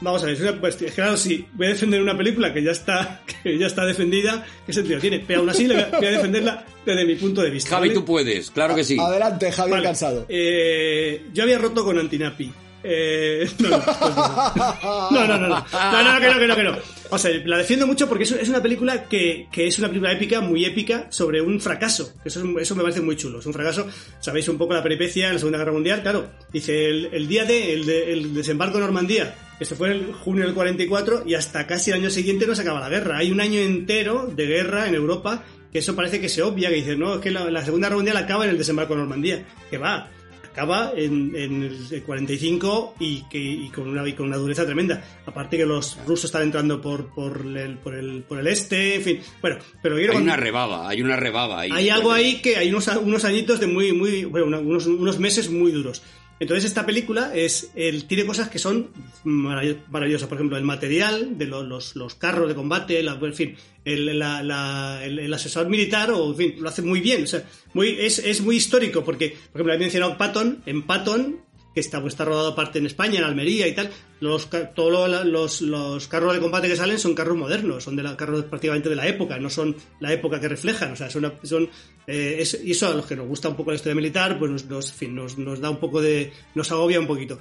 Vamos 0.00 0.22
a 0.22 0.26
ver, 0.26 0.34
es 0.36 0.40
una- 0.40 0.90
claro, 0.94 1.16
si 1.16 1.44
voy 1.54 1.66
a 1.66 1.70
defender 1.70 2.00
una 2.00 2.16
película 2.16 2.52
que 2.54 2.62
ya 2.62 2.70
está 2.70 3.22
que 3.42 3.58
ya 3.58 3.66
está 3.66 3.84
defendida, 3.84 4.46
¿qué 4.66 4.72
sentido 4.72 5.00
tiene? 5.00 5.24
Pero 5.26 5.40
aún 5.40 5.50
así 5.50 5.66
le 5.66 5.74
voy 5.74 5.82
a, 5.82 5.96
voy 5.98 6.06
a 6.06 6.10
defenderla 6.10 6.64
desde 6.86 7.04
mi 7.04 7.16
punto 7.16 7.42
de 7.42 7.50
vista. 7.50 7.70
Javi, 7.70 7.88
¿vale? 7.88 8.00
tú 8.00 8.04
puedes, 8.04 8.50
claro 8.50 8.74
que 8.74 8.84
sí. 8.84 8.96
Adelante, 8.98 9.50
Javier 9.50 9.72
Vale, 9.72 9.84
Cansado. 9.84 10.26
eh, 10.28 11.22
yo 11.34 11.42
había 11.42 11.58
roto 11.58 11.84
con 11.84 11.98
Antinapi. 11.98 12.52
Eh, 12.82 13.48
no, 13.58 13.68
no, 13.70 15.26
no, 15.26 15.26
no, 15.26 15.38
no, 15.38 15.48
no, 15.48 15.48
no, 15.48 16.20
que 16.20 16.28
no, 16.28 16.38
que 16.38 16.46
no, 16.46 16.56
que 16.56 16.62
no. 16.62 16.76
O 17.10 17.18
sea, 17.18 17.30
la 17.44 17.58
defiendo 17.58 17.86
mucho 17.86 18.08
porque 18.08 18.24
es 18.24 18.48
una 18.48 18.62
película 18.62 19.04
que, 19.04 19.48
que 19.50 19.66
es 19.66 19.78
una 19.78 19.88
película 19.88 20.12
épica, 20.12 20.40
muy 20.40 20.64
épica, 20.64 21.06
sobre 21.10 21.40
un 21.40 21.60
fracaso. 21.60 22.12
Eso, 22.24 22.40
es, 22.40 22.62
eso 22.62 22.74
me 22.76 22.82
parece 22.82 23.00
muy 23.00 23.16
chulo. 23.16 23.40
Es 23.40 23.46
un 23.46 23.52
fracaso, 23.52 23.86
sabéis 24.20 24.48
un 24.48 24.58
poco 24.58 24.74
la 24.74 24.82
peripecia 24.82 25.28
en 25.28 25.34
la 25.34 25.38
Segunda 25.38 25.58
Guerra 25.58 25.72
Mundial, 25.72 26.02
claro. 26.02 26.28
Dice, 26.52 26.88
el, 26.88 27.08
el 27.12 27.26
día 27.26 27.44
de, 27.44 27.72
el, 27.72 27.86
de, 27.86 28.12
el 28.12 28.34
desembarco 28.34 28.76
en 28.76 28.84
Normandía, 28.84 29.34
esto 29.58 29.74
fue 29.74 29.92
en 29.92 30.12
junio 30.12 30.44
del 30.44 30.54
44, 30.54 31.24
y 31.26 31.34
hasta 31.34 31.66
casi 31.66 31.90
el 31.90 31.96
año 31.96 32.10
siguiente 32.10 32.46
no 32.46 32.54
se 32.54 32.62
acaba 32.62 32.80
la 32.80 32.88
guerra. 32.90 33.18
Hay 33.18 33.30
un 33.30 33.40
año 33.40 33.58
entero 33.58 34.26
de 34.26 34.46
guerra 34.46 34.86
en 34.86 34.94
Europa, 34.94 35.44
que 35.72 35.80
eso 35.80 35.96
parece 35.96 36.20
que 36.20 36.28
se 36.28 36.42
obvia, 36.42 36.68
que 36.68 36.76
dice, 36.76 36.96
no, 36.96 37.14
es 37.14 37.20
que 37.20 37.30
la, 37.30 37.50
la 37.50 37.64
Segunda 37.64 37.88
Guerra 37.88 37.96
Mundial 37.96 38.16
acaba 38.18 38.44
en 38.44 38.50
el 38.50 38.58
desembarco 38.58 38.92
en 38.92 39.00
Normandía. 39.00 39.46
Que 39.70 39.78
va, 39.78 40.10
acaba 40.58 40.92
en, 40.96 41.32
en 41.36 41.62
el 41.62 42.02
45 42.04 42.94
y, 42.98 43.22
que, 43.30 43.38
y 43.38 43.68
con, 43.70 43.88
una, 43.88 44.06
y 44.08 44.12
con 44.14 44.26
una 44.26 44.36
dureza 44.36 44.66
tremenda. 44.66 45.02
Aparte 45.24 45.56
que 45.56 45.64
los 45.64 45.96
rusos 46.06 46.24
están 46.24 46.42
entrando 46.42 46.80
por, 46.80 47.14
por, 47.14 47.42
el, 47.56 47.76
por, 47.78 47.94
el, 47.94 48.22
por 48.24 48.40
el 48.40 48.46
este, 48.48 48.96
en 48.96 49.02
fin. 49.02 49.20
Bueno, 49.40 49.58
pero 49.80 49.96
quiero 49.96 50.12
Hay 50.12 50.16
con- 50.18 50.24
una 50.24 50.36
rebaba, 50.36 50.88
hay 50.88 51.00
una 51.00 51.16
rebaba 51.16 51.60
ahí. 51.60 51.70
hay 51.72 51.88
algo 51.90 52.10
ahí 52.12 52.40
que 52.42 52.56
hay 52.56 52.70
unos, 52.70 52.88
unos 52.88 53.24
añitos 53.24 53.60
de 53.60 53.68
muy, 53.68 53.92
muy, 53.92 54.24
bueno, 54.24 54.58
unos, 54.60 54.86
unos 54.86 55.18
meses 55.20 55.48
muy 55.50 55.70
duros. 55.70 56.02
Entonces 56.40 56.64
esta 56.66 56.86
película 56.86 57.32
es, 57.34 57.70
el, 57.74 58.04
tiene 58.06 58.24
cosas 58.24 58.48
que 58.48 58.58
son 58.58 58.90
marav- 59.24 59.78
maravillosas. 59.90 60.28
Por 60.28 60.36
ejemplo, 60.38 60.56
el 60.56 60.64
material 60.64 61.36
de 61.36 61.46
lo- 61.46 61.62
los, 61.64 61.96
los 61.96 62.14
carros 62.14 62.48
de 62.48 62.54
combate, 62.54 63.02
la- 63.02 63.18
en 63.20 63.34
fin, 63.34 63.56
el, 63.84 64.18
la- 64.18 64.42
la- 64.42 65.00
el- 65.04 65.18
el 65.18 65.34
asesor 65.34 65.68
militar, 65.68 66.10
o 66.12 66.30
en 66.30 66.36
fin, 66.36 66.54
lo 66.60 66.68
hace 66.68 66.82
muy 66.82 67.00
bien. 67.00 67.24
O 67.24 67.26
sea, 67.26 67.42
muy, 67.74 67.96
es, 67.98 68.18
es 68.20 68.40
muy 68.40 68.56
histórico 68.56 69.04
porque, 69.04 69.30
por 69.52 69.60
ejemplo, 69.60 69.74
he 69.74 69.78
mencionado 69.78 70.16
Patton. 70.16 70.62
En 70.66 70.82
Patton, 70.82 71.40
que 71.80 71.86
está, 71.86 72.00
pues, 72.00 72.14
está 72.14 72.24
rodado 72.24 72.54
parte 72.54 72.78
en 72.78 72.86
España, 72.86 73.18
en 73.18 73.24
Almería 73.24 73.66
y 73.68 73.74
tal, 73.74 73.90
los, 74.20 74.48
todos 74.74 75.08
lo- 75.10 75.24
los, 75.24 75.60
los 75.62 76.08
carros 76.08 76.34
de 76.34 76.40
combate 76.40 76.68
que 76.68 76.76
salen 76.76 76.98
son 76.98 77.14
carros 77.14 77.36
modernos, 77.36 77.84
son 77.84 77.96
de 77.96 78.02
la, 78.02 78.16
carros 78.16 78.44
prácticamente 78.44 78.88
de 78.88 78.96
la 78.96 79.06
época, 79.06 79.38
no 79.38 79.48
son 79.50 79.76
la 80.00 80.12
época 80.12 80.40
que 80.40 80.48
reflejan, 80.48 80.92
o 80.92 80.96
sea, 80.96 81.08
son, 81.10 81.32
son 81.42 81.68
eh, 82.06 82.44
y 82.64 82.70
eso 82.72 82.88
a 82.88 82.94
los 82.94 83.06
que 83.06 83.16
nos 83.16 83.26
gusta 83.28 83.48
un 83.48 83.56
poco 83.56 83.70
la 83.70 83.76
historia 83.76 83.94
militar, 83.94 84.38
pues 84.38 84.50
nos, 84.68 85.38
nos 85.38 85.60
da 85.60 85.70
un 85.70 85.78
poco 85.78 86.00
de, 86.02 86.32
nos 86.54 86.70
agobia 86.72 86.98
un 87.00 87.06
poquito. 87.06 87.38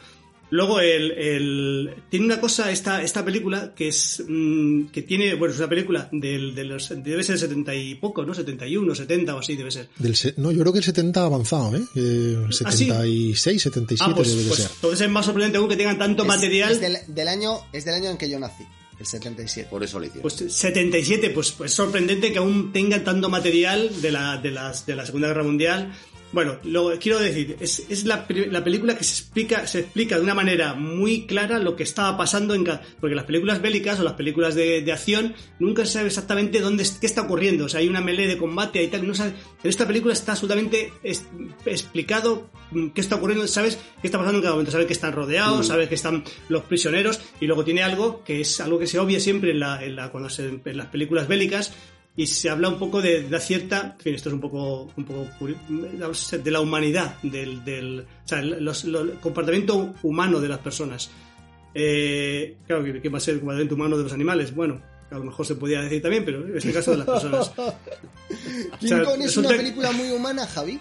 Luego 0.50 0.80
el, 0.80 1.12
el- 1.12 1.94
tiene 2.10 2.26
una 2.26 2.40
cosa 2.40 2.72
esta, 2.72 3.02
esta 3.02 3.26
película 3.26 3.74
que 3.76 3.90
es 3.90 4.24
mm, 4.28 4.86
que 4.88 5.02
tiene, 5.02 5.36
bueno, 5.36 5.54
es 5.54 5.60
una 5.60 5.68
película 5.68 6.08
del, 6.12 6.56
de 6.56 6.64
los, 6.64 6.90
debe 7.04 7.22
ser 7.24 7.38
70 7.38 7.76
y 7.76 7.96
poco, 7.96 8.24
¿no? 8.26 8.34
71, 8.34 8.96
70 8.96 9.36
o 9.36 9.40
así 9.40 9.56
debe 9.58 9.72
ser. 9.72 9.90
Del 9.98 10.16
se- 10.16 10.34
no, 10.38 10.52
yo 10.54 10.62
creo 10.62 10.72
que 10.72 10.80
el 10.80 10.86
70 10.86 11.22
ha 11.22 11.26
avanzado, 11.26 11.76
¿eh? 11.76 11.82
Eh, 11.96 12.38
¿Ah, 12.64 12.72
sí? 12.72 12.86
76, 12.86 13.62
77 13.62 14.12
Ah, 14.12 14.16
pues, 14.16 14.30
debe 14.30 14.42
de 14.44 14.48
pues 14.48 14.60
ser. 14.62 14.72
entonces 14.74 15.02
es 15.02 15.10
más 15.10 15.26
sorprendente 15.26 15.58
aún 15.58 15.68
que 15.70 15.76
tengan 15.76 15.98
tanto 15.98 16.24
Es- 16.24 16.28
material. 16.30 16.72
Es, 16.72 16.80
del, 16.82 16.98
del 17.08 17.28
año, 17.28 17.60
es 17.74 17.84
del 17.84 17.96
año 17.96 18.10
en 18.12 18.18
que 18.18 18.30
yo 18.30 18.40
nací, 18.40 18.64
el 19.00 19.06
77. 19.06 19.68
Por 19.70 19.84
eso 19.84 20.00
le 20.00 20.08
hicieron. 20.08 20.22
Pues 20.24 20.34
77, 20.54 21.30
pues, 21.32 21.52
pues 21.52 21.74
sorprendente 21.74 22.32
que 22.32 22.40
aún 22.40 22.72
tengan 22.72 23.04
tanto 23.04 23.30
material 23.30 24.02
de 24.02 24.12
la, 24.12 24.38
de 24.38 24.52
las, 24.52 24.86
de 24.86 24.96
la 24.96 25.06
Segunda 25.06 25.28
Guerra 25.28 25.44
Mundial. 25.44 25.94
Bueno, 26.34 26.58
lo 26.66 26.92
quiero 27.00 27.20
decir, 27.20 27.56
es, 27.62 27.86
es 27.90 28.04
la, 28.06 28.26
la 28.52 28.62
película 28.64 28.98
que 28.98 29.04
se 29.06 29.22
explica, 29.22 29.66
se 29.66 29.80
explica 29.80 30.18
de 30.18 30.24
una 30.24 30.34
manera 30.34 30.74
muy 30.74 31.26
clara 31.26 31.58
lo 31.58 31.78
que 31.78 31.84
estaba 31.84 32.18
pasando 32.18 32.54
en 32.54 32.66
cada. 32.66 32.82
Porque 33.00 33.16
las 33.16 33.24
películas 33.24 33.62
bélicas 33.62 33.98
o 34.00 34.04
las 34.04 34.14
películas 34.14 34.54
de, 34.54 34.82
de 34.82 34.92
acción 34.92 35.36
nunca 35.60 35.86
se 35.86 35.94
sabe 35.94 36.08
exactamente 36.08 36.60
dónde 36.60 36.86
qué 37.00 37.06
está 37.08 37.22
ocurriendo. 37.22 37.66
O 37.66 37.70
sea, 37.70 37.80
hay 37.80 37.88
una 37.88 38.02
melee 38.02 38.28
de 38.28 38.38
combate 38.38 38.84
y 38.84 38.88
tal. 38.88 39.08
No 39.08 39.16
sabe, 39.16 39.36
en 39.64 39.70
esta 39.70 39.88
película 39.88 40.14
está 40.14 40.34
absolutamente 40.34 40.92
es- 41.02 41.26
explicado 41.66 42.50
mm, 42.72 42.90
qué 42.90 43.02
está 43.02 43.16
ocurriendo, 43.16 43.48
sabes 43.48 43.78
qué 44.02 44.08
está 44.08 44.18
pasando 44.18 44.40
en 44.40 44.44
cada 44.44 44.54
momento, 44.56 44.72
sabes 44.72 44.88
que 44.88 44.94
están 44.94 45.14
rodeados, 45.14 45.68
sabes 45.68 45.88
que 45.88 45.96
están 45.96 46.24
los 46.50 46.64
prisioneros 46.64 47.22
y 47.40 47.46
luego 47.46 47.64
tiene 47.64 47.84
algo 47.84 48.24
que 48.24 48.42
es 48.42 48.60
algo 48.60 48.80
que 48.80 48.88
se 48.88 49.00
obvia 49.00 49.20
siempre 49.20 49.52
en, 49.52 49.60
la, 49.62 49.84
en, 49.84 49.96
la, 49.96 50.10
cuando 50.12 50.30
se, 50.30 50.48
en 50.48 50.78
las 50.78 50.88
películas 50.88 51.28
bélicas 51.28 51.74
y 52.18 52.28
se 52.28 52.50
habla 52.50 52.68
un 52.68 52.78
poco 52.80 53.02
de, 53.02 53.22
de 53.24 53.30
la 53.30 53.40
cierta, 53.40 53.94
en 53.98 54.02
fin, 54.04 54.16
esto 54.16 54.28
es 54.30 54.34
un 54.34 54.42
poco, 54.42 54.92
un 54.98 55.06
poco 55.06 55.28
de 55.70 56.52
la 56.52 56.60
humanidad, 56.60 57.16
del, 57.24 57.64
del 57.64 58.00
o 58.02 58.28
sea, 58.28 58.42
los- 58.42 58.84
el 58.84 59.12
comportamiento 59.22 59.94
humano 60.04 60.42
de 60.42 60.50
las 60.50 60.58
personas. 60.60 61.10
Eh, 61.74 62.58
claro, 62.66 62.84
¿qué 63.02 63.08
va 63.10 63.18
a 63.20 63.22
ser 63.22 63.36
el 63.36 63.40
comportamiento 63.42 63.76
humano 63.76 63.98
de 63.98 64.04
los 64.04 64.12
animales? 64.14 64.54
Bueno, 64.56 64.82
a 65.12 65.16
lo 65.20 65.26
mejor 65.26 65.46
se 65.46 65.56
podía 65.56 65.82
decir 65.82 66.02
también, 66.02 66.26
pero 66.26 66.46
en 66.48 66.58
este 66.58 66.74
caso 66.74 66.92
de 66.92 66.98
las 66.98 67.06
personas. 67.06 67.52
King 68.80 68.86
O 68.86 68.88
sea, 68.88 69.04
Kong 69.04 69.20
es 69.20 69.26
resulta 69.26 69.50
una 69.50 69.58
película 69.58 69.92
muy 69.92 70.10
humana, 70.10 70.48
Javi. 70.48 70.80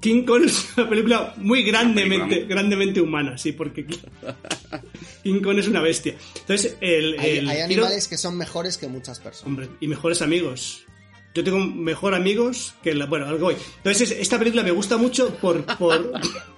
King 0.00 0.22
Kong 0.24 0.44
es 0.44 0.68
una 0.76 0.88
película 0.88 1.34
muy 1.38 1.62
grandemente, 1.64 2.26
película 2.36 2.54
grandemente 2.54 3.00
humana, 3.00 3.36
sí, 3.36 3.52
porque 3.52 3.84
King 5.24 5.40
Kong 5.40 5.58
es 5.58 5.68
una 5.68 5.80
bestia. 5.80 6.14
Entonces, 6.40 6.76
el, 6.80 7.18
Hay, 7.18 7.38
el- 7.38 7.48
hay 7.48 7.56
quiero- 7.66 7.82
animales 7.84 8.08
que 8.08 8.16
son 8.16 8.36
mejores 8.36 8.76
que 8.78 8.86
muchas 8.88 9.18
personas. 9.18 9.46
Hombre, 9.46 9.68
y 9.80 9.88
mejores 9.88 10.22
amigos. 10.22 10.84
Yo 11.34 11.44
tengo 11.44 11.58
mejor 11.58 12.14
amigos 12.14 12.74
que 12.82 12.94
la. 12.94 13.06
Bueno, 13.06 13.26
algo 13.26 13.46
voy. 13.46 13.56
Entonces, 13.78 14.10
es- 14.12 14.18
esta 14.20 14.38
película 14.38 14.62
me 14.62 14.70
gusta 14.70 14.96
mucho 14.96 15.34
por. 15.36 15.64
por, 15.76 16.12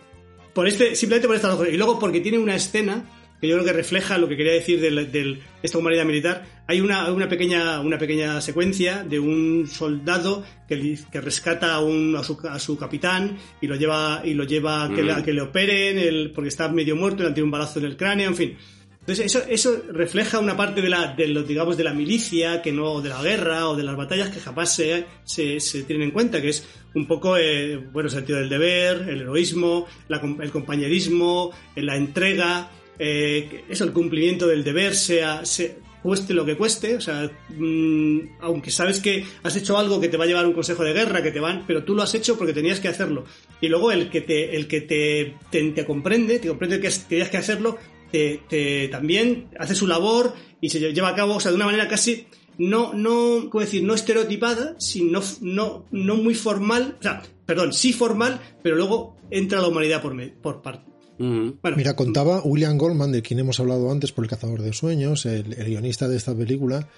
por 0.55 0.69
este. 0.69 0.95
Simplemente 0.95 1.27
por 1.27 1.37
esta 1.37 1.49
razón. 1.49 1.69
Y 1.73 1.77
luego 1.77 1.99
porque 1.99 2.21
tiene 2.21 2.39
una 2.39 2.55
escena 2.55 3.05
que 3.41 3.49
yo 3.49 3.55
creo 3.57 3.67
que 3.67 3.73
refleja 3.73 4.19
lo 4.19 4.29
que 4.29 4.37
quería 4.37 4.53
decir 4.53 4.81
del- 4.81 5.11
del- 5.11 5.35
de 5.37 5.41
esta 5.62 5.79
humanidad 5.79 6.05
militar. 6.05 6.45
Hay 6.67 6.81
una, 6.81 7.11
una, 7.12 7.29
pequeña, 7.29 7.81
una 7.81 7.99
pequeña 7.99 8.41
secuencia 8.41 9.03
de 9.03 9.19
un 9.19 9.67
soldado 9.67 10.45
que, 10.69 10.99
que 11.11 11.21
rescata 11.21 11.75
a, 11.75 11.81
un, 11.81 12.15
a, 12.17 12.23
su, 12.23 12.39
a 12.49 12.59
su 12.59 12.77
capitán 12.77 13.39
y 13.61 13.67
lo 13.67 13.77
lleva, 13.77 14.23
y 14.25 14.35
lo 14.35 14.45
lleva 14.45 14.85
a 14.85 14.89
que, 14.95 15.03
le, 15.03 15.12
a 15.12 15.23
que 15.23 15.33
le 15.33 15.41
operen 15.43 15.99
el, 15.99 16.33
porque 16.33 16.49
está 16.49 16.69
medio 16.69 16.97
muerto, 16.97 17.23
le 17.23 17.29
han 17.29 17.35
tirado 17.35 17.47
un 17.47 17.51
balazo 17.51 17.79
en 17.79 17.87
el 17.87 17.97
cráneo, 17.97 18.29
en 18.29 18.37
fin. 18.37 18.57
Entonces 19.01 19.27
eso, 19.27 19.43
eso 19.49 19.83
refleja 19.91 20.39
una 20.39 20.57
parte 20.57 20.83
de 20.83 20.91
la, 20.91 21.15
de 21.15 21.27
lo, 21.27 21.43
digamos, 21.43 21.77
de 21.79 21.85
la 21.85 21.95
milicia, 21.95 22.61
que 22.61 22.71
no, 22.71 23.01
de 23.01 23.09
la 23.09 23.23
guerra 23.23 23.67
o 23.69 23.75
de 23.75 23.83
las 23.83 23.97
batallas 23.97 24.29
que 24.29 24.39
jamás 24.41 24.75
se, 24.77 25.07
se, 25.25 25.59
se 25.59 25.83
tienen 25.85 26.09
en 26.09 26.11
cuenta, 26.12 26.41
que 26.43 26.51
es 26.51 26.69
un 26.95 27.07
poco, 27.07 27.37
eh, 27.39 27.79
bueno, 27.79 28.09
el 28.09 28.15
sentido 28.15 28.39
del 28.39 28.51
deber, 28.51 29.09
el 29.09 29.23
heroísmo, 29.23 29.87
la 30.09 30.21
el 30.43 30.51
compañerismo, 30.51 31.51
eh, 31.75 31.83
la 31.83 31.97
entrega, 31.97 32.71
eh, 32.99 33.65
eso, 33.69 33.85
el 33.85 33.93
cumplimiento 33.93 34.47
del 34.47 34.65
deber, 34.65 34.95
sea, 34.95 35.45
se- 35.45 35.79
cueste 36.03 36.33
lo 36.33 36.47
que 36.47 36.57
cueste, 36.57 36.97
o 36.97 37.01
sea, 37.01 37.31
mm, 37.51 38.21
aunque 38.41 38.71
sabes 38.71 39.01
que 39.01 39.25
has 39.43 39.55
hecho 39.57 39.77
algo 39.77 40.01
que 40.01 40.09
te 40.09 40.17
va 40.17 40.25
a 40.25 40.27
llevar 40.27 40.47
un 40.47 40.55
consejo 40.55 40.83
de 40.83 40.95
guerra, 40.95 41.23
que 41.23 41.31
te 41.31 41.41
van, 41.41 41.65
pero 41.67 41.85
tú 41.85 41.95
lo 41.95 42.03
has 42.03 42.15
hecho 42.15 42.39
porque 42.39 42.55
tenías 42.55 42.81
que 42.81 42.89
hacerlo. 42.89 43.25
Y 43.61 43.69
luego 43.69 43.93
el 43.93 44.09
que 44.09 44.23
te, 44.23 44.57
el 44.57 44.67
que 44.67 44.81
te, 44.81 45.35
te, 45.51 45.85
comprende, 45.85 46.39
te 46.39 46.49
comprende 46.49 46.81
que 46.81 46.89
tenías 47.07 47.29
que 47.29 47.37
hacerlo, 47.37 47.77
te, 48.11 48.89
también 48.91 49.49
hace 49.59 49.75
su 49.75 49.87
labor 49.87 50.33
y 50.61 50.71
se 50.71 50.81
lleva 50.93 51.11
a 51.11 51.15
cabo, 51.15 51.35
o 51.37 51.41
sea, 51.41 51.51
de 51.53 51.57
una 51.57 51.67
manera 51.67 51.87
casi 51.87 52.27
no, 52.59 52.93
no, 52.95 53.49
¿cómo 53.51 53.61
decir? 53.61 53.83
No 53.85 53.95
estereotipada, 53.95 54.77
sino 54.79 55.21
no, 55.43 55.85
no 55.91 56.17
muy 56.17 56.35
formal, 56.35 56.97
o 56.99 57.03
sea, 57.03 57.23
perdón, 57.47 57.73
sí 57.75 57.93
formal, 57.93 58.41
pero 58.62 58.75
luego 58.77 59.17
entra 59.31 59.61
la 59.61 59.69
humanidad 59.69 60.01
por, 60.03 60.15
me- 60.15 60.29
por 60.29 60.61
parte. 60.62 60.90
Mm. 61.20 61.60
Bueno, 61.60 61.76
Mira, 61.76 61.94
contaba 61.94 62.40
William 62.42 62.78
Goldman, 62.78 63.12
de 63.12 63.20
quien 63.20 63.40
hemos 63.40 63.60
hablado 63.60 63.92
antes 63.92 64.10
por 64.10 64.24
El 64.24 64.30
Cazador 64.30 64.62
de 64.62 64.72
Sueños, 64.72 65.26
el, 65.26 65.52
el 65.52 65.66
guionista 65.66 66.09
de 66.09 66.16
esta 66.16 66.34
película, 66.34 66.88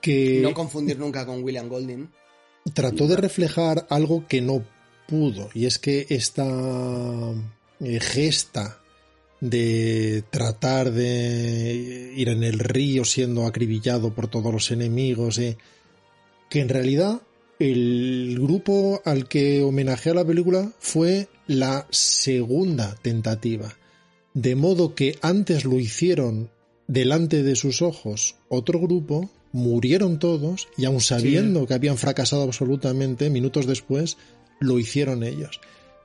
que 0.00 0.38
No 0.40 0.54
confundir 0.54 0.96
nunca 0.96 1.26
con 1.26 1.42
William 1.42 1.68
Golding. 1.68 2.08
trató 2.72 3.08
de 3.08 3.16
reflejar 3.16 3.84
algo 3.90 4.28
que 4.28 4.40
no 4.40 4.64
pudo, 5.08 5.48
y 5.54 5.66
es 5.66 5.80
que 5.80 6.06
esta 6.08 6.46
eh, 7.80 7.98
gesta 7.98 8.78
de 9.40 10.22
tratar 10.30 10.92
de 10.92 12.12
ir 12.14 12.28
en 12.28 12.44
el 12.44 12.60
río 12.60 13.04
siendo 13.04 13.44
acribillado 13.44 14.14
por 14.14 14.28
todos 14.28 14.52
los 14.52 14.70
enemigos, 14.70 15.38
eh, 15.38 15.58
que 16.48 16.60
en 16.60 16.68
realidad 16.68 17.22
el 17.58 18.38
grupo 18.40 19.02
al 19.04 19.28
que 19.28 19.62
homenajea 19.62 20.14
la 20.14 20.24
película 20.24 20.72
fue 20.78 21.28
la 21.46 21.86
segunda 21.90 22.96
tentativa. 23.02 23.76
De 24.34 24.54
modo 24.54 24.94
que 24.94 25.18
antes 25.22 25.64
lo 25.64 25.80
hicieron 25.80 26.50
delante 26.86 27.42
de 27.42 27.56
sus 27.56 27.82
ojos 27.82 28.36
otro 28.48 28.78
grupo, 28.78 29.30
murieron 29.52 30.18
todos 30.18 30.68
y 30.76 30.84
aun 30.84 31.00
sabiendo 31.00 31.66
que 31.66 31.74
habían 31.74 31.98
fracasado 31.98 32.42
absolutamente, 32.42 33.30
minutos 33.30 33.66
después 33.66 34.16
lo 34.60 34.78
hicieron 34.78 35.24
ellos. 35.24 35.60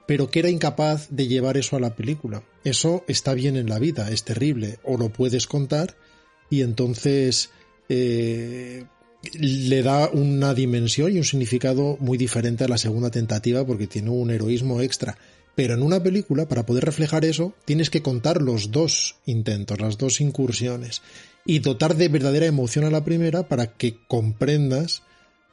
Pero 0.08 0.30
que 0.30 0.40
era 0.40 0.50
incapaz 0.50 1.08
de 1.10 1.28
llevar 1.28 1.58
eso 1.58 1.76
a 1.76 1.80
la 1.80 1.96
película. 1.96 2.44
Eso 2.64 3.04
está 3.08 3.34
bien 3.34 3.56
en 3.56 3.70
la 3.70 3.80
vida, 3.80 4.12
es 4.12 4.24
terrible, 4.24 4.80
o 4.84 4.98
lo 4.98 5.10
puedes 5.10 5.48
contar 5.48 5.96
y 6.50 6.62
entonces 6.62 7.52
eh, 7.90 8.86
le 9.34 9.82
da 9.84 10.10
una 10.10 10.54
dimensión 10.54 11.12
y 11.14 11.18
un 11.18 11.24
significado 11.24 11.98
muy 12.00 12.18
diferente 12.18 12.64
a 12.64 12.68
la 12.68 12.78
segunda 12.78 13.10
tentativa 13.10 13.66
porque 13.66 13.88
tiene 13.88 14.10
un 14.10 14.32
heroísmo 14.32 14.82
extra. 14.82 15.18
Pero 15.56 15.76
en 15.76 15.84
una 15.84 16.02
película, 16.02 16.48
para 16.48 16.66
poder 16.66 16.84
reflejar 16.86 17.26
eso, 17.26 17.54
tienes 17.66 17.90
que 17.90 18.02
contar 18.02 18.42
los 18.42 18.72
dos 18.72 19.18
intentos, 19.26 19.80
las 19.80 19.98
dos 19.98 20.20
incursiones, 20.20 21.02
y 21.46 21.60
dotar 21.60 21.96
de 21.96 22.08
verdadera 22.10 22.48
emoción 22.48 22.86
a 22.86 22.90
la 22.90 23.06
primera 23.06 23.48
para 23.48 23.68
que 23.68 23.98
comprendas 24.08 25.04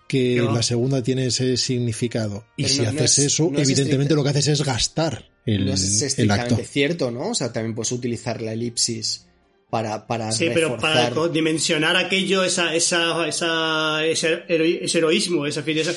que 0.08 0.40
la 0.42 0.62
segunda 0.64 1.02
tiene 1.02 1.26
ese 1.26 1.56
significado. 1.56 2.44
Y 2.56 2.62
Pero 2.64 2.74
si 2.74 2.80
no- 2.80 2.92
no 2.92 2.98
haces 2.98 3.18
es- 3.18 3.24
eso, 3.26 3.52
es 3.54 3.68
evidentemente 3.68 4.14
lo 4.14 4.24
que 4.24 4.30
haces 4.30 4.48
es 4.48 4.64
gastar 4.64 5.30
el, 5.46 5.66
no 5.66 5.72
es 5.74 5.82
el 6.18 6.30
acto. 6.30 6.44
estrictamente 6.46 6.64
cierto, 6.64 7.10
¿no? 7.12 7.28
O 7.28 7.34
sea, 7.34 7.52
también 7.52 7.74
puedes 7.76 7.92
utilizar 7.92 8.42
la 8.42 8.52
elipsis 8.54 9.26
para, 9.70 10.06
para 10.06 10.32
Sí, 10.32 10.48
pero 10.52 10.76
para 10.76 11.08
reforzar. 11.10 11.32
dimensionar 11.32 11.96
aquello, 11.96 12.42
esa, 12.44 12.74
esa, 12.74 13.26
esa, 13.28 14.04
ese, 14.04 14.42
heroísmo, 14.48 15.46
esa, 15.46 15.60
esa- 15.60 15.94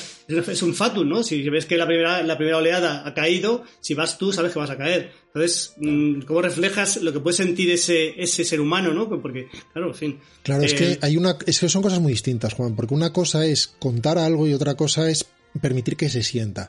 es 0.52 0.62
un 0.62 0.74
fatum, 0.74 1.08
¿no? 1.08 1.22
Si 1.24 1.42
ves 1.50 1.66
que 1.66 1.76
la 1.76 1.86
primera, 1.86 2.22
la 2.22 2.36
primera 2.36 2.58
oleada 2.58 3.02
ha 3.06 3.12
caído, 3.14 3.64
si 3.80 3.94
vas 3.94 4.16
tú, 4.16 4.32
sabes 4.32 4.52
que 4.52 4.58
vas 4.60 4.70
a 4.70 4.76
caer. 4.76 5.10
Entonces, 5.26 5.74
mm, 5.78 6.20
¿cómo 6.22 6.40
reflejas 6.40 6.98
lo 7.02 7.12
que 7.12 7.18
puede 7.18 7.36
sentir 7.36 7.68
ese, 7.70 8.14
ese 8.22 8.44
ser 8.44 8.60
humano, 8.60 8.94
¿no? 8.94 9.08
Porque, 9.20 9.48
claro, 9.72 9.88
en 9.88 9.94
fin. 9.94 10.20
Claro, 10.44 10.62
es 10.62 10.72
Eh, 10.74 10.76
que 10.76 10.98
hay 11.02 11.16
una, 11.16 11.36
es 11.44 11.58
que 11.58 11.68
son 11.68 11.82
cosas 11.82 11.98
muy 12.00 12.12
distintas, 12.12 12.54
Juan, 12.54 12.76
porque 12.76 12.94
una 12.94 13.12
cosa 13.12 13.44
es 13.44 13.66
contar 13.66 14.18
algo 14.18 14.46
y 14.46 14.54
otra 14.54 14.76
cosa 14.76 15.10
es 15.10 15.26
permitir 15.60 15.96
que 15.96 16.08
se 16.08 16.22
sienta. 16.22 16.68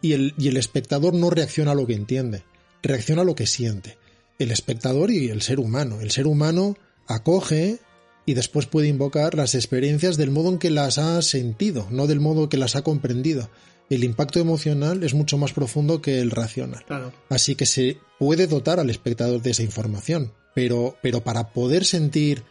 Y 0.00 0.12
el, 0.12 0.34
y 0.38 0.46
el 0.48 0.56
espectador 0.56 1.14
no 1.14 1.30
reacciona 1.30 1.72
a 1.72 1.74
lo 1.74 1.86
que 1.86 1.94
entiende, 1.94 2.44
reacciona 2.82 3.22
a 3.22 3.24
lo 3.24 3.34
que 3.34 3.46
siente. 3.48 3.96
El 4.38 4.50
espectador 4.50 5.10
y 5.10 5.28
el 5.28 5.42
ser 5.42 5.60
humano. 5.60 6.00
El 6.00 6.10
ser 6.10 6.26
humano 6.26 6.76
acoge 7.06 7.78
y 8.26 8.34
después 8.34 8.66
puede 8.66 8.88
invocar 8.88 9.34
las 9.34 9.54
experiencias 9.54 10.16
del 10.16 10.30
modo 10.30 10.50
en 10.50 10.58
que 10.58 10.70
las 10.70 10.98
ha 10.98 11.20
sentido, 11.22 11.86
no 11.90 12.06
del 12.06 12.20
modo 12.20 12.48
que 12.48 12.56
las 12.56 12.76
ha 12.76 12.82
comprendido. 12.82 13.50
El 13.90 14.02
impacto 14.02 14.40
emocional 14.40 15.02
es 15.04 15.14
mucho 15.14 15.36
más 15.36 15.52
profundo 15.52 16.00
que 16.00 16.20
el 16.20 16.30
racional. 16.30 16.84
Claro. 16.86 17.12
Así 17.28 17.54
que 17.54 17.66
se 17.66 17.98
puede 18.18 18.46
dotar 18.46 18.80
al 18.80 18.88
espectador 18.90 19.42
de 19.42 19.50
esa 19.50 19.62
información, 19.62 20.32
pero, 20.54 20.96
pero 21.02 21.22
para 21.22 21.52
poder 21.52 21.84
sentir 21.84 22.44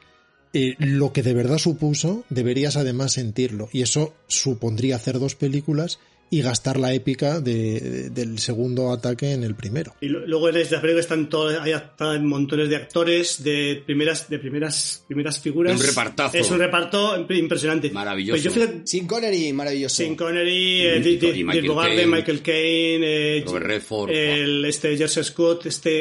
eh, 0.53 0.76
lo 0.77 1.11
que 1.11 1.23
de 1.23 1.34
verdad 1.34 1.57
supuso, 1.57 2.23
deberías 2.30 2.77
además 2.77 3.14
sentirlo. 3.14 3.68
Y 3.72 3.81
eso 3.81 4.14
supondría 4.27 4.97
hacer 4.97 5.19
dos 5.19 5.34
películas 5.34 5.99
y 6.34 6.41
gastar 6.41 6.80
la 6.80 6.93
épica 6.93 7.39
de- 7.41 7.80
de- 7.80 8.10
del 8.10 8.39
segundo 8.39 8.91
ataque 8.91 9.34
en 9.34 9.43
el 9.43 9.53
primero. 9.53 9.93
Y 10.01 10.07
luego 10.07 10.49
en 10.49 10.57
esta 10.57 10.81
película 10.81 11.01
están 11.01 11.30
todos, 11.30 11.55
hay 11.61 11.73
montones 12.22 12.69
de 12.69 12.76
actores 12.76 13.43
de 13.43 13.84
primeras, 13.85 14.30
de 14.30 14.39
primeras, 14.39 15.03
primeras 15.05 15.39
figuras. 15.39 15.80
Un 15.80 15.85
repartazo. 15.85 16.38
Es 16.38 16.49
un 16.49 16.57
reparto 16.57 17.15
impresionante. 17.30 17.91
Maravilloso. 17.91 18.34
Pues 18.34 18.43
yo 18.43 18.49
fíjate, 18.51 18.81
Sin 18.85 19.05
Connery, 19.05 19.53
maravilloso. 19.53 19.95
Sin 20.03 20.15
Connery, 20.15 20.81
eh, 20.81 20.99
Dirk 21.01 21.68
Bogarde, 21.68 21.95
Caine. 21.97 22.07
Michael 22.07 22.41
Caine, 22.41 23.38
eh, 23.38 23.43
Robert 23.45 23.65
Redford. 23.68 24.10
el 24.11 24.65
este 24.65 24.97
Jersey 24.97 25.23
Scott, 25.23 25.68
este 25.68 25.91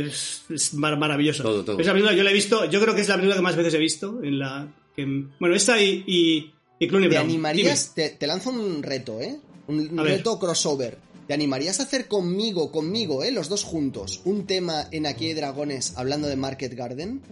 eh, 0.00 0.06
es, 0.06 0.42
es 0.50 0.74
mar- 0.74 0.98
maravilloso. 0.98 1.42
Todo, 1.44 1.64
todo. 1.64 1.78
Esa 1.78 1.92
película 1.92 2.12
yo 2.14 2.24
la 2.24 2.30
he 2.30 2.34
visto, 2.34 2.68
yo 2.68 2.80
creo 2.80 2.94
que 2.94 3.02
es 3.02 3.08
la 3.08 3.14
película 3.14 3.36
que 3.36 3.42
más 3.42 3.54
veces 3.56 3.74
he 3.74 3.78
visto 3.78 4.20
en 4.22 4.38
la 4.40 4.66
que, 4.96 5.04
bueno, 5.38 5.54
esta 5.54 5.80
y 5.80 6.02
y, 6.08 6.50
y 6.80 6.88
Clooney 6.88 7.08
¿Te 7.08 7.14
Brown. 7.14 7.28
animarías? 7.30 7.94
Te, 7.94 8.10
te 8.10 8.26
lanzo 8.26 8.50
un 8.50 8.82
reto, 8.82 9.20
¿eh? 9.20 9.36
Un, 9.70 9.98
A 9.98 10.02
ver. 10.02 10.18
reto 10.18 10.38
crossover. 10.38 10.98
¿Te 11.26 11.34
animarías 11.34 11.78
a 11.78 11.84
hacer 11.84 12.08
conmigo, 12.08 12.72
conmigo, 12.72 13.22
eh? 13.22 13.30
Los 13.30 13.48
dos 13.48 13.62
juntos, 13.62 14.20
un 14.24 14.46
tema 14.46 14.88
en 14.90 15.06
Aquí 15.06 15.26
hay 15.26 15.34
dragones 15.34 15.92
hablando 15.96 16.26
de 16.26 16.34
Market 16.36 16.74
Garden? 16.74 17.22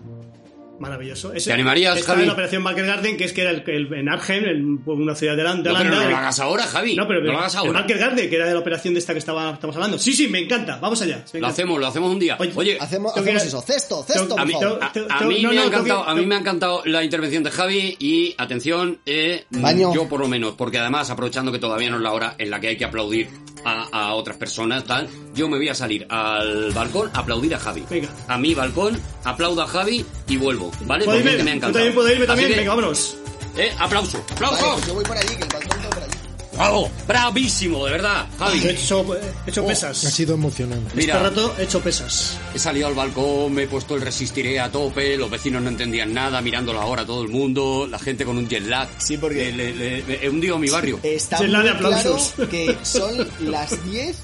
Maravilloso. 0.78 1.32
Ese- 1.32 1.50
¿Te 1.50 1.54
animarías, 1.54 2.02
Javi? 2.04 2.20
en 2.22 2.26
la 2.28 2.32
operación 2.34 2.62
Market 2.62 2.86
Garden, 2.86 3.16
que 3.16 3.24
es 3.24 3.32
que 3.32 3.42
era 3.42 3.50
el, 3.50 3.62
el- 3.68 3.92
en 3.94 4.08
Arnhem, 4.08 4.44
en 4.44 4.82
una 4.86 5.14
ciudad 5.14 5.36
de, 5.36 5.42
Holan- 5.42 5.62
de 5.62 5.70
No, 5.70 5.76
pero 5.78 5.88
Holanda. 5.90 6.04
no 6.04 6.10
lo 6.10 6.16
hagas 6.16 6.38
ahora, 6.40 6.62
Javi. 6.64 6.94
No, 6.96 7.06
pero 7.08 7.20
no 7.22 7.32
lo 7.32 7.38
hagas 7.38 7.56
ahora. 7.56 7.72
Market 7.72 7.98
Garden, 7.98 8.30
que 8.30 8.36
era 8.36 8.46
de 8.46 8.52
la 8.54 8.60
operación 8.60 8.94
de 8.94 9.00
esta 9.00 9.12
que 9.12 9.18
estaba, 9.18 9.52
estamos 9.52 9.74
hablando. 9.76 9.98
Sí, 9.98 10.12
sí, 10.12 10.28
me 10.28 10.38
encanta. 10.38 10.78
Vamos 10.80 11.00
allá. 11.02 11.24
Lo 11.34 11.46
hacemos, 11.46 11.80
lo 11.80 11.86
hacemos 11.86 12.10
un 12.12 12.18
día. 12.18 12.36
Oye, 12.38 12.52
Oye, 12.54 12.78
Hacemos, 12.80 13.16
hacemos 13.16 13.42
eso. 13.44 13.60
Cesto, 13.62 14.02
cesto, 14.04 14.34
a 14.34 14.36
por 14.38 14.46
mí, 14.46 14.52
favor. 14.52 14.78
a- 14.82 14.92
Tengo- 14.92 15.06
a 15.10 15.18
tengo- 15.18 15.30
mí 15.32 15.42
no, 15.42 15.50
me 15.52 15.58
ha 15.60 15.64
encantado, 15.64 16.04
que- 16.04 16.10
a 16.10 16.14
mí 16.14 16.26
me 16.26 16.34
ha 16.34 16.38
encantado 16.38 16.82
la 16.84 17.02
intervención 17.04 17.42
de 17.42 17.50
Javi 17.50 17.96
y 17.98 18.34
atención, 18.38 18.98
eh, 19.06 19.44
Baño. 19.50 19.94
yo 19.94 20.08
por 20.08 20.20
lo 20.20 20.28
menos, 20.28 20.54
porque 20.54 20.78
además 20.78 21.10
aprovechando 21.10 21.50
que 21.52 21.58
todavía 21.58 21.90
no 21.90 21.96
es 21.96 22.02
la 22.02 22.12
hora 22.12 22.34
en 22.38 22.50
la 22.50 22.60
que 22.60 22.68
hay 22.68 22.76
que 22.76 22.84
aplaudir 22.84 23.28
a, 23.64 23.88
a 23.90 24.14
otras 24.14 24.36
personas, 24.36 24.84
tal, 24.84 25.08
yo 25.34 25.48
me 25.48 25.56
voy 25.58 25.68
a 25.68 25.74
salir 25.74 26.06
al 26.08 26.70
balcón 26.72 27.10
a 27.12 27.18
aplaudir 27.20 27.54
a 27.54 27.58
Javi. 27.58 27.84
Venga. 27.90 28.08
A 28.28 28.38
mi 28.38 28.54
balcón, 28.54 28.98
aplaudo 29.24 29.62
a 29.62 29.66
Javi 29.66 30.04
y 30.28 30.36
vuelvo, 30.36 30.70
¿vale? 30.82 31.04
¿Puedo 31.04 31.18
Porque 31.18 31.32
irme? 31.32 31.42
me 31.44 31.50
ha 31.50 31.54
Yo 31.54 31.56
encantado. 31.56 31.72
también 31.72 31.94
puedo 31.94 32.12
irme 32.12 32.26
también. 32.26 32.48
que, 32.50 32.56
Venga, 32.56 32.74
vámonos. 32.74 33.16
eh, 33.56 33.72
aplauso, 33.78 34.18
Vale, 34.18 34.46
aplauso. 34.46 34.72
pues 34.74 34.86
yo 34.86 34.94
voy 34.94 35.04
por 35.04 35.16
allí, 35.16 35.28
que 35.36 35.42
el 35.42 35.48
balcón 35.48 35.78
está 35.78 35.90
por 35.90 36.02
allí. 36.02 36.12
Bravo, 36.54 36.90
bravísimo, 37.06 37.84
de 37.86 37.92
verdad, 37.92 38.26
Javi. 38.36 38.58
He 38.66 38.70
hecho, 38.72 39.06
he 39.46 39.50
hecho 39.50 39.62
Ha 39.62 39.66
pesas. 39.68 39.96
sido 39.96 40.34
emocionante. 40.34 40.88
Este 40.88 40.96
Mira, 41.02 41.20
rato 41.22 41.54
he 41.56 41.62
hecho 41.62 41.80
pesas. 41.80 42.36
He 42.52 42.58
salido 42.58 42.88
al 42.88 42.94
balcón, 42.94 43.52
me 43.52 43.62
he 43.62 43.66
puesto 43.68 43.94
el 43.94 44.00
resistiré 44.00 44.58
a 44.58 44.68
tope, 44.72 45.16
los 45.16 45.30
vecinos 45.30 45.62
no 45.62 45.68
entendían 45.68 46.12
nada, 46.12 46.40
mirándolo 46.40 46.80
ahora 46.80 47.06
todo 47.06 47.22
el 47.22 47.28
mundo, 47.28 47.86
la 47.88 48.00
gente 48.00 48.24
con 48.24 48.38
un 48.38 48.48
jet 48.48 48.64
lag. 48.66 48.88
Sí, 48.98 49.16
porque- 49.18 49.50
Eh, 49.50 49.52
le- 49.52 49.72
le- 49.72 50.02
le- 50.02 50.24
he 50.24 50.28
hundido 50.28 50.58
mi 50.58 50.68
barrio. 50.68 50.98
Está 51.04 51.38
Llena 51.38 51.58
muy 51.58 51.66
de 51.68 51.74
aplausos. 51.74 52.32
claro 52.34 52.50
que 52.50 52.76
son 52.82 53.28
las 53.40 53.84
10 53.90 54.16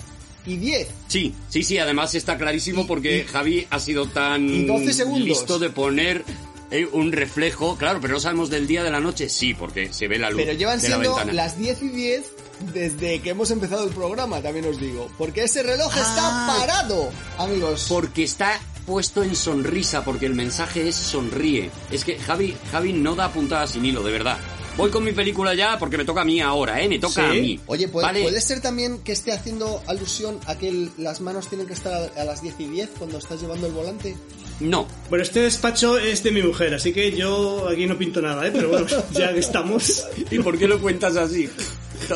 y 0.46 0.56
10. 0.56 0.88
Sí, 1.08 1.34
sí, 1.48 1.62
sí, 1.62 1.78
además 1.78 2.14
está 2.14 2.36
clarísimo 2.38 2.82
Y- 2.82 2.84
porque 2.84 3.18
y- 3.18 3.24
Javi 3.24 3.66
ha 3.70 3.78
sido 3.78 4.06
tan 4.06 4.48
y 4.48 4.64
12 4.64 4.92
segundos. 4.92 5.22
listo 5.28 5.58
de 5.58 5.70
poner 5.70 6.24
eh, 6.70 6.88
un 6.92 7.12
reflejo, 7.12 7.76
claro, 7.76 8.00
pero 8.00 8.14
no 8.14 8.20
sabemos 8.20 8.50
del 8.50 8.66
día 8.66 8.82
de 8.82 8.90
la 8.90 8.98
noche, 8.98 9.28
sí, 9.28 9.54
porque 9.54 9.92
se 9.92 10.08
ve 10.08 10.18
la 10.18 10.30
luz 10.30 10.42
Pero 10.44 10.54
llevan 10.58 10.80
de 10.80 10.86
siendo 10.86 11.22
las 11.32 11.56
10 11.58 11.82
y 11.82 11.88
10 11.88 12.32
desde 12.72 13.20
que 13.20 13.30
hemos 13.30 13.50
empezado 13.50 13.84
el 13.84 13.90
programa, 13.90 14.40
también 14.40 14.64
os 14.66 14.80
digo. 14.80 15.08
Porque 15.18 15.44
ese 15.44 15.62
reloj 15.62 15.92
Ah. 15.94 16.00
está 16.00 16.58
parado, 16.58 17.10
amigos. 17.38 17.86
Porque 17.88 18.24
está 18.24 18.58
puesto 18.86 19.22
en 19.22 19.36
sonrisa, 19.36 20.04
porque 20.04 20.26
el 20.26 20.34
mensaje 20.34 20.88
es 20.88 20.96
sonríe. 20.96 21.70
Es 21.92 22.04
que 22.04 22.18
Javi, 22.18 22.56
Javi 22.72 22.92
no 22.92 23.14
da 23.14 23.32
puntada 23.32 23.66
sin 23.66 23.84
hilo, 23.84 24.02
de 24.02 24.12
verdad. 24.12 24.38
Voy 24.76 24.90
con 24.90 25.04
mi 25.04 25.12
película 25.12 25.54
ya 25.54 25.78
porque 25.78 25.96
me 25.96 26.04
toca 26.04 26.22
a 26.22 26.24
mí 26.24 26.40
ahora, 26.40 26.82
¿eh? 26.82 26.88
Me 26.88 26.98
toca 26.98 27.30
¿Sí? 27.30 27.38
a 27.38 27.40
mí. 27.42 27.60
Oye, 27.66 27.86
¿puede, 27.86 28.06
¿Vale? 28.06 28.22
puede 28.22 28.40
ser 28.40 28.60
también 28.60 28.98
que 28.98 29.12
esté 29.12 29.30
haciendo 29.30 29.80
alusión 29.86 30.40
a 30.46 30.58
que 30.58 30.68
el- 30.68 30.90
las 30.98 31.20
manos 31.20 31.46
tienen 31.48 31.68
que 31.68 31.74
estar 31.74 31.92
a, 32.16 32.20
a 32.20 32.24
las 32.24 32.42
10 32.42 32.56
y 32.58 32.64
10 32.66 32.90
cuando 32.98 33.18
estás 33.18 33.40
llevando 33.40 33.68
el 33.68 33.72
volante? 33.72 34.16
No. 34.58 34.88
Bueno, 35.08 35.22
este 35.22 35.40
despacho 35.40 35.96
es 35.98 36.24
de 36.24 36.32
mi 36.32 36.42
mujer, 36.42 36.74
así 36.74 36.92
que 36.92 37.12
yo 37.16 37.68
aquí 37.68 37.86
no 37.86 37.96
pinto 37.96 38.20
nada, 38.20 38.46
¿eh? 38.48 38.50
Pero 38.52 38.68
bueno, 38.70 38.86
ya 39.12 39.32
que 39.32 39.38
estamos. 39.40 40.06
¿Y 40.30 40.40
por 40.40 40.58
qué 40.58 40.66
lo 40.66 40.80
cuentas 40.80 41.16
así? 41.16 41.48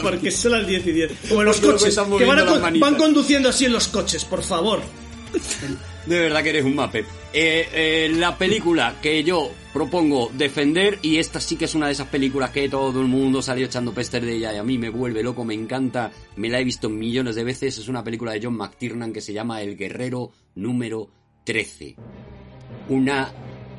Porque 0.03 0.33
son 0.33 0.53
las 0.53 0.67
10 0.67 0.85
y 0.89 0.93
10. 0.93 1.13
Como 1.29 1.43
en 1.43 1.47
los 1.47 1.63
lo 1.63 1.73
coches, 1.73 1.95
que 2.19 2.25
van, 2.25 2.39
a 2.41 2.79
van 2.81 2.95
conduciendo 2.97 3.49
así 3.51 3.67
en 3.67 3.73
los 3.73 3.87
coches, 3.87 4.25
por 4.25 4.43
favor. 4.43 4.81
De 6.07 6.19
verdad 6.19 6.43
que 6.43 6.49
eres 6.51 6.65
un 6.65 6.75
mape. 6.75 7.01
Eh, 7.33 7.69
eh, 7.73 8.13
la 8.15 8.37
película 8.37 8.97
que 9.03 9.23
yo 9.23 9.51
propongo 9.73 10.31
defender, 10.33 10.99
y 11.03 11.19
esta 11.19 11.41
sí 11.41 11.57
que 11.57 11.67
es 11.67 11.75
una 11.75 11.87
de 11.87 11.93
esas 11.93 12.09
películas 12.09 12.51
que 12.51 12.69
todo 12.69 13.01
el 13.01 13.07
mundo 13.07 13.43
salió 13.43 13.67
echando 13.67 13.93
pester 13.93 14.25
de 14.25 14.37
ella 14.37 14.55
y 14.55 14.57
a 14.57 14.63
mí 14.63 14.79
me 14.79 14.89
vuelve 14.89 15.23
loco, 15.23 15.45
me 15.45 15.55
encanta, 15.55 16.11
me 16.37 16.49
la 16.49 16.61
he 16.61 16.65
visto 16.65 16.89
millones 16.89 17.35
de 17.35 17.45
veces, 17.45 17.79
es 17.79 17.89
una 17.89 18.03
película 18.03 18.33
de 18.33 18.41
John 18.43 18.57
McTiernan 18.57 19.13
que 19.13 19.21
se 19.21 19.33
llama 19.33 19.61
El 19.61 19.77
Guerrero 19.77 20.33
número 20.55 21.11
13. 21.45 21.97
Una 22.89 23.33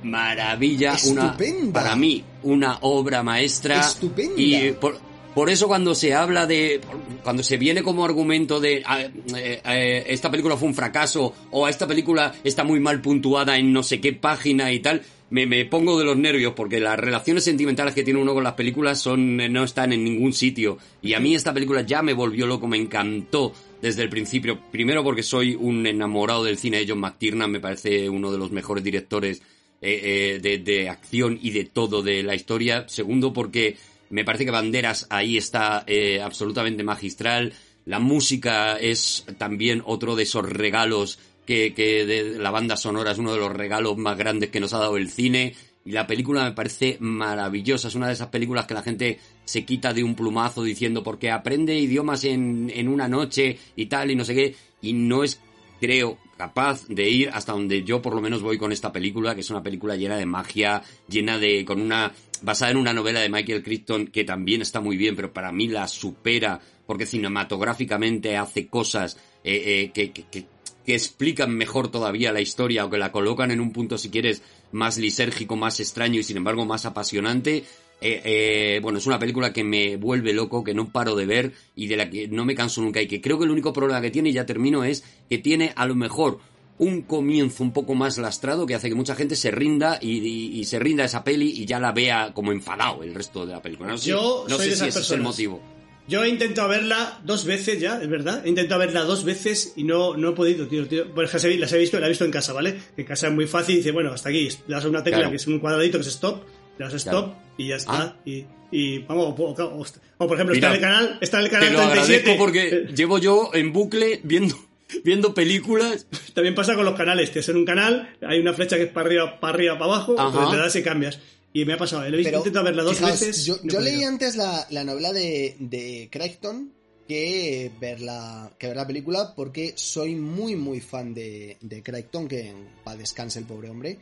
maravilla, 0.03 0.95
una 1.07 1.35
para 1.73 1.95
mí 1.95 2.23
una 2.43 2.77
obra 2.81 3.23
maestra 3.23 3.81
Estupenda. 3.81 4.33
y 4.37 4.71
por, 4.71 4.97
por 5.39 5.49
eso 5.49 5.69
cuando 5.69 5.95
se 5.95 6.13
habla 6.13 6.45
de 6.45 6.81
cuando 7.23 7.43
se 7.43 7.55
viene 7.55 7.81
como 7.81 8.03
argumento 8.03 8.59
de 8.59 8.83
ah, 8.85 9.03
eh, 9.03 9.61
eh, 9.63 10.03
esta 10.07 10.29
película 10.29 10.57
fue 10.57 10.67
un 10.67 10.75
fracaso 10.75 11.33
o 11.51 11.65
esta 11.65 11.87
película 11.87 12.35
está 12.43 12.65
muy 12.65 12.81
mal 12.81 12.99
puntuada 12.99 13.57
en 13.57 13.71
no 13.71 13.81
sé 13.81 14.01
qué 14.01 14.11
página 14.11 14.73
y 14.73 14.81
tal 14.81 15.01
me, 15.29 15.45
me 15.45 15.63
pongo 15.63 15.97
de 15.97 16.03
los 16.03 16.17
nervios 16.17 16.55
porque 16.57 16.81
las 16.81 16.99
relaciones 16.99 17.45
sentimentales 17.45 17.95
que 17.95 18.03
tiene 18.03 18.19
uno 18.19 18.33
con 18.33 18.43
las 18.43 18.55
películas 18.55 18.99
son 18.99 19.39
eh, 19.39 19.47
no 19.47 19.63
están 19.63 19.93
en 19.93 20.03
ningún 20.03 20.33
sitio 20.33 20.77
y 21.01 21.13
a 21.13 21.21
mí 21.21 21.33
esta 21.33 21.53
película 21.53 21.83
ya 21.83 22.01
me 22.01 22.11
volvió 22.11 22.45
loco 22.45 22.67
me 22.67 22.75
encantó 22.75 23.53
desde 23.81 24.03
el 24.03 24.09
principio 24.09 24.59
primero 24.69 25.05
porque 25.05 25.23
soy 25.23 25.55
un 25.55 25.87
enamorado 25.87 26.43
del 26.43 26.57
cine 26.57 26.79
de 26.79 26.85
John 26.89 26.99
McTiernan 26.99 27.49
me 27.49 27.61
parece 27.61 28.09
uno 28.09 28.29
de 28.29 28.39
los 28.39 28.51
mejores 28.51 28.83
directores 28.83 29.41
eh, 29.81 30.39
de, 30.41 30.57
de, 30.57 30.89
acción 30.89 31.39
y 31.41 31.51
de 31.51 31.63
todo 31.63 32.01
de 32.01 32.21
la 32.21 32.35
historia. 32.35 32.83
Segundo, 32.89 33.31
porque 33.31 33.77
me 34.09 34.25
parece 34.25 34.45
que 34.45 34.51
Banderas 34.51 35.07
ahí 35.09 35.37
está 35.37 35.83
eh, 35.87 36.21
absolutamente 36.21 36.83
magistral. 36.83 37.53
La 37.85 37.99
música 37.99 38.77
es 38.77 39.25
también 39.37 39.81
otro 39.85 40.15
de 40.15 40.23
esos 40.23 40.47
regalos 40.47 41.19
que, 41.45 41.73
que 41.73 42.05
de 42.05 42.37
la 42.37 42.51
banda 42.51 42.77
sonora 42.77 43.11
es 43.11 43.17
uno 43.17 43.33
de 43.33 43.39
los 43.39 43.51
regalos 43.51 43.97
más 43.97 44.17
grandes 44.17 44.49
que 44.49 44.59
nos 44.59 44.73
ha 44.73 44.79
dado 44.79 44.97
el 44.97 45.09
cine. 45.09 45.55
Y 45.85 45.91
la 45.91 46.07
película 46.07 46.43
me 46.43 46.51
parece 46.51 46.97
maravillosa. 46.99 47.87
Es 47.87 47.95
una 47.95 48.07
de 48.07 48.13
esas 48.13 48.27
películas 48.27 48.65
que 48.65 48.73
la 48.73 48.83
gente 48.83 49.19
se 49.45 49.65
quita 49.65 49.93
de 49.93 50.03
un 50.03 50.15
plumazo 50.15 50.63
diciendo 50.63 51.03
porque 51.03 51.31
aprende 51.31 51.77
idiomas 51.77 52.23
en, 52.25 52.71
en 52.73 52.87
una 52.87 53.07
noche 53.07 53.57
y 53.75 53.85
tal 53.87 54.11
y 54.11 54.15
no 54.15 54.25
sé 54.25 54.35
qué. 54.35 54.55
Y 54.81 54.93
no 54.93 55.23
es, 55.23 55.39
creo, 55.79 56.17
capaz 56.39 56.87
de 56.87 57.09
ir 57.09 57.29
hasta 57.33 57.51
donde 57.51 57.83
yo 57.83 58.01
por 58.01 58.15
lo 58.15 58.21
menos 58.21 58.41
voy 58.41 58.57
con 58.57 58.71
esta 58.71 58.93
película, 58.93 59.35
que 59.35 59.41
es 59.41 59.49
una 59.49 59.61
película 59.61 59.97
llena 59.97 60.15
de 60.15 60.25
magia, 60.25 60.81
llena 61.09 61.37
de, 61.37 61.65
con 61.65 61.81
una, 61.81 62.13
basada 62.41 62.71
en 62.71 62.77
una 62.77 62.93
novela 62.93 63.19
de 63.19 63.27
Michael 63.27 63.61
Crichton 63.61 64.07
que 64.07 64.23
también 64.23 64.61
está 64.61 64.79
muy 64.79 64.95
bien, 64.95 65.17
pero 65.17 65.33
para 65.33 65.51
mí 65.51 65.67
la 65.67 65.85
supera 65.89 66.61
porque 66.87 67.05
cinematográficamente 67.05 68.37
hace 68.37 68.67
cosas 68.67 69.17
eh, 69.43 69.63
eh, 69.65 69.91
que, 69.93 70.13
que, 70.13 70.27
que, 70.31 70.45
que 70.85 70.95
explican 70.95 71.53
mejor 71.53 71.91
todavía 71.91 72.31
la 72.31 72.39
historia 72.39 72.85
o 72.85 72.89
que 72.89 72.97
la 72.97 73.11
colocan 73.11 73.51
en 73.51 73.59
un 73.59 73.73
punto, 73.73 73.97
si 73.97 74.09
quieres, 74.09 74.41
más 74.71 74.97
lisérgico, 74.97 75.57
más 75.57 75.81
extraño 75.81 76.21
y 76.21 76.23
sin 76.23 76.37
embargo 76.37 76.65
más 76.65 76.85
apasionante. 76.85 77.65
Eh, 78.01 78.21
eh, 78.23 78.79
bueno, 78.81 78.99
es 78.99 79.05
una 79.07 79.19
película 79.19 79.51
que 79.51 79.63
me 79.63 79.97
vuelve 79.97 80.31
loco, 80.33 80.63
que 80.63 80.73
no 80.73 80.89
paro 80.89 81.15
de 81.15 81.25
ver 81.25 81.51
y 81.75 81.87
de 81.87 81.97
la 81.97 82.09
que 82.09 82.27
no 82.29 82.45
me 82.45 82.55
canso 82.55 82.81
nunca 82.81 83.01
y 83.01 83.07
que 83.07 83.19
creo 83.21 83.37
que 83.37 83.45
el 83.45 83.51
único 83.51 83.73
problema 83.73 84.01
que 84.01 84.09
tiene, 84.11 84.29
y 84.29 84.33
ya 84.33 84.45
termino, 84.45 84.83
es 84.83 85.03
que 85.29 85.37
tiene 85.37 85.73
a 85.75 85.85
lo 85.85 85.95
mejor 85.95 86.39
un 86.77 87.01
comienzo 87.01 87.61
un 87.61 87.73
poco 87.73 87.93
más 87.95 88.17
lastrado 88.17 88.65
que 88.65 88.73
hace 88.73 88.87
que 88.87 88.95
mucha 88.95 89.15
gente 89.15 89.35
se 89.35 89.51
rinda 89.51 89.99
y, 90.01 90.11
y, 90.19 90.59
y 90.59 90.63
se 90.63 90.79
rinda 90.79 91.03
a 91.03 91.07
esa 91.07 91.25
peli 91.25 91.49
y 91.49 91.65
ya 91.65 91.77
la 91.77 91.91
vea 91.91 92.31
como 92.33 92.53
enfadado 92.53 93.03
el 93.03 93.13
resto 93.13 93.45
de 93.45 93.51
la 93.51 93.61
película. 93.61 93.89
No 93.89 93.97
sé, 93.97 94.11
Yo 94.11 94.45
no 94.47 94.55
soy 94.55 94.65
sé 94.65 94.71
de 94.71 94.75
si 94.77 94.87
ese 94.87 94.99
es 95.01 95.11
el 95.11 95.21
motivo. 95.21 95.61
Yo 96.07 96.23
he 96.23 96.29
intentado 96.29 96.69
verla 96.69 97.19
dos 97.25 97.45
veces 97.45 97.79
ya, 97.81 98.01
es 98.01 98.09
verdad. 98.09 98.41
He 98.45 98.49
intentado 98.49 98.79
verla 98.79 99.01
dos 99.03 99.25
veces 99.25 99.73
y 99.75 99.83
no, 99.83 100.15
no 100.17 100.29
he 100.29 100.31
podido, 100.31 100.67
tío. 100.67 100.87
tío. 100.87 101.13
Pues 101.13 101.31
las 101.31 101.43
he 101.43 101.55
las 101.57 101.71
he 101.73 101.77
visto, 101.77 101.99
la 101.99 102.05
he 102.07 102.09
visto 102.09 102.25
en 102.25 102.31
casa, 102.31 102.51
¿vale? 102.53 102.79
En 102.97 103.05
casa 103.05 103.27
es 103.27 103.33
muy 103.33 103.45
fácil. 103.45 103.75
Dice, 103.75 103.91
bueno, 103.91 104.11
hasta 104.13 104.29
aquí. 104.29 104.47
Le 104.67 104.73
das 104.75 104.85
una 104.85 105.03
tecla 105.03 105.19
Claro. 105.19 105.31
que 105.31 105.35
es 105.35 105.45
un 105.47 105.59
cuadradito 105.59 105.97
que 105.99 106.01
es 106.03 106.07
stop. 106.07 106.41
Le 106.79 106.85
das 106.85 106.93
stop 106.95 107.25
Claro. 107.25 107.41
y 107.57 107.67
ya 107.67 107.75
está. 107.75 107.93
Ah. 108.01 108.15
Y, 108.25 108.45
y 108.71 108.99
vamos, 108.99 109.35
o, 109.37 109.43
o- 109.43 109.85
o 110.17 110.27
por 110.27 110.35
ejemplo, 110.35 110.55
Mira, 110.55 110.67
está 110.67 110.67
en 110.69 110.73
el 110.73 110.81
canal, 110.81 111.17
está 111.21 111.37
en 111.39 111.43
el 111.45 111.49
Te 111.51 111.55
canal 111.57 111.73
lo 111.73 111.79
37. 111.79 112.01
agradezco 112.31 112.37
porque 112.43 112.67
Eh, 112.69 112.95
llevo 112.95 113.17
yo 113.19 113.51
en 113.53 113.71
bucle 113.73 114.21
viendo, 114.23 114.55
viendo 115.03 115.33
películas. 115.33 116.07
También 116.33 116.55
pasa 116.55 116.75
con 116.75 116.85
los 116.85 116.95
canales. 116.95 117.31
Tienes 117.31 117.49
en 117.49 117.57
un 117.57 117.65
canal, 117.65 118.15
hay 118.27 118.39
una 118.39 118.53
flecha 118.53 118.77
que 118.77 118.83
es 118.83 118.89
para 118.89 119.07
arriba, 119.07 119.39
para 119.39 119.53
arriba, 119.53 119.77
para 119.77 119.93
abajo, 119.93 120.15
pues 120.15 120.51
le 120.51 120.57
das 120.57 120.75
y 120.75 120.81
cambias. 120.83 121.19
Y 121.51 121.65
me 121.65 121.73
ha 121.73 121.77
pasado, 121.77 122.05
he 122.05 122.11
visto, 122.11 122.23
Pero, 122.25 122.37
intentado 122.37 122.65
verla 122.65 122.83
dos 122.83 122.95
fijaos, 122.97 123.19
veces. 123.19 123.45
Yo, 123.45 123.55
no 123.63 123.69
he 123.71 123.73
yo 123.73 123.79
leí 123.81 124.03
antes 124.03 124.35
la, 124.35 124.67
la 124.69 124.83
novela 124.83 125.11
de, 125.13 125.55
de 125.59 126.07
Crichton 126.11 126.71
que 127.07 127.71
ver, 127.81 128.01
la, 128.01 128.51
que 128.59 128.67
ver 128.67 128.75
la 128.77 128.85
película 128.85 129.33
porque 129.35 129.73
soy 129.75 130.13
muy 130.13 130.55
muy 130.55 130.79
fan 130.79 131.15
de, 131.15 131.57
de 131.59 131.81
Crichton, 131.81 132.27
que 132.27 132.53
va 132.87 132.95
descanse 132.95 133.39
el 133.39 133.45
pobre 133.45 133.69
hombre. 133.71 133.97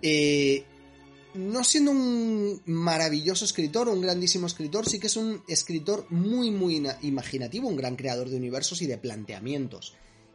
Eh, 0.00 0.64
no 1.34 1.64
siendo 1.64 1.90
un 1.92 2.60
maravilloso 2.66 3.44
escritor, 3.44 3.88
un 3.88 4.00
grandísimo 4.00 4.46
escritor, 4.46 4.88
sí 4.88 4.98
que 4.98 5.06
es 5.06 5.16
un 5.16 5.42
escritor 5.48 6.06
muy 6.10 6.50
muy 6.50 6.76
ina- 6.76 6.98
imaginativo, 7.02 7.68
un 7.68 7.76
gran 7.76 7.96
creador 7.96 8.28
de 8.28 8.36
universos 8.36 8.82
y 8.82 8.86
de 8.86 8.98
planteamientos. 8.98 9.94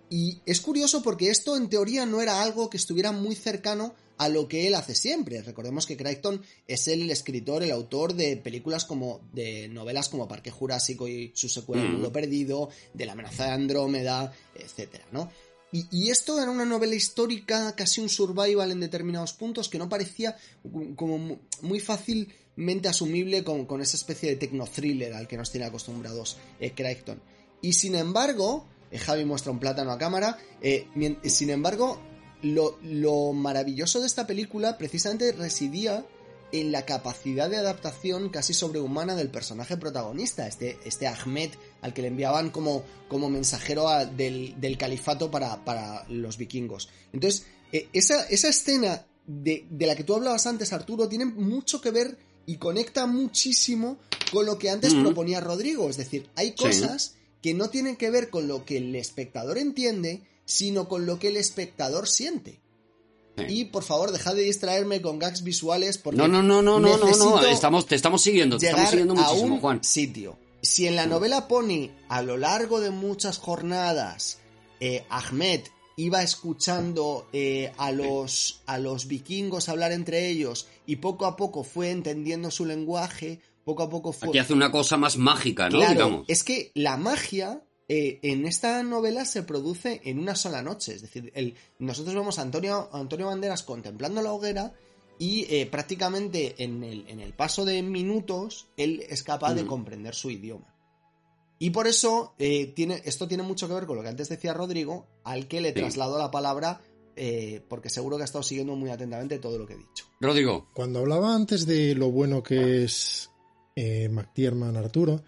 Y 0.10 0.40
es 0.46 0.62
curioso 0.62 1.02
porque 1.02 1.30
esto 1.32 1.58
en 1.58 1.68
teoría 1.68 2.06
no 2.06 2.22
era 2.22 2.42
algo 2.42 2.70
que 2.70 2.78
estuviera 2.78 3.12
muy 3.12 3.36
cercano 3.36 3.96
a 4.18 4.30
lo 4.30 4.48
que 4.48 4.68
él 4.68 4.76
hace 4.76 4.96
siempre. 4.96 5.42
Recordemos 5.42 5.86
que 5.86 5.98
Crichton 5.98 6.42
es 6.68 6.88
el 6.88 7.10
escritor, 7.12 7.64
el 7.64 7.72
autor 7.72 8.14
de 8.14 8.38
películas 8.38 8.86
como 8.86 9.20
de 9.34 9.68
novelas 9.68 10.08
como 10.08 10.28
Parque 10.28 10.52
Jurásico 10.52 11.08
y 11.08 11.32
su 11.36 11.50
secuela 11.50 11.82
El 11.82 11.90
Mm. 11.90 11.94
Mundo 11.94 12.12
Perdido, 12.14 12.70
de 12.94 13.06
La 13.06 13.12
amenaza 13.14 13.46
de 13.46 13.52
Andrómeda, 13.52 14.32
etcétera, 14.54 15.06
¿no? 15.12 15.30
Y, 15.72 16.10
esto 16.10 16.40
era 16.42 16.50
una 16.52 16.64
novela 16.64 16.96
histórica, 16.96 17.76
casi 17.76 18.00
un 18.00 18.08
survival 18.08 18.72
en 18.72 18.80
determinados 18.80 19.34
puntos, 19.34 19.68
que 19.68 19.78
no 19.78 19.90
parecía 19.90 20.38
como 20.96 21.18
mu- 21.18 21.38
muy 21.62 21.82
fácilmente 21.82 22.88
asumible 22.88 23.44
con, 23.44 23.66
con 23.66 23.82
esa 23.82 23.98
especie 23.98 24.30
de 24.30 24.36
tecno-thriller 24.38 25.14
al 25.14 25.28
que 25.28 25.36
nos 25.36 25.52
tiene 25.52 25.66
acostumbrados 25.68 26.38
eh, 26.62 26.72
Crichton. 26.74 27.22
Y 27.62 27.74
sin 27.74 27.96
embargo, 27.96 28.66
eh, 28.90 29.00
Javi 29.00 29.26
muestra 29.26 29.52
un 29.52 29.60
plátano 29.60 29.92
a 29.92 29.98
cámara, 29.98 30.38
eh, 30.62 30.88
sin 31.26 31.50
embargo, 31.50 32.00
lo, 32.42 32.78
lo 32.82 33.34
maravilloso 33.34 34.00
de 34.00 34.08
esta 34.08 34.26
película 34.26 34.78
precisamente 34.78 35.34
residía 35.34 36.06
en 36.52 36.72
la 36.72 36.86
capacidad 36.86 37.50
de 37.50 37.58
adaptación 37.58 38.30
casi 38.30 38.54
sobrehumana 38.54 39.16
del 39.16 39.30
personaje 39.30 39.76
protagonista, 39.76 40.48
este, 40.48 40.78
este 40.86 41.08
Ahmed 41.08 41.50
al 41.86 41.94
que 41.94 42.02
le 42.02 42.10
enviaban 42.10 42.50
como, 42.50 42.84
como 43.08 43.30
mensajero 43.30 43.88
a- 43.88 44.06
del, 44.06 44.60
del 44.60 44.78
califato 44.78 45.32
para, 45.32 45.64
para 45.64 46.06
los 46.10 46.38
vikingos. 46.38 46.90
Entonces, 47.14 47.46
eh, 47.72 47.88
esa, 47.94 48.24
esa 48.28 48.50
escena 48.50 49.06
de, 49.28 49.66
de 49.70 49.86
la 49.88 49.96
que 49.96 50.04
tú 50.04 50.16
hablabas 50.16 50.46
antes, 50.48 50.74
Arturo, 50.74 51.08
tiene 51.08 51.26
mucho 51.26 51.80
que 51.82 51.92
ver 51.92 52.18
y 52.46 52.58
conecta 52.58 53.06
muchísimo 53.06 53.98
con 54.32 54.46
lo 54.46 54.58
que 54.58 54.70
antes 54.70 54.94
Mm. 54.94 55.04
proponía 55.04 55.40
Rodrigo. 55.40 55.90
Es 55.90 55.98
decir, 55.98 56.28
hay 56.36 56.50
Sí. 56.50 56.56
cosas 56.58 57.16
que 57.42 57.54
no 57.54 57.70
tienen 57.70 57.96
que 57.96 58.10
ver 58.10 58.30
con 58.30 58.48
lo 58.48 58.66
que 58.66 58.78
el 58.78 58.96
espectador 58.96 59.58
entiende, 59.58 60.24
sino 60.46 60.88
con 60.90 61.06
lo 61.06 61.18
que 61.20 61.28
el 61.30 61.38
espectador 61.38 62.08
siente. 62.08 62.60
Sí. 63.38 63.44
Y 63.50 63.66
por 63.66 63.84
favor, 63.84 64.12
dejad 64.12 64.34
de 64.36 64.44
distraerme 64.44 65.02
con 65.02 65.20
gags 65.20 65.44
visuales 65.44 65.98
porque 65.98 66.18
No, 66.18 66.28
no, 66.28 66.42
no, 66.42 66.62
no, 66.62 66.80
no, 66.80 66.98
no, 66.98 67.16
no. 67.18 67.42
Estamos, 67.48 67.86
te 67.86 67.96
estamos 67.96 68.22
siguiendo, 68.22 68.58
te 68.58 68.68
estamos 68.68 68.90
siguiendo 68.90 69.14
a 69.14 69.18
muchísimo, 69.18 69.56
un 69.56 69.62
Juan. 69.62 69.84
sitio. 69.84 70.38
Si 70.66 70.88
en 70.88 70.96
la 70.96 71.06
novela 71.06 71.48
pone 71.48 71.92
a 72.10 72.22
lo 72.22 72.38
largo 72.38 72.80
de 72.82 72.90
muchas 72.90 73.38
jornadas 73.38 74.40
eh, 74.80 75.06
Ahmed 75.10 75.62
iba 75.98 76.24
escuchando 76.24 77.28
eh, 77.32 77.72
a, 77.78 77.92
los, 77.92 78.62
a 78.66 78.78
los 78.78 79.08
vikingos 79.08 79.70
hablar 79.70 79.92
entre 79.92 80.28
ellos 80.28 80.68
y 80.86 80.98
poco 80.98 81.26
a 81.26 81.36
poco 81.38 81.64
fue 81.64 81.92
entendiendo 81.92 82.52
su 82.52 82.66
lenguaje, 82.66 83.40
poco 83.64 83.84
a 83.84 83.90
poco 83.90 84.12
fue... 84.12 84.30
Aquí 84.30 84.40
hace 84.40 84.54
una 84.54 84.72
cosa 84.72 84.98
más 84.98 85.18
mágica, 85.18 85.70
¿no? 85.70 85.78
Claro, 85.78 85.94
Digamos. 85.94 86.26
es 86.28 86.44
que 86.44 86.72
la 86.74 86.98
magia 86.98 87.62
eh, 87.88 88.20
en 88.24 88.46
esta 88.46 88.82
novela 88.84 89.26
se 89.26 89.44
produce 89.44 90.02
en 90.04 90.20
una 90.20 90.36
sola 90.36 90.62
noche. 90.62 90.96
Es 90.96 91.02
decir, 91.02 91.32
el, 91.36 91.56
nosotros 91.80 92.16
vemos 92.16 92.40
a 92.40 92.42
Antonio, 92.42 92.90
a 92.92 93.00
Antonio 93.00 93.28
Banderas 93.28 93.64
contemplando 93.64 94.22
la 94.22 94.34
hoguera 94.34 94.74
y 95.20 95.46
eh, 95.54 95.66
prácticamente 95.66 96.56
en 96.64 96.84
el, 96.84 97.06
en 97.08 97.20
el 97.20 97.34
paso 97.34 97.66
de 97.66 97.82
minutos 97.84 98.68
él 98.78 99.04
es 99.10 99.24
capaz 99.24 99.54
de 99.54 99.66
comprender 99.66 100.14
su 100.16 100.30
idioma. 100.30 100.74
Y 101.58 101.70
por 101.70 101.88
eso 101.88 102.34
eh, 102.38 102.68
tiene, 102.76 103.02
esto 103.06 103.28
tiene 103.28 103.44
mucho 103.44 103.68
que 103.68 103.74
ver 103.76 103.86
con 103.86 103.96
lo 103.96 104.04
que 104.04 104.10
antes 104.10 104.28
decía 104.30 104.54
Rodrigo, 104.54 105.08
al 105.24 105.48
que 105.48 105.62
le 105.62 105.70
Sí. 105.70 105.76
traslado 105.80 106.18
la 106.18 106.30
palabra 106.32 106.82
eh, 107.18 107.64
porque 107.70 107.90
seguro 107.90 108.18
que 108.18 108.24
ha 108.24 108.26
estado 108.26 108.44
siguiendo 108.44 108.76
muy 108.76 108.90
atentamente 108.90 109.40
todo 109.40 109.58
lo 109.58 109.66
que 109.66 109.74
he 109.76 109.78
dicho. 109.78 110.06
Rodrigo. 110.20 110.68
Cuando 110.74 111.00
hablaba 111.00 111.34
antes 111.34 111.66
de 111.66 111.96
lo 111.96 112.12
bueno 112.12 112.44
que 112.44 112.84
es 112.84 113.32
eh, 113.78 114.10
McTiernan 114.10 114.76
Arturo, 114.76 115.24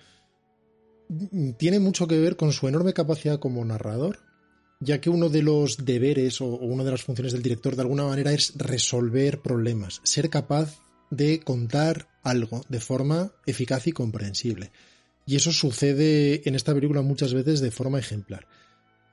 tiene 1.57 1.79
mucho 1.79 2.05
que 2.07 2.19
ver 2.19 2.35
con 2.35 2.51
su 2.51 2.67
enorme 2.67 2.93
capacidad 2.93 3.39
como 3.39 3.63
narrador, 3.63 4.19
ya 4.79 5.01
que 5.01 5.09
uno 5.09 5.29
de 5.29 5.41
los 5.41 5.85
deberes 5.85 6.41
o, 6.41 6.47
una 6.47 6.83
de 6.83 6.91
las 6.91 7.03
funciones 7.03 7.33
del 7.33 7.41
director 7.41 7.75
de 7.75 7.81
alguna 7.81 8.05
manera 8.05 8.33
es 8.33 8.53
resolver 8.55 9.39
problemas, 9.39 10.01
ser 10.03 10.29
capaz 10.29 10.79
de 11.09 11.39
contar 11.39 12.07
algo 12.23 12.61
de 12.69 12.79
forma 12.79 13.31
eficaz 13.45 13.87
y 13.87 13.91
comprensible. 13.91 14.71
Y 15.25 15.35
eso 15.35 15.51
sucede 15.51 16.47
en 16.47 16.55
esta 16.55 16.73
película 16.73 17.01
muchas 17.01 17.33
veces 17.33 17.59
de 17.59 17.71
forma 17.71 17.99
ejemplar. 17.99 18.47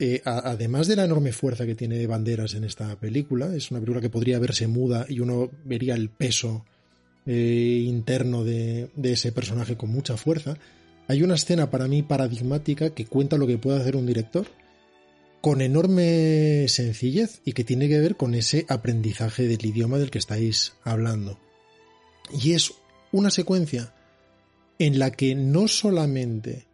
eh, 0.00 0.20
además 0.24 0.88
de 0.88 0.96
la 0.96 1.04
enorme 1.04 1.32
fuerza 1.32 1.66
que 1.66 1.76
tiene 1.76 2.06
Banderas 2.08 2.54
en 2.54 2.64
esta 2.64 2.98
película, 2.98 3.54
es 3.54 3.70
una 3.70 3.78
película 3.78 4.00
que 4.00 4.10
podría 4.10 4.40
verse 4.40 4.66
muda 4.66 5.06
y 5.08 5.20
uno 5.20 5.50
vería 5.64 5.94
el 5.94 6.10
peso 6.10 6.64
eh, 7.26 7.84
interno 7.86 8.44
de, 8.44 8.90
ese 9.02 9.32
personaje 9.32 9.76
con 9.76 9.90
mucha 9.90 10.16
fuerza, 10.16 10.58
hay 11.08 11.22
una 11.22 11.36
escena 11.36 11.70
para 11.70 11.86
mí 11.86 12.02
paradigmática 12.02 12.90
que 12.90 13.06
cuenta 13.06 13.38
lo 13.38 13.46
que 13.46 13.56
puede 13.56 13.80
hacer 13.80 13.96
un 13.96 14.06
director 14.06 14.46
con 15.44 15.60
enorme 15.60 16.64
sencillez 16.68 17.42
y 17.44 17.52
que 17.52 17.64
tiene 17.64 17.86
que 17.86 18.00
ver 18.00 18.16
con 18.16 18.34
ese 18.34 18.64
aprendizaje 18.70 19.46
del 19.46 19.66
idioma 19.66 19.98
del 19.98 20.10
que 20.10 20.16
estáis 20.16 20.72
hablando. 20.84 21.38
Y 22.42 22.52
es 22.52 22.72
una 23.12 23.30
secuencia 23.30 23.94
en 24.78 24.98
la 24.98 25.10
que 25.10 25.34
no 25.34 25.68
solamente 25.68 26.66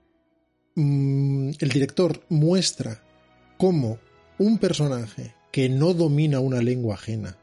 mmm, 0.76 1.50
el 1.58 1.68
director 1.68 2.24
muestra 2.28 3.02
cómo 3.58 3.98
un 4.38 4.58
personaje 4.58 5.34
que 5.50 5.68
no 5.68 5.92
domina 5.92 6.38
una 6.38 6.62
lengua 6.62 6.94
ajena, 6.94 7.38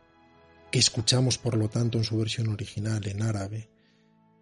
que 0.71 0.79
escuchamos 0.79 1.37
por 1.37 1.57
lo 1.57 1.67
tanto 1.67 1.97
en 1.97 2.05
su 2.05 2.17
versión 2.17 2.47
original 2.47 3.05
en 3.05 3.21
árabe, 3.21 3.67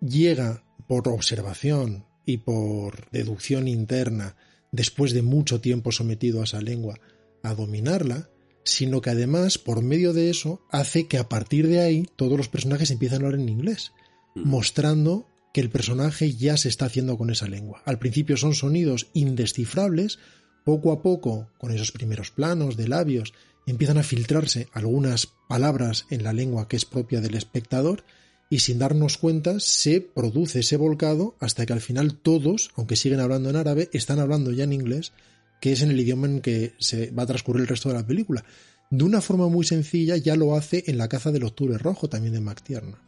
llega 0.01 0.63
por 0.85 1.07
observación 1.07 2.05
y 2.27 2.37
por 2.37 3.09
deducción 3.09 3.67
interna 3.67 4.35
después 4.75 5.13
de 5.13 5.21
mucho 5.21 5.61
tiempo 5.61 5.91
sometido 5.91 6.41
a 6.41 6.43
esa 6.45 6.61
lengua, 6.61 6.99
a 7.43 7.53
dominarla, 7.53 8.29
sino 8.63 9.01
que 9.01 9.11
además, 9.11 9.57
por 9.57 9.81
medio 9.81 10.13
de 10.13 10.29
eso, 10.29 10.61
hace 10.71 11.07
que 11.07 11.17
a 11.17 11.29
partir 11.29 11.67
de 11.67 11.81
ahí 11.81 12.07
todos 12.15 12.37
los 12.37 12.49
personajes 12.49 12.91
empiezan 12.91 13.21
a 13.21 13.25
hablar 13.27 13.39
en 13.39 13.49
inglés, 13.49 13.91
mm. 14.33 14.47
mostrando 14.47 15.27
que 15.53 15.61
el 15.61 15.69
personaje 15.69 16.33
ya 16.33 16.57
se 16.57 16.67
está 16.67 16.85
haciendo 16.85 17.17
con 17.17 17.29
esa 17.29 17.47
lengua. 17.47 17.81
Al 17.85 17.99
principio 17.99 18.35
son 18.35 18.55
sonidos 18.55 19.07
indescifrables, 19.13 20.19
poco 20.65 20.91
a 20.91 21.01
poco, 21.01 21.49
con 21.59 21.71
esos 21.71 21.91
primeros 21.91 22.31
planos 22.31 22.75
de 22.75 22.87
labios, 22.87 23.33
empiezan 23.65 23.97
a 23.97 24.03
filtrarse 24.03 24.67
algunas 24.73 25.27
palabras 25.47 26.07
en 26.09 26.23
la 26.23 26.33
lengua 26.33 26.67
que 26.67 26.75
es 26.75 26.85
propia 26.85 27.21
del 27.21 27.35
espectador, 27.35 28.03
y 28.49 28.59
sin 28.59 28.79
darnos 28.79 29.17
cuenta 29.17 29.59
se 29.59 30.01
produce 30.01 30.59
ese 30.59 30.77
volcado 30.77 31.35
hasta 31.39 31.65
que 31.65 31.73
al 31.73 31.81
final 31.81 32.15
todos, 32.15 32.71
aunque 32.75 32.95
siguen 32.95 33.19
hablando 33.19 33.49
en 33.49 33.55
árabe, 33.55 33.89
están 33.93 34.19
hablando 34.19 34.51
ya 34.51 34.65
en 34.65 34.73
inglés, 34.73 35.13
que 35.59 35.71
es 35.71 35.81
en 35.81 35.91
el 35.91 35.99
idioma 35.99 36.27
en 36.27 36.41
que 36.41 36.73
se 36.77 37.11
va 37.11 37.23
a 37.23 37.27
transcurrir 37.27 37.61
el 37.61 37.67
resto 37.67 37.89
de 37.89 37.95
la 37.95 38.05
película. 38.05 38.43
De 38.91 39.03
una 39.03 39.21
forma 39.21 39.47
muy 39.47 39.65
sencilla 39.65 40.15
ya 40.17 40.35
lo 40.35 40.55
hace 40.55 40.83
en 40.87 40.97
La 40.97 41.07
caza 41.07 41.31
del 41.31 41.43
octubre 41.43 41.77
rojo 41.77 42.07
también 42.07 42.33
de 42.33 42.41
McTiernan. 42.41 42.99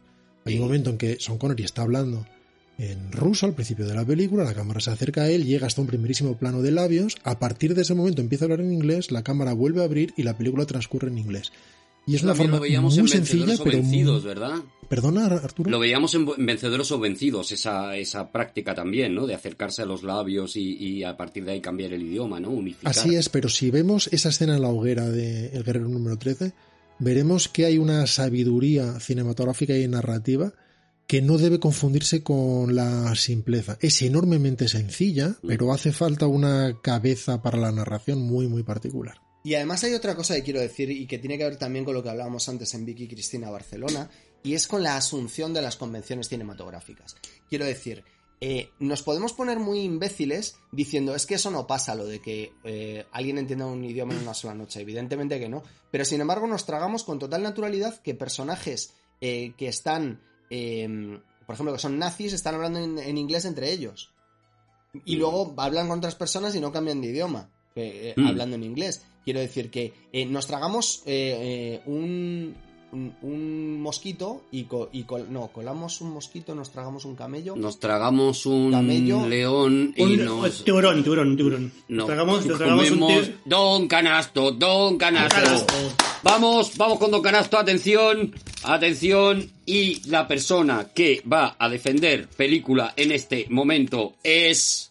Hay 0.44 0.56
un 0.56 0.62
momento 0.62 0.90
en 0.90 0.98
que 0.98 1.18
Son 1.20 1.38
Connery 1.38 1.64
está 1.64 1.82
hablando 1.82 2.26
en 2.78 3.10
ruso 3.10 3.46
al 3.46 3.54
principio 3.54 3.86
de 3.86 3.94
la 3.94 4.04
película, 4.04 4.44
la 4.44 4.54
cámara 4.54 4.80
se 4.80 4.90
acerca 4.90 5.22
a 5.22 5.28
él, 5.28 5.44
llega 5.44 5.66
hasta 5.66 5.80
un 5.80 5.88
primerísimo 5.88 6.38
plano 6.38 6.62
de 6.62 6.70
labios, 6.70 7.16
a 7.24 7.38
partir 7.38 7.74
de 7.74 7.82
ese 7.82 7.94
momento 7.94 8.22
empieza 8.22 8.44
a 8.44 8.46
hablar 8.46 8.60
en 8.60 8.72
inglés, 8.72 9.10
la 9.10 9.24
cámara 9.24 9.52
vuelve 9.52 9.82
a 9.82 9.84
abrir 9.84 10.14
y 10.16 10.22
la 10.22 10.38
película 10.38 10.64
transcurre 10.64 11.08
en 11.08 11.18
inglés. 11.18 11.52
Y 12.08 12.16
es 12.16 12.22
una 12.22 12.34
forma 12.34 12.58
muy 12.58 13.08
sencilla, 13.08 13.54
pero 13.62 13.76
vencidos, 13.76 14.24
¿verdad? 14.24 14.54
Perdona, 14.88 15.26
Arturo. 15.26 15.70
Lo 15.70 15.78
veíamos 15.78 16.14
en 16.14 16.24
Vencedores 16.38 16.90
o 16.90 16.98
Vencidos, 16.98 17.52
esa, 17.52 17.94
esa 17.96 18.32
práctica 18.32 18.74
también, 18.74 19.14
¿no? 19.14 19.26
De 19.26 19.34
acercarse 19.34 19.82
a 19.82 19.84
los 19.84 20.02
labios 20.02 20.56
y, 20.56 21.04
a 21.04 21.18
partir 21.18 21.44
de 21.44 21.52
ahí 21.52 21.60
cambiar 21.60 21.92
el 21.92 22.02
idioma, 22.02 22.40
¿no? 22.40 22.50
Unificar. 22.50 22.90
Así 22.90 23.14
es, 23.14 23.28
pero 23.28 23.50
si 23.50 23.70
vemos 23.70 24.08
esa 24.10 24.30
escena 24.30 24.56
en 24.56 24.62
la 24.62 24.70
hoguera 24.70 25.10
de 25.10 25.48
El 25.48 25.64
Guerrero 25.64 25.88
número 25.88 26.16
13, 26.16 26.54
veremos 26.98 27.48
que 27.48 27.66
hay 27.66 27.76
una 27.76 28.06
sabiduría 28.06 28.98
cinematográfica 29.00 29.76
y 29.76 29.86
narrativa 29.86 30.54
que 31.06 31.20
no 31.20 31.36
debe 31.36 31.60
confundirse 31.60 32.22
con 32.22 32.74
la 32.74 33.14
simpleza. 33.16 33.76
Es 33.82 34.00
enormemente 34.00 34.68
sencilla, 34.68 35.36
mm. 35.42 35.46
pero 35.46 35.72
hace 35.74 35.92
falta 35.92 36.26
una 36.26 36.80
cabeza 36.80 37.42
para 37.42 37.58
la 37.58 37.70
narración 37.70 38.22
muy, 38.22 38.46
muy 38.46 38.62
particular. 38.62 39.27
Y 39.48 39.54
además 39.54 39.82
hay 39.82 39.94
otra 39.94 40.14
cosa 40.14 40.34
que 40.34 40.42
quiero 40.42 40.60
decir 40.60 40.90
y 40.90 41.06
que 41.06 41.16
tiene 41.16 41.38
que 41.38 41.44
ver 41.44 41.56
también 41.56 41.82
con 41.82 41.94
lo 41.94 42.02
que 42.02 42.10
hablábamos 42.10 42.46
antes 42.50 42.74
en 42.74 42.84
Vicky 42.84 43.08
Cristina 43.08 43.48
Barcelona, 43.48 44.10
y 44.42 44.52
es 44.52 44.68
con 44.68 44.82
la 44.82 44.94
asunción 44.94 45.54
de 45.54 45.62
las 45.62 45.76
convenciones 45.76 46.28
cinematográficas. 46.28 47.16
Quiero 47.48 47.64
decir, 47.64 48.04
eh, 48.42 48.68
nos 48.78 49.02
podemos 49.02 49.32
poner 49.32 49.58
muy 49.58 49.80
imbéciles 49.80 50.56
diciendo 50.70 51.14
es 51.14 51.24
que 51.24 51.36
eso 51.36 51.50
no 51.50 51.66
pasa, 51.66 51.94
lo 51.94 52.04
de 52.04 52.20
que 52.20 52.52
eh, 52.62 53.06
alguien 53.10 53.38
entienda 53.38 53.64
un 53.64 53.82
idioma 53.82 54.12
en 54.12 54.20
una 54.20 54.34
sola 54.34 54.52
noche. 54.52 54.82
Evidentemente 54.82 55.40
que 55.40 55.48
no. 55.48 55.62
Pero 55.90 56.04
sin 56.04 56.20
embargo 56.20 56.46
nos 56.46 56.66
tragamos 56.66 57.02
con 57.02 57.18
total 57.18 57.42
naturalidad 57.42 58.02
que 58.02 58.14
personajes 58.14 58.92
eh, 59.22 59.54
que 59.56 59.68
están, 59.68 60.20
em, 60.50 61.22
por 61.46 61.54
ejemplo, 61.54 61.72
que 61.72 61.80
son 61.80 61.98
nazis, 61.98 62.34
están 62.34 62.56
hablando 62.56 62.80
en 62.80 63.16
inglés 63.16 63.46
entre 63.46 63.72
ellos. 63.72 64.12
Y 65.06 65.16
mm. 65.16 65.18
luego 65.18 65.54
hablan 65.56 65.88
con 65.88 66.00
otras 66.00 66.16
personas 66.16 66.54
y 66.54 66.60
no 66.60 66.70
cambian 66.70 67.00
de 67.00 67.08
idioma. 67.08 67.50
Eh, 67.76 68.14
mm. 68.16 68.26
hablando 68.26 68.56
en 68.56 68.64
inglés. 68.64 69.02
Quiero 69.24 69.40
decir 69.40 69.70
que 69.70 69.92
eh, 70.12 70.24
nos 70.24 70.46
tragamos 70.46 71.02
eh, 71.06 71.80
un, 71.86 72.54
un, 72.92 73.80
mosquito 73.80 74.42
y, 74.50 74.66
no, 75.30 75.48
colamos 75.48 76.00
un 76.00 76.12
mosquito, 76.12 76.54
nos 76.54 76.70
tragamos 76.70 77.04
un 77.04 77.14
camello. 77.14 77.54
Nos 77.56 77.78
tragamos 77.78 78.46
un 78.46 78.70
león 79.28 79.94
y 79.96 80.02
un, 80.02 80.24
nos... 80.24 80.64
Tiburón, 80.64 81.02
tiburón, 81.02 81.36
tiburón. 81.36 81.72
Nos 81.88 82.06
tragamos, 82.06 82.44
un 82.46 83.34
Don 83.44 83.86
Canasto, 83.86 84.52
Don 84.52 84.96
Canasto. 84.96 85.66
Vamos, 86.22 86.76
vamos 86.76 86.98
con 86.98 87.10
Don 87.10 87.22
Canasto, 87.22 87.58
atención, 87.58 88.34
atención. 88.64 89.50
Y 89.66 90.08
la 90.08 90.26
persona 90.26 90.88
que 90.94 91.22
va 91.30 91.56
a 91.58 91.68
defender 91.68 92.28
película 92.28 92.94
en 92.96 93.12
este 93.12 93.46
momento 93.50 94.14
es... 94.22 94.87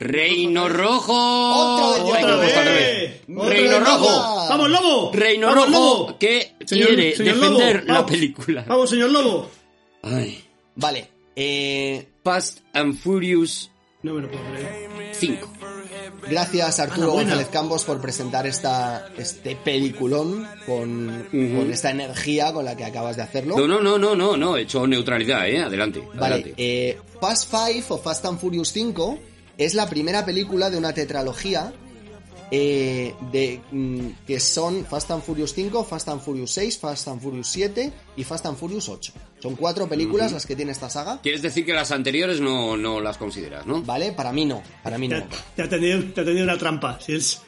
Reino 0.00 0.66
Rojo. 0.68 1.12
¡Otra 2.08 2.36
vez! 2.36 3.20
Reino 3.28 3.80
Rojo. 3.80 4.46
Vamos, 4.48 4.70
Lobo. 4.70 5.12
Reino 5.12 5.54
Rojo 5.54 6.16
que 6.18 6.54
quiere 6.66 7.14
defender 7.16 7.84
la 7.86 8.06
película. 8.06 8.64
Vamos, 8.66 8.88
señor 8.88 9.10
Lobo. 9.10 9.50
Ay. 10.02 10.42
Vale. 10.74 11.08
Eh... 11.36 12.08
Fast 12.24 12.60
and 12.72 12.98
Furious. 12.98 13.70
No 14.02 14.14
me 14.14 14.22
lo 14.22 14.30
puedo 14.30 14.42
creer. 14.52 14.88
5. 15.12 15.52
Gracias 16.28 16.80
Arturo 16.80 17.12
González 17.12 17.48
Campos 17.48 17.84
por 17.84 18.00
presentar 18.00 18.46
esta, 18.46 19.08
este 19.16 19.56
peliculón 19.56 20.46
con, 20.66 21.26
con, 21.30 21.70
esta 21.70 21.90
energía 21.90 22.52
con 22.52 22.64
la 22.64 22.76
que 22.76 22.84
acabas 22.84 23.16
de 23.16 23.22
hacerlo. 23.22 23.56
No, 23.56 23.66
no, 23.66 23.80
no, 23.80 23.98
no, 23.98 24.14
no, 24.14 24.36
no, 24.36 24.56
he 24.56 24.62
hecho 24.62 24.86
neutralidad, 24.86 25.48
eh, 25.48 25.60
adelante. 25.60 26.02
Vale, 26.14 26.54
Eh, 26.56 26.98
Fast 27.20 27.50
5 27.50 27.94
o 27.94 27.98
Fast 27.98 28.24
and 28.26 28.38
Furious 28.38 28.72
5 28.72 29.18
es 29.60 29.74
la 29.74 29.88
primera 29.88 30.24
película 30.24 30.70
de 30.70 30.78
una 30.78 30.94
tetralogía 30.94 31.72
eh, 32.50 33.14
de, 33.30 33.60
mm, 33.70 34.24
que 34.26 34.40
son 34.40 34.84
Fast 34.86 35.10
and 35.10 35.22
Furious 35.22 35.54
5, 35.54 35.84
Fast 35.84 36.08
and 36.08 36.20
Furious 36.20 36.50
6, 36.50 36.78
Fast 36.78 37.08
and 37.08 37.20
Furious 37.20 37.46
7 37.46 37.92
y 38.16 38.24
Fast 38.24 38.46
and 38.46 38.56
Furious 38.56 38.88
8. 38.88 39.12
Son 39.40 39.56
cuatro 39.56 39.86
películas 39.88 40.32
las 40.32 40.46
que 40.46 40.56
tiene 40.56 40.72
esta 40.72 40.90
saga. 40.90 41.20
Quieres 41.22 41.42
decir 41.42 41.64
que 41.64 41.72
las 41.72 41.92
anteriores 41.92 42.40
no, 42.40 42.76
no 42.76 43.00
las 43.00 43.18
consideras, 43.18 43.66
¿no? 43.66 43.82
Vale, 43.82 44.12
para 44.12 44.32
mí 44.32 44.46
no. 44.46 44.62
Para 44.82 44.98
mí 44.98 45.08
no. 45.08 45.22
Te, 45.54 45.62
ha 45.62 45.68
tenido, 45.68 46.02
te 46.12 46.22
ha 46.22 46.24
tenido 46.24 46.44
una 46.44 46.58
trampa. 46.58 46.98
Si 47.00 47.14
es, 47.14 47.40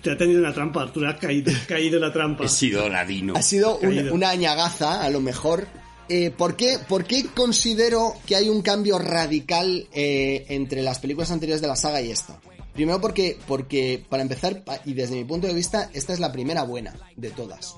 te 0.00 0.12
ha 0.12 0.16
tenido 0.16 0.40
una 0.40 0.54
trampa, 0.54 0.82
Arturo. 0.82 1.08
Has 1.08 1.18
caído, 1.18 1.52
caído 1.66 1.96
en 1.96 2.02
la 2.02 2.12
trampa. 2.12 2.44
He 2.44 2.48
sido 2.48 2.88
ladino. 2.88 3.34
Ha 3.36 3.42
sido 3.42 3.78
una 3.78 4.30
añagaza, 4.30 5.02
a 5.02 5.10
lo 5.10 5.20
mejor. 5.20 5.66
Eh, 6.10 6.30
¿por, 6.30 6.56
qué, 6.56 6.78
¿por, 6.78 7.04
qué, 7.04 7.26
considero 7.26 8.14
que 8.26 8.34
hay 8.34 8.48
un 8.48 8.62
cambio 8.62 8.98
radical 8.98 9.86
eh, 9.92 10.46
entre 10.48 10.80
las 10.80 11.00
películas 11.00 11.30
anteriores 11.30 11.60
de 11.60 11.68
la 11.68 11.76
saga 11.76 12.00
y 12.00 12.10
esta? 12.10 12.40
Primero 12.72 12.98
porque, 12.98 13.36
porque, 13.46 14.02
para 14.08 14.22
empezar, 14.22 14.64
y 14.86 14.94
desde 14.94 15.16
mi 15.16 15.24
punto 15.24 15.46
de 15.46 15.52
vista, 15.52 15.90
esta 15.92 16.14
es 16.14 16.20
la 16.20 16.32
primera 16.32 16.62
buena 16.62 16.94
de 17.16 17.28
todas. 17.30 17.74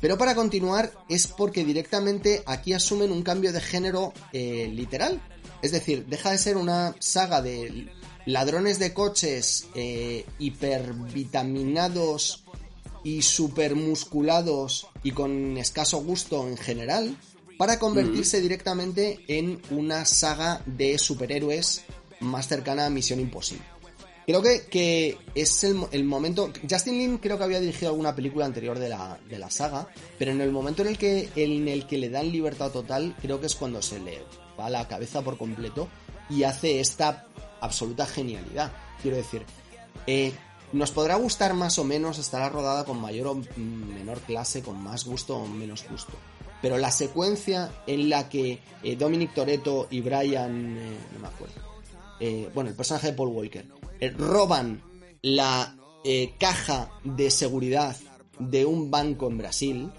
Pero 0.00 0.18
para 0.18 0.34
continuar 0.34 0.92
es 1.08 1.26
porque 1.26 1.64
directamente 1.64 2.42
aquí 2.44 2.74
asumen 2.74 3.12
un 3.12 3.22
cambio 3.22 3.50
de 3.52 3.62
género 3.62 4.12
eh, 4.32 4.70
literal. 4.72 5.22
Es 5.62 5.72
decir, 5.72 6.04
deja 6.06 6.32
de 6.32 6.38
ser 6.38 6.58
una 6.58 6.94
saga 6.98 7.40
de 7.40 7.88
ladrones 8.26 8.78
de 8.78 8.92
coches 8.92 9.68
hipervitaminados 10.38 12.44
y 13.04 13.22
supermusculados 13.22 14.86
y 15.02 15.12
con 15.12 15.56
escaso 15.56 16.02
gusto 16.02 16.46
en 16.46 16.58
general 16.58 17.16
para 17.60 17.78
convertirse 17.78 18.40
directamente 18.40 19.20
en 19.28 19.60
una 19.70 20.06
saga 20.06 20.62
de 20.64 20.96
superhéroes 20.96 21.82
más 22.20 22.48
cercana 22.48 22.86
a 22.86 22.88
Misión 22.88 23.20
Imposible. 23.20 23.62
Creo 24.24 24.40
que, 24.40 24.62
que 24.62 25.18
es 25.34 25.62
el, 25.64 26.04
momento. 26.04 26.50
Justin 26.66 26.94
Lin 26.96 27.18
creo 27.18 27.36
que 27.36 27.44
había 27.44 27.60
dirigido 27.60 27.90
alguna 27.90 28.16
película 28.16 28.46
anterior 28.46 28.78
de 28.78 28.88
la, 28.88 29.18
de 29.28 29.38
la 29.38 29.50
saga, 29.50 29.86
pero 30.18 30.30
en 30.30 30.40
el 30.40 30.50
momento 30.52 30.80
en 30.80 30.88
el, 30.88 30.96
que, 30.96 31.28
en 31.36 31.68
el 31.68 31.86
que 31.86 31.98
le 31.98 32.08
dan 32.08 32.32
libertad 32.32 32.70
total, 32.70 33.14
creo 33.20 33.42
que 33.42 33.48
es 33.48 33.54
cuando 33.54 33.82
se 33.82 34.00
le 34.00 34.22
va 34.58 34.70
la 34.70 34.88
cabeza 34.88 35.20
por 35.20 35.36
completo 35.36 35.86
y 36.30 36.44
hace 36.44 36.80
esta 36.80 37.26
absoluta 37.60 38.06
genialidad. 38.06 38.72
Quiero 39.02 39.18
decir, 39.18 39.44
eh, 40.06 40.32
nos 40.72 40.92
podrá 40.92 41.16
gustar 41.16 41.52
más 41.52 41.78
o 41.78 41.84
menos, 41.84 42.16
estará 42.16 42.48
rodada 42.48 42.86
con 42.86 42.98
mayor 42.98 43.26
o 43.26 43.42
menor 43.58 44.20
clase, 44.20 44.62
con 44.62 44.82
más 44.82 45.04
gusto 45.04 45.36
o 45.36 45.46
menos 45.46 45.84
gusto 45.90 46.14
pero 46.62 46.78
la 46.78 46.90
secuencia 46.90 47.70
en 47.86 48.08
la 48.08 48.28
que 48.28 48.60
eh, 48.82 48.96
Dominic 48.96 49.34
Toretto 49.34 49.88
y 49.90 50.00
Brian, 50.00 50.76
eh, 50.76 50.98
no 51.14 51.20
me 51.20 51.28
acuerdo, 51.28 51.54
eh, 52.20 52.50
bueno, 52.54 52.70
el 52.70 52.76
personaje 52.76 53.08
de 53.08 53.12
Paul 53.14 53.30
Walker, 53.30 53.66
roban 54.16 54.82
la 55.22 55.76
caja 56.38 56.90
de 57.04 57.30
seguridad 57.30 57.94
de 58.38 58.64
un 58.64 58.90
banco 58.90 59.28
en 59.28 59.36
Brasil, 59.36 59.92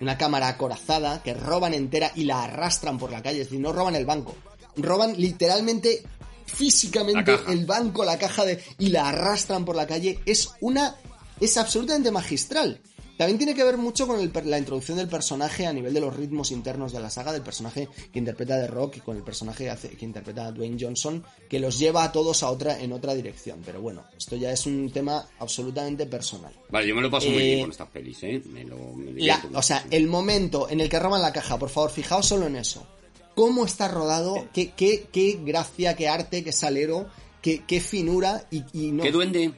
una 0.00 0.18
cámara 0.18 0.48
acorazada 0.48 1.22
que 1.22 1.32
roban 1.32 1.72
entera 1.72 2.12
y 2.14 2.24
la 2.24 2.44
arrastran 2.44 2.98
por 2.98 3.10
la 3.10 3.22
calle, 3.22 3.40
es 3.40 3.46
decir, 3.46 3.60
no 3.60 3.72
roban 3.72 3.96
el 3.96 4.04
banco, 4.04 4.34
roban 4.76 5.14
literalmente 5.16 6.02
físicamente 6.44 7.34
el 7.48 7.64
banco, 7.64 8.04
la 8.04 8.18
caja 8.18 8.44
de 8.44 8.62
y 8.78 8.90
la 8.90 9.08
arrastran 9.08 9.64
por 9.64 9.76
la 9.76 9.86
calle, 9.86 10.18
es 10.26 10.50
una 10.60 10.96
es 11.40 11.56
absolutamente 11.56 12.10
magistral. 12.10 12.80
También 13.18 13.36
tiene 13.36 13.54
que 13.54 13.64
ver 13.64 13.76
mucho 13.76 14.06
con 14.06 14.18
el 14.20 14.32
la 14.46 14.58
introducción 14.58 14.96
del 14.96 15.08
personaje 15.08 15.66
a 15.66 15.72
nivel 15.72 15.92
de 15.92 16.00
los 16.00 16.16
ritmos 16.16 16.50
internos 16.52 16.92
de 16.92 17.00
la 17.00 17.10
saga, 17.10 17.32
del 17.32 17.42
personaje 17.42 17.88
que 18.12 18.18
interpreta 18.18 18.56
de 18.56 18.66
Rock 18.68 18.98
y 18.98 19.00
con 19.00 19.16
el 19.16 19.22
personaje 19.24 19.64
que, 19.64 19.70
hace- 19.70 19.88
que 19.90 20.04
interpreta 20.04 20.46
a 20.46 20.52
Dwayne 20.52 20.76
Johnson, 20.80 21.22
que 21.50 21.58
los 21.58 21.78
lleva 21.78 22.04
a 22.04 22.12
todos 22.12 22.42
a 22.44 22.50
otra, 22.50 22.80
en 22.80 22.92
otra 22.92 23.14
dirección. 23.14 23.60
Pero 23.66 23.82
bueno, 23.82 24.04
esto 24.16 24.36
ya 24.36 24.52
es 24.52 24.64
un 24.66 24.90
tema 24.92 25.26
absolutamente 25.40 26.06
personal. 26.06 26.52
Vale, 26.70 26.86
yo 26.86 26.94
me 26.94 27.02
lo 27.02 27.10
paso 27.10 27.28
muy 27.28 27.42
Eh, 27.42 27.46
bien 27.46 27.60
con 27.62 27.70
estas 27.72 27.88
pelis, 27.88 28.22
¿eh? 28.22 28.40
Me 28.46 28.62
lo, 28.64 28.76
me 28.94 29.12
La- 29.20 29.44
o 29.52 29.62
sea, 29.62 29.84
el 29.90 30.06
momento 30.06 30.68
en 30.70 30.80
el 30.80 30.88
que 30.88 30.98
roban 31.00 31.20
la 31.20 31.32
caja, 31.32 31.58
por 31.58 31.70
favor, 31.70 31.90
fijaos 31.90 32.24
solo 32.26 32.46
en 32.46 32.54
eso. 32.56 32.86
Cómo 33.34 33.64
está 33.64 33.88
rodado, 33.88 34.46
qué, 34.52 34.70
qué, 34.76 35.06
qué 35.12 35.38
gracia, 35.44 35.94
qué 35.96 36.08
arte, 36.08 36.42
qué 36.44 36.52
salero, 36.52 37.06
qué, 37.42 37.62
qué 37.66 37.80
finura 37.80 38.46
y, 38.50 38.62
y 38.72 38.90
no, 38.92 39.02
¿Qué 39.02 39.12
duende? 39.12 39.52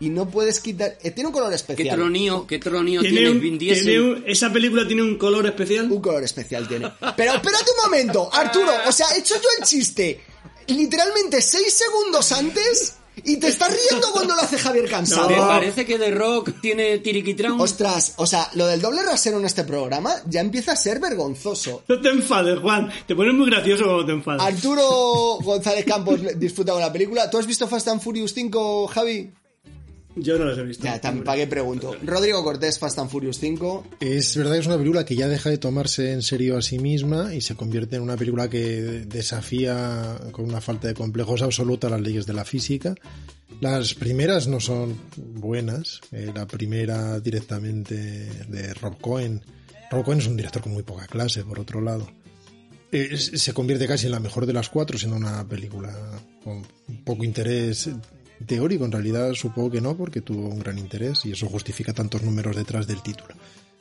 Y 0.00 0.08
no 0.10 0.28
puedes 0.28 0.60
quitar... 0.60 0.98
eh, 1.02 1.10
tiene 1.10 1.28
un 1.28 1.32
color 1.32 1.48
¿Qué 1.50 1.54
especial. 1.56 1.96
tronío? 1.96 2.46
¿Qué 2.46 2.58
tronío 2.58 3.00
tiene, 3.00 3.16
Tiene 3.16 3.30
un- 3.32 3.40
Vin 3.40 3.58
Diesel? 3.58 3.84
tiene 3.84 4.00
un- 4.00 4.24
esa 4.26 4.52
película 4.52 4.86
tiene 4.86 5.02
un 5.02 5.16
color 5.16 5.46
especial. 5.46 5.90
Un 5.90 6.00
color 6.02 6.22
especial 6.24 6.68
tiene. 6.68 6.90
Pero 7.16 7.32
espérate 7.34 7.64
un 7.76 7.90
momento, 7.90 8.28
Arturo. 8.32 8.70
O 8.88 8.92
sea, 8.92 9.06
he 9.14 9.20
hecho 9.20 9.34
yo 9.36 9.48
el 9.58 9.64
chiste 9.64 10.20
literalmente 10.68 11.40
seis 11.40 11.72
segundos 11.72 12.32
antes 12.32 12.96
y 13.24 13.38
te 13.38 13.46
estás 13.48 13.70
riendo 13.74 14.10
cuando 14.12 14.34
lo 14.34 14.42
hace 14.42 14.58
Javier 14.58 14.90
Cansado. 14.90 15.28
¿Te 15.28 15.36
parece 15.36 15.86
que 15.86 15.98
The 15.98 16.10
Rock 16.10 16.60
tiene 16.60 16.98
tiriquitrán? 16.98 17.58
Ostras, 17.58 18.12
o 18.16 18.26
sea, 18.26 18.50
lo 18.54 18.66
del 18.66 18.80
doble 18.82 19.02
rasero 19.02 19.38
en 19.38 19.46
este 19.46 19.64
programa 19.64 20.12
ya 20.26 20.40
empieza 20.42 20.72
a 20.72 20.76
ser 20.76 21.00
vergonzoso. 21.00 21.84
No 21.88 22.00
te 22.00 22.10
enfades, 22.10 22.58
Juan. 22.58 22.92
Te 23.06 23.14
pones 23.16 23.32
muy 23.32 23.48
gracioso 23.48 23.84
cuando 23.84 24.04
te 24.04 24.12
enfadas. 24.12 24.42
Arturo 24.42 25.38
González 25.42 25.84
Campos 25.86 26.20
disfruta 26.38 26.72
con 26.72 26.82
la 26.82 26.92
película. 26.92 27.30
¿Tú 27.30 27.38
has 27.38 27.46
visto 27.46 27.66
Fast 27.66 27.88
and 27.88 28.02
Furious 28.02 28.34
5, 28.34 28.86
Javi? 28.88 29.30
Yo 30.16 30.38
no 30.38 30.46
los 30.46 30.58
he 30.58 30.62
visto. 30.64 30.84
Ya, 30.84 30.98
tan- 31.00 31.22
¿para 31.22 31.38
qué 31.38 31.46
pregunto? 31.46 31.94
Rodrigo 32.02 32.42
Cortés, 32.42 32.78
Fast 32.78 32.98
and 32.98 33.10
Furious 33.10 33.38
5. 33.38 33.84
Es 34.00 34.34
verdad 34.36 34.54
que 34.54 34.60
es 34.60 34.66
una 34.66 34.78
película 34.78 35.04
que 35.04 35.14
ya 35.14 35.28
deja 35.28 35.50
de 35.50 35.58
tomarse 35.58 36.12
en 36.12 36.22
serio 36.22 36.56
a 36.56 36.62
sí 36.62 36.78
misma 36.78 37.34
y 37.34 37.40
se 37.42 37.54
convierte 37.54 37.96
en 37.96 38.02
una 38.02 38.16
película 38.16 38.48
que 38.48 39.04
desafía 39.06 40.18
con 40.32 40.46
una 40.46 40.60
falta 40.60 40.88
de 40.88 40.94
complejos 40.94 41.42
absoluta 41.42 41.88
las 41.90 42.00
leyes 42.00 42.24
de 42.26 42.32
la 42.32 42.44
física. 42.44 42.94
Las 43.60 43.94
primeras 43.94 44.48
no 44.48 44.58
son 44.60 44.96
buenas. 45.16 46.00
Eh, 46.12 46.30
la 46.34 46.46
primera 46.46 47.20
directamente 47.20 47.94
de 48.48 48.74
Rob 48.74 48.98
Cohen. 49.00 49.42
Rob 49.90 50.04
Cohen 50.04 50.18
es 50.20 50.26
un 50.26 50.36
director 50.36 50.62
con 50.62 50.72
muy 50.72 50.82
poca 50.82 51.06
clase, 51.06 51.44
por 51.44 51.60
otro 51.60 51.80
lado. 51.80 52.08
Eh, 52.92 53.16
se 53.18 53.52
convierte 53.52 53.86
casi 53.86 54.06
en 54.06 54.12
la 54.12 54.20
mejor 54.20 54.46
de 54.46 54.52
las 54.52 54.68
cuatro, 54.68 54.96
siendo 54.96 55.16
una 55.16 55.46
película 55.46 55.92
con 56.42 56.64
poco 57.04 57.24
interés 57.24 57.90
teórico. 58.44 58.84
En 58.84 58.92
realidad 58.92 59.32
supongo 59.34 59.70
que 59.70 59.80
no, 59.80 59.96
porque 59.96 60.20
tuvo 60.20 60.48
un 60.48 60.58
gran 60.58 60.78
interés 60.78 61.24
y 61.24 61.32
eso 61.32 61.48
justifica 61.48 61.92
tantos 61.92 62.22
números 62.22 62.56
detrás 62.56 62.86
del 62.86 63.02
título. 63.02 63.34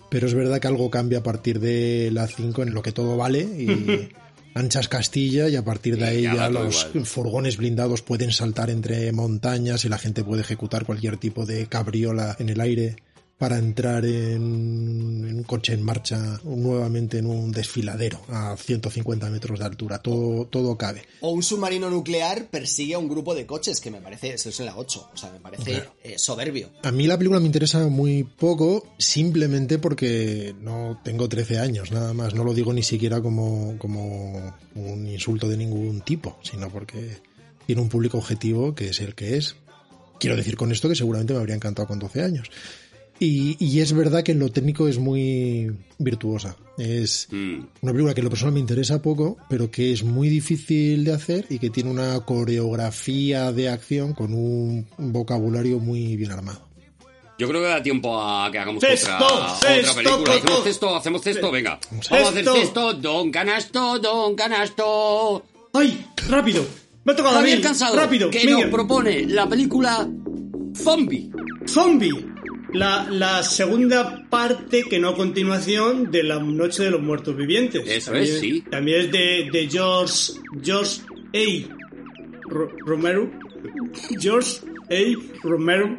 Pero 0.09 0.27
es 0.27 0.33
verdad 0.33 0.59
que 0.59 0.67
algo 0.67 0.89
cambia 0.89 1.19
a 1.19 1.23
partir 1.23 1.59
de 1.59 2.09
la 2.11 2.27
5 2.27 2.63
en 2.63 2.73
lo 2.73 2.81
que 2.81 2.91
todo 2.91 3.17
vale 3.17 3.41
y 3.41 4.09
anchas 4.53 4.87
Castilla 4.87 5.49
y 5.49 5.55
a 5.55 5.65
partir 5.65 5.97
de 5.97 6.05
ahí 6.05 6.21
ya 6.21 6.49
los 6.49 6.87
igual. 6.89 7.05
furgones 7.05 7.57
blindados 7.57 8.01
pueden 8.01 8.31
saltar 8.31 8.69
entre 8.69 9.11
montañas 9.11 9.83
y 9.83 9.89
la 9.89 9.97
gente 9.97 10.23
puede 10.23 10.41
ejecutar 10.41 10.85
cualquier 10.85 11.17
tipo 11.17 11.45
de 11.45 11.67
cabriola 11.67 12.35
en 12.39 12.49
el 12.49 12.61
aire 12.61 12.95
para 13.37 13.57
entrar 13.57 14.05
en, 14.05 15.25
en 15.27 15.35
un 15.37 15.43
coche 15.43 15.73
en 15.73 15.83
marcha 15.83 16.39
nuevamente 16.43 17.17
en 17.17 17.25
un 17.25 17.51
desfiladero 17.51 18.21
a 18.29 18.55
150 18.55 19.29
metros 19.29 19.59
de 19.59 19.65
altura. 19.65 19.99
Todo, 19.99 20.45
todo 20.45 20.77
cabe. 20.77 21.03
O 21.21 21.31
un 21.31 21.43
submarino 21.43 21.89
nuclear 21.89 22.47
persigue 22.49 22.93
a 22.93 22.99
un 22.99 23.09
grupo 23.09 23.35
de 23.35 23.45
coches, 23.45 23.81
que 23.81 23.91
me 23.91 24.01
parece, 24.01 24.33
eso 24.33 24.49
es 24.49 24.59
en 24.59 24.67
la 24.67 24.77
8. 24.77 25.09
O 25.13 25.17
sea, 25.17 25.31
me 25.31 25.39
parece 25.39 25.83
eh, 26.03 26.17
soberbio. 26.17 26.69
A 26.83 26.91
mí 26.91 27.07
la 27.07 27.17
película 27.17 27.39
me 27.39 27.45
interesa 27.45 27.85
muy 27.87 28.23
poco, 28.23 28.87
simplemente 28.97 29.79
porque 29.79 30.55
no 30.61 31.01
tengo 31.03 31.27
13 31.27 31.59
años, 31.59 31.91
nada 31.91 32.13
más. 32.13 32.33
No 32.33 32.43
lo 32.43 32.53
digo 32.53 32.73
ni 32.73 32.83
siquiera 32.83 33.21
como, 33.21 33.77
como 33.77 34.55
un 34.75 35.07
insulto 35.07 35.49
de 35.49 35.57
ningún 35.57 36.01
tipo, 36.01 36.37
sino 36.41 36.69
porque 36.69 37.17
tiene 37.65 37.81
un 37.81 37.89
público 37.89 38.17
objetivo 38.17 38.75
que 38.75 38.89
es 38.89 39.01
el 39.01 39.15
que 39.15 39.37
es. 39.37 39.55
Quiero 40.19 40.37
decir 40.37 40.55
con 40.55 40.71
esto 40.71 40.87
que 40.87 40.95
seguramente 40.95 41.33
me 41.33 41.39
habría 41.39 41.55
encantado 41.55 41.87
con 41.87 41.99
12 41.99 42.23
años. 42.23 42.49
Y, 43.19 43.55
y 43.65 43.79
es 43.79 43.93
verdad 43.93 44.23
que 44.23 44.33
en 44.33 44.39
lo 44.39 44.49
técnico 44.51 44.87
es 44.89 44.97
muy 44.99 45.71
virtuosa. 45.97 46.57
Es 46.77 47.27
Mm. 47.31 47.59
una 47.81 47.91
película 47.93 48.13
que 48.13 48.19
en 48.19 48.25
lo 48.25 48.29
personal 48.29 48.53
me 48.53 48.59
interesa 48.59 49.01
poco, 49.01 49.37
pero 49.49 49.71
que 49.71 49.93
es 49.93 50.03
muy 50.03 50.27
difícil 50.27 51.05
de 51.05 51.13
hacer 51.13 51.45
y 51.49 51.59
que 51.59 51.69
tiene 51.69 51.89
una 51.89 52.19
coreografía 52.21 53.51
de 53.53 53.69
acción 53.69 54.13
con 54.13 54.33
un 54.33 54.85
vocabulario 54.97 55.79
muy 55.79 56.17
bien 56.17 56.31
armado. 56.31 56.61
Yo 57.37 57.47
creo 57.49 57.61
que 57.61 57.67
da 57.67 57.83
tiempo 57.83 58.17
a 58.21 58.49
que 58.51 58.59
hagamos 58.59 58.81
Cesto, 58.83 59.13
otra, 59.13 59.55
cesto, 59.55 59.91
otra 59.91 59.93
película. 59.95 60.33
cesto. 60.33 60.37
¿Hacemos 60.41 60.63
cesto? 60.63 60.95
¿Hacemos 60.95 61.21
cesto? 61.21 61.51
Venga. 61.51 61.79
Vamos 61.91 62.11
a 62.11 62.29
hacer 62.29 62.45
Cesto. 62.45 62.93
Don 62.93 63.29
Canasto, 63.31 63.99
Don 63.99 64.35
Canasto. 64.35 65.43
¡Ay! 65.73 66.05
¡Rápido! 66.29 66.65
Me 67.03 67.11
ha 67.11 67.15
tocado 67.15 67.35
a 67.35 67.39
Javier 67.39 67.57
mí. 67.57 67.63
Cansado, 67.63 67.95
¡Rápido! 67.97 68.29
que 68.29 68.39
Miguel. 68.39 68.53
nos 68.61 68.65
propone 68.71 69.25
la 69.25 69.47
película 69.49 70.07
Zombie. 70.75 71.29
Zombie. 71.67 72.25
La, 72.73 73.07
la 73.09 73.43
segunda 73.43 74.25
parte, 74.29 74.83
que 74.83 74.99
no 74.99 75.15
continuación, 75.15 76.11
de 76.11 76.23
La 76.23 76.39
Noche 76.39 76.83
de 76.83 76.91
los 76.91 77.01
Muertos 77.01 77.35
Vivientes. 77.35 77.83
Eso 77.87 78.11
También- 78.11 78.33
es, 78.35 78.39
sí. 78.41 78.61
También 78.69 79.01
es 79.01 79.11
de, 79.11 79.49
de 79.51 79.69
George, 79.69 80.33
George 80.63 81.01
A. 81.33 82.49
Ro- 82.49 82.71
Romero. 82.85 83.31
George 84.19 84.59
A. 84.89 85.43
Romero. 85.43 85.97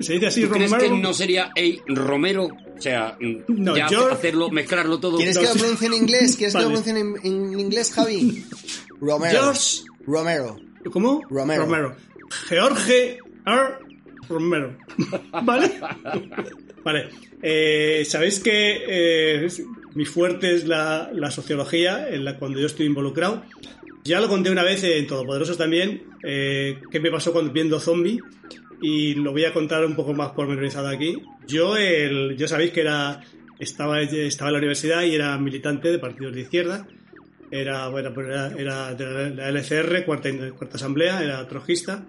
¿Se 0.00 0.14
dice 0.14 0.26
así, 0.28 0.42
¿Tú 0.42 0.50
crees 0.50 0.70
Romero? 0.70 0.94
que 0.94 1.00
no 1.00 1.14
sería 1.14 1.44
A. 1.46 1.52
Romero? 1.94 2.44
O 2.46 2.80
sea, 2.80 3.16
mm, 3.20 3.36
No, 3.48 3.76
ya 3.76 3.88
yo- 3.88 4.10
hacerlo, 4.12 4.50
mezclarlo 4.50 4.98
todo. 5.00 5.16
¿Quieres 5.16 5.34
No, 5.36 5.42
que 5.42 5.46
lo 5.48 5.54
pronuncie 5.54 5.86
en 5.88 5.94
inglés? 5.94 6.36
¿Quieres 6.36 6.54
que 6.54 6.60
lo 6.62 6.68
pronuncie 6.68 6.92
en, 6.98 7.14
en 7.24 7.60
inglés, 7.60 7.92
Javi? 7.92 8.44
Romero. 9.00 9.38
George- 9.40 9.82
Romero. 10.06 10.56
¿Cómo? 10.92 11.22
Romero. 11.28 11.96
George 12.48 13.18
R. 13.46 13.87
Romero. 14.28 14.76
¿Vale? 15.42 15.70
Vale. 16.84 17.08
Eh, 17.42 18.04
Sabéis 18.06 18.40
que 18.40 18.84
eh, 18.86 19.48
mi 19.94 20.04
fuerte 20.04 20.54
es 20.54 20.66
la, 20.66 21.10
la 21.12 21.30
sociología, 21.30 22.08
en 22.08 22.24
la 22.24 22.36
cuando 22.36 22.60
yo 22.60 22.66
estoy 22.66 22.86
involucrado. 22.86 23.42
Ya 24.04 24.20
lo 24.20 24.28
conté 24.28 24.50
una 24.50 24.62
vez 24.62 24.82
en 24.84 25.06
Todopoderosos 25.06 25.58
también, 25.58 26.02
eh, 26.22 26.78
qué 26.90 27.00
me 27.00 27.10
pasó 27.10 27.32
cuando 27.32 27.52
viendo 27.52 27.78
Zombie, 27.78 28.20
y 28.80 29.14
lo 29.14 29.32
voy 29.32 29.44
a 29.44 29.52
contar 29.52 29.84
un 29.84 29.96
poco 29.96 30.14
más 30.14 30.30
pormenorizado 30.30 30.88
aquí. 30.88 31.20
Yo, 31.46 31.76
el, 31.76 32.36
yo 32.36 32.48
sabéis 32.48 32.70
que 32.70 32.80
era 32.82 33.20
estaba, 33.58 34.00
estaba 34.00 34.50
en 34.50 34.52
la 34.52 34.58
universidad 34.58 35.02
y 35.02 35.14
era 35.14 35.36
militante 35.38 35.90
de 35.90 35.98
partidos 35.98 36.34
de 36.34 36.42
izquierda. 36.42 36.86
Era, 37.50 37.88
bueno, 37.88 38.12
pues 38.12 38.28
era, 38.28 38.52
era 38.56 38.94
de 38.94 39.30
la 39.34 39.48
LCR, 39.48 40.04
cuarta, 40.04 40.30
cuarta 40.56 40.76
asamblea, 40.76 41.22
era 41.22 41.46
trojista. 41.48 42.04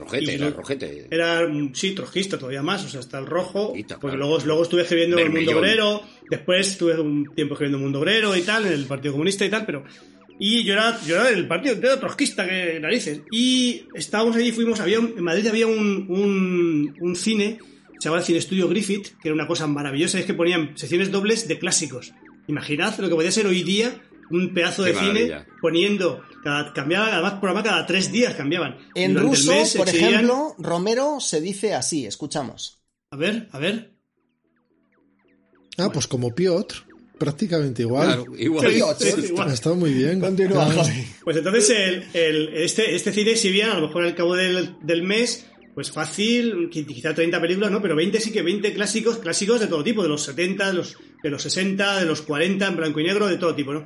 Rojete, 0.00 0.34
era 0.34 0.50
rojete. 0.50 1.06
Era, 1.10 1.48
sí, 1.72 1.92
trojista 1.92 2.38
todavía 2.38 2.62
más, 2.62 2.84
o 2.84 2.88
sea, 2.88 3.00
hasta 3.00 3.18
el 3.18 3.26
rojo. 3.26 3.68
Rojita, 3.68 3.98
Porque 4.00 4.16
claro. 4.16 4.30
luego, 4.30 4.44
luego 4.46 4.62
estuve 4.64 4.82
escribiendo 4.82 5.18
el 5.18 5.30
Mundo. 5.30 5.58
Obrero, 5.58 6.02
después 6.28 6.68
estuve 6.68 6.98
un 7.00 7.32
tiempo 7.34 7.54
escribiendo 7.54 7.78
el 7.78 7.82
Mundo 7.84 8.00
Obrero 8.00 8.36
y 8.36 8.42
tal, 8.42 8.66
en 8.66 8.72
el 8.72 8.84
Partido 8.86 9.12
Comunista 9.12 9.44
y 9.44 9.50
tal, 9.50 9.64
pero. 9.66 9.84
Y 10.42 10.64
yo 10.64 10.72
era, 10.72 10.98
yo 11.06 11.16
era 11.16 11.24
del 11.30 11.46
partido, 11.46 11.74
era 11.76 12.00
trotskista, 12.00 12.48
que 12.48 12.80
narices. 12.80 13.20
Y 13.30 13.82
estábamos 13.94 14.34
allí, 14.36 14.52
fuimos, 14.52 14.80
había 14.80 14.98
un- 14.98 15.12
en 15.18 15.22
Madrid 15.22 15.46
había 15.48 15.66
un, 15.66 16.06
un, 16.08 16.96
un 16.98 17.14
cine, 17.16 17.58
se 17.98 18.04
llamaba 18.04 18.20
el 18.20 18.24
Cine 18.26 18.38
Estudio 18.38 18.66
Griffith, 18.66 19.08
que 19.20 19.28
era 19.28 19.34
una 19.34 19.46
cosa 19.46 19.66
maravillosa, 19.66 20.18
es 20.18 20.24
que 20.24 20.32
ponían 20.32 20.72
secciones 20.78 21.10
dobles 21.10 21.46
de 21.46 21.58
clásicos. 21.58 22.14
Imaginad 22.46 22.98
lo 23.00 23.10
que 23.10 23.14
podía 23.16 23.30
ser 23.30 23.46
hoy 23.46 23.62
día 23.62 23.92
un 24.30 24.54
pedazo 24.54 24.84
Qué 24.84 24.92
de 24.92 24.98
cine 24.98 25.12
maravilla. 25.12 25.46
poniendo, 25.60 26.22
cada, 26.42 26.72
cambiaban, 26.72 27.10
además 27.12 27.34
programa 27.34 27.62
cada 27.62 27.86
tres 27.86 28.10
días 28.12 28.34
cambiaban. 28.34 28.78
En 28.94 29.14
Durante 29.14 29.30
ruso, 29.30 29.52
mes 29.52 29.74
por 29.76 29.88
ejemplo, 29.88 30.54
Romero 30.58 31.18
se 31.20 31.40
dice 31.40 31.74
así, 31.74 32.06
escuchamos. 32.06 32.80
A 33.10 33.16
ver, 33.16 33.48
a 33.52 33.58
ver. 33.58 33.92
Ah, 35.78 35.90
pues 35.92 36.06
como 36.06 36.34
Piotr, 36.34 36.84
prácticamente 37.18 37.82
igual. 37.82 38.06
Claro, 38.06 38.24
igual. 38.38 38.70
Sí, 38.98 39.04
Sí, 39.06 39.12
sí, 39.20 39.26
igual. 39.28 39.48
Ha 39.48 39.54
estado 39.54 39.76
muy 39.76 39.92
bien. 39.92 40.20
Continúa, 40.20 40.66
Claro. 40.72 40.88
Pues 41.24 41.36
entonces 41.36 41.70
el, 41.70 42.04
el- 42.12 42.48
este, 42.54 42.94
este 42.94 43.12
cine 43.12 43.32
exhibían 43.32 43.70
a 43.70 43.74
lo 43.80 43.86
mejor 43.86 44.04
al 44.04 44.14
cabo 44.14 44.36
del, 44.36 44.76
del 44.82 45.02
mes, 45.02 45.46
pues 45.74 45.90
fácil, 45.90 46.68
qui- 46.70 46.86
quizá 46.86 47.14
30 47.14 47.40
películas, 47.40 47.70
¿no? 47.70 47.80
Pero 47.80 47.96
20 47.96 48.20
sí 48.20 48.30
que 48.32 48.42
20 48.42 48.72
clásicos, 48.74 49.18
clásicos 49.18 49.60
de 49.60 49.68
todo 49.68 49.82
tipo, 49.82 50.02
de 50.02 50.08
los 50.08 50.22
70, 50.22 50.66
de 50.68 50.74
los, 50.74 50.96
de 51.22 51.30
los 51.30 51.42
60, 51.42 52.00
de 52.00 52.06
los 52.06 52.22
40, 52.22 52.66
en 52.66 52.76
blanco 52.76 53.00
y 53.00 53.04
negro, 53.04 53.26
de 53.26 53.36
todo 53.38 53.54
tipo, 53.54 53.72
¿no? 53.72 53.84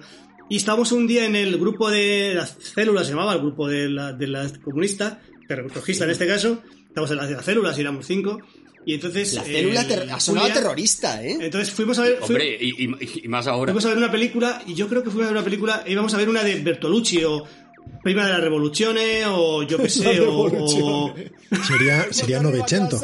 Y 0.48 0.56
estábamos 0.56 0.92
un 0.92 1.06
día 1.06 1.24
en 1.24 1.36
el 1.36 1.58
grupo 1.58 1.90
de 1.90 2.32
las 2.34 2.56
células, 2.74 3.06
se 3.06 3.12
llamaba 3.12 3.32
el 3.34 3.40
grupo 3.40 3.66
de 3.68 3.88
la, 3.88 4.12
de 4.12 4.26
la 4.26 4.48
comunista, 4.62 5.20
pero 5.48 5.66
rojista 5.68 6.04
en 6.04 6.10
este 6.10 6.26
caso, 6.26 6.62
Estamos 6.88 7.10
en 7.10 7.16
las 7.16 7.28
de 7.28 7.34
las 7.34 7.44
células 7.44 7.76
y 7.76 7.80
éramos 7.80 8.06
cinco. 8.06 8.38
Y 8.86 8.94
entonces. 8.94 9.34
La 9.34 9.42
célula 9.42 9.80
el- 9.80 9.88
ter- 9.88 10.10
ha 10.12 10.20
sonado 10.20 10.46
Julia- 10.46 10.60
terrorista, 10.62 11.24
¿eh? 11.24 11.38
Entonces 11.40 11.72
fuimos 11.72 11.98
a 11.98 12.02
ver. 12.02 12.18
fui- 12.20 12.36
Hombre, 12.36 12.56
y, 12.60 12.84
y- 12.84 13.20
y 13.24 13.28
más 13.28 13.48
ahora. 13.48 13.72
Fuimos 13.72 13.84
a 13.86 13.88
ver 13.88 13.98
una 13.98 14.12
película 14.12 14.62
y 14.64 14.74
yo 14.74 14.86
creo 14.86 15.02
que 15.02 15.10
fuimos 15.10 15.24
a 15.24 15.30
ver 15.32 15.36
una 15.38 15.44
película 15.44 15.82
e 15.84 15.90
íbamos 15.90 16.14
a 16.14 16.18
ver 16.18 16.28
una 16.28 16.44
de 16.44 16.54
Bertolucci 16.60 17.24
o 17.24 17.44
Prima 18.02 18.26
de 18.26 18.32
la 18.34 18.38
Revoluzione 18.38 19.22
o 19.26 19.62
yo 19.62 19.78
qué 19.78 19.88
sé, 19.88 20.20
o, 20.20 20.40
o- 20.42 21.14
Sería, 21.66 22.06
sería 22.12 22.38
Novecento. 22.40 22.98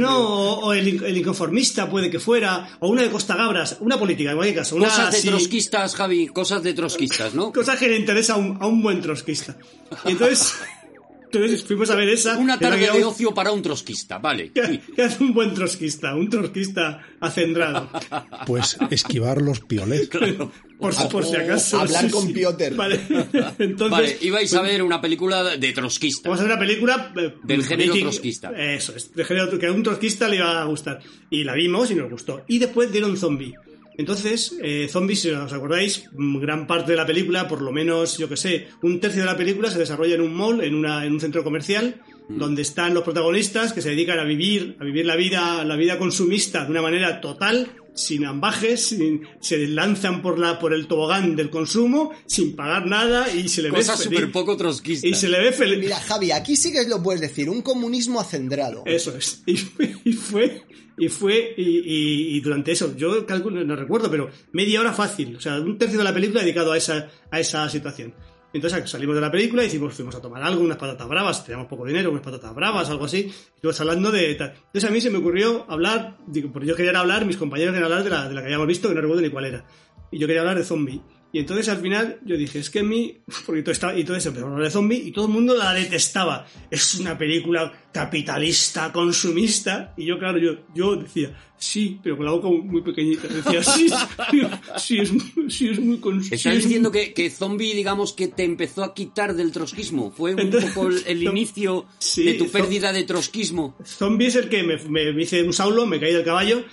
no, 0.00 0.54
o 0.60 0.72
el, 0.72 1.04
el 1.04 1.16
inconformista 1.18 1.90
puede 1.90 2.08
que 2.10 2.18
fuera, 2.18 2.76
o 2.80 2.88
una 2.88 3.02
de 3.02 3.10
Costa 3.10 3.36
Gabras, 3.36 3.76
una 3.80 3.98
política 3.98 4.30
en 4.30 4.36
cualquier 4.36 4.56
caso, 4.58 4.76
una 4.76 4.86
Cosas 4.88 5.12
de 5.12 5.18
así- 5.18 5.28
trotskistas, 5.28 5.94
Javi, 5.94 6.28
cosas 6.28 6.62
de 6.62 6.72
trotskistas, 6.72 7.34
¿no? 7.34 7.52
cosa 7.52 7.76
que 7.78 7.86
le 7.88 7.96
interesa 7.98 8.34
a 8.34 8.36
un, 8.36 8.56
a 8.60 8.66
un 8.66 8.82
buen 8.82 9.02
trotskista. 9.02 9.56
Y 10.06 10.12
entonces, 10.12 10.54
entonces 11.34 11.64
fuimos 11.64 11.90
a 11.90 11.94
ver 11.96 12.08
esa. 12.08 12.38
Una 12.38 12.58
tarde 12.58 12.90
de 12.90 13.04
ocio 13.04 13.32
para 13.34 13.52
un 13.52 13.62
trotskista, 13.62 14.18
vale. 14.18 14.50
que, 14.52 14.80
que 14.96 15.02
hace 15.02 15.22
un 15.22 15.34
buen 15.34 15.54
trotskista, 15.54 16.14
un 16.14 16.28
trotskista 16.30 17.00
acendrado. 17.20 17.88
Pues 18.46 18.76
esquivar 18.90 19.40
los 19.40 19.60
piolets. 19.60 20.08
Por, 20.78 20.92
si- 20.92 21.06
por 21.06 21.24
si 21.24 21.36
acaso. 21.36 21.80
Hablar 21.80 22.10
con 22.10 22.32
Piotr. 22.32 22.74
Vale. 22.74 23.00
Entonces, 23.58 23.90
Vale, 23.90 24.18
ibais 24.20 24.52
a 24.54 24.60
ver 24.60 24.82
una 24.82 25.00
película 25.00 25.56
de 25.56 25.72
trotskista. 25.72 26.28
Vamos 26.28 26.40
a 26.40 26.44
ver 26.44 26.52
una 26.52 26.60
película 26.60 27.12
eh, 27.16 27.34
Del 27.44 27.64
género 27.64 27.94
trotskista. 27.94 28.50
Eso 28.50 28.94
es, 28.94 29.14
de 29.14 29.24
género 29.24 29.56
que 29.58 29.66
a 29.66 29.72
un 29.72 29.82
trotskista 29.82 30.28
le 30.28 30.36
iba 30.36 30.60
a 30.60 30.64
gustar. 30.64 31.00
Y 31.30 31.44
la 31.44 31.54
vimos 31.54 31.90
y 31.90 31.94
nos 31.94 32.10
gustó. 32.10 32.44
Y 32.48 32.58
después 32.58 32.90
dieron 32.92 33.16
zombie. 33.16 33.54
Entonces, 33.96 34.56
eh, 34.62 34.88
Zombies, 34.90 35.20
si 35.20 35.30
os 35.30 35.52
acordáis, 35.52 36.04
gran 36.12 36.66
parte 36.66 36.92
de 36.92 36.96
la 36.96 37.06
película, 37.06 37.46
por 37.48 37.62
lo 37.62 37.70
menos, 37.72 38.18
yo 38.18 38.28
que 38.28 38.36
sé, 38.36 38.66
un 38.82 39.00
tercio 39.00 39.20
de 39.22 39.26
la 39.26 39.36
película 39.36 39.70
se 39.70 39.78
desarrolla 39.78 40.14
en 40.16 40.20
un 40.22 40.34
mall, 40.34 40.62
en, 40.62 40.74
una, 40.74 41.04
en 41.04 41.12
un 41.12 41.20
centro 41.20 41.44
comercial, 41.44 42.00
Mm. 42.26 42.38
donde 42.38 42.62
están 42.62 42.94
los 42.94 43.02
protagonistas 43.04 43.74
que 43.74 43.82
se 43.82 43.90
dedican 43.90 44.18
a 44.18 44.24
vivir, 44.24 44.78
a 44.80 44.84
vivir 44.84 45.04
la 45.04 45.14
vida, 45.14 45.62
la 45.62 45.76
vida 45.76 45.98
consumista 45.98 46.64
de 46.64 46.70
una 46.70 46.80
manera 46.80 47.20
total, 47.20 47.70
sin 47.92 48.24
ambajes, 48.24 48.80
sin- 48.86 49.28
se 49.40 49.66
lanzan 49.68 50.22
por 50.22 50.38
la, 50.38 50.58
por 50.58 50.72
el 50.72 50.86
tobogán 50.86 51.36
del 51.36 51.50
consumo, 51.50 52.12
sin 52.24 52.56
pagar 52.56 52.86
nada 52.86 53.30
y 53.30 53.46
se 53.50 53.60
le 53.60 53.70
ve 53.70 53.76
Cosas 53.76 54.02
feliz. 54.04 54.18
súper 54.20 54.32
poco 54.32 54.56
trotskistas. 54.56 55.10
Y 55.10 55.12
se 55.12 55.28
le 55.28 55.38
ve 55.38 55.52
feliz. 55.52 55.78
Mira, 55.80 56.00
Javi, 56.00 56.30
aquí 56.30 56.56
sí 56.56 56.72
que 56.72 56.88
lo 56.88 57.02
puedes 57.02 57.20
decir, 57.20 57.50
un 57.50 57.60
comunismo 57.60 58.18
acendrado. 58.18 58.84
Eso 58.86 59.14
es. 59.14 59.42
Y 59.44 59.58
fue, 59.58 59.94
y 60.06 60.12
fue, 60.14 60.62
y, 60.98 61.08
fue, 61.08 61.54
y, 61.56 61.62
y- 61.62 62.36
y 62.36 62.40
durante 62.40 62.72
eso, 62.72 62.96
yo 62.96 63.24
calculo, 63.26 63.64
no 63.64 63.76
recuerdo, 63.76 64.10
pero 64.10 64.30
media 64.52 64.80
hora 64.80 64.92
fácil. 64.92 65.36
O 65.36 65.40
sea, 65.40 65.58
un 65.60 65.76
tercio 65.78 65.98
de 65.98 66.04
la 66.04 66.14
película 66.14 66.42
dedicado 66.42 66.72
a 66.72 66.76
esa, 66.76 67.08
a 67.30 67.40
esa 67.40 67.68
situación. 67.68 68.14
Entonces 68.52 68.88
salimos 68.88 69.16
de 69.16 69.20
la 69.20 69.32
película 69.32 69.62
y 69.62 69.66
decimos, 69.66 69.94
fuimos 69.94 70.14
a 70.14 70.20
tomar 70.20 70.40
algo, 70.44 70.62
unas 70.62 70.76
patatas 70.76 71.08
bravas, 71.08 71.44
teníamos 71.44 71.66
poco 71.66 71.84
dinero, 71.86 72.10
unas 72.12 72.22
patatas 72.22 72.54
bravas, 72.54 72.88
algo 72.88 73.06
así. 73.06 73.22
Y 73.22 73.28
estuvimos 73.28 73.80
hablando 73.80 74.12
de 74.12 74.32
tal. 74.36 74.50
Entonces 74.66 74.84
a 74.88 74.92
mí 74.92 75.00
se 75.00 75.10
me 75.10 75.18
ocurrió 75.18 75.66
hablar, 75.68 76.18
digo, 76.28 76.52
porque 76.52 76.68
yo 76.68 76.76
quería 76.76 76.96
hablar, 77.00 77.26
mis 77.26 77.36
compañeros 77.36 77.72
querían 77.74 77.90
hablar 77.90 78.04
de 78.04 78.10
la, 78.10 78.28
de 78.28 78.34
la 78.34 78.40
que 78.42 78.46
habíamos 78.46 78.68
visto, 78.68 78.88
que 78.88 78.94
no 78.94 79.00
recuerdo 79.00 79.22
ni 79.22 79.30
cuál 79.30 79.46
era. 79.46 79.64
Y 80.12 80.18
yo 80.20 80.28
quería 80.28 80.42
hablar 80.42 80.56
de 80.56 80.62
zombie. 80.64 81.00
Y 81.34 81.40
entonces 81.40 81.68
al 81.68 81.78
final 81.82 82.20
yo 82.24 82.36
dije, 82.36 82.60
es 82.60 82.70
que 82.70 82.78
a 82.78 82.84
mí, 82.84 83.18
porque 83.46 83.62
todo 83.62 83.72
estaba, 83.72 83.94
y 83.96 84.00
entonces 84.02 84.24
empezamos 84.26 84.52
a 84.52 84.54
hablar 84.54 84.68
de 84.68 84.72
zombie 84.72 85.02
y 85.04 85.10
todo 85.12 85.26
el 85.26 85.32
mundo 85.32 85.54
la 85.56 85.74
detestaba. 85.74 86.46
Es 86.70 86.94
una 86.94 87.18
película 87.18 87.72
capitalista, 87.92 88.92
consumista. 88.92 89.92
Y 89.96 90.06
yo, 90.06 90.18
claro, 90.18 90.38
yo, 90.38 90.52
yo 90.74 90.96
decía, 90.96 91.36
sí, 91.58 91.98
pero 92.02 92.16
con 92.16 92.26
la 92.26 92.32
boca 92.32 92.48
muy, 92.48 92.82
pequeñita. 92.82 93.26
Decía, 93.28 93.62
sí, 93.64 93.88
sí, 94.78 94.98
es, 94.98 95.12
muy- 95.12 95.50
sí, 95.50 95.68
es 95.68 95.80
muy 95.80 95.98
consumista. 95.98 96.36
¿Estás 96.36 96.54
diciendo 96.62 96.90
que, 96.92 97.12
que 97.12 97.30
Zombie, 97.30 97.74
digamos, 97.74 98.12
que 98.12 98.28
te 98.28 98.44
empezó 98.44 98.84
a 98.84 98.94
quitar 98.94 99.34
del 99.34 99.50
trotskismo? 99.52 100.12
¿Fue 100.12 100.34
un 100.34 100.40
Entonces- 100.40 100.70
poco 100.72 100.88
el, 100.88 101.02
el 101.06 101.22
inicio 101.34 101.86
Sí, 101.98 102.22
de 102.24 102.34
tu 102.34 102.48
pérdida 102.48 102.92
de 102.92 103.02
trotskismo? 103.04 103.76
Zombie 103.84 104.26
es 104.28 104.36
el 104.36 104.48
que 104.48 104.62
me, 104.62 104.76
me- 104.88 105.12
me 105.12 105.22
hice 105.22 105.42
un 105.42 105.52
saulo, 105.52 105.86
me 105.86 105.98
caí 105.98 106.12
del 106.12 106.24
caballo. 106.24 106.64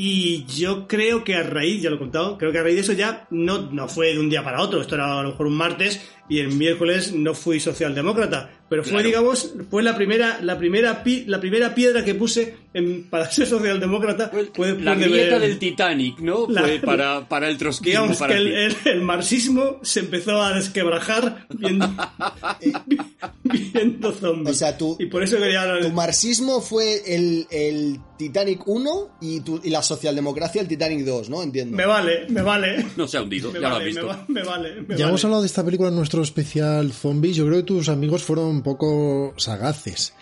Y 0.00 0.44
yo 0.44 0.86
creo 0.86 1.24
que 1.24 1.34
a 1.34 1.42
raíz, 1.42 1.82
ya 1.82 1.90
lo 1.90 1.96
he 1.96 1.98
contado, 1.98 2.38
creo 2.38 2.52
que 2.52 2.58
a 2.58 2.62
raíz 2.62 2.76
de 2.76 2.82
eso 2.82 2.92
ya 2.92 3.26
no, 3.30 3.62
no 3.72 3.88
fue 3.88 4.12
de 4.12 4.20
un 4.20 4.30
día 4.30 4.44
para 4.44 4.62
otro. 4.62 4.80
Esto 4.80 4.94
era 4.94 5.18
a 5.18 5.24
lo 5.24 5.30
mejor 5.30 5.48
un 5.48 5.56
martes 5.56 6.08
y 6.28 6.38
el 6.38 6.52
miércoles 6.52 7.12
no 7.12 7.34
fui 7.34 7.58
socialdemócrata. 7.58 8.57
Pero 8.68 8.82
fue, 8.82 8.92
Claro. 8.92 9.06
digamos, 9.06 9.54
fue 9.70 9.82
la 9.82 9.96
primera, 9.96 10.40
la 10.42 10.58
primera, 10.58 11.02
pi- 11.02 11.24
la 11.26 11.40
primera 11.40 11.74
piedra 11.74 12.04
que 12.04 12.14
puse 12.14 12.54
en- 12.74 13.04
para 13.04 13.30
ser 13.30 13.46
socialdemócrata. 13.46 14.30
Fue 14.54 14.78
La 14.80 14.94
grieta 14.94 15.38
del 15.38 15.58
Titanic, 15.58 16.18
¿no? 16.20 16.46
La- 16.48 16.60
Fue 16.62 16.78
para, 16.80 17.26
para 17.28 17.48
el 17.48 17.56
trotskismo, 17.56 17.90
Digamos 18.02 18.18
para 18.18 18.34
que 18.34 18.40
el, 18.40 18.46
el- 18.52 18.76
el 18.84 19.00
marxismo 19.02 19.78
se 19.82 20.00
empezó 20.00 20.42
a 20.42 20.52
desquebrajar 20.54 21.46
viendo, 21.56 21.86
viendo 23.44 24.12
zombies. 24.12 24.50
O 24.56 24.58
sea, 24.58 24.76
tú- 24.76 24.96
y 24.98 25.06
por 25.06 25.22
eso 25.22 25.36
quería 25.38 25.64
Tu 25.80 25.90
marxismo 25.90 26.60
fue 26.60 27.02
el, 27.14 27.46
el 27.50 27.98
Titanic 28.16 28.66
1 28.66 29.16
y, 29.20 29.40
tu- 29.40 29.60
y 29.62 29.70
la 29.70 29.82
socialdemocracia 29.82 30.60
el 30.60 30.68
Titanic 30.68 31.04
2, 31.04 31.30
¿no? 31.30 31.42
Entiendo. 31.42 31.76
Me 31.76 31.86
vale, 31.86 32.26
me 32.28 32.42
vale. 32.42 32.84
No 32.96 33.06
se 33.06 33.16
ha 33.16 33.22
hundido, 33.22 33.52
Me 33.52 33.60
ya 33.60 33.60
lo 33.60 33.66
has 33.68 33.72
vale, 33.74 33.84
me, 33.84 33.90
visto. 33.90 34.06
va- 34.06 34.24
me 34.28 34.42
vale, 34.42 34.74
me 34.74 34.80
Ya 34.80 34.86
vale. 34.88 35.02
hemos 35.04 35.24
hablado 35.24 35.42
de 35.42 35.46
esta 35.46 35.64
película 35.64 35.88
en 35.88 35.96
nuestro 35.96 36.22
especial 36.22 36.92
Zombies. 36.92 37.36
Yo 37.36 37.46
creo 37.46 37.58
que 37.58 37.62
tus 37.64 37.88
amigos 37.88 38.22
fueron 38.24 38.57
un 38.58 38.62
poco 38.62 39.34
sagaces. 39.36 40.12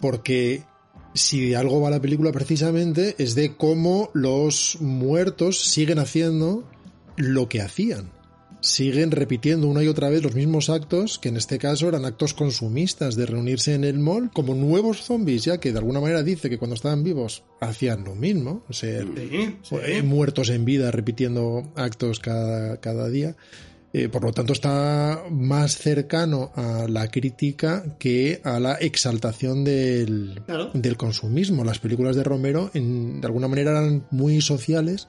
Porque 0.00 0.62
si 1.14 1.48
de 1.48 1.56
algo 1.56 1.80
va 1.80 1.90
la 1.90 2.00
película 2.00 2.30
precisamente 2.32 3.14
es 3.18 3.34
de 3.34 3.56
cómo 3.56 4.10
los 4.14 4.76
muertos 4.80 5.60
siguen 5.64 5.98
haciendo 5.98 6.64
lo 7.16 7.48
que 7.48 7.60
hacían. 7.60 8.12
Siguen 8.60 9.12
repitiendo 9.12 9.68
una 9.68 9.84
y 9.84 9.88
otra 9.88 10.08
vez 10.08 10.20
los 10.22 10.34
mismos 10.34 10.68
actos, 10.68 11.20
que 11.20 11.28
en 11.28 11.36
este 11.36 11.58
caso 11.58 11.88
eran 11.88 12.04
actos 12.04 12.34
consumistas 12.34 13.14
de 13.14 13.24
reunirse 13.24 13.74
en 13.74 13.84
el 13.84 14.00
mall, 14.00 14.30
como 14.32 14.54
nuevos 14.56 15.02
zombies, 15.04 15.44
ya 15.44 15.58
que 15.58 15.70
de 15.70 15.78
alguna 15.78 16.00
manera 16.00 16.24
dice 16.24 16.50
que 16.50 16.58
cuando 16.58 16.74
estaban 16.74 17.04
vivos 17.04 17.44
hacían 17.60 18.02
lo 18.02 18.16
mismo. 18.16 18.64
O 18.68 18.72
sea, 18.72 19.02
Sí, 19.02 19.56
sí. 19.62 19.76
eh, 19.84 20.02
muertos 20.02 20.50
en 20.50 20.64
vida 20.64 20.90
repitiendo 20.90 21.72
actos 21.76 22.18
cada, 22.18 22.78
cada 22.80 23.08
día. 23.08 23.36
Eh, 23.92 24.08
por 24.10 24.22
lo 24.22 24.32
tanto, 24.32 24.52
está 24.52 25.24
más 25.30 25.78
cercano 25.78 26.52
a 26.54 26.86
la 26.88 27.10
crítica 27.10 27.96
que 27.98 28.40
a 28.44 28.60
la 28.60 28.74
exaltación 28.74 29.64
del, 29.64 30.42
Claro. 30.46 30.70
del 30.74 30.96
consumismo. 30.98 31.64
Las 31.64 31.78
películas 31.78 32.14
de 32.14 32.22
Romero, 32.24 32.70
en- 32.74 33.20
de 33.22 33.26
alguna 33.26 33.48
manera, 33.48 33.70
eran 33.70 34.06
muy 34.10 34.42
sociales 34.42 35.08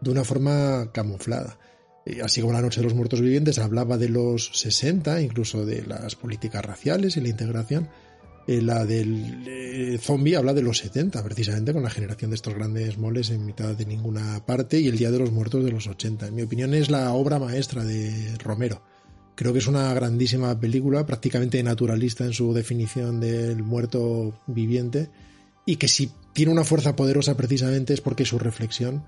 de 0.00 0.10
una 0.10 0.24
forma 0.24 0.90
camuflada. 0.92 1.58
Eh, 2.06 2.20
Así 2.22 2.40
como 2.40 2.52
La 2.54 2.62
Noche 2.62 2.80
de 2.80 2.84
los 2.84 2.94
Muertos 2.94 3.20
Vivientes 3.20 3.58
hablaba 3.58 3.98
de 3.98 4.08
los 4.08 4.50
60, 4.58 5.20
incluso 5.20 5.66
de 5.66 5.82
las 5.86 6.14
políticas 6.16 6.64
raciales 6.64 7.16
y 7.18 7.20
la 7.20 7.28
integración. 7.28 7.88
Eh, 8.46 8.60
la 8.60 8.84
del 8.84 9.42
eh, 9.46 9.98
zombie 9.98 10.36
habla 10.36 10.52
de 10.52 10.62
los 10.62 10.78
70, 10.78 11.22
precisamente, 11.24 11.72
con 11.72 11.82
la 11.82 11.90
generación 11.90 12.30
de 12.30 12.36
estos 12.36 12.54
grandes 12.54 12.98
moles 12.98 13.30
en 13.30 13.46
mitad 13.46 13.74
de 13.74 13.86
ninguna 13.86 14.44
parte 14.44 14.78
y 14.78 14.88
el 14.88 14.98
Día 14.98 15.10
de 15.10 15.18
los 15.18 15.32
Muertos 15.32 15.64
de 15.64 15.72
los 15.72 15.86
80. 15.86 16.26
En 16.26 16.34
mi 16.34 16.42
opinión 16.42 16.74
es 16.74 16.90
la 16.90 17.12
obra 17.14 17.38
maestra 17.38 17.84
de 17.84 18.36
Romero. 18.38 18.82
Creo 19.34 19.52
que 19.52 19.58
es 19.58 19.66
una 19.66 19.92
grandísima 19.94 20.58
película, 20.60 21.06
prácticamente 21.06 21.62
naturalista 21.62 22.24
en 22.24 22.34
su 22.34 22.52
definición 22.52 23.18
del 23.18 23.62
muerto 23.62 24.38
viviente 24.46 25.08
y 25.66 25.76
que 25.76 25.88
si 25.88 26.10
tiene 26.32 26.52
una 26.52 26.64
fuerza 26.64 26.94
poderosa 26.94 27.36
precisamente 27.36 27.94
es 27.94 28.00
porque 28.00 28.26
su 28.26 28.38
reflexión 28.38 29.04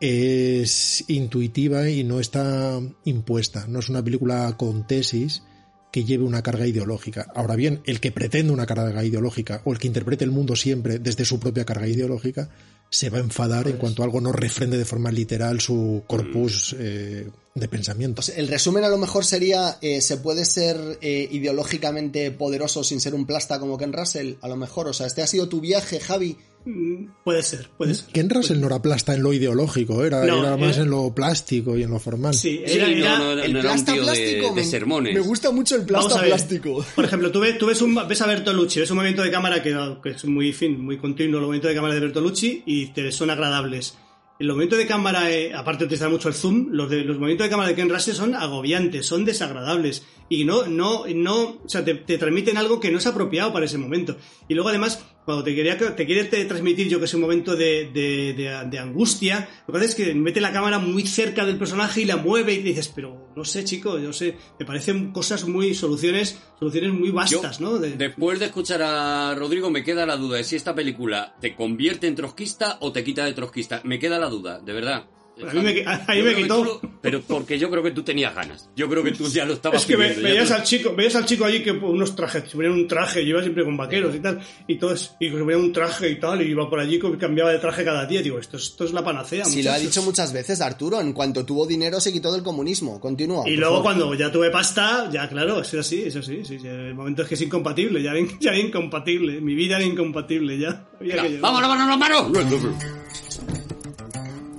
es 0.00 1.04
intuitiva 1.08 1.90
y 1.90 2.04
no 2.04 2.20
está 2.20 2.80
impuesta. 3.04 3.66
No 3.68 3.80
es 3.80 3.88
una 3.90 4.02
película 4.02 4.56
con 4.56 4.86
tesis 4.86 5.42
que 5.90 6.04
lleve 6.04 6.24
una 6.24 6.42
carga 6.42 6.66
ideológica. 6.66 7.26
Ahora 7.34 7.56
bien, 7.56 7.82
el 7.84 8.00
que 8.00 8.12
pretende 8.12 8.52
una 8.52 8.66
carga 8.66 9.04
ideológica 9.04 9.62
o 9.64 9.72
el 9.72 9.78
que 9.78 9.86
interprete 9.86 10.24
el 10.24 10.30
mundo 10.30 10.56
siempre 10.56 10.98
desde 10.98 11.24
su 11.24 11.40
propia 11.40 11.64
carga 11.64 11.88
ideológica 11.88 12.50
se 12.90 13.08
va 13.08 13.18
a 13.18 13.20
enfadar 13.20 13.68
en 13.68 13.76
cuanto 13.76 14.02
algo 14.02 14.20
no 14.20 14.32
refrende 14.32 14.76
de 14.76 14.84
forma 14.84 15.12
literal 15.12 15.60
su 15.60 16.02
corpus 16.08 16.74
eh, 16.78 17.28
de 17.54 17.68
pensamiento. 17.68 18.20
O 18.20 18.22
sea, 18.22 18.34
el 18.34 18.48
resumen 18.48 18.82
a 18.82 18.88
lo 18.88 18.98
mejor 18.98 19.24
sería, 19.24 19.78
eh, 19.80 20.00
¿se 20.00 20.16
puede 20.16 20.44
ser 20.44 20.98
eh, 21.00 21.28
ideológicamente 21.30 22.32
poderoso 22.32 22.82
sin 22.82 23.00
ser 23.00 23.14
un 23.14 23.26
plasta 23.26 23.60
como 23.60 23.78
Ken 23.78 23.92
Russell? 23.92 24.34
A 24.40 24.48
lo 24.48 24.56
mejor, 24.56 24.88
o 24.88 24.92
sea, 24.92 25.06
este 25.06 25.22
ha 25.22 25.28
sido 25.28 25.48
tu 25.48 25.60
viaje, 25.60 26.00
Javi. 26.00 26.36
Mm, 26.64 27.06
Puede 27.24 27.42
ser, 27.42 27.68
puede 27.76 27.94
ser. 27.94 28.12
Ken 28.12 28.28
Russell 28.28 28.60
no 28.60 28.66
era 28.66 28.82
plasta 28.82 29.14
en 29.14 29.22
lo 29.22 29.32
ideológico, 29.32 30.04
era, 30.04 30.24
No, 30.26 30.40
era 30.40 30.56
más 30.58 30.74
era- 30.76 30.84
en 30.84 30.90
lo 30.90 31.14
plástico 31.14 31.76
y 31.78 31.82
en 31.84 31.90
lo 31.90 31.98
formal. 31.98 32.34
Sí, 32.34 32.62
Sí, 32.66 32.74
era, 32.78 32.86
no, 32.88 32.92
era- 32.96 33.18
no, 33.18 33.34
no, 33.36 33.42
el 33.42 33.52
no 33.54 33.58
era 33.60 33.68
un 33.70 33.74
plasta 33.76 33.92
tío 33.92 34.00
de, 34.02 34.06
plástico 34.06 34.48
de 34.48 34.54
me- 34.60 34.64
sermones. 34.64 35.14
Me 35.14 35.20
gusta 35.20 35.50
mucho 35.50 35.76
el 35.76 35.82
plasta 35.86 36.20
plástico. 36.20 36.84
Por 36.94 37.04
ejemplo, 37.04 37.30
tú 37.30 37.40
ves, 37.40 37.56
tú 37.58 37.66
ves, 37.66 37.80
un, 37.82 37.98
ves 38.06 38.20
a 38.20 38.26
Bertolucci, 38.26 38.80
ves 38.80 38.90
un 38.90 38.96
movimiento 38.98 39.22
de 39.22 39.30
cámara 39.30 39.62
que, 39.62 39.74
que 40.02 40.10
es 40.10 40.24
muy 40.26 40.52
fin, 40.52 40.78
muy 40.84 40.98
continuo, 40.98 41.38
el 41.38 41.46
movimiento 41.46 41.68
de 41.68 41.74
cámara 41.74 41.94
de 41.94 42.00
Bertolucci, 42.00 42.62
y 42.66 42.86
te 42.92 43.10
son 43.10 43.30
agradables. 43.30 43.96
El 44.38 44.46
movimiento 44.48 44.76
de 44.76 44.86
cámara, 44.86 45.30
eh, 45.30 45.52
aparte 45.54 45.80
de 45.80 45.84
utilizar 45.86 46.08
mucho 46.10 46.28
el 46.28 46.34
zoom, 46.34 46.68
los, 46.70 46.88
de, 46.88 47.04
los 47.04 47.18
movimientos 47.18 47.44
de 47.44 47.50
cámara 47.50 47.68
de 47.68 47.74
Ken 47.74 47.90
Russell 47.90 48.14
son 48.14 48.34
agobiantes, 48.34 49.04
son 49.04 49.26
desagradables. 49.26 50.02
Y 50.30 50.44
no, 50.46 50.66
no, 50.66 51.04
no, 51.14 51.58
o 51.62 51.68
sea, 51.68 51.84
te, 51.84 51.94
te 51.94 52.16
transmiten 52.16 52.56
algo 52.56 52.80
que 52.80 52.90
no 52.90 52.96
es 52.96 53.06
apropiado 53.06 53.52
para 53.52 53.66
ese 53.66 53.76
momento. 53.76 54.16
Y 54.48 54.54
luego 54.54 54.70
además, 54.70 55.04
cuando 55.24 55.44
te, 55.44 55.54
quería, 55.54 55.76
te 55.78 56.06
quiere 56.06 56.24
transmitir, 56.44 56.88
yo 56.88 56.98
que 56.98 57.06
sé, 57.06 57.16
un 57.16 57.22
momento 57.22 57.54
de, 57.54 57.90
de, 57.92 58.32
de- 58.34 58.66
de 58.68 58.78
angustia, 58.78 59.48
lo 59.60 59.66
que 59.66 59.72
pasa 59.72 59.84
es 59.84 59.94
que 59.94 60.14
mete 60.14 60.40
la 60.40 60.52
cámara 60.52 60.78
muy 60.78 61.06
cerca 61.06 61.44
del 61.44 61.56
personaje 61.58 62.00
y 62.00 62.04
la 62.04 62.16
mueve 62.16 62.54
y 62.54 62.62
dices, 62.62 62.88
pero 62.94 63.30
no 63.36 63.44
sé, 63.44 63.64
chico, 63.64 63.98
yo 63.98 64.12
sé, 64.12 64.36
me 64.58 64.66
parecen 64.66 65.12
cosas 65.12 65.46
muy, 65.46 65.74
soluciones, 65.74 66.38
soluciones 66.58 66.92
muy 66.92 67.08
Yo, 67.08 67.14
vastas, 67.14 67.60
¿no? 67.60 67.78
De- 67.78 67.92
Después 67.96 68.38
de 68.40 68.46
escuchar 68.46 68.82
a 68.82 69.34
Rodrigo, 69.36 69.70
me 69.70 69.84
queda 69.84 70.04
la 70.06 70.16
duda 70.16 70.38
de 70.38 70.44
si 70.44 70.56
esta 70.56 70.74
película 70.74 71.36
te 71.40 71.54
convierte 71.54 72.06
en 72.06 72.14
trotskista 72.16 72.78
o 72.80 72.90
te 72.92 73.04
quita 73.04 73.24
de 73.24 73.32
trotskista. 73.34 73.80
Me 73.84 73.98
queda 73.98 74.18
la 74.18 74.28
duda, 74.28 74.58
de 74.60 74.72
verdad. 74.72 75.04
A 75.48 75.52
mí 75.52 75.60
me- 75.62 75.84
a- 75.86 76.14
mí 76.14 76.22
me 76.22 76.34
que 76.34 76.42
quitó. 76.42 76.62
tú 76.80 76.90
pero 77.02 77.20
porque 77.22 77.58
yo 77.58 77.70
creo 77.70 77.82
que 77.82 77.92
tú 77.92 78.02
tenías 78.02 78.34
ganas. 78.34 78.68
Yo 78.76 78.88
creo 78.88 79.02
que 79.02 79.12
tú 79.12 79.26
ya 79.28 79.44
lo 79.46 79.54
estabas 79.54 79.80
Es 79.82 79.86
que 79.86 79.96
pidiendo, 79.96 80.22
veías 80.22 80.48
tú- 80.48 80.54
al 80.54 80.62
chico, 80.64 80.94
veías 80.94 81.16
al 81.16 81.24
chico 81.24 81.44
allí 81.46 81.62
que 81.62 81.72
pues, 81.74 81.90
unos 81.92 82.14
trajes, 82.14 82.44
se 82.50 82.56
ponía 82.56 82.70
un 82.70 82.86
traje, 82.86 83.22
yo 83.22 83.30
iba 83.30 83.40
siempre 83.42 83.64
con 83.64 83.76
vaqueros 83.76 84.14
y 84.14 84.20
tal, 84.20 84.38
y 84.66 84.76
todo 84.76 84.92
es- 84.92 85.12
y 85.18 85.30
se 85.30 85.36
ponía 85.38 85.56
un 85.56 85.72
traje 85.72 86.10
y 86.10 86.20
tal, 86.20 86.42
y 86.42 86.50
iba 86.50 86.68
por 86.68 86.78
allí, 86.78 86.98
como 86.98 87.16
cambiaba 87.16 87.50
de 87.52 87.58
traje 87.58 87.84
cada 87.84 88.04
día, 88.06 88.20
digo, 88.22 88.38
esto, 88.38 88.56
es- 88.58 88.64
esto 88.64 88.84
es 88.84 88.92
la 88.92 89.02
panacea. 89.02 89.44
Si 89.46 89.62
lo 89.62 89.70
ha 89.70 89.72
muchachos. 89.74 89.88
dicho 89.94 90.02
muchas 90.02 90.32
veces 90.32 90.60
Arturo, 90.60 91.00
en 91.00 91.12
cuanto 91.14 91.44
tuvo 91.46 91.66
dinero 91.66 92.00
se 92.00 92.12
quitó 92.12 92.30
del 92.32 92.42
comunismo. 92.42 93.00
Continúa. 93.00 93.48
Y 93.48 93.56
luego 93.56 93.76
favor. 93.76 93.82
cuando 93.84 94.14
ya 94.14 94.30
tuve 94.30 94.50
pasta, 94.50 95.08
ya 95.10 95.28
claro, 95.28 95.62
es 95.62 95.72
así, 95.74 96.02
es 96.02 96.16
así, 96.16 96.44
sí, 96.44 96.58
sí, 96.58 96.66
el 96.66 96.94
momento 96.94 97.22
es 97.22 97.28
que 97.28 97.34
es 97.34 97.40
incompatible, 97.42 98.02
ya 98.02 98.12
ya 98.40 98.50
era 98.50 98.58
incompatible, 98.58 99.40
mi 99.40 99.54
vida 99.54 99.76
era 99.76 99.84
incompatible, 99.86 100.58
ya. 100.58 100.86
había 101.00 101.22
que 101.22 101.28
llegar. 101.28 101.40
¡Vámonos, 101.40 101.68
vámonos, 101.70 101.98
vámonos! 102.30 102.74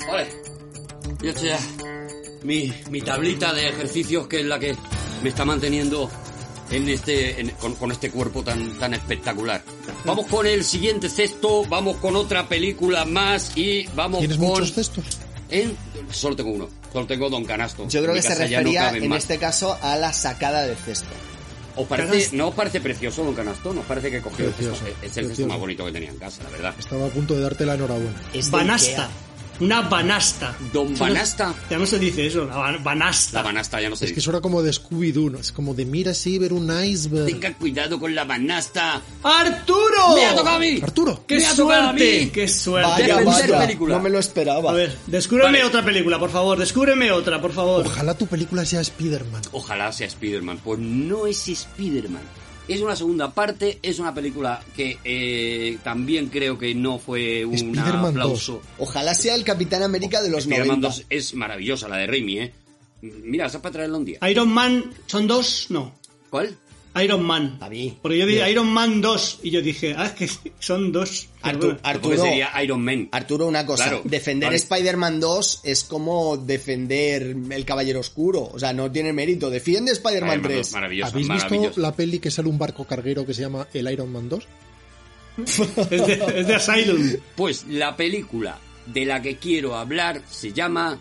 Vale. 0.08 0.41
Ya 1.22 1.34
ya. 1.34 1.60
Mi, 2.43 2.73
mi 2.89 3.02
tablita 3.02 3.53
de 3.53 3.69
ejercicios 3.69 4.27
que 4.27 4.39
es 4.39 4.45
la 4.45 4.57
que 4.60 4.76
me 5.22 5.30
está 5.30 5.45
manteniendo 5.45 6.10
en 6.72 6.89
este, 6.89 7.39
en- 7.39 7.49
con, 7.52 7.76
con 7.76 7.91
este 7.91 8.10
cuerpo 8.10 8.43
tan, 8.43 8.77
tan 8.80 8.93
espectacular. 8.95 9.61
Vamos 10.06 10.26
con 10.27 10.48
el 10.48 10.64
siguiente 10.64 11.10
cesto, 11.10 11.64
vamos 11.65 11.98
con 11.98 12.15
otra 12.15 12.48
película 12.49 13.06
más 13.06 13.56
y 13.56 13.85
vamos 13.95 14.19
¿Tienes 14.22 14.38
con... 14.38 14.48
muchos 14.48 14.73
cestos? 14.73 15.06
en- 15.49 15.77
Solo 16.11 16.35
tengo 16.35 16.52
uno, 16.52 16.68
solo 16.91 17.06
tengo 17.06 17.30
Don 17.30 17.45
Canasto. 17.45 17.88
Yo 17.88 18.02
creo 18.02 18.15
que 18.15 18.22
se 18.23 18.30
no 18.30 18.35
refería 18.35 18.81
caben 18.85 19.03
en 19.03 19.10
más. 19.10 19.19
este 19.19 19.38
caso 19.38 19.77
a 19.81 19.95
la 19.98 20.11
sacada 20.14 20.64
de 20.65 20.76
cesto. 20.76 21.10
¿Os 21.76 21.88
parece, 21.88 22.35
¿No 22.35 22.49
os 22.49 22.56
parece 22.56 22.81
precioso 22.81 23.23
Don 23.23 23.34
Canasto? 23.35 23.73
¿Nos 23.73 23.85
parece 23.85 24.10
que 24.11 24.22
cogió 24.22 24.48
el 24.48 24.53
cesto? 24.53 24.72
Precioso, 24.72 24.95
Es 25.02 25.03
el 25.03 25.10
cesto 25.11 25.27
precioso. 25.27 25.49
más 25.49 25.60
bonito 25.60 25.85
que 25.85 25.91
tenía 25.91 26.10
en 26.10 26.18
casa, 26.18 26.43
la 26.43 26.49
verdad. 26.49 26.73
Estaba 26.80 27.06
a 27.06 27.10
punto 27.10 27.35
de 27.35 27.41
darte 27.41 27.65
la 27.65 27.76
enhorabuena. 27.76 28.19
Es 28.34 28.49
Banasta, 28.49 29.03
Ikea. 29.06 29.10
Una 29.62 29.82
banasta. 29.82 30.56
Don 30.74 30.98
Banasta. 30.98 31.54
Ya 31.70 31.78
no 31.78 31.86
se 31.86 31.98
dice 32.00 32.26
eso, 32.28 32.46
la 32.46 32.56
ban- 32.58 32.84
banasta. 32.84 33.38
La 33.40 33.44
banasta 33.44 33.80
ya 33.82 33.90
no 33.90 33.96
sé. 33.96 34.06
Es 34.06 34.14
que 34.14 34.20
eso 34.20 34.32
era 34.32 34.42
como 34.42 34.62
de 34.62 34.72
Scooby-Doo, 34.72 35.32
¿no? 35.32 35.40
Es 35.40 35.52
como 35.52 35.74
de 35.74 35.86
mira 35.86 36.12
así, 36.12 36.38
ver 36.38 36.52
un 36.54 36.70
iceberg. 36.84 37.28
Tenga 37.28 37.54
cuidado 37.54 38.00
con 38.00 38.14
la 38.14 38.24
banasta. 38.26 39.02
¡Arturo! 39.24 40.16
¡Me 40.16 40.26
ha 40.26 40.36
tocado 40.36 40.56
a 40.58 40.60
mí! 40.60 40.80
Arturo, 40.82 41.24
¡Qué 41.28 41.38
Me 41.38 41.46
ha 41.46 41.56
tocado 41.56 41.72
a 41.82 41.84
suerte! 41.92 42.20
mí. 42.26 42.30
¡Qué 42.32 42.48
suerte! 42.48 42.90
Vaya, 42.90 43.18
Defender 43.20 43.52
vaya, 43.52 43.60
película. 43.68 43.96
no 43.98 44.02
me 44.04 44.10
lo 44.10 44.20
esperaba. 44.20 44.72
A 44.72 44.74
ver, 44.74 44.98
descúbreme 45.08 45.60
Vale. 45.60 45.64
otra 45.66 45.86
película, 45.86 46.20
por 46.20 46.30
favor, 46.32 46.58
descúbreme 46.60 47.12
otra, 47.12 47.42
por 47.42 47.52
favor. 47.54 47.86
ojalá 47.86 48.14
tu 48.18 48.28
película 48.28 48.66
sea 48.66 48.82
Spider-Man. 48.82 49.42
Ojalá 49.52 49.92
sea 49.92 50.08
Spider-Man. 50.08 50.60
Pues 50.64 50.80
no 50.80 51.28
es 51.28 51.48
Spider-Man. 51.48 52.22
Es 52.72 52.81
una 52.81 52.95
segunda 52.95 53.31
parte, 53.31 53.80
es 53.81 53.99
una 53.99 54.14
película 54.14 54.64
que 54.76 54.98
eh, 55.03 55.77
también 55.84 56.27
creo 56.27 56.57
que 56.57 56.73
no 56.73 56.99
fue 56.99 57.43
un 57.43 57.56
Spider-Man 57.56 58.06
aplauso. 58.06 58.61
Ojalá 58.77 59.14
sea 59.14 59.35
el 59.35 59.43
Capitán 59.43 59.84
América 59.84 60.22
de 60.22 60.30
los 60.30 60.43
Spider-Man 60.43 60.81
90. 60.81 60.88
2 60.88 61.06
es 61.10 61.34
maravillosa, 61.34 61.88
la 61.88 61.98
de 61.98 62.07
Raimi, 62.07 62.39
¿eh? 62.39 62.53
Mira, 63.02 63.48
esa 63.48 63.57
es 63.57 63.64
para 63.64 63.73
traerla 63.73 63.98
un 63.98 64.06
día. 64.06 64.19
Iron 64.30 64.53
Man, 64.53 64.85
¿son 65.06 65.27
dos? 65.27 65.65
No. 65.69 65.93
¿Cuál? 66.30 66.56
Iron 67.02 67.24
Man. 67.24 67.58
David. 67.60 67.94
Porque 68.02 68.18
yo 68.18 68.26
dije 68.26 68.52
Iron 68.52 68.68
Man 68.68 69.00
2 69.02 69.40
y 69.44 69.52
yo 69.52 69.62
dije, 69.62 69.96
ah, 69.98 70.08
es 70.08 70.12
que 70.14 70.52
son 70.60 70.92
dos. 70.92 71.28
Artu- 71.42 71.42
Perdona. 71.42 71.74
Porque 71.76 71.88
Arturo, 71.90 72.18
sería 72.24 72.64
Iron 72.64 72.84
Man. 72.84 73.08
Arturo, 73.12 73.48
una 73.48 73.66
cosa. 73.66 73.84
Claro, 73.86 74.02
defender 74.04 74.48
vale. 74.48 74.58
Spider-Man 74.58 75.20
2 75.22 75.62
es 75.64 75.84
como 75.86 76.36
defender 76.38 77.36
el 77.50 77.66
Caballero 77.66 78.02
Oscuro. 78.02 78.50
O 78.54 78.60
sea, 78.60 78.74
no 78.74 78.92
tiene 78.92 79.14
mérito. 79.14 79.50
Defiende 79.50 79.94
Spider-Man 79.94 80.40
Spider-Man 80.40 80.52
3. 80.52 80.68
2, 80.68 80.72
maravillosa, 80.74 81.10
¿Habéis 81.12 81.28
visto 81.30 81.44
maravillosa. 81.50 81.82
la 81.82 81.96
peli 81.96 82.20
que 82.20 82.30
sale 82.32 82.50
un 82.50 82.58
barco 82.58 82.84
carguero 82.86 83.26
que 83.26 83.34
se 83.34 83.42
llama 83.42 83.68
El 83.74 83.90
Iron 83.92 84.12
Man 84.12 84.28
2? 84.28 84.48
Es 85.48 85.58
de, 86.08 86.24
es 86.36 86.48
de 86.48 86.56
Asylum. 86.56 87.10
Pues 87.38 87.66
la 87.70 87.96
película 87.96 88.60
de 88.88 89.06
la 89.06 89.22
que 89.22 89.38
quiero 89.38 89.76
hablar 89.78 90.22
se 90.30 90.52
llama 90.52 91.00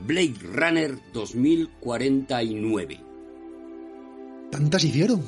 Blade 0.00 0.34
Runner 0.52 0.98
2049. 1.14 3.05
¿Tantas 4.50 4.84
hicieron? 4.84 5.22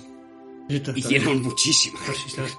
Hicieron 0.68 1.42
muchísimas. 1.42 2.02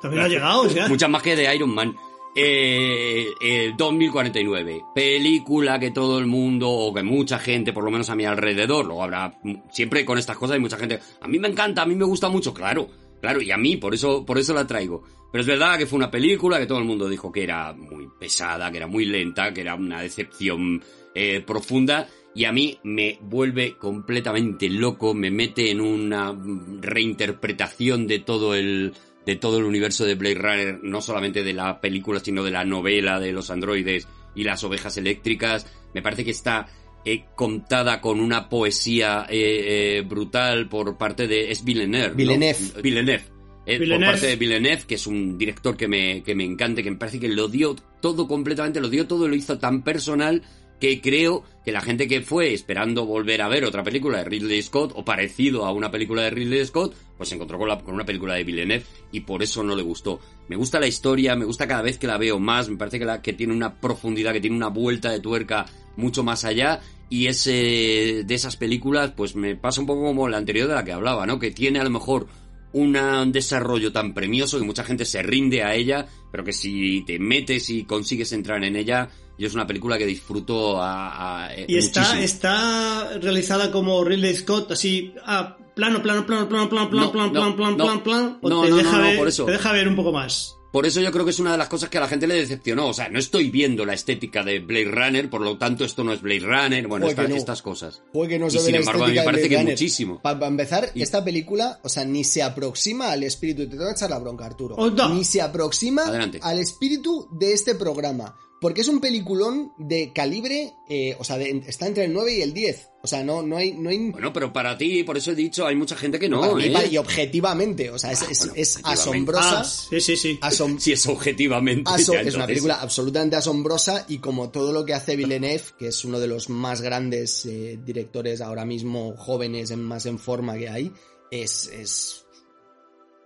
También 0.01 0.23
ha 0.23 0.27
llegado, 0.27 0.61
o 0.63 0.69
sea. 0.69 0.87
Muchas 0.87 1.09
más 1.09 1.21
que 1.21 1.35
de 1.35 1.53
Iron 1.53 1.73
Man. 1.73 1.95
Eh, 2.35 3.27
eh, 3.41 3.73
2049. 3.77 4.81
Película 4.93 5.79
que 5.79 5.91
todo 5.91 6.19
el 6.19 6.25
mundo, 6.25 6.69
o 6.69 6.93
que 6.93 7.03
mucha 7.03 7.39
gente, 7.39 7.73
por 7.73 7.83
lo 7.83 7.91
menos 7.91 8.09
a 8.09 8.15
mi 8.15 8.25
alrededor, 8.25 8.85
luego 8.85 9.03
habrá, 9.03 9.39
siempre 9.71 10.05
con 10.05 10.17
estas 10.17 10.37
cosas 10.37 10.55
hay 10.55 10.61
mucha 10.61 10.77
gente, 10.77 10.99
a 11.21 11.27
mí 11.27 11.39
me 11.39 11.47
encanta, 11.47 11.81
a 11.81 11.85
mí 11.85 11.95
me 11.95 12.05
gusta 12.05 12.29
mucho, 12.29 12.53
claro, 12.53 12.87
claro, 13.19 13.41
y 13.41 13.51
a 13.51 13.57
mí, 13.57 13.77
por 13.77 13.93
eso, 13.93 14.25
por 14.25 14.37
eso 14.37 14.53
la 14.53 14.67
traigo. 14.67 15.03
Pero 15.31 15.41
es 15.41 15.47
verdad 15.47 15.77
que 15.77 15.85
fue 15.85 15.97
una 15.97 16.09
película 16.09 16.59
que 16.59 16.65
todo 16.65 16.79
el 16.79 16.85
mundo 16.85 17.07
dijo 17.07 17.31
que 17.31 17.43
era 17.43 17.73
muy 17.73 18.07
pesada, 18.19 18.71
que 18.71 18.77
era 18.77 18.87
muy 18.87 19.05
lenta, 19.05 19.53
que 19.53 19.61
era 19.61 19.75
una 19.75 20.01
decepción 20.01 20.81
eh, 21.13 21.43
profunda, 21.45 22.07
y 22.39 22.45
a 22.45 22.53
mí 22.53 22.79
me 22.83 23.19
vuelve 23.21 23.75
completamente 23.75 24.69
loco, 24.69 25.13
me 25.13 25.29
mete 25.29 25.71
en 25.71 25.81
una 25.81 26.33
reinterpretación 26.79 28.07
de 28.07 28.19
todo 28.19 28.55
el, 28.55 28.93
de 29.25 29.35
todo 29.35 29.57
el 29.57 29.65
universo 29.65 30.05
de 30.05 30.15
Blade 30.15 30.35
Runner, 30.35 30.79
no 30.81 31.01
solamente 31.01 31.43
de 31.43 31.51
la 31.51 31.81
película, 31.81 32.21
sino 32.21 32.41
de 32.45 32.51
la 32.51 32.63
novela 32.63 33.19
de 33.19 33.33
los 33.33 33.49
androides 33.49 34.07
y 34.35 34.45
las 34.45 34.63
ovejas 34.63 34.95
eléctricas. 34.95 35.67
Me 35.93 36.01
parece 36.01 36.23
que 36.23 36.31
está 36.31 36.65
eh, 37.03 37.25
contada 37.35 37.99
con 37.99 38.21
una 38.21 38.47
poesía 38.47 39.25
eh, 39.29 39.97
eh, 39.97 40.01
brutal 40.07 40.69
por 40.69 40.97
parte 40.97 41.27
de... 41.27 41.51
Es 41.51 41.65
Villeneuve. 41.65 42.11
¿no? 42.11 42.15
Villeneuve. 42.15 42.81
Villeneuve. 42.81 43.23
Eh, 43.65 43.85
Por 43.85 43.99
parte 43.99 44.27
de 44.27 44.35
Villeneuve, 44.37 44.83
que 44.87 44.95
es 44.95 45.05
un 45.05 45.37
director 45.37 45.75
que 45.75 45.89
me, 45.89 46.23
que 46.23 46.33
me 46.35 46.45
encanta, 46.45 46.81
que 46.81 46.89
me 46.89 46.97
parece 46.97 47.19
que 47.19 47.27
lo 47.27 47.49
dio 47.49 47.75
todo 48.01 48.29
completamente, 48.29 48.79
lo 48.79 48.89
dio 48.89 49.07
todo, 49.07 49.27
lo 49.27 49.35
hizo 49.35 49.59
tan 49.59 49.83
personal 49.83 50.41
que 50.79 51.01
creo 51.01 51.43
que 51.63 51.71
la 51.71 51.81
gente 51.81 52.07
que 52.07 52.21
fue 52.21 52.53
esperando 52.53 53.05
volver 53.05 53.41
a 53.41 53.47
ver 53.47 53.65
otra 53.65 53.83
película 53.83 54.19
de 54.19 54.23
Ridley 54.23 54.61
Scott 54.61 54.93
o 54.95 55.03
parecido 55.03 55.65
a 55.65 55.71
una 55.71 55.91
película 55.91 56.23
de 56.23 56.29
Ridley 56.29 56.65
Scott, 56.65 56.95
pues 57.17 57.29
se 57.29 57.35
encontró 57.35 57.57
con, 57.57 57.69
con 57.81 57.93
una 57.93 58.05
película 58.05 58.35
de 58.35 58.43
Villeneuve 58.43 58.85
y 59.11 59.21
por 59.21 59.43
eso 59.43 59.63
no 59.63 59.75
le 59.75 59.83
gustó. 59.83 60.19
Me 60.47 60.55
gusta 60.55 60.79
la 60.79 60.87
historia, 60.87 61.35
me 61.35 61.45
gusta 61.45 61.67
cada 61.67 61.81
vez 61.81 61.97
que 61.97 62.07
la 62.07 62.17
veo 62.17 62.39
más, 62.39 62.69
me 62.69 62.77
parece 62.77 62.99
que, 62.99 63.05
la, 63.05 63.21
que 63.21 63.33
tiene 63.33 63.53
una 63.53 63.75
profundidad, 63.75 64.33
que 64.33 64.41
tiene 64.41 64.55
una 64.55 64.69
vuelta 64.69 65.11
de 65.11 65.19
tuerca 65.19 65.65
mucho 65.95 66.23
más 66.23 66.45
allá 66.45 66.79
y 67.09 67.27
ese 67.27 68.23
de 68.25 68.35
esas 68.35 68.55
películas 68.55 69.11
pues 69.11 69.35
me 69.35 69.55
pasa 69.55 69.81
un 69.81 69.87
poco 69.87 70.03
como 70.03 70.29
la 70.29 70.37
anterior 70.37 70.67
de 70.67 70.75
la 70.75 70.85
que 70.85 70.93
hablaba, 70.93 71.25
¿no? 71.25 71.39
Que 71.39 71.51
tiene 71.51 71.79
a 71.79 71.83
lo 71.83 71.89
mejor 71.89 72.27
una- 72.73 73.21
un 73.23 73.31
desarrollo 73.31 73.91
tan 73.91 74.13
premioso 74.13 74.59
que 74.59 74.65
mucha 74.65 74.83
gente 74.83 75.05
se 75.05 75.21
rinde 75.23 75.63
a 75.63 75.73
ella, 75.75 76.07
pero 76.31 76.43
que 76.43 76.53
si 76.53 77.03
te 77.05 77.17
metes 77.19 77.69
y 77.69 77.83
consigues 77.83 78.31
entrar 78.33 78.63
en 78.63 78.75
ella, 78.75 79.09
yo 79.37 79.47
es 79.47 79.53
una 79.53 79.65
película 79.65 79.97
que 79.97 80.05
disfruto 80.05 80.81
a, 80.81 81.45
a- 81.45 81.55
eh, 81.55 81.65
Y 81.67 81.77
está, 81.77 82.01
muchísimo. 82.01 82.23
está 82.23 83.17
realizada 83.19 83.71
como 83.71 84.03
Ridley 84.03 84.35
Scott, 84.35 84.71
así, 84.73 85.13
ah, 85.25 85.57
plano, 85.75 86.01
plano, 86.03 86.25
plano, 86.25 86.47
plano, 86.49 86.69
plano, 86.69 86.89
plano, 86.89 87.05
No, 87.05 87.11
plano, 87.11 87.27
no, 87.27 87.33
plano, 87.33 87.55
plano, 87.55 87.71
no. 87.71 88.03
plano, 88.03 88.39
plano, 88.41 88.61
te 88.61 88.71
deja 88.73 88.97
ver, 88.99 89.17
por 89.17 89.27
eso. 89.27 89.45
te 89.45 89.51
deja 89.53 89.71
ver 89.71 89.87
un 89.87 89.95
poco 89.95 90.11
más. 90.11 90.55
Por 90.71 90.85
eso 90.85 91.01
yo 91.01 91.11
creo 91.11 91.25
que 91.25 91.31
es 91.31 91.39
una 91.39 91.51
de 91.53 91.57
las 91.57 91.67
cosas 91.67 91.89
que 91.89 91.97
a 91.97 92.01
la 92.01 92.07
gente 92.07 92.27
le 92.27 92.35
decepcionó. 92.35 92.87
O 92.87 92.93
sea, 92.93 93.09
no 93.09 93.17
estoy 93.17 93.49
viendo 93.49 93.85
la 93.85 93.93
estética 93.93 94.43
de 94.43 94.59
Blade 94.59 94.85
Runner, 94.91 95.29
por 95.29 95.41
lo 95.41 95.57
tanto 95.57 95.83
esto 95.83 96.03
no 96.03 96.13
es 96.13 96.21
Blade 96.21 96.41
Runner, 96.41 96.87
bueno, 96.87 97.07
esta- 97.07 97.27
no. 97.27 97.35
estas 97.35 97.61
cosas. 97.61 98.03
Joder, 98.13 98.29
que 98.29 98.39
no 98.39 98.47
Y 98.47 98.51
se 98.51 98.57
ve 98.57 98.63
sin 98.63 98.71
la 98.73 98.79
embargo, 98.79 99.03
a 99.03 99.07
mí 99.07 99.13
me 99.13 99.19
estética 99.19 99.21
de 99.21 99.25
parece 99.25 99.41
Blade 99.47 99.49
que 99.49 99.61
Runner. 99.63 99.73
muchísimo. 99.73 100.21
Para 100.21 100.47
empezar, 100.47 100.91
Y- 100.93 101.01
esta 101.01 101.23
película, 101.23 101.79
o 101.83 101.89
sea, 101.89 102.05
ni 102.05 102.23
se 102.23 102.43
aproxima 102.43 103.11
al 103.11 103.23
espíritu. 103.23 103.63
Te 103.63 103.69
tengo 103.71 103.85
que 103.85 103.91
echar 103.93 104.09
la 104.11 104.19
bronca, 104.19 104.45
Arturo. 104.45 104.75
Onda. 104.75 105.09
Ni 105.09 105.23
se 105.23 105.41
aproxima 105.41 106.03
Adelante. 106.03 106.39
al 106.43 106.59
espíritu 106.59 107.27
de 107.31 107.53
este 107.53 107.73
programa. 107.75 108.35
Porque 108.61 108.81
es 108.81 108.89
un 108.89 108.99
peliculón 108.99 109.71
de 109.77 110.11
calibre, 110.11 110.73
eh, 110.89 111.15
o 111.17 111.23
sea, 111.23 111.37
de- 111.37 111.63
está 111.67 111.87
entre 111.87 112.03
el 112.05 112.13
9 112.13 112.33
y 112.37 112.41
el 112.41 112.53
10. 112.53 112.89
O 113.01 113.07
sea, 113.07 113.23
no, 113.23 113.41
no 113.41 113.55
hay... 113.55 113.71
No 113.71 113.89
hay 113.89 114.09
Bueno, 114.11 114.33
pero 114.33 114.51
para 114.51 114.77
ti, 114.77 115.03
por 115.03 115.15
eso 115.17 115.31
he 115.31 115.35
dicho, 115.35 115.65
hay 115.65 115.77
mucha 115.77 115.95
gente 115.95 116.19
que 116.19 116.27
no, 116.27 116.41
para 116.41 116.53
mí, 116.55 116.65
¿eh? 116.65 116.71
para- 116.71 116.85
y 116.87 116.97
objetivamente, 116.97 117.89
o 117.89 117.97
sea, 117.97 118.11
es, 118.11 118.21
Ah, 118.21 118.27
es- 118.29 118.39
bueno, 118.39 118.53
es 118.57 118.75
objetivamente. 118.75 119.01
asombrosa. 119.01 119.59
Ah, 119.61 119.63
sí, 119.63 120.01
sí, 120.01 120.17
sí. 120.17 120.39
asom- 120.41 120.77
Si 120.79 120.91
es 120.91 121.07
objetivamente. 121.07 121.89
Aso- 121.89 122.13
ya, 122.13 122.21
es 122.21 122.35
una 122.35 122.47
película 122.47 122.75
absolutamente 122.81 123.37
asombrosa 123.37 124.05
y 124.09 124.17
como 124.17 124.49
todo 124.49 124.73
lo 124.73 124.83
que 124.83 124.93
hace 124.93 125.15
Villeneuve, 125.15 125.63
que 125.77 125.87
es 125.87 126.03
uno 126.03 126.19
de 126.19 126.27
los 126.27 126.49
más 126.49 126.81
grandes 126.81 127.45
eh, 127.45 127.79
directores 127.85 128.41
ahora 128.41 128.65
mismo 128.65 129.15
jóvenes, 129.15 129.71
en, 129.71 129.81
más 129.83 130.05
en 130.05 130.19
forma 130.19 130.57
que 130.57 130.67
hay, 130.67 130.91
es, 131.31 131.67
es 131.67 132.25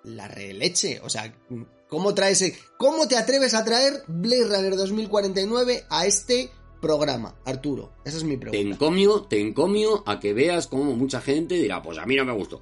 la 0.04 0.28
releche. 0.28 1.00
O 1.04 1.10
sea, 1.10 1.34
¿cómo 1.94 2.16
traes, 2.16 2.54
cómo 2.78 3.08
te 3.08 3.16
atreves 3.18 3.54
a 3.54 3.64
traer 3.64 4.04
Blade 4.08 4.46
Runner 4.46 4.76
2049 4.76 5.86
a 5.90 6.06
este 6.08 6.50
programa, 6.82 7.36
Arturo? 7.46 7.94
Esa 8.04 8.18
es 8.18 8.24
mi 8.24 8.36
Te 8.36 8.48
pregunta. 8.50 8.76
encomio, 8.76 9.22
te 9.22 9.40
encomio 9.40 10.04
a 10.08 10.20
que 10.20 10.34
veas 10.34 10.66
como 10.68 10.96
mucha 10.96 11.22
gente 11.22 11.54
dirá, 11.56 11.82
pues 11.84 12.00
a 12.00 12.06
mí 12.08 12.16
no 12.16 12.26
me 12.26 12.34
gustó. 12.34 12.62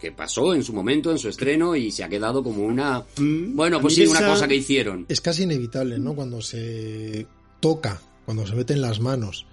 que 0.00 0.12
pasó 0.12 0.54
en 0.54 0.62
su 0.62 0.72
momento, 0.72 1.10
en 1.10 1.18
su 1.18 1.28
estreno, 1.28 1.74
y 1.74 1.90
se 1.90 2.04
ha 2.04 2.08
quedado 2.08 2.42
como 2.44 2.64
una... 2.64 3.00
Mm, 3.16 3.56
Bueno, 3.56 3.78
a 3.78 3.80
pues 3.80 3.96
sí, 3.96 4.06
una 4.06 4.24
cosa 4.26 4.46
que 4.46 4.54
hicieron. 4.54 5.06
Es 5.08 5.20
casi 5.20 5.42
inevitable, 5.42 5.98
¿no? 5.98 6.14
Cuando 6.14 6.40
se 6.40 7.26
toca, 7.58 8.00
cuando 8.24 8.46
se 8.46 8.54
mete 8.54 8.74
en 8.74 8.80
las 8.80 9.00
manos 9.00 9.44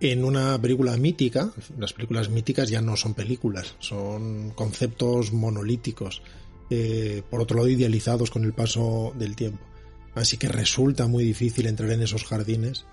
en 0.00 0.24
una 0.24 0.60
película 0.60 0.94
mítica, 0.98 1.50
las 1.78 1.92
películas 1.94 2.28
míticas 2.28 2.68
ya 2.68 2.80
no 2.82 2.96
son 2.96 3.14
películas, 3.14 3.74
son 3.78 4.50
conceptos 4.54 5.32
monolíticos, 5.32 6.22
eh, 6.70 7.22
por 7.30 7.40
otro 7.40 7.56
lado 7.56 7.68
idealizados 7.68 8.30
con 8.30 8.44
el 8.44 8.52
paso 8.52 9.12
del 9.18 9.36
tiempo. 9.36 9.64
Así 10.14 10.36
que 10.36 10.48
resulta 10.48 11.06
muy 11.06 11.24
difícil 11.24 11.66
entrar 11.66 11.90
en 11.90 12.02
esos 12.02 12.24
jardines 12.24 12.84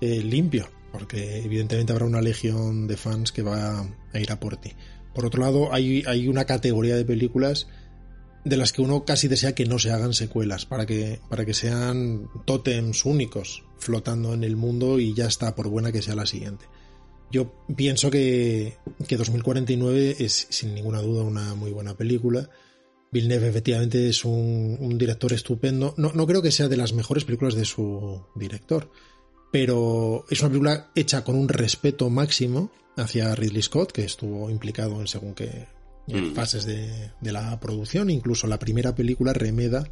eh, 0.00 0.22
limpio, 0.22 0.68
porque 0.92 1.38
evidentemente 1.38 1.92
habrá 1.92 2.04
una 2.04 2.20
legión 2.20 2.86
de 2.86 2.96
fans 2.96 3.32
que 3.32 3.42
va 3.42 3.86
a 4.12 4.20
ir 4.20 4.30
a 4.30 4.40
por 4.40 4.56
ti. 4.56 4.72
Por 5.14 5.24
otro 5.24 5.42
lado, 5.42 5.72
hay, 5.72 6.02
hay 6.06 6.28
una 6.28 6.44
categoría 6.44 6.96
de 6.96 7.04
películas 7.04 7.66
de 8.44 8.56
las 8.56 8.72
que 8.72 8.82
uno 8.82 9.04
casi 9.04 9.26
desea 9.26 9.54
que 9.54 9.66
no 9.66 9.78
se 9.78 9.90
hagan 9.90 10.12
secuelas, 10.12 10.66
para 10.66 10.86
que, 10.86 11.18
para 11.28 11.44
que 11.44 11.52
sean 11.52 12.28
tótems 12.44 13.04
únicos 13.04 13.64
flotando 13.78 14.34
en 14.34 14.44
el 14.44 14.56
mundo 14.56 15.00
y 15.00 15.14
ya 15.14 15.26
está, 15.26 15.56
por 15.56 15.68
buena 15.68 15.90
que 15.90 16.00
sea 16.00 16.14
la 16.14 16.26
siguiente. 16.26 16.66
Yo 17.32 17.52
pienso 17.74 18.08
que, 18.08 18.76
que 19.08 19.16
2049 19.16 20.16
es 20.20 20.46
sin 20.50 20.74
ninguna 20.74 21.00
duda 21.00 21.24
una 21.24 21.54
muy 21.54 21.72
buena 21.72 21.96
película. 21.96 22.48
Villeneuve 23.12 23.48
efectivamente 23.48 24.08
es 24.08 24.24
un, 24.24 24.76
un 24.80 24.98
director 24.98 25.32
estupendo. 25.32 25.94
No, 25.96 26.12
no 26.12 26.26
creo 26.26 26.42
que 26.42 26.50
sea 26.50 26.68
de 26.68 26.76
las 26.76 26.92
mejores 26.92 27.24
películas 27.24 27.54
de 27.54 27.64
su 27.64 28.24
director, 28.34 28.90
pero 29.52 30.24
es 30.30 30.40
una 30.40 30.50
película 30.50 30.90
hecha 30.94 31.24
con 31.24 31.36
un 31.36 31.48
respeto 31.48 32.10
máximo 32.10 32.70
hacia 32.96 33.34
Ridley 33.34 33.62
Scott, 33.62 33.92
que 33.92 34.04
estuvo 34.04 34.50
implicado 34.50 35.00
en 35.00 35.06
según 35.06 35.34
qué 35.34 35.66
Mm. 36.08 36.34
fases 36.34 36.64
de, 36.64 37.10
de 37.20 37.32
la 37.32 37.58
producción. 37.60 38.10
Incluso 38.10 38.46
la 38.46 38.58
primera 38.58 38.94
película 38.94 39.32
remeda 39.32 39.88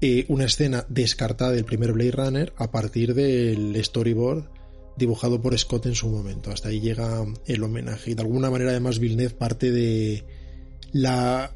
eh, 0.00 0.24
una 0.28 0.44
escena 0.44 0.86
descartada 0.88 1.52
del 1.52 1.64
primer 1.64 1.92
Blade 1.92 2.10
Runner 2.12 2.52
a 2.56 2.70
partir 2.70 3.14
del 3.14 3.76
storyboard 3.84 4.48
dibujado 4.96 5.40
por 5.40 5.56
Scott 5.58 5.86
en 5.86 5.94
su 5.94 6.08
momento. 6.08 6.50
Hasta 6.50 6.70
ahí 6.70 6.80
llega 6.80 7.24
el 7.46 7.62
homenaje. 7.62 8.10
Y 8.10 8.14
de 8.14 8.22
alguna 8.22 8.50
manera, 8.50 8.70
además, 8.70 8.98
Villeneuve 8.98 9.34
parte 9.34 9.70
de 9.70 10.24
la 10.92 11.54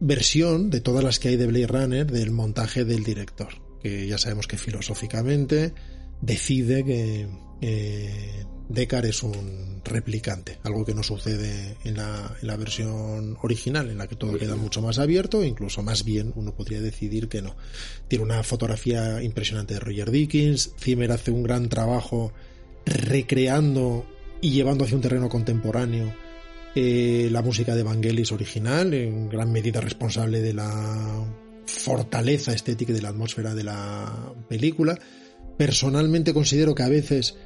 versión 0.00 0.70
de 0.70 0.80
todas 0.80 1.04
las 1.04 1.18
que 1.18 1.28
hay 1.28 1.36
de 1.36 1.46
Blade 1.46 1.66
Runner 1.66 2.10
del 2.10 2.30
montaje 2.30 2.84
del 2.84 3.04
director. 3.04 3.48
Que 3.82 4.06
ya 4.06 4.18
sabemos 4.18 4.46
que 4.46 4.58
filosóficamente 4.58 5.72
decide 6.20 6.84
que 6.84 7.28
eh, 7.60 8.44
es 8.70 9.22
un 9.22 9.80
replicante, 9.84 10.58
algo 10.62 10.84
que 10.84 10.94
no 10.94 11.02
sucede 11.02 11.76
en 11.84 11.96
la, 11.96 12.36
en 12.40 12.46
la 12.46 12.56
versión 12.56 13.38
original, 13.42 13.88
en 13.90 13.98
la 13.98 14.06
que 14.06 14.16
todo 14.16 14.36
queda 14.36 14.56
mucho 14.56 14.82
más 14.82 14.98
abierto, 14.98 15.42
incluso 15.42 15.82
más 15.82 16.04
bien 16.04 16.32
uno 16.36 16.54
podría 16.54 16.80
decidir 16.80 17.28
que 17.28 17.40
no. 17.40 17.56
Tiene 18.08 18.24
una 18.24 18.42
fotografía 18.42 19.22
impresionante 19.22 19.74
de 19.74 19.80
Roger 19.80 20.10
Dickens, 20.10 20.72
Zimmer 20.78 21.12
hace 21.12 21.30
un 21.30 21.42
gran 21.42 21.68
trabajo 21.68 22.32
recreando 22.84 24.06
y 24.40 24.50
llevando 24.50 24.84
hacia 24.84 24.96
un 24.96 25.02
terreno 25.02 25.28
contemporáneo 25.28 26.14
la 27.30 27.42
música 27.42 27.74
de 27.74 27.82
Vangelis 27.82 28.32
original, 28.32 28.92
en 28.94 29.28
gran 29.28 29.50
medida 29.52 29.80
responsable 29.80 30.40
de 30.40 30.52
la 30.54 31.24
fortaleza 31.66 32.52
estética 32.52 32.92
y 32.92 32.94
de 32.94 33.02
la 33.02 33.10
atmósfera 33.10 33.54
de 33.54 33.64
la 33.64 34.34
película. 34.48 34.98
Personalmente 35.56 36.32
considero 36.32 36.74
que 36.74 36.82
a 36.82 36.88
veces 36.88 37.36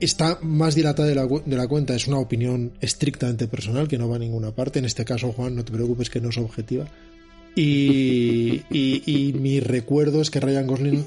está 0.00 0.38
más 0.42 0.74
dilatada 0.74 1.08
de 1.08 1.14
la, 1.14 1.26
de 1.26 1.56
la 1.56 1.68
cuenta, 1.68 1.94
es 1.94 2.06
una 2.08 2.18
opinión 2.18 2.72
estrictamente 2.80 3.46
personal 3.48 3.88
que 3.88 3.96
no 3.98 4.08
va 4.08 4.16
a 4.16 4.18
ninguna 4.18 4.54
parte. 4.54 4.78
En 4.80 4.84
este 4.84 5.04
caso, 5.04 5.32
Juan, 5.32 5.54
no 5.56 5.64
te 5.64 5.72
preocupes 5.72 6.10
que 6.10 6.20
no 6.20 6.30
es 6.30 6.38
objetiva. 6.38 6.86
Y, 7.56 8.62
y- 8.70 9.02
y 9.06 9.32
mi 9.34 9.60
recuerdo 9.60 10.20
es 10.20 10.30
que 10.30 10.40
Ryan 10.40 10.66
Gosling 10.66 11.06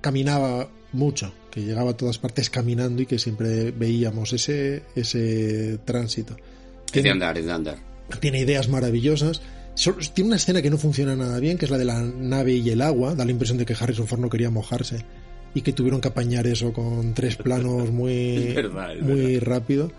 caminaba 0.00 0.68
mucho, 0.92 1.32
que 1.52 1.62
llegaba 1.62 1.92
a 1.92 1.96
todas 1.96 2.18
partes 2.18 2.50
caminando 2.50 3.02
y 3.02 3.06
que 3.06 3.18
siempre 3.20 3.70
veíamos 3.70 4.32
ese, 4.32 4.82
ese 4.96 5.78
tránsito. 5.84 6.36
Es 6.98 7.04
de 7.04 7.10
andar, 7.10 7.38
es 7.38 7.46
de 7.46 7.52
andar. 7.52 7.76
Tiene 8.20 8.40
ideas 8.40 8.68
maravillosas. 8.68 9.42
Tiene 10.14 10.28
una 10.28 10.36
escena 10.36 10.62
que 10.62 10.70
no 10.70 10.78
funciona 10.78 11.16
nada 11.16 11.38
bien, 11.38 11.58
que 11.58 11.66
es 11.66 11.70
la 11.70 11.78
de 11.78 11.84
la 11.84 12.00
nave 12.00 12.52
y 12.52 12.70
el 12.70 12.80
agua. 12.80 13.14
Da 13.14 13.24
la 13.24 13.30
impresión 13.30 13.58
de 13.58 13.66
que 13.66 13.74
Harrison 13.78 14.06
Ford 14.06 14.20
no 14.20 14.30
quería 14.30 14.50
mojarse 14.50 15.04
y 15.54 15.62
que 15.62 15.72
tuvieron 15.72 16.00
que 16.00 16.08
apañar 16.08 16.46
eso 16.46 16.72
con 16.72 17.14
tres 17.14 17.36
planos 17.36 17.90
muy, 17.90 18.12
Es 18.48 18.54
verdad, 18.54 18.96
es 18.96 19.02
muy 19.02 19.38
rápido. 19.38 19.90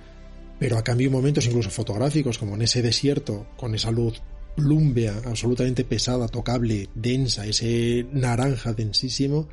Pero 0.60 0.78
a 0.78 0.84
cambio 0.84 1.12
momentos 1.12 1.46
incluso 1.46 1.70
fotográficos, 1.70 2.38
como 2.38 2.56
en 2.56 2.64
ese 2.64 2.82
desierto, 2.82 3.48
con 3.58 3.76
esa 3.76 3.92
luz 3.92 4.22
plúmbea, 4.56 5.22
absolutamente 5.26 5.84
pesada, 5.84 6.28
tocable, 6.28 6.90
densa, 6.96 7.46
ese 7.46 8.08
naranja 8.12 8.74
densísimo, 8.74 9.48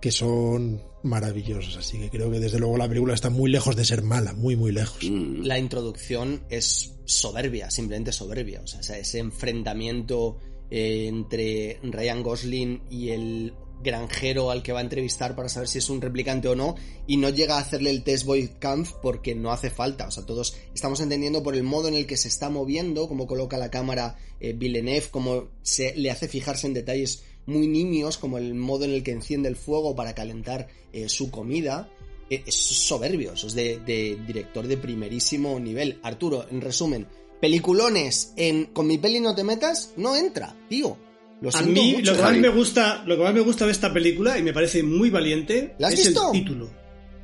que 0.00 0.10
son 0.10 0.82
maravillosos. 1.04 1.76
Así 1.76 1.98
que 1.98 2.10
creo 2.10 2.30
que 2.30 2.40
desde 2.40 2.58
luego 2.58 2.76
la 2.76 2.88
película 2.88 3.14
está 3.14 3.30
muy 3.30 3.50
lejos 3.50 3.76
de 3.76 3.84
ser 3.84 4.02
mala, 4.02 4.32
muy, 4.32 4.56
muy 4.56 4.72
lejos. 4.72 4.98
Mm. 5.02 5.42
La 5.44 5.58
introducción 5.58 6.42
es 6.50 6.94
soberbia, 7.04 7.70
simplemente 7.70 8.10
soberbia. 8.12 8.60
O 8.62 8.66
sea, 8.66 8.80
ese- 8.80 8.98
ese 9.00 9.18
enfrentamiento 9.18 10.38
eh, 10.70 11.06
entre 11.06 11.78
Ryan 11.82 12.22
Gosling 12.22 12.82
y 12.90 13.10
el 13.10 13.54
granjero 13.82 14.50
al 14.50 14.62
que 14.62 14.72
va 14.72 14.78
a 14.78 14.82
entrevistar 14.82 15.36
para 15.36 15.50
saber 15.50 15.68
si 15.68 15.76
es 15.78 15.90
un 15.90 16.00
replicante 16.00 16.48
o 16.48 16.54
no, 16.56 16.74
y 17.06 17.18
no 17.18 17.28
llega 17.28 17.56
a 17.56 17.60
hacerle 17.60 17.90
el 17.90 18.02
test 18.02 18.24
Boy 18.24 18.48
Kampf 18.58 18.92
porque 19.02 19.34
no 19.34 19.52
hace 19.52 19.68
falta. 19.68 20.08
O 20.08 20.10
sea, 20.10 20.24
todos 20.24 20.56
estamos 20.74 21.00
entendiendo 21.00 21.42
por 21.42 21.54
el 21.54 21.62
modo 21.64 21.88
en 21.88 21.94
el 21.94 22.06
que 22.06 22.16
se 22.16 22.28
está 22.28 22.48
moviendo, 22.48 23.08
cómo 23.08 23.26
coloca 23.26 23.58
la 23.58 23.70
cámara 23.70 24.16
eh, 24.40 24.54
Villeneuve, 24.54 25.08
cómo 25.10 25.48
se 25.62 25.94
le 25.96 26.10
hace 26.10 26.28
fijarse 26.28 26.66
en 26.66 26.72
detalles 26.74 27.24
muy 27.46 27.66
nimios, 27.66 28.16
como 28.18 28.38
el 28.38 28.54
modo 28.54 28.84
en 28.84 28.90
el 28.92 29.02
que 29.02 29.12
enciende 29.12 29.48
el 29.48 29.56
fuego 29.56 29.94
para 29.94 30.14
calentar 30.14 30.68
eh, 30.92 31.08
su 31.08 31.30
comida. 31.30 31.88
Eh, 32.30 32.42
es 32.46 32.54
soberbio, 32.54 33.34
eso 33.34 33.46
es 33.48 33.54
de, 33.54 33.78
de 33.80 34.18
director 34.26 34.66
de 34.66 34.76
primerísimo 34.78 35.58
nivel. 35.60 35.98
Arturo, 36.02 36.46
en 36.50 36.60
resumen, 36.62 37.06
peliculones 37.40 38.32
en 38.36 38.64
Con 38.66 38.86
mi 38.86 38.98
peli 38.98 39.20
no 39.20 39.34
te 39.34 39.44
metas, 39.44 39.92
no 39.96 40.16
entra, 40.16 40.56
tío. 40.68 40.96
Lo 41.40 41.50
A 41.54 41.62
mí 41.62 41.94
mucho. 41.96 42.12
lo 42.12 42.16
que 42.16 42.22
más 42.22 42.36
me 42.38 42.48
gusta, 42.48 43.04
lo 43.06 43.16
que 43.16 43.22
más 43.22 43.34
me 43.34 43.40
gusta 43.40 43.66
de 43.66 43.72
esta 43.72 43.92
película 43.92 44.38
y 44.38 44.42
me 44.42 44.52
parece 44.54 44.82
muy 44.82 45.10
valiente 45.10 45.74
¿La 45.78 45.88
has 45.88 45.94
es 45.94 46.06
visto? 46.06 46.32
el 46.32 46.40
título. 46.40 46.70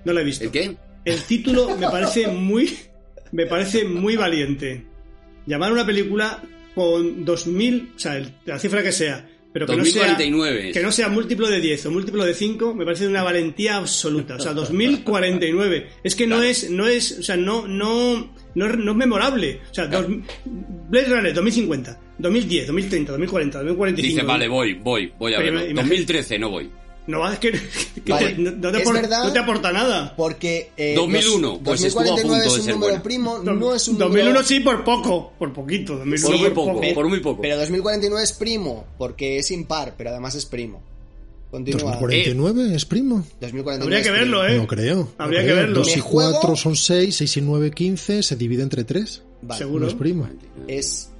No 0.04 0.12
la 0.12 0.20
he 0.20 0.24
visto. 0.24 0.44
¿El 0.44 0.50
qué? 0.50 0.76
El 1.04 1.22
título 1.22 1.74
me 1.78 1.88
parece 1.88 2.26
muy 2.28 2.76
me 3.32 3.46
parece 3.46 3.84
muy 3.84 4.16
valiente. 4.16 4.84
Llamar 5.46 5.72
una 5.72 5.86
película 5.86 6.42
con 6.74 7.24
2000, 7.24 7.92
o 7.96 7.98
sea, 7.98 8.16
el- 8.18 8.34
la 8.44 8.58
cifra 8.58 8.82
que 8.82 8.92
sea, 8.92 9.26
pero 9.52 9.66
que 9.66 9.76
no 9.76 9.84
sea 9.84 10.06
2049. 10.08 10.72
que 10.72 10.82
no 10.82 10.92
sea 10.92 11.08
múltiplo 11.08 11.48
de 11.48 11.60
10 11.60 11.86
o 11.86 11.90
múltiplo 11.90 12.24
de 12.24 12.34
5, 12.34 12.74
me 12.74 12.84
parece 12.84 13.06
una 13.06 13.22
valentía 13.22 13.76
absoluta. 13.76 14.36
O 14.36 14.40
sea, 14.40 14.52
2049. 14.54 15.88
Es 16.04 16.14
que 16.14 16.26
no 16.26 16.36
Claro. 16.36 16.50
es, 16.50 16.70
no 16.70 16.86
es, 16.86 17.18
o 17.18 17.22
sea, 17.22 17.36
no, 17.36 17.66
no, 17.66 18.32
no, 18.54 18.66
es- 18.66 18.76
no 18.76 18.90
es 18.92 18.96
memorable. 18.96 19.60
O 19.70 19.74
sea, 19.74 19.88
Claro. 19.88 20.08
dos- 20.08 20.18
Blade 20.90 21.06
Runner 21.08 21.34
2050, 21.34 22.00
2010, 22.18 22.66
2030, 22.66 23.12
2040, 23.12 23.58
2045. 23.58 24.14
Dice, 24.14 24.26
vale, 24.26 24.48
voy, 24.48 24.74
voy, 24.74 25.12
voy 25.18 25.34
a 25.34 25.46
imagina- 25.46 25.82
2013 25.82 26.38
no 26.38 26.50
voy. 26.50 26.70
No, 27.10 27.30
es 27.32 27.38
que, 27.38 27.50
que 28.04 28.12
Vale. 28.12 28.28
te- 28.34 28.38
no, 28.38 28.50
no 28.52 28.72
te 28.72 28.78
Es 28.82 28.88
apor- 28.88 28.92
verdad. 28.94 29.24
no 29.24 29.32
te 29.32 29.38
aporta 29.38 29.72
nada. 29.72 30.14
Porque 30.16 30.70
eh, 30.76 30.94
2001, 30.94 31.48
los- 31.48 31.58
pues 31.58 31.82
estuvo 31.84 32.02
a 32.02 32.06
2049 32.06 32.22
punto 32.22 32.40
de 32.42 32.46
es 32.46 32.52
un 32.58 32.64
ser 32.64 32.74
número 32.74 32.90
buena. 32.92 33.02
primo, 33.02 33.38
no 33.38 33.74
es 33.74 33.88
un 33.88 33.98
2001 33.98 34.28
número... 34.30 34.44
sí 34.46 34.60
por 34.60 34.84
poco, 34.84 35.32
por 35.38 35.52
poquito. 35.52 35.96
2001 35.98 36.26
Por 36.28 36.38
muy 36.38 36.44
por 36.50 36.54
poco, 36.54 36.80
poco. 36.80 36.94
por 36.94 37.08
muy 37.08 37.20
poco. 37.20 37.42
Pero 37.42 37.56
2049 37.58 38.22
es 38.24 38.32
primo, 38.32 38.84
porque 38.98 39.38
es 39.38 39.50
impar, 39.50 39.94
pero 39.98 40.10
además 40.10 40.34
es 40.34 40.46
primo. 40.46 40.82
Continúa. 41.50 41.80
2049 41.98 42.74
es 42.76 42.84
primo. 42.84 43.26
2049 43.40 43.82
Habría 43.82 43.98
es 43.98 44.04
que 44.06 44.10
primo. 44.12 44.38
verlo, 44.38 44.46
¿eh? 44.46 44.56
No 44.56 44.66
creo. 44.68 45.12
Habría 45.18 45.40
no 45.40 45.46
que 45.46 45.52
creo. 45.52 45.62
verlo. 45.62 45.78
2 45.80 45.88
y 45.92 45.96
Me 45.96 46.00
juego- 46.02 46.30
4 46.40 46.56
son 46.56 46.76
6, 46.76 47.16
6 47.16 47.36
y 47.36 47.40
9, 47.40 47.70
15, 47.72 48.22
se 48.22 48.36
divide 48.36 48.62
entre 48.62 48.84
3. 48.84 49.22
Vale. 49.42 49.58
Seguro. 49.58 49.80
No 49.80 49.88
es 49.88 49.94
primo. 49.94 50.28
Es 50.68 51.10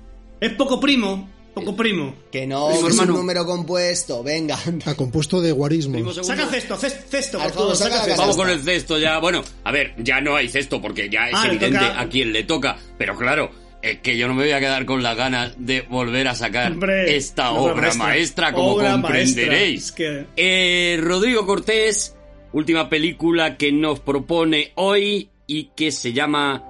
Es 0.41 0.53
poco 0.53 0.79
primo, 0.79 1.29
poco 1.61 1.77
primo. 1.77 2.15
que 2.33 2.47
no, 2.47 2.69
Primo 2.69 2.89
es 2.89 2.99
un 2.99 3.07
número 3.09 3.47
compuesto, 3.47 4.23
venga. 4.23 4.59
Ah, 4.87 4.95
compuesto 4.95 5.41
de 5.41 5.53
guarismo. 5.53 6.13
Saca 6.13 6.47
cesto, 6.47 6.77
ces- 6.77 7.05
cesto, 7.09 7.39
por 7.39 7.47
Arturo, 7.47 7.63
favor, 7.75 7.77
saca 7.77 8.05
cesto. 8.05 8.21
Vamos 8.21 8.37
con 8.37 8.51
el 8.51 8.61
cesto 8.63 8.99
ya. 8.99 9.19
Bueno, 9.19 9.43
a 9.65 9.73
ver, 9.73 9.95
ya 9.99 10.21
no 10.21 10.37
hay 10.37 10.49
cesto 10.49 10.81
porque 10.81 11.09
ya 11.09 11.29
es 11.29 11.35
Ah, 11.35 11.47
evidente 11.47 11.79
a 11.79 12.09
quién 12.09 12.33
le 12.33 12.45
toca. 12.45 12.77
Pero 12.99 13.17
claro, 13.17 13.51
es 13.83 14.01
que 14.01 14.17
yo 14.19 14.29
no 14.29 14.35
me 14.35 14.43
voy 14.45 14.53
a 14.53 14.61
quedar 14.61 14.85
con 14.85 15.03
las 15.03 15.17
ganas 15.17 15.55
de 15.59 15.83
volver 15.83 16.29
a 16.29 16.35
sacar 16.35 16.73
Hombre, 16.73 17.17
esta 17.17 17.51
obra 17.53 17.73
obra 17.73 17.83
maestra. 17.95 18.05
maestra, 18.07 18.53
como 18.53 18.73
Obra 18.73 18.93
comprenderéis. 18.93 19.47
maestra. 19.49 19.67
Es 19.67 19.93
que- 19.93 20.27
Eh, 20.37 21.01
Rodrigo 21.01 21.47
Cortés, 21.47 22.15
última 22.53 22.89
película 22.89 23.57
que 23.57 23.73
nos 23.73 24.01
propone 24.01 24.73
hoy 24.75 25.31
y 25.47 25.71
que 25.77 25.93
se 25.93 26.13
llama 26.13 26.65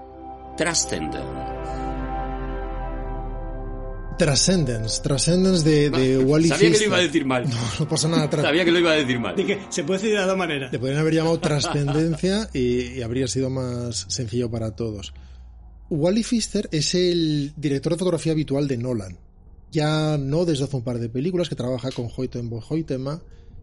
Transcendent. 0.56 1.49
Transcendence. 4.24 5.00
Transcendence 5.02 5.68
de, 5.68 5.90
de 5.90 6.18
Wally 6.18 6.48
Sabía 6.48 6.70
que 6.72 6.78
lo 6.78 6.84
iba 6.84 6.96
a 6.96 7.00
decir 7.00 7.24
mal. 7.24 7.48
No, 7.48 7.56
no 7.80 7.88
pasa 7.88 8.08
nada. 8.08 8.28
Tra- 8.30 8.42
Sabía 8.42 8.64
que 8.64 8.70
lo 8.70 8.78
iba 8.78 8.92
a 8.92 8.96
decir 8.96 9.18
mal. 9.18 9.34
de 9.34 9.46
que 9.46 9.58
se 9.70 9.82
puede 9.84 10.00
decir 10.00 10.16
de 10.18 10.24
dos 10.24 10.36
maneras. 10.36 10.70
Le 10.72 10.78
podrían 10.78 11.00
haber 11.00 11.14
llamado 11.14 11.40
Trascendencia 11.40 12.50
y, 12.52 12.98
y 12.98 13.02
habría 13.02 13.26
sido 13.28 13.48
más 13.50 14.06
sencillo 14.08 14.50
para 14.50 14.76
todos. 14.76 15.12
Wally 15.88 16.22
Pfister 16.22 16.68
es 16.70 16.94
el 16.94 17.52
director 17.56 17.92
de 17.94 17.98
fotografía 17.98 18.32
habitual 18.32 18.68
de 18.68 18.76
Nolan. 18.76 19.18
Ya 19.72 20.18
no 20.18 20.44
desde 20.44 20.64
hace 20.64 20.76
un 20.76 20.84
par 20.84 20.98
de 20.98 21.08
películas 21.08 21.48
que 21.48 21.54
trabaja 21.54 21.90
con 21.90 22.08
Hoyten 22.14 22.50
Hoytema, 22.68 23.22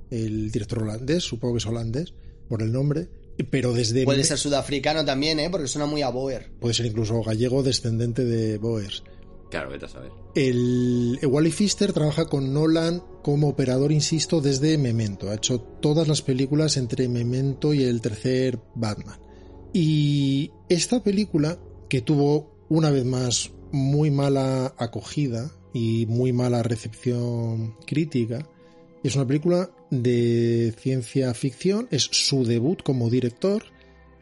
el 0.09 0.51
director 0.51 0.83
holandés, 0.83 1.23
supongo 1.23 1.55
que 1.55 1.57
es 1.59 1.65
holandés 1.65 2.13
por 2.49 2.61
el 2.61 2.71
nombre, 2.71 3.09
pero 3.51 3.73
desde... 3.73 4.05
Puede 4.05 4.23
ser 4.23 4.37
sudafricano 4.37 5.03
también, 5.05 5.39
¿eh? 5.39 5.49
Porque 5.49 5.67
suena 5.67 5.85
muy 5.85 6.01
a 6.01 6.09
Boer. 6.09 6.49
Puede 6.59 6.73
ser 6.73 6.85
incluso 6.85 7.21
gallego 7.21 7.61
descendente 7.61 8.23
de 8.25 8.57
Boers. 8.57 9.03
Claro, 9.49 9.69
vete 9.69 9.85
a 9.85 9.89
saber. 9.89 10.11
El, 10.35 11.19
Wally 11.23 11.51
Pfister 11.51 11.93
trabaja 11.93 12.25
con 12.25 12.53
Nolan 12.53 13.01
como 13.23 13.47
operador, 13.47 13.91
insisto, 13.91 14.41
desde 14.41 14.77
Memento. 14.77 15.29
Ha 15.29 15.35
hecho 15.35 15.59
todas 15.59 16.07
las 16.07 16.21
películas 16.21 16.77
entre 16.77 17.07
Memento 17.07 17.73
y 17.73 17.83
el 17.83 18.01
tercer 18.01 18.59
Batman. 18.75 19.19
Y 19.73 20.51
esta 20.69 21.03
película, 21.03 21.57
que 21.89 22.01
tuvo 22.01 22.65
una 22.69 22.89
vez 22.89 23.05
más 23.05 23.51
muy 23.71 24.11
mala 24.11 24.73
acogida 24.77 25.51
y 25.73 26.05
muy 26.07 26.33
mala 26.33 26.63
recepción 26.63 27.75
crítica, 27.85 28.47
es 29.03 29.15
una 29.15 29.27
película 29.27 29.69
de 29.91 30.73
ciencia 30.77 31.33
ficción, 31.33 31.87
es 31.91 32.09
su 32.11 32.43
debut 32.43 32.81
como 32.83 33.09
director, 33.09 33.63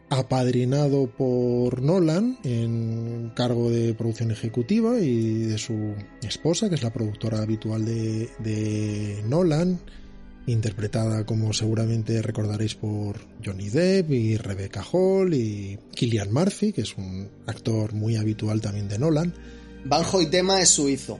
apadrinado 0.10 1.08
por 1.08 1.82
Nolan 1.82 2.38
en 2.44 3.32
cargo 3.36 3.70
de 3.70 3.94
producción 3.94 4.32
ejecutiva 4.32 5.00
y 5.00 5.46
de 5.46 5.58
su 5.58 5.96
esposa, 6.22 6.70
que 6.70 6.76
es 6.76 6.84
la 6.84 6.94
productora 6.94 7.42
habitual 7.42 7.86
de, 7.86 8.30
de 8.40 9.24
Nolan, 9.28 9.80
interpretada 10.48 11.26
como 11.26 11.54
seguramente 11.54 12.22
recordaréis 12.22 12.76
por 12.76 13.20
Johnny 13.44 13.70
Depp 13.70 14.12
y 14.12 14.38
Rebecca 14.38 14.84
Hall 14.92 15.34
y 15.34 15.80
Killian 15.94 16.32
Murphy, 16.32 16.72
que 16.72 16.82
es 16.82 16.96
un 16.98 17.30
actor 17.48 17.94
muy 17.94 18.16
habitual 18.16 18.62
también 18.62 18.88
de 18.88 19.00
Nolan. 19.00 19.34
Banjo 19.86 20.22
y 20.22 20.28
tema 20.28 20.62
es 20.62 20.70
suizo. 20.70 21.20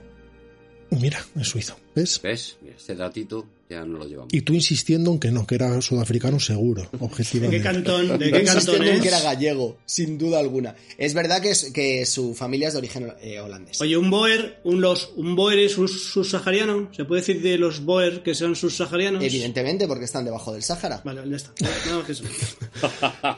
Mira, 0.90 1.18
es 1.34 1.48
suizo. 1.48 1.76
¿Ves? 1.94 2.20
¿Ves? 2.22 2.58
Este 2.64 2.94
datito 2.94 3.46
ya 3.68 3.84
no 3.84 3.98
lo 3.98 4.06
llevamos. 4.06 4.32
Y 4.32 4.42
tú 4.42 4.54
insistiendo 4.54 5.10
en 5.12 5.18
que 5.18 5.30
no, 5.32 5.46
que 5.46 5.56
era 5.56 5.80
sudafricano 5.82 6.38
seguro, 6.38 6.88
objetivamente. 7.00 7.56
¿De 7.58 7.62
qué 7.62 7.68
cantón, 7.68 8.18
de 8.18 8.30
qué 8.32 8.44
cantón 8.44 8.82
en 8.82 8.94
es? 8.94 9.02
que 9.02 9.08
era 9.08 9.20
gallego, 9.20 9.78
sin 9.86 10.18
duda 10.18 10.38
alguna. 10.38 10.76
Es 10.98 11.14
verdad 11.14 11.42
que, 11.42 11.50
es- 11.50 11.72
que 11.72 12.06
su 12.06 12.34
familia 12.34 12.68
es 12.68 12.74
de 12.74 12.78
origen 12.78 13.12
eh, 13.20 13.40
holandés. 13.40 13.80
Oye, 13.80 13.96
un 13.96 14.10
Boer, 14.10 14.60
un, 14.64 14.80
los, 14.80 15.10
un 15.16 15.34
Boer 15.34 15.58
es 15.58 15.78
un 15.78 15.88
subsahariano. 15.88 16.90
¿Se 16.94 17.04
puede 17.04 17.22
decir 17.22 17.42
de 17.42 17.58
los 17.58 17.84
Boer 17.84 18.22
que 18.22 18.34
son 18.34 18.54
subsaharianos? 18.54 19.22
Evidentemente, 19.24 19.88
porque 19.88 20.04
están 20.04 20.24
debajo 20.24 20.52
del 20.52 20.62
Sáhara. 20.62 21.00
Vale, 21.04 21.28
ya 21.28 21.36
está. 21.36 21.52
Nada 21.60 21.96
más 21.98 22.06
que 22.06 22.12
eso. 22.12 22.24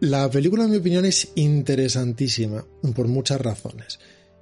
La 0.00 0.30
película, 0.30 0.64
en 0.64 0.70
mi 0.70 0.76
opinión, 0.76 1.04
es 1.04 1.32
interesantísima 1.34 2.64
por 2.94 3.08
muchas 3.08 3.40
razones. 3.40 3.98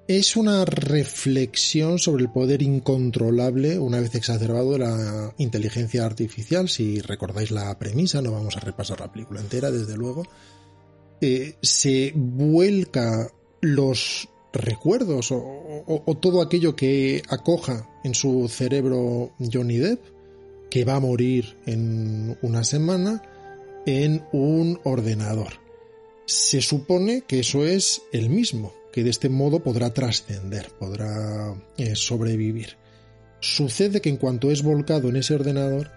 Es 0.08 0.36
una 0.36 0.64
reflexión 0.64 1.98
sobre 1.98 2.22
el 2.22 2.30
poder 2.30 2.62
incontrolable, 2.62 3.78
una 3.80 3.98
vez 4.00 4.14
exacerbado, 4.14 4.72
de 4.72 4.78
la 4.78 5.34
inteligencia 5.38 6.06
artificial. 6.06 6.68
Si 6.68 7.00
recordáis 7.00 7.50
la 7.50 7.76
premisa, 7.78 8.22
no 8.22 8.30
vamos 8.30 8.56
a 8.56 8.60
repasar 8.60 9.00
la 9.00 9.10
película 9.10 9.40
entera, 9.40 9.72
desde 9.72 9.96
luego. 9.96 10.22
Eh, 11.20 11.56
se 11.60 12.12
vuelca 12.14 13.32
los 13.62 14.28
recuerdos 14.52 15.32
o, 15.32 15.38
o- 15.38 16.02
o 16.06 16.14
todo 16.18 16.40
aquello 16.40 16.76
que 16.76 17.22
acoja 17.28 17.88
en 18.04 18.14
su 18.14 18.48
cerebro 18.48 19.32
Johnny 19.52 19.78
Depp, 19.78 20.00
que 20.70 20.84
va 20.84 20.96
a 20.96 21.00
morir 21.00 21.56
en 21.66 22.38
una 22.42 22.62
semana, 22.62 23.22
en 23.86 24.24
un 24.32 24.78
ordenador. 24.84 25.54
Se 26.26 26.60
supone 26.60 27.22
que 27.26 27.40
eso 27.40 27.64
es 27.66 28.02
el 28.12 28.30
mismo, 28.30 28.72
que 28.97 29.05
de 29.05 29.10
este 29.10 29.28
modo 29.28 29.60
podrá 29.60 29.93
trascender, 29.93 30.70
podrá 30.78 31.55
eh, 31.77 31.94
sobrevivir. 31.94 32.78
Sucede 33.40 34.01
que 34.01 34.09
en 34.09 34.16
cuanto 34.16 34.51
es 34.51 34.62
volcado 34.62 35.10
en 35.10 35.16
ese 35.16 35.35
ordenador, 35.35 35.90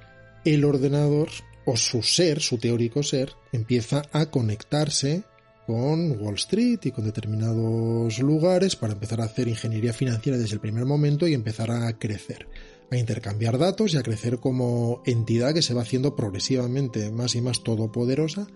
el 0.44 0.66
ordenador 0.66 1.30
o 1.66 1.78
su 1.78 2.04
ser, 2.04 2.42
su 2.42 2.58
teórico 2.58 3.02
ser, 3.02 3.32
empieza 3.54 4.02
a 4.12 4.26
conectarse 4.26 5.24
con 5.66 6.22
Wall 6.22 6.36
Street 6.36 6.80
y 6.84 6.92
con 6.92 7.06
determinados 7.06 8.20
lugares 8.20 8.76
para 8.76 8.92
empezar 8.92 9.22
a 9.22 9.26
hacer 9.26 9.48
ingeniería 9.48 9.94
financiera 9.94 10.38
desde 10.38 10.56
el 10.56 10.60
primer 10.60 10.84
momento 10.84 11.26
y 11.26 11.34
empezar 11.34 11.72
a 11.72 11.98
crecer, 11.98 12.50
a 12.92 12.98
intercambiar 12.98 13.58
datos 13.58 13.94
y 13.94 13.98
a 13.98 14.04
crecer 14.04 14.40
como 14.40 15.04
entidad 15.06 15.54
que 15.54 15.62
se 15.62 15.74
va 15.74 15.84
haciendo 15.84 16.18
progresivamente 16.18 17.12
más 17.12 17.34
y 17.36 17.40
más 17.40 17.64
todopoderosa 17.64 18.48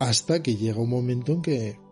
hasta 0.00 0.42
que 0.42 0.56
llega 0.56 0.80
un 0.80 0.90
momento 0.90 1.34
en 1.34 1.42
que 1.42 1.89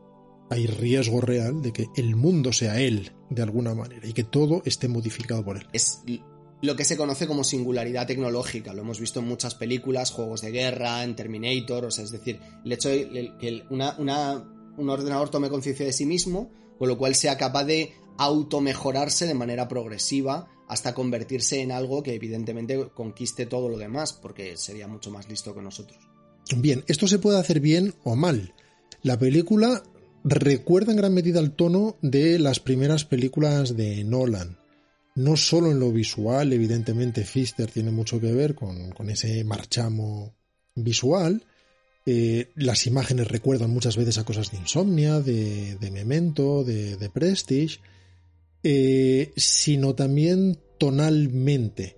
hay 0.51 0.67
riesgo 0.67 1.21
real 1.21 1.61
de 1.63 1.73
que 1.73 1.87
el 1.97 2.17
mundo 2.17 2.53
sea 2.53 2.81
él 2.81 3.13
de 3.31 3.43
alguna 3.43 3.75
manera 3.75 4.07
y 4.07 4.13
que 4.13 4.25
todo 4.25 4.63
esté 4.65 4.89
modificado 4.89 5.45
por 5.45 5.57
él. 5.59 5.67
Es 5.73 6.03
lo 6.63 6.75
que 6.75 6.85
se 6.85 6.97
conoce 6.97 7.27
como 7.27 7.45
singularidad 7.45 8.07
tecnológica. 8.07 8.73
Lo 8.75 8.83
hemos 8.83 8.99
visto 9.01 9.21
en 9.21 9.29
muchas 9.29 9.55
películas, 9.55 10.11
juegos 10.11 10.41
de 10.41 10.51
guerra, 10.51 11.05
en 11.05 11.15
Terminator. 11.15 11.85
O 11.85 11.91
sea, 11.91 12.05
es 12.05 12.11
decir, 12.11 12.41
el 12.65 12.73
hecho 12.73 12.89
de 12.89 13.33
que 13.39 13.49
el- 13.49 13.65
una, 13.71 13.95
una- 13.99 14.45
un 14.77 14.89
ordenador 14.91 15.29
tome 15.29 15.49
conciencia 15.51 15.85
de 15.87 15.93
sí 15.93 16.07
mismo, 16.07 16.51
con 16.79 16.89
lo 16.89 16.97
cual 16.99 17.15
sea 17.15 17.37
capaz 17.37 17.65
de 17.65 17.93
automejorarse 18.17 19.27
de 19.27 19.35
manera 19.35 19.69
progresiva 19.69 20.49
hasta 20.69 20.95
convertirse 20.95 21.61
en 21.61 21.73
algo 21.73 22.03
que 22.03 22.15
evidentemente 22.15 22.89
conquiste 22.95 23.47
todo 23.47 23.69
lo 23.69 23.79
demás, 23.79 24.13
porque 24.13 24.57
sería 24.57 24.87
mucho 24.87 25.11
más 25.11 25.29
listo 25.29 25.55
que 25.55 25.63
nosotros. 25.63 25.99
Bien, 26.57 26.85
esto 26.89 27.07
se 27.09 27.19
puede 27.19 27.39
hacer 27.39 27.61
bien 27.61 27.95
o 28.05 28.17
mal. 28.17 28.55
La 29.03 29.19
película 29.19 29.83
recuerda 30.25 30.93
en 30.93 30.99
gran 30.99 31.15
medida 31.15 31.41
el 31.41 31.53
tono 31.53 31.97
de 32.03 32.39
las 32.39 32.61
primeras 32.61 33.05
películas 33.05 33.77
de 33.77 34.05
Nolan. 34.05 34.59
No 35.15 35.37
solo 35.37 35.71
en 35.71 35.81
lo 35.81 35.91
visual, 35.91 36.53
evidentemente 36.53 37.25
Fister 37.25 37.71
tiene 37.71 37.91
mucho 37.91 38.21
que 38.21 38.33
ver 38.33 38.55
con, 38.55 38.93
ese 39.09 39.43
marchamo 39.45 40.35
visual. 40.75 41.45
Eh, 42.07 42.51
las 42.55 42.87
imágenes 42.87 43.29
recuerdan 43.29 43.71
muchas 43.71 43.97
veces 43.97 44.19
a 44.19 44.25
cosas 44.25 44.51
de 44.51 44.59
Insomnia, 44.59 45.21
de, 45.21 45.77
Memento, 45.93 46.63
de, 46.63 46.97
de 46.97 47.11
Prestige, 47.11 47.81
eh, 48.63 49.33
sino 49.37 49.95
también 49.95 50.59
tonalmente 50.79 51.97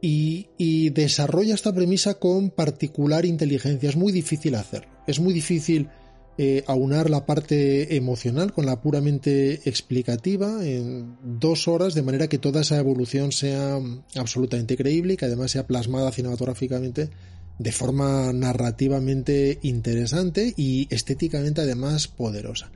y, 0.00 0.48
y 0.58 0.90
desarrolla 0.90 1.54
esta 1.54 1.74
premisa 1.74 2.18
con 2.18 2.50
particular 2.50 3.24
inteligencia. 3.24 3.88
Es 3.88 3.96
muy 3.96 4.12
difícil 4.12 4.54
hacerlo. 4.56 4.90
Es 5.06 5.20
muy 5.20 5.32
difícil 5.32 5.88
eh, 6.38 6.64
aunar 6.66 7.10
la 7.10 7.26
parte 7.26 7.94
emocional 7.94 8.52
con 8.52 8.64
la 8.64 8.80
puramente 8.80 9.68
explicativa 9.68 10.66
en 10.66 11.16
dos 11.22 11.68
horas, 11.68 11.94
de 11.94 12.02
manera 12.02 12.28
que 12.28 12.38
toda 12.38 12.62
esa 12.62 12.78
evolución 12.78 13.32
sea 13.32 13.78
absolutamente 14.16 14.76
creíble 14.76 15.14
y 15.14 15.16
que 15.16 15.26
además 15.26 15.50
sea 15.50 15.66
plasmada 15.66 16.10
cinematográficamente 16.10 17.10
de 17.58 17.72
forma 17.72 18.32
narrativamente 18.32 19.58
interesante 19.62 20.54
y 20.56 20.88
estéticamente 20.90 21.60
además 21.60 22.08
poderosa. 22.08 22.72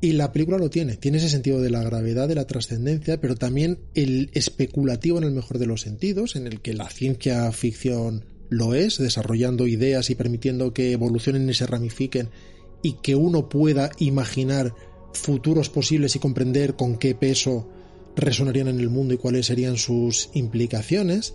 Y 0.00 0.12
la 0.12 0.32
película 0.32 0.58
lo 0.58 0.70
tiene, 0.70 0.96
tiene 0.96 1.18
ese 1.18 1.30
sentido 1.30 1.60
de 1.60 1.70
la 1.70 1.82
gravedad, 1.82 2.28
de 2.28 2.34
la 2.34 2.46
trascendencia, 2.46 3.20
pero 3.20 3.36
también 3.36 3.78
el 3.94 4.30
especulativo 4.34 5.18
en 5.18 5.24
el 5.24 5.32
mejor 5.32 5.58
de 5.58 5.66
los 5.66 5.80
sentidos, 5.80 6.36
en 6.36 6.46
el 6.46 6.60
que 6.60 6.74
la 6.74 6.90
ciencia 6.90 7.50
ficción 7.52 8.24
lo 8.50 8.74
es, 8.74 8.98
desarrollando 8.98 9.66
ideas 9.66 10.10
y 10.10 10.14
permitiendo 10.14 10.72
que 10.72 10.92
evolucionen 10.92 11.48
y 11.48 11.54
se 11.54 11.66
ramifiquen 11.66 12.28
y 12.84 12.92
que 12.92 13.16
uno 13.16 13.48
pueda 13.48 13.90
imaginar 13.98 14.74
futuros 15.14 15.70
posibles 15.70 16.14
y 16.14 16.18
comprender 16.18 16.76
con 16.76 16.98
qué 16.98 17.14
peso 17.14 17.66
resonarían 18.14 18.68
en 18.68 18.78
el 18.78 18.90
mundo 18.90 19.14
y 19.14 19.16
cuáles 19.16 19.46
serían 19.46 19.78
sus 19.78 20.28
implicaciones. 20.34 21.34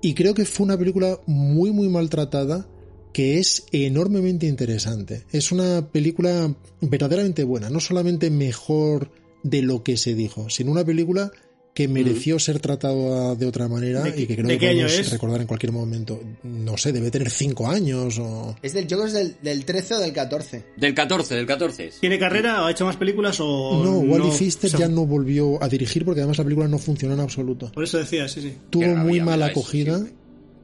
Y 0.00 0.14
creo 0.14 0.32
que 0.32 0.44
fue 0.44 0.64
una 0.64 0.78
película 0.78 1.18
muy 1.26 1.72
muy 1.72 1.88
maltratada 1.88 2.68
que 3.12 3.38
es 3.38 3.66
enormemente 3.72 4.46
interesante. 4.46 5.24
Es 5.32 5.50
una 5.50 5.88
película 5.90 6.54
verdaderamente 6.80 7.42
buena, 7.42 7.68
no 7.68 7.80
solamente 7.80 8.30
mejor 8.30 9.10
de 9.42 9.62
lo 9.62 9.82
que 9.82 9.96
se 9.96 10.14
dijo, 10.14 10.50
sino 10.50 10.70
una 10.70 10.84
película 10.84 11.32
que 11.76 11.88
mereció 11.88 12.38
ser 12.38 12.58
tratada 12.58 13.34
de 13.34 13.44
otra 13.44 13.68
manera 13.68 14.00
¿De 14.02 14.14
qué- 14.14 14.22
y 14.22 14.26
que 14.26 14.34
creo 14.36 14.48
que 14.48 14.56
podemos 14.66 15.10
recordar 15.10 15.40
en 15.42 15.46
cualquier 15.46 15.72
momento. 15.72 16.18
No 16.42 16.78
sé, 16.78 16.90
debe 16.90 17.10
tener 17.10 17.28
cinco 17.28 17.68
años 17.68 18.18
o... 18.18 18.56
Es 18.62 18.72
del, 18.72 18.86
yo 18.86 18.96
creo 18.96 19.12
que 19.12 19.18
es 19.20 19.26
del, 19.26 19.36
del 19.42 19.64
13 19.66 19.94
o 19.96 19.98
del 19.98 20.14
14. 20.14 20.64
Del 20.74 20.94
14, 20.94 21.34
del 21.34 21.44
14. 21.44 21.86
es. 21.88 22.00
¿Tiene 22.00 22.18
carrera 22.18 22.62
o 22.62 22.64
ha 22.64 22.70
hecho 22.70 22.86
más 22.86 22.96
películas 22.96 23.36
o 23.40 23.84
No, 23.84 23.98
Wally 23.98 24.24
no? 24.24 24.28
O 24.30 24.32
sea, 24.32 24.70
ya 24.70 24.88
no 24.88 25.04
volvió 25.04 25.62
a 25.62 25.68
dirigir 25.68 26.06
porque 26.06 26.20
además 26.22 26.38
la 26.38 26.44
película 26.44 26.66
no 26.66 26.78
funcionó 26.78 27.12
en 27.12 27.20
absoluto. 27.20 27.70
Por 27.72 27.84
eso 27.84 27.98
decía, 27.98 28.26
sí, 28.26 28.40
sí. 28.40 28.54
Tuvo 28.70 28.84
rabia 28.84 29.02
muy 29.02 29.20
mala 29.20 29.48
eso 29.48 29.60
acogida. 29.60 29.96
siempre. 29.96 30.14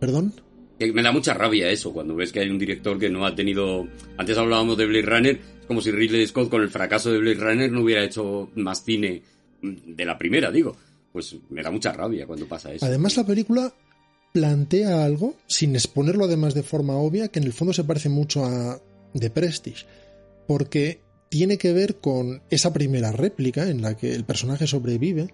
¿Perdón? 0.01 0.33
Me 0.81 1.03
da 1.03 1.13
mucha 1.13 1.35
rabia 1.35 1.69
eso, 1.71 1.93
cuando 1.93 2.17
ves 2.17 2.33
que 2.33 2.41
hay 2.41 2.49
un 2.49 2.59
director 2.59 2.99
que 2.99 3.11
no 3.11 3.27
ha 3.27 3.35
tenido... 3.35 3.87
Antes 4.17 4.39
hablábamos 4.39 4.79
de 4.79 4.87
Blade 4.87 5.03
Runner, 5.07 5.41
es 5.61 5.67
como 5.67 5.83
si 5.83 5.91
Ridley 5.91 6.27
Scott 6.27 6.49
con 6.49 6.63
el 6.63 6.71
fracaso 6.71 7.13
de 7.13 7.19
Blade 7.19 7.37
Runner 7.39 7.71
no 7.71 7.83
hubiera 7.83 8.03
hecho 8.03 8.49
más 8.55 8.83
cine 8.83 9.23
de 9.63 10.05
la 10.05 10.19
primera, 10.19 10.51
digo. 10.51 10.77
Pues 11.13 11.37
me 11.51 11.63
da 11.63 11.71
mucha 11.71 11.93
rabia 11.93 12.27
cuando 12.27 12.47
pasa 12.47 12.73
eso. 12.73 12.85
Además, 12.85 13.17
la 13.17 13.27
película 13.27 13.73
plantea 14.33 15.05
algo, 15.05 15.37
sin 15.47 15.75
exponerlo 15.77 16.25
además 16.25 16.55
de 16.55 16.63
forma 16.63 16.97
obvia, 16.97 17.29
que 17.29 17.39
en 17.39 17.45
el 17.45 17.53
fondo 17.53 17.73
se 17.73 17.85
parece 17.85 18.09
mucho 18.09 18.45
a 18.45 18.81
The 19.15 19.31
Prestige. 19.31 19.85
Porque 20.47 21.01
tiene 21.29 21.59
que 21.59 21.73
ver 21.73 21.97
con 21.97 22.43
esa 22.51 22.73
primera 22.73 23.13
réplica 23.13 23.69
en 23.69 23.83
la 23.83 23.97
que 23.97 24.15
el 24.15 24.25
personaje 24.25 24.67
sobrevive, 24.67 25.29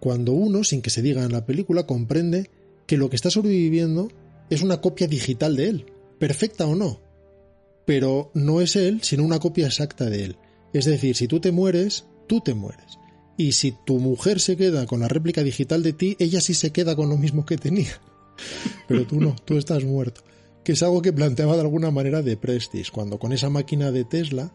cuando 0.00 0.32
uno, 0.32 0.64
sin 0.64 0.82
que 0.82 0.90
se 0.90 1.02
diga 1.02 1.24
en 1.24 1.32
la 1.32 1.44
película, 1.44 1.86
comprende 1.86 2.50
que 2.86 2.96
lo 2.96 3.10
que 3.10 3.16
está 3.16 3.30
sobreviviendo 3.30 4.08
es 4.50 4.62
una 4.62 4.80
copia 4.80 5.08
digital 5.08 5.56
de 5.56 5.68
él, 5.68 5.86
perfecta 6.18 6.66
o 6.66 6.74
no. 6.74 7.00
Pero 7.84 8.30
no 8.34 8.60
es 8.60 8.76
él, 8.76 9.02
sino 9.02 9.24
una 9.24 9.38
copia 9.38 9.66
exacta 9.66 10.06
de 10.06 10.24
él. 10.24 10.36
Es 10.72 10.84
decir, 10.84 11.16
si 11.16 11.28
tú 11.28 11.40
te 11.40 11.52
mueres, 11.52 12.06
tú 12.26 12.40
te 12.40 12.54
mueres. 12.54 12.98
Y 13.36 13.52
si 13.52 13.72
tu 13.72 13.98
mujer 13.98 14.40
se 14.40 14.56
queda 14.56 14.86
con 14.86 15.00
la 15.00 15.08
réplica 15.08 15.42
digital 15.42 15.82
de 15.82 15.92
ti, 15.92 16.16
ella 16.18 16.40
sí 16.40 16.54
se 16.54 16.72
queda 16.72 16.96
con 16.96 17.08
lo 17.08 17.16
mismo 17.16 17.44
que 17.44 17.56
tenía. 17.56 18.00
Pero 18.88 19.06
tú 19.06 19.20
no, 19.20 19.36
tú 19.44 19.58
estás 19.58 19.84
muerto. 19.84 20.22
Que 20.64 20.72
es 20.72 20.82
algo 20.82 21.02
que 21.02 21.12
planteaba 21.12 21.54
de 21.54 21.60
alguna 21.60 21.90
manera 21.90 22.22
de 22.22 22.36
Prestige, 22.36 22.90
cuando 22.90 23.18
con 23.18 23.32
esa 23.32 23.50
máquina 23.50 23.92
de 23.92 24.04
Tesla, 24.04 24.52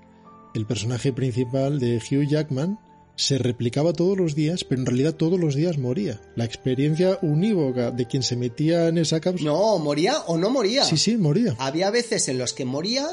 el 0.53 0.65
personaje 0.65 1.13
principal 1.13 1.79
de 1.79 1.97
Hugh 1.97 2.27
Jackman 2.27 2.79
se 3.15 3.37
replicaba 3.37 3.93
todos 3.93 4.17
los 4.17 4.35
días, 4.35 4.63
pero 4.63 4.81
en 4.81 4.87
realidad 4.87 5.13
todos 5.13 5.39
los 5.39 5.55
días 5.55 5.77
moría. 5.77 6.19
La 6.35 6.43
experiencia 6.43 7.19
unívoca 7.21 7.91
de 7.91 8.07
quien 8.07 8.23
se 8.23 8.35
metía 8.35 8.87
en 8.87 8.97
esa 8.97 9.19
cápsula. 9.19 9.51
No, 9.51 9.77
moría 9.79 10.19
o 10.21 10.37
no 10.37 10.49
moría. 10.49 10.83
Sí, 10.83 10.97
sí, 10.97 11.17
moría. 11.17 11.55
Había 11.59 11.91
veces 11.91 12.27
en 12.29 12.37
los 12.37 12.53
que 12.53 12.65
moría, 12.65 13.07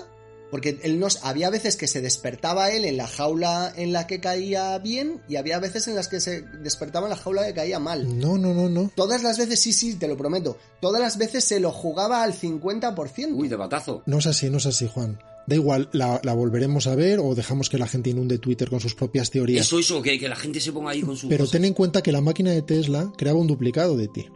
porque 0.51 0.79
él 0.83 0.99
nos, 0.99 1.25
había 1.25 1.51
veces 1.51 1.77
que 1.77 1.87
se 1.87 2.01
despertaba 2.01 2.71
él 2.71 2.85
en 2.85 2.97
la 2.97 3.07
jaula 3.07 3.73
en 3.77 3.93
la 3.93 4.07
que 4.07 4.21
caía 4.21 4.79
bien, 4.79 5.21
y 5.29 5.37
había 5.37 5.59
veces 5.59 5.89
en 5.89 5.95
las 5.95 6.09
que 6.09 6.21
se 6.21 6.43
despertaba 6.43 7.07
en 7.07 7.11
la 7.11 7.17
jaula 7.17 7.47
que 7.47 7.55
caía 7.55 7.79
mal. 7.79 8.19
No, 8.19 8.39
no, 8.39 8.55
no, 8.55 8.69
no. 8.69 8.91
Todas 8.95 9.23
las 9.23 9.39
veces, 9.39 9.61
sí, 9.61 9.73
sí, 9.73 9.95
te 9.95 10.09
lo 10.09 10.17
prometo. 10.17 10.57
Todas 10.81 11.01
las 11.01 11.19
veces 11.19 11.45
se 11.45 11.61
lo 11.61 11.71
jugaba 11.71 12.23
al 12.23 12.33
50%. 12.33 13.35
Uy, 13.35 13.49
de 13.49 13.57
batazo. 13.57 14.03
No 14.07 14.19
es 14.19 14.27
así, 14.27 14.51
no 14.51 14.59
es 14.59 14.67
así, 14.67 14.89
Juan. 14.89 15.19
Da 15.47 15.57
igual, 15.57 15.89
la, 15.93 16.21
la 16.23 16.35
volveremos 16.35 16.87
a 16.87 16.95
ver 16.95 17.21
o 17.21 17.35
dejamos 17.35 17.71
que 17.71 17.79
la 17.79 17.87
gente 17.87 18.11
inunde 18.11 18.39
Twitter 18.39 18.69
con 18.69 18.81
sus 18.81 18.95
propias 18.95 19.31
teorías. 19.31 19.67
Eso, 19.67 19.79
eso, 19.79 20.03
que, 20.03 20.19
que 20.19 20.29
la 20.29 20.37
gente 20.37 20.61
se 20.61 20.73
ponga 20.73 20.91
ahí 20.91 21.01
con 21.01 21.17
su. 21.17 21.29
Pero 21.29 21.47
ten 21.47 21.65
en 21.65 21.73
cuenta 21.73 22.03
que 22.03 22.13
la 22.13 22.21
máquina 22.21 22.51
de 22.51 22.61
Tesla 22.61 23.11
creaba 23.17 23.39
un 23.39 23.47
duplicado 23.47 23.97
de 23.97 24.09
ti. 24.09 24.29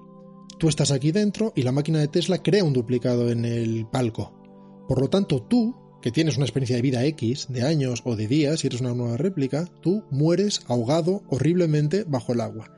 Tú 0.59 0.69
estás 0.69 0.91
aquí 0.91 1.13
dentro 1.13 1.53
y 1.55 1.63
la 1.63 1.73
máquina 1.73 1.99
de 1.99 2.09
Tesla 2.09 2.43
crea 2.43 2.65
un 2.65 2.73
duplicado 2.73 3.31
en 3.31 3.45
el 3.45 3.87
palco. 3.91 4.33
Por 4.89 5.01
lo 5.01 5.11
tanto, 5.11 5.43
tú, 5.43 5.75
que 6.03 6.11
tienes 6.11 6.37
una 6.37 6.45
experiencia 6.45 6.77
de 6.77 6.83
vida 6.83 7.05
X, 7.07 7.47
de 7.49 7.63
años 7.63 8.03
o 8.05 8.17
de 8.17 8.27
días, 8.27 8.61
si 8.61 8.67
eres 8.67 8.81
una 8.81 8.93
nueva 8.93 9.17
réplica, 9.17 9.67
tú 9.81 10.05
mueres 10.11 10.61
ahogado 10.67 11.23
horriblemente 11.29 12.05
bajo 12.05 12.33
el 12.33 12.41
agua. 12.41 12.71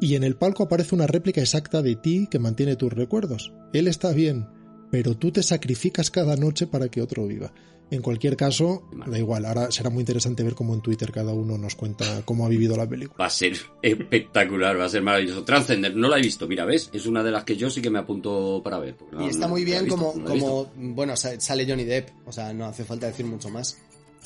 Y 0.00 0.14
en 0.14 0.22
el 0.22 0.36
palco 0.36 0.64
aparece 0.64 0.94
una 0.94 1.06
réplica 1.06 1.40
exacta 1.40 1.82
de 1.82 1.96
ti 1.96 2.28
que 2.30 2.38
mantiene 2.38 2.76
tus 2.76 2.92
recuerdos. 2.92 3.52
Él 3.72 3.88
está 3.88 4.12
bien, 4.12 4.46
pero 4.90 5.16
tú 5.16 5.32
te 5.32 5.42
sacrificas 5.42 6.10
cada 6.10 6.36
noche 6.36 6.66
para 6.66 6.88
que 6.88 7.02
otro 7.02 7.26
viva. 7.26 7.52
En 7.90 8.02
cualquier 8.02 8.36
caso, 8.36 8.82
da 9.06 9.18
igual, 9.18 9.46
ahora 9.46 9.70
será 9.70 9.88
muy 9.88 10.00
interesante 10.00 10.42
ver 10.42 10.54
cómo 10.54 10.74
en 10.74 10.80
Twitter 10.82 11.10
cada 11.10 11.32
uno 11.32 11.56
nos 11.56 11.74
cuenta 11.74 12.04
cómo 12.24 12.44
ha 12.44 12.48
vivido 12.48 12.76
la 12.76 12.86
película. 12.86 13.16
Va 13.18 13.26
a 13.26 13.30
ser 13.30 13.56
espectacular, 13.82 14.78
va 14.78 14.84
a 14.84 14.88
ser 14.88 15.02
maravilloso. 15.02 15.44
Transcender, 15.44 15.96
no 15.96 16.08
la 16.08 16.18
he 16.18 16.22
visto, 16.22 16.46
mira, 16.46 16.64
¿ves? 16.64 16.90
Es 16.92 17.06
una 17.06 17.22
de 17.22 17.30
las 17.30 17.44
que 17.44 17.56
yo 17.56 17.70
sí 17.70 17.80
que 17.80 17.90
me 17.90 17.98
apunto 17.98 18.60
para 18.62 18.78
ver. 18.78 18.96
No, 19.12 19.24
y 19.24 19.28
está 19.30 19.46
no, 19.46 19.52
muy 19.54 19.64
bien 19.64 19.84
visto, 19.84 19.96
como, 20.12 20.14
no 20.22 20.28
como, 20.28 20.70
bueno, 20.94 21.16
sa- 21.16 21.40
sale 21.40 21.66
Johnny 21.66 21.84
Depp, 21.84 22.10
o 22.26 22.32
sea, 22.32 22.52
no 22.52 22.66
hace 22.66 22.84
falta 22.84 23.06
decir 23.06 23.24
mucho 23.26 23.48
más. 23.48 23.78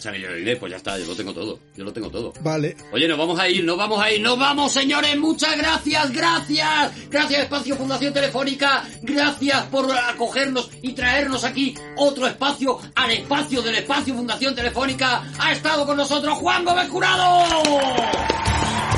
Sale 0.03 0.19
yo 0.19 0.35
diré, 0.35 0.57
pues 0.57 0.69
ya 0.69 0.79
está, 0.79 0.99
yo 0.99 1.07
lo 1.07 1.15
tengo 1.15 1.33
todo, 1.33 1.61
yo 1.77 1.85
lo 1.85 1.93
tengo 1.93 2.11
todo. 2.11 2.33
Vale, 2.41 2.77
Oye, 2.91 3.07
nos 3.07 3.16
vamos 3.16 3.39
a 3.39 3.49
ir, 3.49 3.62
nos 3.62 3.77
vamos 3.77 4.03
a 4.03 4.11
ir, 4.11 4.20
nos 4.20 4.37
vamos, 4.37 4.73
señores. 4.73 5.16
Muchas 5.16 5.57
gracias, 5.57 6.11
gracias. 6.11 7.09
Gracias, 7.09 7.43
Espacio 7.45 7.77
Fundación 7.77 8.12
Telefónica. 8.12 8.83
Gracias 9.03 9.62
por 9.66 9.97
acogernos 9.97 10.70
y 10.83 10.93
traernos 10.95 11.45
aquí 11.45 11.77
otro 11.97 12.27
espacio 12.27 12.81
al 12.97 13.12
espacio 13.12 13.62
del 13.62 13.77
Espacio 13.77 14.16
Fundación 14.16 14.57
Telefónica. 14.57 15.23
Ha 15.39 15.53
estado 15.53 15.87
con 15.87 15.97
nosotros 15.97 16.37
Juan 16.37 16.65
Gómez 16.65 16.89
Jurado, 16.89 17.47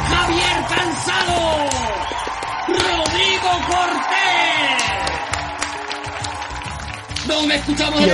Javier 0.09 0.65
Cansado, 0.71 1.69
Rodrigo 2.67 3.51
Cortés. 3.69 4.94
Nos 7.27 7.51
escuchamos 7.51 8.01
el. 8.01 8.11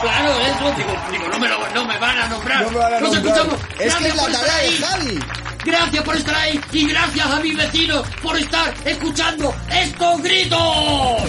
Claro, 0.00 0.30
eso, 0.40 0.72
digo, 0.76 0.96
digo, 1.10 1.28
no 1.28 1.38
me, 1.38 1.48
lo, 1.48 1.68
no 1.74 1.84
me 1.84 1.98
van 1.98 2.18
a 2.18 2.28
nombrar. 2.28 2.62
No 2.62 2.70
me 2.70 2.78
van 2.78 2.94
a 2.94 3.00
Nos 3.00 3.12
nombrar. 3.12 3.36
escuchamos. 3.38 3.60
Es 3.78 3.94
que 3.94 4.04
Gracias 4.04 4.06
es 4.06 4.16
la 4.16 4.22
por 4.22 4.30
estar 4.30 4.46
tarea 4.46 4.70
de. 4.70 4.76
Javi. 4.78 5.18
Gracias 5.64 6.04
por 6.04 6.16
estar 6.16 6.34
ahí 6.34 6.60
y 6.72 6.86
gracias 6.88 7.26
a 7.26 7.40
mis 7.40 7.56
vecinos 7.56 8.06
por 8.22 8.36
estar 8.38 8.74
escuchando 8.84 9.54
estos 9.70 10.22
gritos. 10.22 11.22